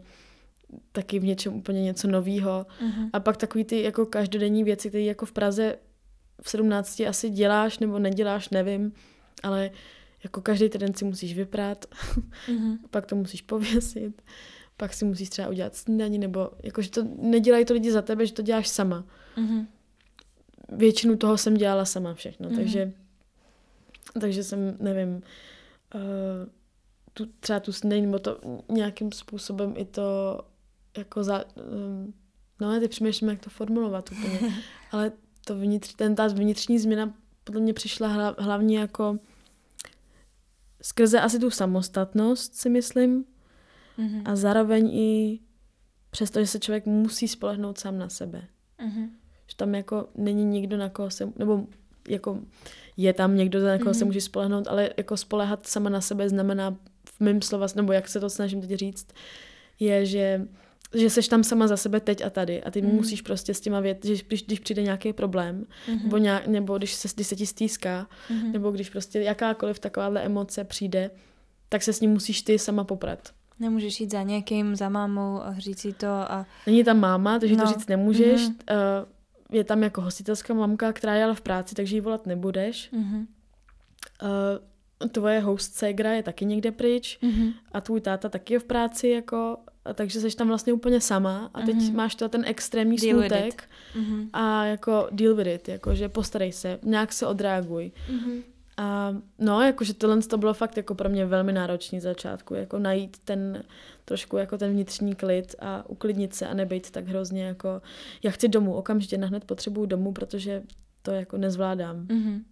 taky 0.92 1.18
v 1.18 1.24
něčem 1.24 1.54
úplně 1.54 1.82
něco 1.82 2.08
novýho. 2.08 2.66
Mm-hmm. 2.80 3.10
A 3.12 3.20
pak 3.20 3.36
takový 3.36 3.64
ty 3.64 3.82
jako 3.82 4.06
každodenní 4.06 4.64
věci, 4.64 4.88
které 4.88 5.04
jako 5.04 5.26
v 5.26 5.32
Praze 5.32 5.76
v 6.42 6.50
17 6.50 7.00
asi 7.00 7.30
děláš 7.30 7.78
nebo 7.78 7.98
neděláš, 7.98 8.48
nevím, 8.48 8.92
ale 9.42 9.70
jako 10.24 10.40
každý 10.40 10.68
týden 10.68 10.94
si 10.94 11.04
musíš 11.04 11.34
vyprát, 11.34 11.86
mm-hmm. 12.48 12.78
pak 12.90 13.06
to 13.06 13.16
musíš 13.16 13.42
pověsit, 13.42 14.22
pak 14.76 14.94
si 14.94 15.04
musíš 15.04 15.28
třeba 15.28 15.48
udělat 15.48 15.74
snídaní, 15.74 16.18
nebo 16.18 16.50
jako, 16.62 16.82
že 16.82 16.90
to 16.90 17.06
nedělají 17.16 17.64
to 17.64 17.74
lidi 17.74 17.92
za 17.92 18.02
tebe, 18.02 18.26
že 18.26 18.32
to 18.32 18.42
děláš 18.42 18.68
sama. 18.68 19.04
Mm-hmm. 19.36 19.66
Většinu 20.68 21.16
toho 21.16 21.38
jsem 21.38 21.54
dělala 21.54 21.84
sama 21.84 22.14
všechno, 22.14 22.48
mm-hmm. 22.48 22.56
takže 22.56 22.92
takže 24.20 24.44
jsem, 24.44 24.76
nevím, 24.80 25.22
uh, 25.94 26.00
tu, 27.14 27.26
třeba 27.40 27.60
tu 27.60 27.72
snídaní, 27.72 28.02
nebo 28.02 28.18
to 28.18 28.40
nějakým 28.68 29.12
způsobem 29.12 29.74
i 29.76 29.84
to 29.84 30.40
jako 30.96 31.24
za, 31.24 31.44
um, 31.56 32.14
no 32.60 32.74
já 32.74 32.80
teď 32.80 32.90
přemýšlím, 32.90 33.30
jak 33.30 33.40
to 33.40 33.50
formulovat 33.50 34.10
úplně, 34.12 34.54
ale 34.92 35.12
to 35.44 35.58
vnitř, 35.58 35.94
ten, 35.94 36.14
ta 36.14 36.26
vnitřní 36.26 36.78
změna 36.78 37.14
podle 37.44 37.60
mě 37.60 37.74
přišla 37.74 38.08
hla, 38.08 38.34
hlavně 38.38 38.78
jako 38.78 39.18
skrze 40.88 41.20
asi 41.20 41.38
tu 41.38 41.50
samostatnost, 41.50 42.54
si 42.54 42.70
myslím. 42.70 43.24
Mm-hmm. 43.98 44.22
A 44.24 44.36
zároveň 44.36 44.90
i 44.94 45.40
přesto, 46.10 46.40
že 46.40 46.46
se 46.46 46.58
člověk 46.58 46.86
musí 46.86 47.28
spolehnout 47.28 47.78
sám 47.78 47.98
na 47.98 48.08
sebe. 48.08 48.44
Mm-hmm. 48.78 49.08
Že 49.46 49.56
tam 49.56 49.74
jako 49.74 50.08
není 50.14 50.44
nikdo, 50.44 50.76
na 50.76 50.88
koho 50.88 51.10
se, 51.10 51.32
nebo 51.36 51.66
jako 52.08 52.40
je 52.96 53.12
tam 53.12 53.36
někdo, 53.36 53.60
na 53.60 53.78
koho 53.78 53.90
mm-hmm. 53.90 53.98
se 53.98 54.04
může 54.04 54.20
spolehnout, 54.20 54.68
ale 54.68 54.90
jako 54.96 55.16
spolehat 55.16 55.66
sama 55.66 55.90
na 55.90 56.00
sebe 56.00 56.28
znamená 56.28 56.76
v 57.04 57.20
mém 57.20 57.42
slova, 57.42 57.66
nebo 57.76 57.92
jak 57.92 58.08
se 58.08 58.20
to 58.20 58.30
snažím 58.30 58.60
teď 58.60 58.70
říct, 58.70 59.06
je, 59.80 60.06
že 60.06 60.48
že 60.94 61.10
seš 61.10 61.28
tam 61.28 61.44
sama 61.44 61.66
za 61.66 61.76
sebe 61.76 62.00
teď 62.00 62.24
a 62.24 62.30
tady 62.30 62.62
a 62.62 62.70
ty 62.70 62.82
Mhm. 62.82 62.94
musíš 62.94 63.22
prostě 63.22 63.54
s 63.54 63.60
těma 63.60 63.80
věc, 63.80 64.04
že 64.04 64.14
když, 64.26 64.42
když 64.42 64.58
přijde 64.58 64.82
nějaký 64.82 65.12
problém, 65.12 65.66
Mhm. 65.88 66.02
nebo, 66.02 66.16
nějak, 66.18 66.46
nebo 66.46 66.78
když, 66.78 66.94
se, 66.94 67.08
když 67.14 67.26
se 67.26 67.36
ti 67.36 67.46
stýská, 67.46 68.06
Mhm. 68.30 68.52
nebo 68.52 68.70
když 68.70 68.90
prostě 68.90 69.20
jakákoliv 69.20 69.78
takováhle 69.78 70.22
emoce 70.22 70.64
přijde, 70.64 71.10
tak 71.68 71.82
se 71.82 71.92
s 71.92 72.00
ním 72.00 72.10
musíš 72.10 72.42
ty 72.42 72.58
sama 72.58 72.84
poprat. 72.84 73.28
Nemůžeš 73.60 74.00
jít 74.00 74.10
za 74.10 74.22
někým, 74.22 74.76
za 74.76 74.88
mámou 74.88 75.42
a 75.42 75.54
říct 75.58 75.80
si 75.80 75.92
to 75.92 76.06
a... 76.08 76.46
Není 76.66 76.84
tam 76.84 77.00
máma, 77.00 77.38
takže 77.38 77.56
no. 77.56 77.64
To 77.64 77.68
říct 77.72 77.86
nemůžeš. 77.88 78.40
Mhm. 78.40 78.50
Uh, 78.70 79.56
je 79.56 79.64
tam 79.64 79.82
jako 79.82 80.00
hostitelská 80.00 80.54
mamka, 80.54 80.92
která 80.92 81.14
je 81.14 81.24
ale 81.24 81.34
v 81.34 81.40
práci, 81.40 81.74
takže 81.74 81.96
ji 81.96 82.00
volat 82.00 82.26
nebudeš. 82.26 82.88
Mhm. 82.92 83.26
Uh, 84.22 85.08
tvoje 85.08 85.40
host 85.40 85.74
ségra 85.74 86.12
je 86.12 86.22
taky 86.22 86.44
někde 86.44 86.72
pryč 86.72 87.18
Mhm. 87.22 87.50
a 87.72 87.80
tvůj 87.80 88.00
táta 88.00 88.28
taky 88.28 88.54
je 88.54 88.58
v 88.60 88.64
práci, 88.64 89.08
jako, 89.08 89.56
takže 89.94 90.20
jsi 90.20 90.36
tam 90.36 90.48
vlastně 90.48 90.72
úplně 90.72 91.00
sama 91.00 91.50
a 91.54 91.60
teď 91.60 91.74
Mhm. 91.76 91.96
máš 91.96 92.14
ten 92.14 92.44
extrémní 92.46 92.96
Deal 92.96 93.18
smutek 93.20 93.64
Mhm. 93.96 94.28
a 94.32 94.64
jako 94.64 95.08
deal 95.10 95.34
with 95.34 95.46
it, 95.46 95.68
jako 95.68 95.94
že 95.94 96.08
postarej 96.08 96.52
se, 96.52 96.78
nějak 96.82 97.12
se 97.12 97.26
odreaguj. 97.26 97.92
Mhm. 98.12 98.42
A 98.76 99.16
no, 99.38 99.62
jakože 99.62 99.94
tohle 99.94 100.22
to 100.22 100.38
bylo 100.38 100.54
fakt 100.54 100.76
jako 100.76 100.94
pro 100.94 101.08
mě 101.08 101.26
velmi 101.26 101.52
náročný 101.52 102.00
začátku, 102.00 102.54
jako 102.54 102.78
najít 102.78 103.16
ten 103.24 103.62
trošku 104.04 104.36
jako 104.36 104.58
ten 104.58 104.70
vnitřní 104.70 105.14
klid 105.14 105.54
a 105.58 105.84
uklidnit 105.90 106.34
se 106.34 106.46
a 106.46 106.54
nebejt 106.54 106.90
tak 106.90 107.06
hrozně 107.08 107.44
jako, 107.44 107.82
já 108.22 108.30
chci 108.30 108.48
domů, 108.48 108.74
okamžitě 108.74 109.18
nahned 109.18 109.44
potřebuju 109.44 109.86
domů, 109.86 110.12
protože 110.12 110.62
to 111.02 111.10
jako 111.10 111.36
nezvládám. 111.38 112.06
Mhm. 112.08 112.42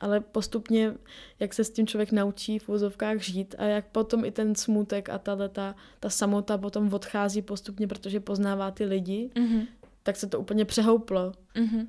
Ale 0.00 0.20
postupně, 0.20 0.92
jak 1.40 1.54
se 1.54 1.64
s 1.64 1.70
tím 1.70 1.86
člověk 1.86 2.12
naučí 2.12 2.58
v 2.58 2.68
vozovkách 2.68 3.20
žít 3.20 3.54
a 3.58 3.64
jak 3.64 3.86
potom 3.86 4.24
i 4.24 4.30
ten 4.30 4.54
smutek 4.54 5.08
a 5.08 5.18
ta, 5.18 5.48
ta, 5.48 5.74
ta 6.00 6.10
samota 6.10 6.58
potom 6.58 6.94
odchází 6.94 7.42
postupně, 7.42 7.86
protože 7.86 8.20
poznává 8.20 8.70
ty 8.70 8.84
lidi, 8.84 9.30
Mhm. 9.38 9.62
tak 10.02 10.16
se 10.16 10.26
to 10.26 10.40
úplně 10.40 10.64
přehouplo. 10.64 11.32
Mhm. 11.58 11.86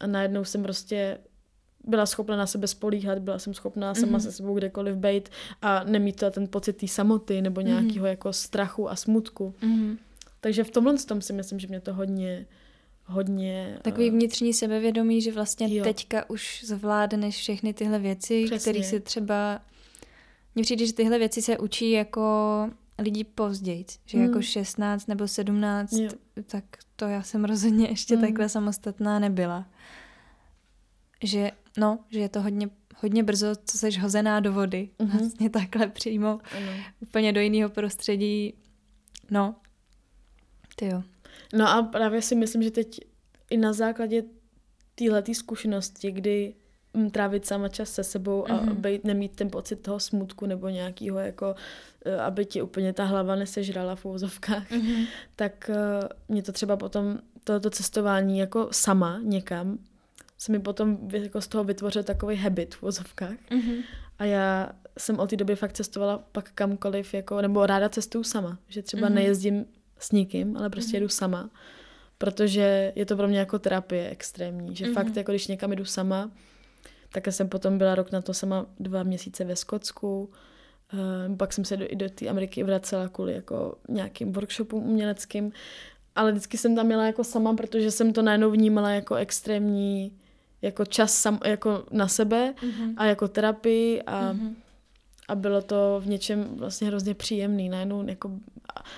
A 0.00 0.06
najednou 0.06 0.44
jsem 0.44 0.62
prostě 0.62 1.18
byla 1.84 2.06
schopna 2.06 2.36
na 2.36 2.46
sebe 2.46 2.66
spolíhat, 2.66 3.18
byla 3.18 3.38
jsem 3.38 3.54
schopná 3.54 3.94
sama 3.94 4.12
Mhm. 4.12 4.20
se 4.20 4.32
sebou 4.32 4.54
kdekoliv 4.54 4.96
bejt 4.96 5.28
a 5.62 5.84
nemít 5.84 6.16
to 6.16 6.30
ten 6.30 6.48
pocit 6.48 6.72
té 6.72 6.88
samoty 6.88 7.42
nebo 7.42 7.60
Mhm. 7.60 7.68
nějakého 7.70 8.06
jako 8.06 8.32
strachu 8.32 8.90
a 8.90 8.96
smutku. 8.96 9.54
Mhm. 9.62 9.98
Takže 10.40 10.64
v 10.64 10.70
tomhle 10.70 10.94
tom 10.98 11.20
si 11.20 11.32
myslím, 11.32 11.58
že 11.58 11.66
mě 11.68 11.80
to 11.80 11.94
hodně, 11.94 12.46
hodně... 13.06 13.78
Takový 13.82 14.08
eh, 14.08 14.10
vnitřní 14.10 14.52
sebevědomí, 14.52 15.22
že 15.22 15.32
vlastně 15.32 15.74
Jo. 15.76 15.84
teďka 15.84 16.30
už 16.30 16.64
zvládneš 16.64 17.36
všechny 17.36 17.74
tyhle 17.74 17.98
věci, 17.98 18.44
které 18.60 18.82
si 18.82 19.00
třeba... 19.00 19.60
Mně 20.54 20.62
přijde, 20.62 20.86
že 20.86 20.92
tyhle 20.92 21.18
věci 21.18 21.42
se 21.42 21.58
učí 21.58 21.90
jako 21.90 22.22
lidi 22.98 23.24
později, 23.24 23.84
že 24.06 24.18
Hmm. 24.18 24.26
jako 24.26 24.42
16 24.42 25.06
nebo 25.06 25.28
17, 25.28 25.92
Jo. 25.92 26.10
tak 26.46 26.64
to 26.96 27.04
já 27.04 27.22
jsem 27.22 27.44
rozhodně 27.44 27.86
ještě 27.90 28.14
Hmm. 28.16 28.24
takhle 28.24 28.48
samostatná 28.48 29.18
nebyla. 29.18 29.66
Že, 31.22 31.50
no, 31.78 31.98
že 32.10 32.20
je 32.20 32.28
to 32.28 32.42
hodně, 32.42 32.70
hodně 32.96 33.22
brzo, 33.22 33.46
co 33.64 33.78
seš 33.78 33.98
hozená 33.98 34.40
do 34.40 34.52
vody. 34.52 34.88
Mhm. 34.98 35.18
Vlastně 35.18 35.50
takhle 35.50 35.86
přímo, 35.88 36.28
ano. 36.28 36.72
úplně 37.00 37.32
do 37.32 37.40
jiného 37.40 37.70
prostředí. 37.70 38.54
No, 39.30 39.54
ty 40.76 40.86
jo. 40.86 41.02
No 41.54 41.68
a 41.68 41.82
právě 41.82 42.22
si 42.22 42.34
myslím, 42.34 42.62
že 42.62 42.70
teď 42.70 43.00
i 43.50 43.56
na 43.56 43.72
základě 43.72 44.22
téhletý 44.94 45.34
zkušenosti, 45.34 46.10
kdy 46.10 46.54
mm, 46.94 47.10
trávit 47.10 47.46
sama 47.46 47.68
čas 47.68 47.90
se 47.92 48.04
sebou 48.04 48.50
a 48.50 48.56
Mhm. 48.56 48.74
být, 48.76 49.04
nemít 49.04 49.36
ten 49.36 49.50
pocit 49.50 49.76
toho 49.76 50.00
smutku 50.00 50.46
nebo 50.46 50.68
nějakého 50.68 51.18
jako, 51.18 51.54
eh, 52.04 52.16
aby 52.20 52.44
ti 52.44 52.62
úplně 52.62 52.92
ta 52.92 53.04
hlava 53.04 53.36
nesežrala 53.36 53.96
v 53.96 54.04
úvozovkách, 54.04 54.70
Mhm. 54.70 55.04
tak 55.36 55.70
eh, 55.70 56.08
mě 56.28 56.42
to 56.42 56.52
třeba 56.52 56.76
potom, 56.76 57.18
toto 57.44 57.70
cestování 57.70 58.38
jako 58.38 58.68
sama 58.72 59.18
někam, 59.22 59.78
se 60.38 60.52
mi 60.52 60.58
potom 60.58 60.98
jako 61.12 61.40
z 61.40 61.48
toho 61.48 61.64
vytvořil 61.64 62.02
takový 62.02 62.36
habit 62.36 62.74
v 62.74 62.82
úvozovkách. 62.82 63.36
Mhm. 63.50 63.74
A 64.18 64.24
já 64.24 64.70
jsem 64.98 65.18
od 65.18 65.30
té 65.30 65.36
doby 65.36 65.56
fakt 65.56 65.72
cestovala 65.72 66.18
pak 66.32 66.50
kamkoliv, 66.54 67.14
jako, 67.14 67.40
nebo 67.42 67.66
ráda 67.66 67.88
cestuju 67.88 68.24
sama. 68.24 68.58
Že 68.68 68.82
třeba 68.82 69.06
Mhm. 69.06 69.14
nejezdím 69.14 69.64
s 69.98 70.12
nikým, 70.12 70.56
ale 70.56 70.70
prostě 70.70 70.96
jedu 70.96 71.08
sama. 71.08 71.50
Protože 72.18 72.92
je 72.96 73.06
to 73.06 73.16
pro 73.16 73.28
mě 73.28 73.38
jako 73.38 73.58
terapie 73.58 74.10
extrémní. 74.10 74.76
Že 74.76 74.84
Mhm. 74.84 74.94
fakt, 74.94 75.16
jako 75.16 75.32
když 75.32 75.46
někam 75.46 75.72
jdu 75.72 75.84
sama, 75.84 76.30
tak 77.12 77.26
jsem 77.26 77.48
potom 77.48 77.78
byla 77.78 77.94
rok 77.94 78.12
na 78.12 78.20
to 78.22 78.34
sama 78.34 78.66
dva 78.80 79.02
měsíce 79.02 79.44
ve 79.44 79.56
Skotsku. 79.56 80.30
Uh, 81.28 81.36
pak 81.36 81.52
jsem 81.52 81.64
se 81.64 81.76
do, 81.76 81.92
i 81.92 81.96
do 81.96 82.08
té 82.10 82.28
Ameriky 82.28 82.62
vracela 82.62 83.08
kvůli 83.08 83.32
jako 83.34 83.78
nějakým 83.88 84.32
workshopům 84.32 84.82
uměleckým. 84.86 85.52
Ale 86.14 86.32
vždycky 86.32 86.58
jsem 86.58 86.76
tam 86.76 86.86
měla 86.86 87.06
jako 87.06 87.24
sama, 87.24 87.54
protože 87.54 87.90
jsem 87.90 88.12
to 88.12 88.22
najednou 88.22 88.50
vnímala 88.50 88.90
jako 88.90 89.14
extrémní 89.14 90.12
jako 90.62 90.84
čas 90.84 91.14
sam, 91.14 91.38
jako 91.44 91.84
na 91.90 92.08
sebe 92.08 92.54
Mhm. 92.62 92.94
a 92.96 93.04
jako 93.04 93.28
terapii 93.28 94.02
a, 94.02 94.32
Mhm. 94.32 94.56
A 95.28 95.34
bylo 95.34 95.62
to 95.62 96.00
v 96.04 96.06
něčem 96.08 96.44
vlastně 96.56 96.88
hrozně 96.88 97.14
příjemný. 97.14 97.68
Najednou 97.68 98.08
jako, 98.08 98.30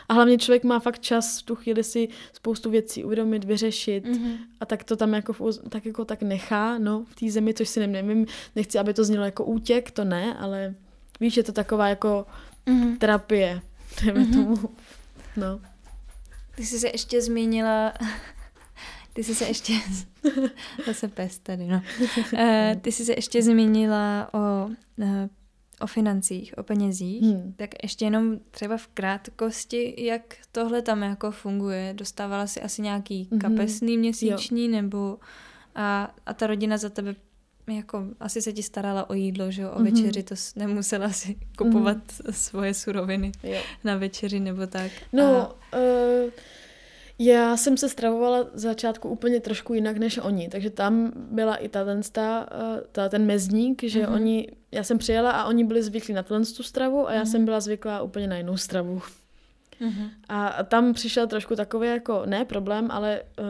a- 0.09 0.15
hlavně 0.15 0.39
člověk 0.39 0.65
má 0.65 0.79
fakt 0.81 0.99
čas 1.01 1.39
v 1.41 1.43
tu 1.43 1.55
chvíli 1.55 1.85
si 1.85 2.09
spoustu 2.33 2.71
věcí 2.71 3.05
uvědomit, 3.05 3.45
vyřešit 3.45 4.05
Mhm. 4.05 4.33
a 4.61 4.67
tak 4.67 4.85
to 4.85 4.97
tam 4.97 5.15
jako, 5.15 5.33
v 5.33 5.41
tak 5.69 5.87
jako 5.87 6.05
tak 6.05 6.23
nechá, 6.23 6.79
no, 6.79 7.05
v 7.11 7.15
té 7.15 7.31
zemi, 7.31 7.55
což 7.55 7.69
si 7.69 7.87
nevím, 7.87 8.27
nechci, 8.57 8.79
aby 8.79 8.95
to 8.95 9.05
znělo 9.05 9.25
jako 9.25 9.45
útěk, 9.45 9.91
to 9.91 10.05
ne, 10.05 10.35
ale 10.39 10.75
víš, 11.21 11.37
je 11.37 11.43
to 11.43 11.53
taková 11.53 11.89
jako 11.89 12.27
Mhm. 12.67 12.97
terapie, 12.97 13.61
dejme 14.05 14.21
Mhm. 14.21 14.33
tomu. 14.33 14.71
No. 15.37 15.61
Ty 16.55 16.67
jsi 16.67 16.79
se 16.79 16.89
ještě 16.89 17.23
zmínila, 17.23 17.93
ty 19.13 19.25
jsi 19.25 19.35
se 19.35 19.45
ještě, 19.45 19.73
zase 20.87 21.09
pes 21.09 21.39
tady, 21.39 21.67
no. 21.67 21.83
Eh, 22.37 22.77
Ty 22.83 22.93
jsi 22.93 23.05
se 23.05 23.13
ještě 23.13 23.43
zmínila 23.43 24.29
o, 24.35 24.69
eh, 25.03 25.29
o 25.81 25.87
financích, 25.87 26.55
o 26.59 26.63
penězích. 26.63 27.23
Hmm. 27.23 27.53
Tak 27.57 27.71
ještě 27.83 28.05
jenom 28.05 28.39
třeba 28.51 28.77
v 28.77 28.87
krátkosti, 28.87 29.95
jak 30.07 30.35
tohle 30.53 30.83
tam 30.83 31.03
jako 31.03 31.31
funguje. 31.31 31.93
Dostávala 31.97 32.47
si 32.47 32.61
asi 32.63 32.83
nějaký 32.83 33.29
Mhm. 33.31 33.41
kapesný 33.41 33.99
měsíční, 33.99 34.69
nebo 34.69 35.19
a, 35.75 36.15
a 36.27 36.35
ta 36.35 36.47
rodina 36.47 36.77
za 36.77 36.89
tebe 36.89 37.15
jako 37.69 38.05
asi 38.21 38.43
se 38.43 38.53
ti 38.53 38.63
starala 38.63 39.11
o 39.11 39.15
jídlo, 39.15 39.51
že 39.51 39.63
jo, 39.63 39.71
o 39.71 39.79
Mhm. 39.83 39.85
večeři, 39.85 40.23
to 40.23 40.35
nemusela 40.57 41.11
si 41.11 41.37
kupovat 41.59 41.97
svoje 42.31 42.75
suroviny 42.75 43.33
Jo. 43.43 43.59
na 43.85 43.97
večeři 43.97 44.41
nebo 44.41 44.67
tak. 44.67 44.93
No, 45.13 45.25
A, 45.37 45.49
uh, 45.77 46.31
já 47.19 47.57
jsem 47.57 47.77
se 47.77 47.89
stravovala 47.89 48.45
z 48.55 48.61
začátku 48.63 49.09
úplně 49.09 49.41
trošku 49.41 49.75
jinak 49.75 49.97
než 49.97 50.19
oni, 50.19 50.49
takže 50.49 50.71
tam 50.71 51.13
byla 51.17 51.57
i 51.57 51.69
ta, 51.69 51.85
ten, 51.85 52.01
ta, 52.13 52.49
uh, 52.55 52.81
ta 52.93 53.09
ten 53.09 53.27
mezník, 53.27 53.83
že 53.85 54.03
Mhm. 54.03 54.13
oni, 54.15 54.49
já 54.73 54.83
jsem 54.83 54.99
přijela 54.99 55.31
a 55.31 55.45
oni 55.45 55.65
byli 55.65 55.83
zvyklí 55.83 56.15
na 56.15 56.23
tuhle 56.23 56.45
tu 56.45 56.63
stravu 56.63 57.09
a 57.09 57.13
já 57.13 57.21
Mhm. 57.21 57.31
jsem 57.31 57.45
byla 57.45 57.61
zvyklá 57.61 58.03
úplně 58.03 58.27
na 58.27 58.37
jinou 58.37 58.57
stravu. 58.57 59.03
Mhm. 59.81 60.11
A 60.29 60.63
tam 60.65 60.93
přišel 60.95 61.27
trošku 61.27 61.57
takový 61.57 61.89
jako, 61.89 62.23
ne 62.27 62.45
problém, 62.45 62.91
ale 62.91 63.23
uh, 63.39 63.45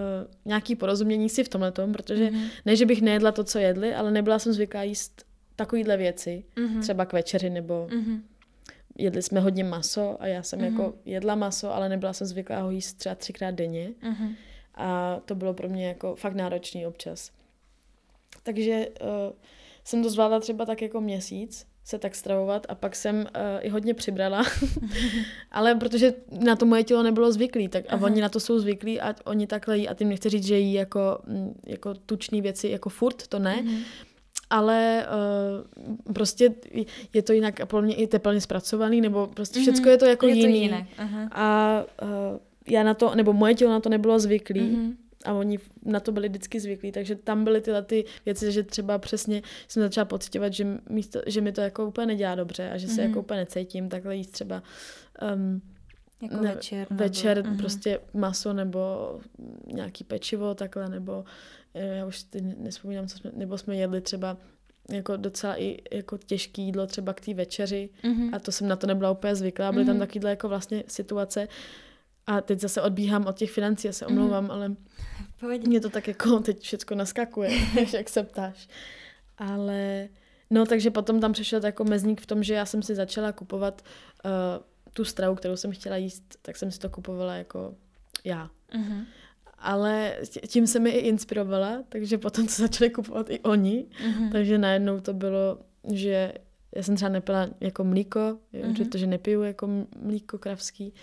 nějaký 0.45 0.75
porozumění 0.77 1.29
si 1.29 1.45
v 1.45 1.49
tomhle 1.49 1.73
tom, 1.73 1.93
protože 1.93 2.31
Mhm. 2.31 2.43
ne, 2.67 2.77
že 2.77 2.87
bych 2.87 3.03
nejedla 3.03 3.33
to, 3.33 3.45
co 3.45 3.59
jedli, 3.59 3.95
ale 3.95 4.11
nebyla 4.11 4.39
jsem 4.39 4.53
zvyklá 4.53 4.83
jíst 4.83 5.25
takovýhle 5.57 5.97
věci, 5.97 6.45
Mhm. 6.57 6.81
třeba 6.81 7.05
k 7.05 7.13
večeři 7.13 7.51
nebo 7.51 7.89
Mhm. 7.95 8.23
Jedli 8.99 9.23
jsme 9.23 9.41
hodně 9.41 9.65
maso 9.65 10.17
a 10.23 10.27
já 10.27 10.43
jsem 10.43 10.59
Mhm. 10.59 10.69
jako 10.69 10.95
jedla 11.05 11.35
maso, 11.35 11.75
ale 11.75 11.89
nebyla 11.89 12.13
jsem 12.13 12.27
zvyklá 12.27 12.61
ho 12.61 12.71
jíst 12.71 12.93
třeba 12.93 13.15
třikrát 13.15 13.51
denně 13.55 13.91
Mhm. 14.03 14.35
a 14.75 15.21
to 15.25 15.35
bylo 15.35 15.55
pro 15.55 15.69
mě 15.69 15.89
jako 15.89 16.17
fakt 16.17 16.35
náročný 16.35 16.87
občas. 16.87 17.31
Takže 18.43 18.89
uh, 19.01 19.07
jsem 19.85 20.03
to 20.03 20.11
zvládla 20.11 20.41
třeba 20.41 20.65
tak 20.67 20.83
jako 20.83 21.01
měsíc 21.01 21.67
se 21.85 21.99
tak 21.99 22.15
stravovat 22.15 22.67
a 22.69 22.75
pak 22.75 22.97
jsem 22.97 23.17
uh, 23.17 23.25
i 23.61 23.69
hodně 23.69 23.95
přibrala, 23.95 24.43
ale 25.51 25.75
protože 25.75 26.15
na 26.45 26.57
to 26.57 26.67
moje 26.67 26.85
tělo 26.85 27.03
nebylo 27.03 27.33
zvyklý, 27.33 27.69
tak 27.69 27.85
a 27.89 27.93
Aha. 27.93 28.05
oni 28.07 28.21
na 28.21 28.29
to 28.29 28.41
jsou 28.41 28.59
zvyklí 28.59 29.01
a 29.01 29.15
oni 29.25 29.47
takhle 29.47 29.79
jí 29.79 29.89
a 29.89 29.95
tím 29.95 30.09
nechci 30.09 30.29
říct, 30.29 30.45
že 30.47 30.59
jí 30.59 30.73
jako, 30.73 31.19
mm, 31.27 31.61
jako 31.67 31.95
tučný 31.95 32.43
věci 32.43 32.69
jako 32.69 32.89
furt, 32.89 33.27
to 33.27 33.39
ne, 33.39 33.63
Mhm. 33.63 33.79
Ale 34.51 35.07
uh, 36.07 36.13
prostě 36.15 36.55
je 37.15 37.23
to 37.23 37.33
jinak 37.33 37.61
a 37.61 37.67
podle 37.67 37.83
mě 37.87 37.95
i 37.95 38.07
teplně 38.07 38.41
zpracovaný, 38.41 39.01
nebo 39.01 39.27
prostě 39.27 39.59
Mhm. 39.59 39.63
všecko 39.73 39.89
je 39.89 39.97
to 39.99 40.07
jako 40.07 40.27
je 40.27 40.35
jiný. 40.35 40.53
To 40.53 40.57
jinak. 40.75 40.85
Aha. 40.99 41.29
A 41.33 41.85
uh, 42.03 42.09
já 42.71 42.83
na 42.83 42.95
to, 42.95 43.15
nebo 43.15 43.33
moje 43.33 43.55
tělo 43.55 43.71
na 43.71 43.81
to 43.81 43.89
nebylo 43.89 44.19
zvyklý 44.19 44.61
Mhm. 44.61 44.97
a 45.25 45.33
oni 45.33 45.59
na 45.85 46.01
to 46.01 46.13
byli 46.13 46.29
vždycky 46.29 46.61
zvyklí, 46.61 46.93
takže 46.93 47.15
tam 47.17 47.45
byly 47.45 47.61
tyhle 47.61 47.83
ty 47.83 48.05
věci, 48.25 48.53
že 48.53 48.63
třeba 48.63 48.99
přesně 48.99 49.43
jsem 49.69 49.83
začala 49.83 50.05
pocitovat, 50.05 50.53
že, 50.53 50.67
místo, 50.91 51.21
že 51.27 51.41
mi 51.41 51.53
to 51.53 51.61
jako 51.61 51.87
úplně 51.87 52.07
nedělá 52.07 52.35
dobře 52.35 52.71
a 52.71 52.79
že 52.79 52.89
se 52.89 53.01
Mhm. 53.01 53.11
jako 53.11 53.21
úplně 53.21 53.41
necítím 53.41 53.89
takhle 53.89 54.17
jíst 54.17 54.31
třeba 54.31 54.63
um, 55.35 55.63
Jako 56.23 56.37
ne- 56.37 56.55
večer. 56.55 56.87
nebo- 56.91 57.03
večer 57.05 57.45
Mhm. 57.47 57.57
prostě 57.57 58.01
maso 58.15 58.53
nebo 58.53 58.81
nějaký 59.75 60.05
pečivo 60.05 60.55
takhle, 60.55 60.89
nebo 60.89 61.25
já 61.75 62.07
už 62.07 62.23
teď 62.23 62.45
nespomínám, 62.59 63.07
co 63.09 63.19
jsme, 63.19 63.31
nebo 63.35 63.59
jsme 63.59 63.77
jedli 63.77 64.01
třeba 64.01 64.37
jako 64.93 65.17
docela 65.17 65.61
i 65.61 65.79
jako 65.93 66.19
těžký 66.19 66.63
jídlo 66.63 66.87
třeba 66.87 67.13
k 67.13 67.21
té 67.21 67.35
večeři 67.35 67.89
Mhm. 68.03 68.35
a 68.35 68.39
to 68.39 68.53
jsem 68.53 68.69
na 68.69 68.77
to 68.77 68.87
nebyla 68.87 69.11
úplně 69.11 69.35
zvyklá. 69.35 69.73
Byly 69.73 69.85
tam 69.85 69.95
Mhm. 69.97 70.07
takovýhle 70.07 70.31
jako 70.31 70.49
vlastně 70.49 70.85
situace 70.89 71.49
A 72.27 72.41
teď 72.41 72.61
zase 72.61 72.83
odbíhám 72.83 73.27
od 73.27 73.37
těch 73.39 73.51
financí, 73.51 73.87
já 73.87 73.93
se 73.93 74.07
omlouvám, 74.07 74.45
mm. 74.45 74.51
ale 74.51 74.75
Pohodě. 75.41 75.69
mě 75.69 75.81
to 75.81 75.91
tak 75.91 76.09
jako 76.09 76.39
teď 76.41 76.61
všechno 76.63 76.97
naskakuje, 76.97 77.51
jak 77.93 78.09
se 78.09 78.23
ptáš. 78.23 78.69
Ale 79.39 80.09
no, 80.51 80.67
takže 80.67 80.91
potom 80.91 81.21
tam 81.21 81.33
přišel 81.33 81.65
jako 81.65 81.85
mezník 81.85 82.21
v 82.21 82.27
tom, 82.27 82.43
že 82.43 82.55
já 82.55 82.67
jsem 82.67 82.83
si 82.83 82.95
začala 82.95 83.33
kupovat 83.33 83.83
uh, 84.25 84.31
tu 84.93 85.05
stravu, 85.05 85.35
kterou 85.35 85.57
jsem 85.57 85.73
chtěla 85.73 85.97
jíst, 85.97 86.37
tak 86.43 86.57
jsem 86.57 86.71
si 86.71 86.79
to 86.79 86.89
kupovala 86.91 87.35
jako 87.35 87.75
já. 88.25 88.51
Mm-hmm. 88.73 89.05
Ale 89.61 90.17
tím 90.47 90.67
se 90.67 90.79
mi 90.79 90.91
i 90.91 91.09
inspirovala, 91.09 91.83
takže 91.89 92.19
potom 92.19 92.47
to 92.47 92.53
začali 92.53 92.91
kupovat 92.91 93.31
i 93.31 93.41
oni. 93.41 93.85
Mm-hmm. 93.85 94.33
Takže 94.33 94.59
najednou 94.59 95.01
to 95.01 95.13
bylo, 95.13 95.59
že 95.93 96.33
já 96.77 96.83
jsem 96.83 96.97
třeba 96.97 97.09
nepila 97.09 97.49
jako 97.61 97.85
mlíko, 97.85 98.39
mm-hmm. 98.55 98.75
protože 98.75 99.07
nepiju 99.07 99.43
jako 99.43 99.69
mlíko 100.03 100.39
kravský. 100.39 100.95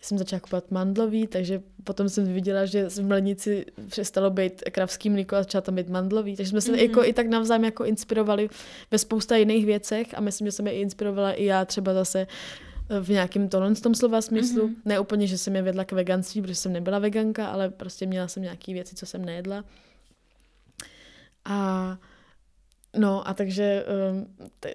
Jsem 0.00 0.18
začala 0.18 0.40
kupovat 0.40 0.70
mandlový, 0.70 1.26
takže 1.26 1.62
potom 1.84 2.08
jsem 2.08 2.34
viděla, 2.34 2.66
že 2.66 2.88
v 2.88 2.98
mlenici 2.98 3.64
přestalo 3.86 4.30
být 4.30 4.62
kravský 4.70 5.10
mlíko 5.10 5.36
a 5.36 5.42
začala 5.42 5.62
tam 5.62 5.74
být 5.74 5.88
mandlový. 5.88 6.36
Takže 6.36 6.50
jsme 6.50 6.60
se 6.60 6.72
mm-hmm. 6.72 6.88
jako 6.88 7.04
i 7.04 7.12
tak 7.12 7.26
navzájem 7.26 7.64
jako 7.64 7.84
inspirovali 7.84 8.48
ve 8.90 8.98
spousta 8.98 9.36
jiných 9.36 9.66
věcech 9.66 10.06
a 10.14 10.20
myslím, 10.20 10.46
že 10.46 10.52
jsem 10.52 10.66
je 10.66 10.72
inspirovala 10.72 11.32
i 11.32 11.44
já 11.44 11.64
třeba 11.64 11.94
zase 11.94 12.26
v 13.00 13.08
nějakém 13.08 13.48
tohle 13.48 13.74
tom 13.74 13.94
slova 13.94 14.20
smyslu. 14.20 14.68
Mm-hmm. 14.68 14.76
Ne 14.84 15.00
úplně, 15.00 15.26
že 15.26 15.38
jsem 15.38 15.56
je 15.56 15.62
vedla 15.62 15.84
k 15.84 15.92
veganství, 15.92 16.42
protože 16.42 16.54
jsem 16.54 16.72
nebyla 16.72 16.98
veganka, 16.98 17.46
ale 17.46 17.70
prostě 17.70 18.06
měla 18.06 18.28
jsem 18.28 18.42
nějaké 18.42 18.72
věci, 18.72 18.94
co 18.94 19.06
jsem 19.06 19.24
nejedla. 19.24 19.64
A 21.44 21.98
No 22.96 23.28
a 23.28 23.34
takže, 23.34 23.84
um, 24.12 24.26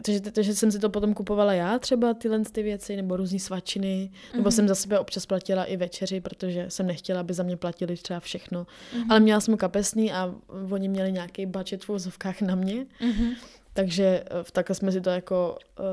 takže, 0.03 0.21
takže 0.21 0.55
jsem 0.55 0.71
si 0.71 0.79
to 0.79 0.89
potom 0.89 1.13
kupovala 1.13 1.53
já 1.53 1.79
třeba 1.79 2.13
tyhle 2.13 2.39
ty 2.51 2.63
věci, 2.63 2.95
nebo 2.95 3.17
různé 3.17 3.39
svačiny, 3.39 4.11
mm-hmm. 4.11 4.37
nebo 4.37 4.51
jsem 4.51 4.67
za 4.67 4.75
sebe 4.75 4.99
občas 4.99 5.25
platila 5.25 5.65
i 5.65 5.77
večeři, 5.77 6.21
protože 6.21 6.65
jsem 6.69 6.87
nechtěla, 6.87 7.19
aby 7.19 7.33
za 7.33 7.43
mě 7.43 7.57
platili 7.57 7.95
třeba 7.95 8.19
všechno. 8.19 8.63
Mm-hmm. 8.63 9.05
Ale 9.09 9.19
měla 9.19 9.39
jsem 9.39 9.57
kapesný 9.57 10.11
a 10.13 10.35
oni 10.71 10.87
měli 10.87 11.11
nějaký 11.11 11.45
budget 11.45 11.83
v 11.83 11.87
vozovkách 11.87 12.41
na 12.41 12.55
mě. 12.55 12.85
Mm-hmm. 13.01 13.35
Takže 13.73 14.05
eh, 14.05 14.51
takhle 14.51 14.75
jsme 14.75 14.91
si 14.91 15.01
to 15.01 15.09
jako 15.09 15.57
uh, 15.79 15.85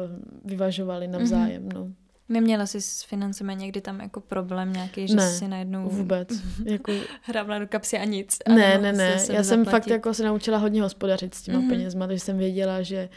vyvažovali 0.44 1.08
navzájem, 1.08 1.68
mm-hmm. 1.68 1.74
no. 1.74 1.92
Neměla 2.28 2.66
jsi 2.66 2.80
s 2.80 3.02
financemi 3.02 3.56
někdy 3.56 3.80
tam 3.80 4.00
jako 4.00 4.20
problém 4.20 4.72
nějaký, 4.72 5.08
že 5.08 5.14
ne, 5.14 5.30
si 5.30 5.48
najednou 5.48 5.88
vůbec. 5.88 6.28
jako... 6.64 6.92
hrábla 7.22 7.58
do 7.58 7.66
kapsy 7.66 7.98
a 7.98 8.04
nic. 8.04 8.38
Ne, 8.48 8.78
ne, 8.78 8.92
ne. 8.92 9.18
Já 9.32 9.42
jsem 9.42 9.64
zaplatit. 9.64 9.70
fakt 9.70 9.86
jako 9.86 10.14
se 10.14 10.24
naučila 10.24 10.58
hodně 10.58 10.82
hospodařit 10.82 11.34
s 11.34 11.42
těma 11.42 11.60
mm-hmm. 11.60 11.68
penězma, 11.68 12.06
takže 12.06 12.20
jsem 12.20 12.38
věděla, 12.38 12.82
že 12.82 13.08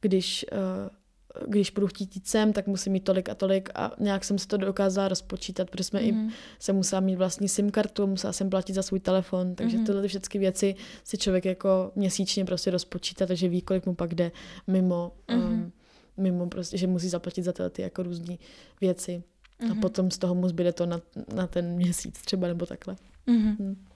když, 0.00 0.46
uh, 0.52 1.48
když 1.48 1.70
budu 1.70 1.86
chtít 1.86 2.16
jít 2.16 2.26
sem, 2.26 2.52
tak 2.52 2.66
musím 2.66 2.92
mít 2.92 3.04
tolik 3.04 3.28
a 3.28 3.34
tolik 3.34 3.68
a 3.74 3.92
nějak 3.98 4.24
jsem 4.24 4.38
si 4.38 4.46
to 4.46 4.56
dokázala 4.56 5.08
rozpočítat, 5.08 5.70
protože 5.70 5.84
jsme 5.84 6.00
mm-hmm. 6.00 6.08
i, 6.08 6.12
mhm. 6.12 6.30
jsem 6.58 6.76
musela 6.76 7.00
mít 7.00 7.16
vlastní 7.16 7.48
SIM 7.48 7.70
kartu, 7.70 8.06
musela 8.06 8.32
jsem 8.32 8.50
platit 8.50 8.72
za 8.72 8.82
svůj 8.82 9.00
telefon, 9.00 9.54
takže 9.54 9.78
mm-hmm. 9.78 9.86
tyhle 9.86 10.08
všechny 10.08 10.40
věci 10.40 10.74
si 11.04 11.18
člověk 11.18 11.44
jako 11.44 11.92
měsíčně 11.94 12.44
prostě 12.44 12.70
rozpočítá, 12.70 13.26
takže 13.26 13.48
ví, 13.48 13.62
kolik 13.62 13.86
mu 13.86 13.94
pak 13.94 14.14
jde 14.14 14.32
mimo 14.66 15.12
mm-hmm. 15.28 15.44
um, 15.44 15.72
mimo 16.18 16.46
prostě, 16.46 16.78
že 16.78 16.86
musí 16.86 17.08
zaplatit 17.08 17.42
za 17.42 17.52
tyhle 17.52 17.70
ty 17.70 17.82
jako 17.82 18.02
různé 18.02 18.36
věci. 18.80 19.22
Mm-hmm. 19.60 19.70
A 19.70 19.74
mhm. 19.74 19.80
potom 19.80 20.10
z 20.10 20.18
toho 20.18 20.34
mu 20.34 20.48
zbyde 20.48 20.72
to 20.72 20.86
na, 20.86 21.00
na 21.34 21.46
ten 21.46 21.74
měsíc 21.74 22.22
třeba 22.22 22.48
nebo 22.48 22.66
takhle. 22.66 22.96
Mm-hmm. 23.26 23.56
Hmm. 23.58 23.86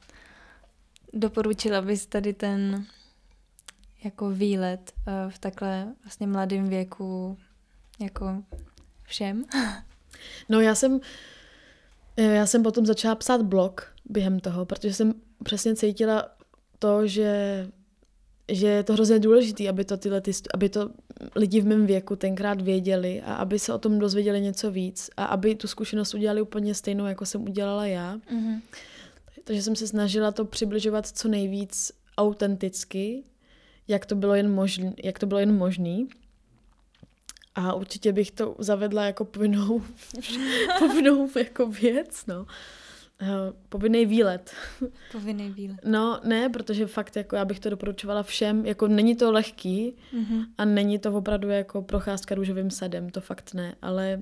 Doporučila 1.13 1.83
bys 1.83 2.07
tady 2.07 2.33
ten 2.33 2.87
jako 4.05 4.31
výlet 4.31 4.93
uh, 5.07 5.31
v 5.31 5.39
takhle 5.39 5.95
vlastně 6.05 6.27
mladém 6.27 6.69
věku 6.69 7.39
jako 8.01 8.43
všem? 9.03 9.45
No 10.49 10.61
já 10.61 10.75
jsem 10.75 11.01
eh, 12.17 12.35
já 12.35 12.47
jsem 12.47 12.63
potom 12.63 12.87
začala 12.87 13.15
psát 13.15 13.43
blog 13.43 13.95
během 14.05 14.41
toho, 14.41 14.67
protože 14.67 14.95
jsem 14.95 15.15
přesně 15.45 15.77
cítila 15.77 16.29
to, 16.79 17.07
že 17.07 17.69
že 18.49 18.67
je 18.67 18.83
to 18.83 18.93
hrozně 18.93 19.19
důležité, 19.19 19.69
aby 19.69 19.85
to, 19.85 19.97
tyhle, 19.97 20.21
ty, 20.21 20.31
aby 20.55 20.69
to 20.69 20.91
lidi 21.35 21.61
v 21.61 21.67
mém 21.67 21.87
věku 21.87 22.17
tenkrát 22.17 22.61
věděli 22.61 23.23
a 23.23 23.35
aby 23.35 23.59
se 23.59 23.73
o 23.73 23.79
tom 23.79 23.99
dozvěděli 23.99 24.41
něco 24.41 24.71
víc 24.71 25.11
a 25.17 25.25
aby 25.25 25.55
tu 25.55 25.69
zkušenost 25.69 26.15
udělali 26.15 26.43
úplně 26.43 26.75
stejnou, 26.75 27.07
jako 27.07 27.27
jsem 27.27 27.43
udělala 27.43 27.87
já. 27.87 28.17
Mm-hmm. 28.17 28.61
Takže 29.45 29.63
jsem 29.63 29.77
se 29.77 29.87
snažila 29.87 30.33
to 30.33 30.45
přibližovat 30.45 31.07
co 31.07 31.29
nejvíc 31.29 31.93
autenticky, 32.19 33.23
jak 33.89 34.07
to 34.07 34.15
bylo 34.15 34.35
jen 34.35 34.55
možný, 34.55 34.95
jak 35.05 35.19
to 35.19 35.27
bylo 35.27 35.41
jen 35.41 35.57
možný. 35.57 36.09
A 37.55 37.75
určitě 37.75 38.13
bych 38.13 38.31
to 38.31 38.57
zavedla 38.59 39.05
jako 39.05 39.25
povinnou, 39.25 39.83
povinnou 40.79 41.29
jako 41.39 41.67
věc, 41.67 42.27
no. 42.27 42.47
Uh, 43.23 43.29
povinný 43.69 44.07
výlet. 44.07 44.51
Povinný 45.13 45.51
výlet. 45.51 45.79
No, 45.85 46.21
ne, 46.25 46.49
protože 46.49 46.87
fakt 46.87 47.17
jako 47.17 47.37
já 47.37 47.45
bych 47.45 47.61
to 47.61 47.71
doporučovala 47.71 48.23
všem, 48.23 48.67
jako 48.67 48.89
není 48.89 49.17
to 49.17 49.33
lehký 49.33 49.97
mm-hmm. 50.15 50.47
a 50.59 50.65
není 50.65 50.99
to 50.99 51.13
opravdu 51.13 51.49
jako 51.49 51.83
procházka 51.83 52.35
růžovým 52.35 52.71
sadem, 52.71 53.11
to 53.11 53.21
fakt 53.21 53.55
ne, 53.55 53.75
ale 53.83 54.21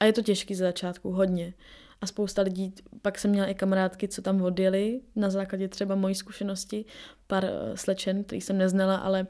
a 0.00 0.04
je 0.04 0.12
to 0.12 0.22
těžký 0.22 0.54
za 0.54 0.64
začátku, 0.64 1.10
hodně. 1.10 1.54
A 2.00 2.06
spousta 2.06 2.42
lidí, 2.42 2.74
pak 3.02 3.18
jsem 3.18 3.30
měla 3.30 3.46
i 3.46 3.54
kamarádky, 3.54 4.08
co 4.08 4.22
tam 4.22 4.42
odjeli 4.42 5.00
na 5.16 5.30
základě 5.30 5.68
třeba 5.68 5.94
mojí 5.94 6.14
zkušenosti, 6.14 6.84
pár 7.26 7.44
uh, 7.44 7.50
slečen, 7.74 8.24
který 8.24 8.40
jsem 8.40 8.58
neznala, 8.58 8.96
ale 8.96 9.26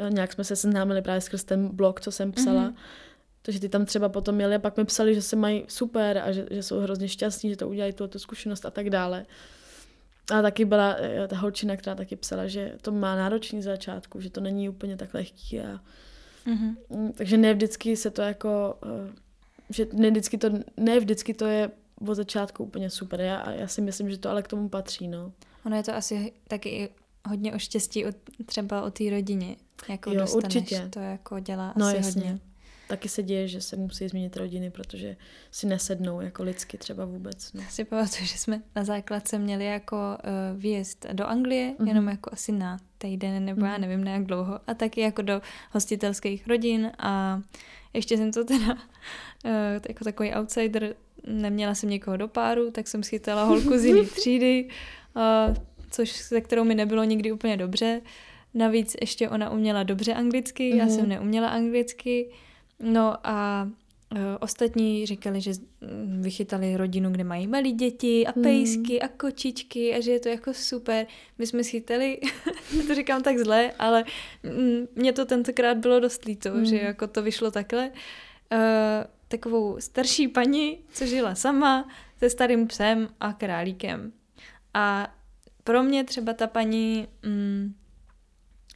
uh, 0.00 0.10
nějak 0.10 0.32
jsme 0.32 0.44
se 0.44 0.56
seznámili 0.56 1.02
právě 1.02 1.20
skrz 1.20 1.44
ten 1.44 1.68
blog, 1.68 2.00
co 2.00 2.12
jsem 2.12 2.32
psala. 2.32 2.70
Mm-hmm 2.70 2.74
takže 3.46 3.60
ty 3.60 3.68
tam 3.68 3.84
třeba 3.84 4.08
potom 4.08 4.34
měli 4.34 4.54
a 4.54 4.58
pak 4.58 4.76
mi 4.76 4.84
psali, 4.84 5.14
že 5.14 5.22
se 5.22 5.36
mají 5.36 5.64
super 5.68 6.18
a 6.18 6.32
že, 6.32 6.46
že 6.50 6.62
jsou 6.62 6.80
hrozně 6.80 7.08
šťastní, 7.08 7.50
že 7.50 7.56
to 7.56 7.68
udělají 7.68 7.92
tu 7.92 8.18
zkušenost 8.18 8.64
a 8.64 8.70
tak 8.70 8.90
dále. 8.90 9.26
A 10.34 10.42
taky 10.42 10.64
byla 10.64 10.96
eh, 10.98 11.28
ta 11.28 11.36
holčina, 11.36 11.76
která 11.76 11.96
taky 11.96 12.16
psala, 12.16 12.46
že 12.46 12.72
to 12.82 12.92
má 12.92 13.16
náročný 13.16 13.62
za 13.62 13.70
začátku, 13.70 14.20
že 14.20 14.30
to 14.30 14.40
není 14.40 14.68
úplně 14.68 14.96
tak 14.96 15.14
lehký. 15.14 15.60
A... 15.60 15.80
Mm-hmm. 16.46 17.12
Takže 17.14 17.36
ne 17.36 17.54
vždycky 17.54 17.96
se 17.96 18.10
to 18.10 18.22
jako, 18.22 18.78
eh, 18.86 19.12
že 19.70 19.86
ne 19.92 20.10
vždycky 20.10 20.38
to, 20.38 20.50
ne 20.76 21.00
vždycky 21.00 21.34
to 21.34 21.46
je 21.46 21.70
od 22.08 22.14
začátku 22.14 22.64
úplně 22.64 22.90
super. 22.90 23.20
Já, 23.20 23.50
já 23.50 23.68
si 23.68 23.80
myslím, 23.80 24.10
že 24.10 24.18
to 24.18 24.30
ale 24.30 24.42
k 24.42 24.48
tomu 24.48 24.68
patří. 24.68 25.08
No. 25.08 25.32
Ono 25.66 25.76
je 25.76 25.82
to 25.82 25.94
asi 25.94 26.32
taky 26.48 26.88
hodně 27.28 27.54
o 27.54 27.58
štěstí 27.58 28.06
o, 28.06 28.12
třeba 28.46 28.82
o 28.82 28.90
té 28.90 29.10
rodině. 29.10 29.56
Jako 29.88 30.10
jo, 30.10 30.20
dostaneš. 30.20 30.44
určitě. 30.44 30.88
To 30.90 30.98
jako 30.98 31.40
dělá 31.40 31.74
no, 31.76 31.86
asi 31.86 31.96
jasně. 31.96 32.22
hodně 32.22 32.40
taky 32.88 33.08
se 33.08 33.22
děje, 33.22 33.48
že 33.48 33.60
se 33.60 33.76
musí 33.76 34.08
změnit 34.08 34.36
rodiny, 34.36 34.70
protože 34.70 35.16
si 35.50 35.66
nesednou 35.66 36.20
jako 36.20 36.42
lidsky 36.42 36.78
třeba 36.78 37.04
vůbec. 37.04 37.52
No. 37.52 37.62
Si 37.70 37.84
pamatuju, 37.84 38.26
že 38.26 38.38
jsme 38.38 38.62
na 38.76 38.84
základce 38.84 39.38
měli 39.38 39.64
jako 39.64 39.96
uh, 39.96 40.60
výjezd 40.60 41.06
do 41.12 41.26
Anglie, 41.26 41.70
mm-hmm. 41.70 41.88
jenom 41.88 42.08
jako 42.08 42.30
asi 42.32 42.52
na 42.52 42.78
týden 42.98 43.44
nebo 43.44 43.60
mm-hmm. 43.60 43.66
já 43.66 43.72
mhm. 43.72 43.80
nevím 43.80 44.04
na 44.04 44.12
jak 44.12 44.24
dlouho, 44.24 44.60
a 44.66 44.74
taky 44.74 45.00
jako 45.00 45.22
do 45.22 45.42
hostitelských 45.72 46.46
rodin 46.46 46.92
a 46.98 47.42
ještě 47.92 48.16
jsem 48.16 48.32
to 48.32 48.44
teda 48.44 48.72
uh, 48.72 49.50
jako 49.88 50.04
takový 50.04 50.34
outsider, 50.34 50.94
neměla 51.26 51.74
jsem 51.74 51.90
někoho 51.90 52.16
do 52.16 52.28
páru, 52.28 52.70
tak 52.70 52.88
jsem 52.88 53.02
schytala 53.02 53.44
holku 53.44 53.78
z 53.78 53.84
jiné 53.84 54.02
třídy, 54.16 54.68
uh, 55.16 55.54
což 55.90 56.10
se 56.10 56.40
kterou 56.40 56.64
mi 56.64 56.74
nebylo 56.74 57.04
nikdy 57.04 57.32
úplně 57.32 57.56
dobře. 57.56 58.00
Navíc 58.54 58.96
ještě 59.00 59.28
ona 59.28 59.50
uměla 59.50 59.82
dobře 59.82 60.14
anglicky, 60.14 60.72
mm-hmm. 60.72 60.76
já 60.76 60.84
mhm. 60.84 60.94
jsem 60.94 61.08
neuměla 61.08 61.48
anglicky. 61.48 62.30
No 62.80 63.26
a 63.26 63.68
uh, 64.12 64.18
ostatní 64.40 65.06
říkali, 65.06 65.40
že 65.40 65.52
vychytali 66.20 66.76
rodinu, 66.76 67.10
kde 67.10 67.24
mají 67.24 67.46
malí 67.46 67.72
děti 67.72 68.26
a 68.26 68.32
hmm. 68.32 68.42
pejsky 68.42 68.92
hmm. 68.92 69.04
a 69.04 69.08
kočičky 69.08 69.94
a 69.94 70.00
že 70.00 70.10
je 70.10 70.20
to 70.20 70.28
jako 70.28 70.54
super. 70.54 71.06
My 71.38 71.46
jsme 71.46 71.64
schytali, 71.64 72.20
to 72.86 72.94
říkám 72.94 73.22
tak 73.22 73.38
zle, 73.38 73.72
ale 73.78 74.04
mm, 74.42 74.86
mě 74.94 75.12
to 75.12 75.24
tentokrát 75.26 75.76
bylo 75.76 76.00
dost 76.00 76.24
líto, 76.24 76.50
hmm. 76.50 76.64
že 76.64 76.76
jako 76.76 77.06
to 77.06 77.22
vyšlo 77.22 77.50
takhle. 77.50 77.90
Uh, 78.52 78.58
takovou 79.28 79.80
starší 79.80 80.28
paní, 80.28 80.78
co 80.92 81.06
žila 81.06 81.34
sama, 81.34 81.88
se 82.18 82.30
starým 82.30 82.66
psem 82.66 83.08
a 83.20 83.32
králíkem. 83.32 84.12
A 84.74 85.14
pro 85.64 85.82
mě 85.82 86.04
třeba 86.04 86.32
ta 86.32 86.46
paní... 86.46 87.08
Mm, 87.22 87.74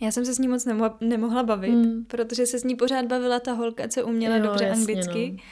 já 0.01 0.11
jsem 0.11 0.25
se 0.25 0.35
s 0.35 0.39
ní 0.39 0.49
moc 0.49 0.65
nemohla, 0.65 0.97
nemohla 1.01 1.43
bavit, 1.43 1.75
mm. 1.75 2.05
protože 2.05 2.47
se 2.47 2.59
s 2.59 2.65
ní 2.65 2.77
pořád 2.77 3.07
bavila 3.07 3.41
ta 3.41 3.53
holka, 3.53 3.89
co 3.89 4.07
uměla 4.07 4.37
jo, 4.37 4.43
dobře 4.43 4.65
jasně, 4.65 4.81
anglicky. 4.81 5.31
No. 5.33 5.43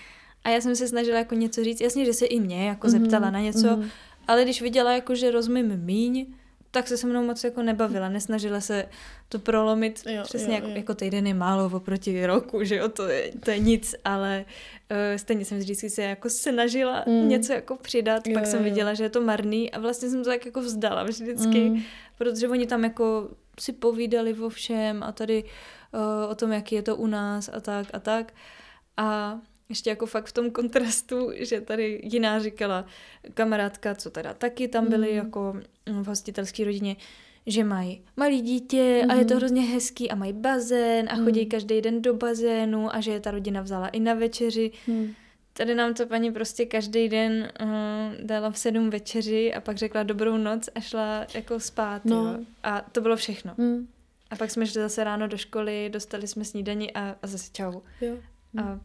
A 0.45 0.51
já 0.51 0.61
jsem 0.61 0.77
se 0.77 0.89
snažila 0.89 1.19
jako 1.19 1.35
něco 1.35 1.65
říct. 1.65 1.81
Jasně, 1.81 2.05
že 2.05 2.13
se 2.13 2.27
i 2.27 2.41
mě 2.41 2.69
jako 2.69 2.87
mm. 2.87 2.91
zeptala 2.91 3.31
na 3.31 3.41
něco, 3.41 3.77
mm. 3.77 3.89
ale 4.29 4.45
když 4.45 4.63
viděla, 4.63 4.93
jako, 4.93 5.15
že 5.15 5.31
rozumím 5.31 5.77
míň, 5.85 6.27
tak 6.71 6.89
se 6.89 6.97
se 6.97 7.07
mnou 7.07 7.25
moc 7.25 7.45
jako 7.45 7.63
nebavila, 7.63 8.09
nesnažila 8.09 8.61
se 8.61 8.89
to 9.29 9.39
prolomit 9.39 10.03
jo, 10.07 10.23
přesně 10.23 10.49
jo, 10.49 10.55
jako, 10.55 10.69
jo. 10.69 10.75
jako 10.77 10.95
týden 10.95 11.27
je 11.27 11.35
málo 11.35 11.71
oproti 11.75 12.27
roku, 12.27 12.65
že 12.65 12.77
jo, 12.77 12.89
to 12.89 13.09
je, 13.09 13.33
to 13.45 13.51
je 13.51 13.59
nic, 13.59 13.95
ale 14.05 14.45
uh, 14.91 14.97
stejně 15.17 15.45
jsem 15.45 15.59
vždycky 15.59 15.91
se 15.91 16.03
jako 16.03 16.31
snažila 16.31 17.05
mm. 17.07 17.29
něco 17.29 17.53
jako 17.53 17.77
přidat, 17.77 18.27
jo, 18.27 18.35
pak 18.35 18.45
jo, 18.45 18.51
jsem 18.51 18.65
viděla, 18.65 18.95
že 18.95 19.05
je 19.05 19.11
to 19.11 19.21
marný 19.21 19.71
a 19.71 19.81
vlastně 19.81 20.11
jsem 20.11 20.25
to 20.25 20.31
tak 20.31 20.47
jako 20.47 20.61
vzdala 20.61 21.03
vždycky, 21.03 21.71
mm. 21.71 21.83
protože 22.19 22.49
oni 22.49 22.67
tam 22.67 22.85
jako 22.85 23.29
si 23.61 23.73
povídali 23.73 24.35
o 24.35 24.49
všem 24.49 25.03
a 25.03 25.13
tady 25.13 25.45
uh, 25.45 26.31
o 26.31 26.35
tom, 26.35 26.53
jaký 26.53 26.75
je 26.75 26.83
to 26.83 26.97
u 26.97 27.07
nás 27.07 27.51
a 27.53 27.61
tak 27.61 27.87
a 27.93 28.01
tak. 28.01 28.35
A 28.97 29.39
ještě 29.69 29.91
jako 29.91 30.07
fakt 30.07 30.27
v 30.27 30.33
tom 30.33 30.51
kontrastu, 30.51 31.31
že 31.35 31.61
tady 31.61 32.01
jiná 32.05 32.39
říkala 32.39 32.85
kamarádka, 33.35 33.95
co 33.95 34.11
teda 34.11 34.35
taky 34.35 34.69
tam 34.69 34.89
byly 34.89 35.11
mm. 35.11 35.17
jako 35.17 35.57
v 35.87 36.07
hostitelské 36.07 36.65
rodině, 36.65 36.97
že 37.47 37.65
mají 37.65 38.03
malý 38.17 38.41
dítě 38.41 39.03
mm. 39.05 39.11
a 39.11 39.15
je 39.15 39.25
to 39.25 39.35
mhm. 39.35 39.39
hrozně 39.39 39.63
hezký 39.63 40.11
a 40.11 40.15
mají 40.15 40.33
bazén 40.33 41.09
a 41.11 41.17
chodí 41.17 41.43
mm. 41.43 41.49
každý 41.49 41.81
den 41.81 42.03
do 42.03 42.15
bazénu 42.15 42.95
a 42.95 43.01
že 43.01 43.11
je 43.11 43.21
ta 43.21 43.31
rodina 43.31 43.63
vzala 43.63 43.89
i 43.89 44.01
na 44.01 44.15
večeři. 44.15 44.71
Mm. 44.87 45.15
Tady 45.59 45.75
nám 45.75 45.95
to 45.95 46.07
paní 46.07 46.33
prostě 46.33 46.67
každý 46.67 47.09
den 47.09 47.53
uh, 47.63 47.69
dala 48.27 48.51
v 48.51 48.59
sedm 48.59 48.91
večeři 48.91 49.55
a 49.55 49.61
pak 49.61 49.77
řekla 49.77 50.03
dobrou 50.03 50.37
noc 50.37 50.69
a 50.75 50.81
šla 50.81 51.27
jako 51.35 51.61
spát. 51.61 52.05
No. 52.05 52.17
Jo. 52.17 52.39
A 52.63 52.81
to 52.81 53.01
bylo 53.01 53.17
všechno. 53.17 53.55
Mm. 53.57 53.89
A 54.31 54.37
pak 54.37 54.51
jsme 54.51 54.67
šli 54.67 54.81
zase 54.81 55.05
ráno 55.05 55.29
do 55.29 55.37
školy, 55.37 55.91
dostali 55.93 56.27
jsme 56.27 56.45
snídani 56.45 56.93
a, 56.93 57.17
a 57.23 57.27
zase 57.27 57.51
čau. 57.53 57.81
Jo. 58.01 58.17
Mm. 58.53 58.61
A 58.61 58.81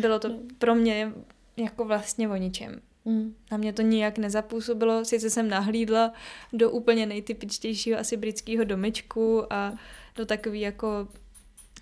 bylo 0.00 0.18
to 0.18 0.28
no. 0.28 0.38
pro 0.58 0.74
mě 0.74 1.12
jako 1.56 1.84
vlastně 1.84 2.28
o 2.28 2.36
ničem. 2.36 2.80
Mm. 3.04 3.34
Na 3.50 3.56
mě 3.56 3.72
to 3.72 3.82
nijak 3.82 4.18
nezapůsobilo, 4.18 5.04
sice 5.04 5.30
jsem 5.30 5.48
nahlídla 5.48 6.12
do 6.52 6.70
úplně 6.70 7.06
nejtypičtějšího 7.06 7.98
asi 7.98 8.16
britského 8.16 8.64
domečku 8.64 9.52
a 9.52 9.74
do 10.16 10.26
takové 10.26 10.58
jako 10.58 11.08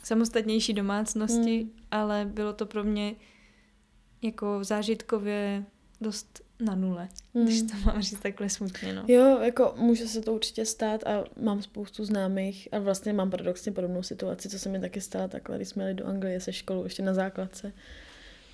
samostatnější 0.02 0.72
domácnosti, 0.72 1.64
mm. 1.64 1.70
ale 1.90 2.24
bylo 2.24 2.52
to 2.52 2.66
pro 2.66 2.84
mě 2.84 3.14
jako 4.22 4.64
zážitkově 4.64 5.64
dost 6.00 6.40
na 6.60 6.74
nule, 6.74 7.08
mm. 7.34 7.44
když 7.44 7.62
to 7.62 7.76
mám 7.84 8.02
říct 8.02 8.20
takhle 8.20 8.48
smutně. 8.50 8.92
No. 8.92 9.04
Jo, 9.08 9.38
jako 9.40 9.74
může 9.76 10.08
se 10.08 10.20
to 10.20 10.34
určitě 10.34 10.66
stát 10.66 11.06
a 11.06 11.24
mám 11.40 11.62
spoustu 11.62 12.04
známých 12.04 12.68
a 12.72 12.78
vlastně 12.78 13.12
mám 13.12 13.30
paradoxně 13.30 13.72
podobnou 13.72 14.02
situaci, 14.02 14.48
co 14.48 14.58
se 14.58 14.68
mi 14.68 14.80
taky 14.80 15.00
stala 15.00 15.28
takhle, 15.28 15.56
když 15.56 15.68
jsme 15.68 15.84
jeli 15.84 15.94
do 15.94 16.06
Anglie 16.06 16.40
se 16.40 16.52
školou 16.52 16.84
ještě 16.84 17.02
na 17.02 17.14
základce, 17.14 17.72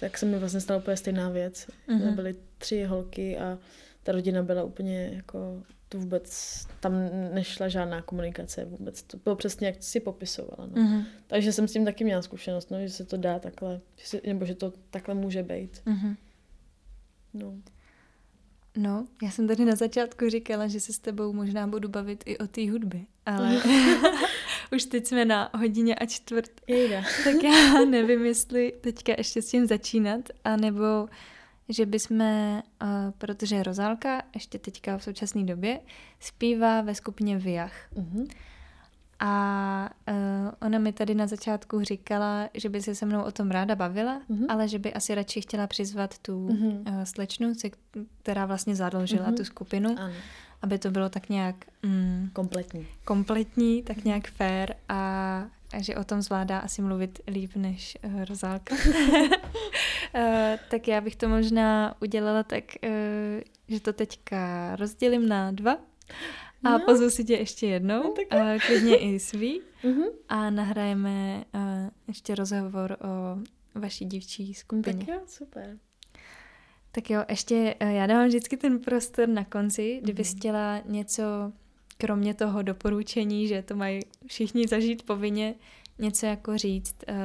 tak 0.01 0.19
se 0.19 0.27
mi 0.27 0.39
vlastně 0.39 0.61
stala 0.61 0.81
úplně 0.81 0.97
stejná 0.97 1.29
věc. 1.29 1.67
Mm-hmm. 1.89 2.15
Byly 2.15 2.37
tři 2.59 2.85
holky 2.85 3.39
a 3.39 3.59
ta 4.03 4.13
rodina 4.13 4.43
byla 4.43 4.63
úplně 4.63 5.11
jako 5.15 5.63
tu 5.95 6.01
vůbec, 6.01 6.67
tam 6.81 6.93
nešla 7.35 7.69
žádná 7.69 8.03
komunikace 8.03 8.65
vůbec. 8.65 9.03
To 9.03 9.17
bylo 9.17 9.37
přesně, 9.37 9.67
jak 9.67 9.83
si 9.83 10.01
popisovala. 10.01 10.67
No. 10.67 10.83
Mm-hmm. 10.83 11.05
Takže 11.27 11.53
jsem 11.53 11.69
s 11.69 11.73
tím 11.73 11.85
taky 11.85 12.05
měla 12.05 12.23
zkušenost, 12.23 12.71
no, 12.71 12.81
že 12.81 12.91
se 12.91 13.05
to 13.05 13.17
dá 13.17 13.39
takhle, 13.39 13.81
že 13.97 14.07
si, 14.07 14.21
nebo 14.27 14.45
že 14.45 14.55
to 14.55 14.73
takhle 14.91 15.15
může 15.15 15.43
být. 15.43 15.83
Mm-hmm. 15.87 16.17
No. 17.35 17.55
No, 18.77 19.07
já 19.23 19.31
jsem 19.31 19.49
tady 19.49 19.65
na 19.65 19.75
začátku 19.77 20.29
říkala, 20.29 20.67
že 20.67 20.81
se 20.81 20.93
s 20.93 20.99
tebou 20.99 21.33
možná 21.33 21.67
budu 21.67 21.89
bavit 21.89 22.25
i 22.27 22.39
o 22.39 22.47
té 22.47 22.71
hudbě, 22.71 23.01
ale 23.27 23.63
už 24.73 24.85
teď 24.85 25.07
jsme 25.07 25.25
na 25.25 25.51
hodině 25.55 25.95
a 25.95 26.07
čtvrt. 26.07 26.51
Jejda. 26.67 27.03
tak 27.25 27.43
já 27.43 27.85
nevím, 27.85 28.27
jestli 28.27 28.73
teďka 28.81 29.15
ještě 29.19 29.43
s 29.43 29.51
tím 29.51 29.67
začínat, 29.67 30.21
anebo 30.45 31.09
že 31.69 31.87
bychom, 31.87 32.21
uh, 32.21 32.89
protože 33.19 33.63
Rozálka 33.63 34.23
ještě 34.35 34.59
teďka 34.59 34.99
v 34.99 35.03
současné 35.03 35.45
době 35.45 35.81
zpívá 36.21 36.81
ve 36.81 36.95
skupině 36.95 37.39
Viach. 37.39 37.73
Uh-huh. 37.95 38.29
A 39.21 39.91
uh, 40.09 40.51
ona 40.61 40.79
mi 40.79 40.93
tady 40.93 41.15
na 41.15 41.27
začátku 41.27 41.85
říkala, 41.85 42.49
že 42.55 42.69
by 42.69 42.83
se 42.83 42.95
se 42.95 43.07
mnou 43.07 43.23
o 43.23 43.33
tom 43.33 43.51
ráda 43.51 43.75
bavila, 43.75 44.21
uh-huh. 44.31 44.47
ale 44.49 44.69
že 44.69 44.79
by 44.79 44.93
asi 44.93 45.15
radši 45.15 45.41
chtěla 45.41 45.67
přizvat 45.67 46.19
tu 46.19 46.49
uh-huh. 46.49 46.97
uh, 46.97 47.05
slečnu, 47.05 47.53
která 48.23 48.47
vlastně 48.47 48.75
založila 48.75 49.31
uh-huh. 49.31 49.37
tu 49.37 49.45
skupinu, 49.45 49.95
ano. 49.99 50.15
aby 50.63 50.79
to 50.79 50.91
bylo 50.91 51.09
tak 51.09 51.29
nějak 51.29 51.57
mm, 51.83 52.31
kompletní. 52.33 52.87
kompletní, 53.05 53.83
tak 53.83 54.05
nějak 54.05 54.29
fair 54.29 54.75
a, 54.89 55.45
a 55.75 55.83
že 55.83 55.97
o 55.97 56.05
tom 56.05 56.23
zvládá 56.23 56.59
asi 56.59 56.83
mluvit 56.83 57.21
líp 57.27 57.51
než 57.57 57.99
uh, 58.05 58.25
Rozálka. 58.25 58.75
uh, 58.75 58.81
tak 60.71 60.89
já 60.89 61.01
bych 61.01 61.17
to 61.17 61.29
možná 61.29 61.95
udělala 62.03 62.43
tak, 62.43 62.65
uh, 62.85 62.91
že 63.69 63.81
to 63.81 63.93
teďka 63.93 64.77
rozdělím 64.77 65.29
na 65.29 65.51
dva 65.51 65.77
a 66.65 66.79
no. 66.79 66.85
pozvu 66.85 67.11
si 67.11 67.25
tě 67.25 67.35
ještě 67.35 67.67
jednou, 67.67 68.15
no, 68.33 68.39
a 68.39 68.59
klidně 68.67 68.97
i 68.97 69.21
svý. 69.21 69.63
Uh-huh. 69.85 70.11
A 70.29 70.51
nahrajeme 70.51 71.45
uh, 71.55 71.61
ještě 72.09 72.35
rozhovor 72.35 72.97
o 73.01 73.39
vaší 73.81 74.05
dívčí 74.05 74.55
skupině. 74.55 74.99
Tak 74.99 75.09
jo, 75.09 75.21
super. 75.27 75.79
Tak 76.93 77.11
jo, 77.11 77.25
ještě 77.29 77.75
uh, 77.83 77.89
já 77.89 78.07
dávám 78.07 78.27
vždycky 78.27 78.57
ten 78.57 78.79
prostor 78.79 79.29
na 79.29 79.45
konci, 79.45 80.01
kdybys 80.03 80.29
uh-huh. 80.29 80.37
chtěla 80.37 80.83
něco, 80.85 81.23
kromě 82.05 82.35
toho 82.35 82.63
doporučení, 82.63 83.49
že 83.49 83.63
to 83.63 83.77
mají 83.77 84.01
všichni 84.27 84.69
zažít 84.69 85.03
povinně, 85.03 85.55
něco 85.99 86.27
jako 86.27 86.59
říct 86.59 86.97
uh, 87.09 87.17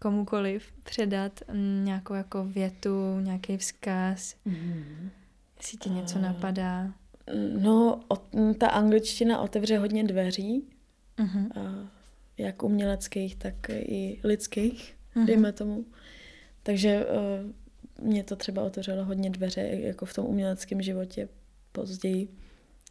komukoliv, 0.00 0.72
předat 0.84 1.40
um, 1.48 1.84
nějakou 1.84 2.14
jako 2.14 2.44
větu, 2.44 3.20
nějaký 3.20 3.56
vzkaz, 3.56 4.36
uh-huh. 4.46 5.10
jestli 5.56 5.78
ti 5.78 5.90
něco 5.90 6.16
uh... 6.16 6.22
napadá. 6.22 6.92
No, 7.60 8.00
ta 8.58 8.68
angličtina 8.68 9.40
otevře 9.40 9.78
hodně 9.78 10.04
dveří, 10.04 10.64
uh-huh. 11.18 11.88
jak 12.38 12.62
uměleckých, 12.62 13.36
tak 13.36 13.54
i 13.70 14.20
lidských, 14.24 14.96
uh-huh. 15.16 15.26
dejme 15.26 15.52
tomu. 15.52 15.84
Takže 16.62 17.06
uh, 17.06 18.06
mě 18.06 18.24
to 18.24 18.36
třeba 18.36 18.62
otevřelo 18.62 19.04
hodně 19.04 19.30
dveře, 19.30 19.60
jako 19.60 20.06
v 20.06 20.14
tom 20.14 20.26
uměleckém 20.26 20.82
životě 20.82 21.28
později, 21.72 22.28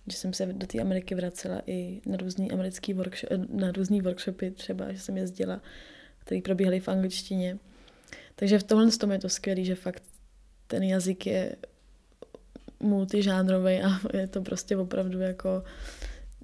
že 0.07 0.17
jsem 0.17 0.33
se 0.33 0.45
do 0.45 0.67
té 0.67 0.81
Ameriky 0.81 1.15
vracela 1.15 1.61
i 1.67 2.01
na 2.05 2.17
různý 2.17 2.51
americký 2.51 2.93
workshop, 2.93 3.29
na 3.49 3.71
různý 3.71 4.01
workshopy 4.01 4.51
třeba, 4.51 4.93
že 4.93 4.99
jsem 4.99 5.17
jezdila, 5.17 5.61
které 6.19 6.41
probíhaly 6.41 6.79
v 6.79 6.87
angličtině. 6.87 7.57
Takže 8.35 8.59
v 8.59 8.63
tomhle 8.63 8.91
tom 8.91 9.11
je 9.11 9.19
to 9.19 9.29
skvělé, 9.29 9.63
že 9.63 9.75
fakt 9.75 10.03
ten 10.67 10.83
jazyk 10.83 11.25
je 11.25 11.55
multižánrový 12.79 13.81
a 13.81 13.99
je 14.17 14.27
to 14.27 14.41
prostě 14.41 14.77
opravdu 14.77 15.19
jako 15.19 15.63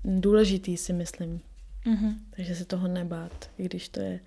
důležitý, 0.04 0.78
si 0.78 0.94
myslím. 0.94 1.42
Mm-hmm. 1.86 2.16
Takže 2.36 2.56
se 2.56 2.66
toho 2.66 2.88
nebát, 2.88 3.52
i 3.58 3.64
když 3.64 3.90
to 3.90 4.00
je, 4.00 4.20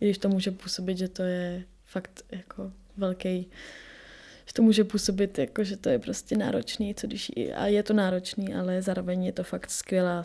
i 0.00 0.04
když 0.04 0.18
to 0.18 0.28
může 0.28 0.50
působit, 0.50 0.98
že 0.98 1.08
to 1.08 1.22
je 1.22 1.64
fakt 1.84 2.24
jako 2.32 2.72
velký, 2.96 3.46
že 4.46 4.52
to 4.52 4.62
může 4.62 4.84
působit 4.84 5.38
jako, 5.38 5.64
že 5.64 5.76
to 5.76 5.88
je 5.88 5.98
prostě 5.98 6.36
náročný, 6.36 6.94
co 6.94 7.06
když, 7.06 7.32
a 7.54 7.66
je 7.66 7.82
to 7.82 7.92
náročný, 7.92 8.54
ale 8.54 8.82
zároveň 8.82 9.24
je 9.24 9.32
to 9.32 9.44
fakt 9.44 9.70
skvělá 9.70 10.22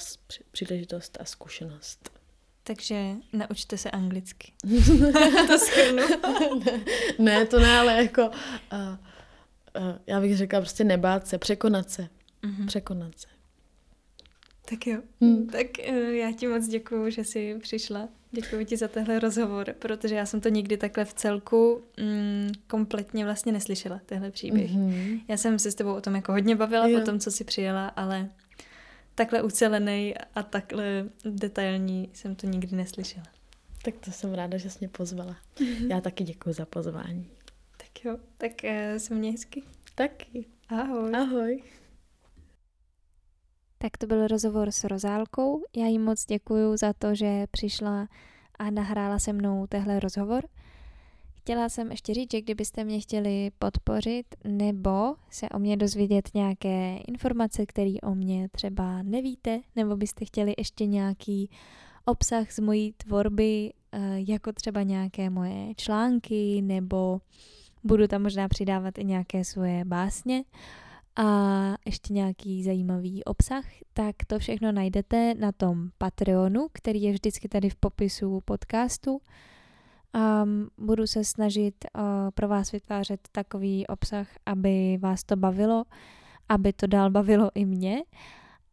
příležitost 0.52 1.18
a 1.22 1.26
zkušenost. 1.26 2.10
Takže 2.64 3.04
naučte 3.34 3.78
se 3.78 3.92
anglicky. 3.92 4.52
to 5.48 5.58
schrnu. 5.60 6.04
ne, 6.66 6.82
ne, 7.20 7.46
to 7.46 7.60
ne, 7.60 7.80
ale 7.80 7.94
jako 7.94 8.28
uh, 8.28 8.98
Eh, 9.76 10.00
já 10.08 10.22
bych 10.22 10.38
řekla 10.38 10.60
prostě 10.60 10.84
nebát 10.84 11.28
se, 11.28 11.38
překonat 11.38 11.90
se. 11.90 12.08
Mm-hmm. 12.44 12.66
Překonat 12.68 13.20
se. 13.20 13.28
Tak 14.70 14.88
jo. 14.88 15.02
Hmm. 15.22 15.48
Tak 15.48 15.68
uh, 15.90 15.96
já 15.96 16.32
ti 16.32 16.48
moc 16.48 16.68
děkuju, 16.68 17.10
že 17.10 17.24
jsi 17.24 17.56
přišla. 17.62 18.10
Děkuji 18.32 18.66
ti 18.66 18.78
za 18.78 18.88
tenhle 18.88 19.20
rozhovor, 19.20 19.76
protože 19.80 20.16
já 20.16 20.26
jsem 20.26 20.42
to 20.42 20.50
nikdy 20.50 20.78
takhle 20.78 21.06
v 21.06 21.14
celku 21.14 21.84
mm, 22.00 22.52
kompletně 22.68 23.26
vlastně 23.26 23.52
neslyšela, 23.52 24.02
tenhle 24.06 24.32
příběh. 24.32 24.72
Mm-hmm. 24.72 25.22
Já 25.28 25.38
jsem 25.38 25.60
se 25.60 25.72
s 25.72 25.76
tebou 25.76 25.94
o 25.94 26.02
tom 26.02 26.16
jako 26.16 26.32
hodně 26.32 26.56
bavila 26.56 26.88
jo. 26.88 27.00
po 27.00 27.06
tom, 27.06 27.20
co 27.20 27.32
jsi 27.32 27.44
přijela, 27.44 27.88
ale 27.88 28.30
takhle 29.16 29.42
ucelený 29.42 30.14
a 30.36 30.44
takhle 30.44 31.10
detailní 31.26 32.10
jsem 32.14 32.36
to 32.36 32.48
nikdy 32.48 32.76
neslyšela. 32.76 33.26
Tak 33.84 33.94
to 34.06 34.12
jsem 34.12 34.34
ráda, 34.34 34.58
že 34.58 34.70
jsi 34.70 34.78
mě 34.80 34.90
pozvala. 34.90 35.38
Mm-hmm. 35.58 35.88
Já 35.90 36.02
taky 36.02 36.24
děkuji 36.24 36.54
za 36.54 36.66
pozvání. 36.66 37.30
Tak 37.78 38.06
jo, 38.06 38.18
tak 38.38 38.52
uh, 38.64 38.98
se 38.98 39.16
mě 39.16 39.32
hezky. 39.32 39.64
Taky. 39.96 40.46
Ahoj. 40.70 41.16
Ahoj. 41.16 41.64
Tak 43.82 43.98
to 43.98 44.08
byl 44.08 44.28
rozhovor 44.28 44.72
s 44.72 44.84
Rozálkou. 44.84 45.64
Já 45.78 45.86
jí 45.86 46.00
moc 46.00 46.26
děkuju 46.26 46.78
za 46.78 46.94
to, 46.94 47.16
že 47.16 47.48
přišla 47.52 48.08
a 48.60 48.70
nahrála 48.70 49.20
se 49.20 49.34
mnou 49.34 49.68
tehle 49.68 50.00
rozhovor. 50.00 50.44
Chtěla 51.38 51.70
jsem 51.70 51.92
ještě 51.92 52.14
říct, 52.14 52.32
že 52.32 52.42
kdybyste 52.42 52.84
mě 52.84 53.00
chtěli 53.00 53.52
podpořit 53.60 54.26
nebo 54.44 55.16
se 55.30 55.50
o 55.50 55.60
mě 55.60 55.78
dozvědět 55.78 56.30
nějaké 56.34 56.98
informace, 57.08 57.66
které 57.66 57.94
o 58.04 58.16
mě 58.16 58.50
třeba 58.50 59.04
nevíte, 59.04 59.62
nebo 59.76 59.98
byste 59.98 60.26
chtěli 60.26 60.54
ještě 60.58 60.86
nějaký 60.86 61.50
obsah 62.06 62.52
z 62.52 62.60
mojí 62.60 62.94
tvorby, 62.98 63.74
eh, 63.92 64.16
jako 64.28 64.54
třeba 64.54 64.84
nějaké 64.84 65.30
moje 65.30 65.76
články 65.76 66.62
nebo 66.62 67.22
Budu 67.84 68.08
tam 68.08 68.24
možná 68.24 68.48
přidávat 68.48 68.98
i 68.98 69.06
nějaké 69.06 69.44
svoje 69.44 69.86
básně 69.86 70.44
a 71.16 71.76
ještě 71.86 72.14
nějaký 72.14 72.64
zajímavý 72.64 73.24
obsah, 73.24 73.66
tak 73.94 74.16
to 74.28 74.40
všechno 74.40 74.72
najdete 74.72 75.34
na 75.34 75.52
tom 75.52 75.90
Patreonu, 75.98 76.68
který 76.74 77.02
je 77.02 77.12
vždycky 77.12 77.50
tady 77.50 77.70
v 77.70 77.76
popisu 77.76 78.42
podcastu. 78.46 79.22
Um, 80.42 80.70
budu 80.78 81.08
se 81.08 81.24
snažit 81.24 81.76
uh, 81.96 82.02
pro 82.34 82.48
vás 82.48 82.72
vytvářet 82.72 83.28
takový 83.32 83.88
obsah, 83.88 84.28
aby 84.46 84.98
vás 85.02 85.24
to 85.24 85.36
bavilo, 85.36 85.84
aby 86.50 86.74
to 86.74 86.88
dál 86.88 87.10
bavilo 87.12 87.52
i 87.56 87.66
mě. 87.66 88.04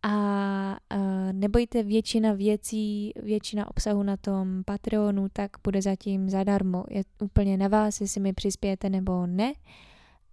A 0.02 0.78
uh, 0.94 1.32
nebojte, 1.32 1.82
většina 1.82 2.32
věcí, 2.32 3.12
většina 3.22 3.70
obsahu 3.70 4.02
na 4.02 4.16
tom 4.16 4.62
Patreonu, 4.64 5.26
tak 5.32 5.50
bude 5.64 5.82
zatím 5.82 6.30
zadarmo. 6.30 6.84
Je 6.90 7.02
úplně 7.22 7.56
na 7.56 7.68
vás, 7.68 8.00
jestli 8.00 8.20
mi 8.20 8.32
přispějete 8.32 8.90
nebo 8.90 9.26
ne. 9.26 9.52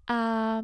A 0.08 0.60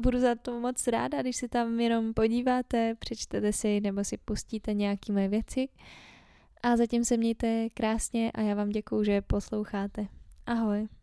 budu 0.00 0.20
za 0.20 0.34
to 0.34 0.60
moc 0.60 0.86
ráda, 0.86 1.22
když 1.22 1.36
si 1.36 1.48
tam 1.48 1.80
jenom 1.80 2.14
podíváte, 2.14 2.94
přečtete 2.94 3.52
si 3.52 3.80
nebo 3.80 4.04
si 4.04 4.16
pustíte 4.16 4.74
nějaké 4.74 5.12
moje 5.12 5.28
věci. 5.28 5.68
A 6.62 6.76
zatím 6.76 7.04
se 7.04 7.16
mějte 7.16 7.68
krásně 7.74 8.30
a 8.30 8.40
já 8.40 8.54
vám 8.54 8.68
děkuju, 8.68 9.04
že 9.04 9.20
posloucháte. 9.20 10.06
Ahoj. 10.46 10.99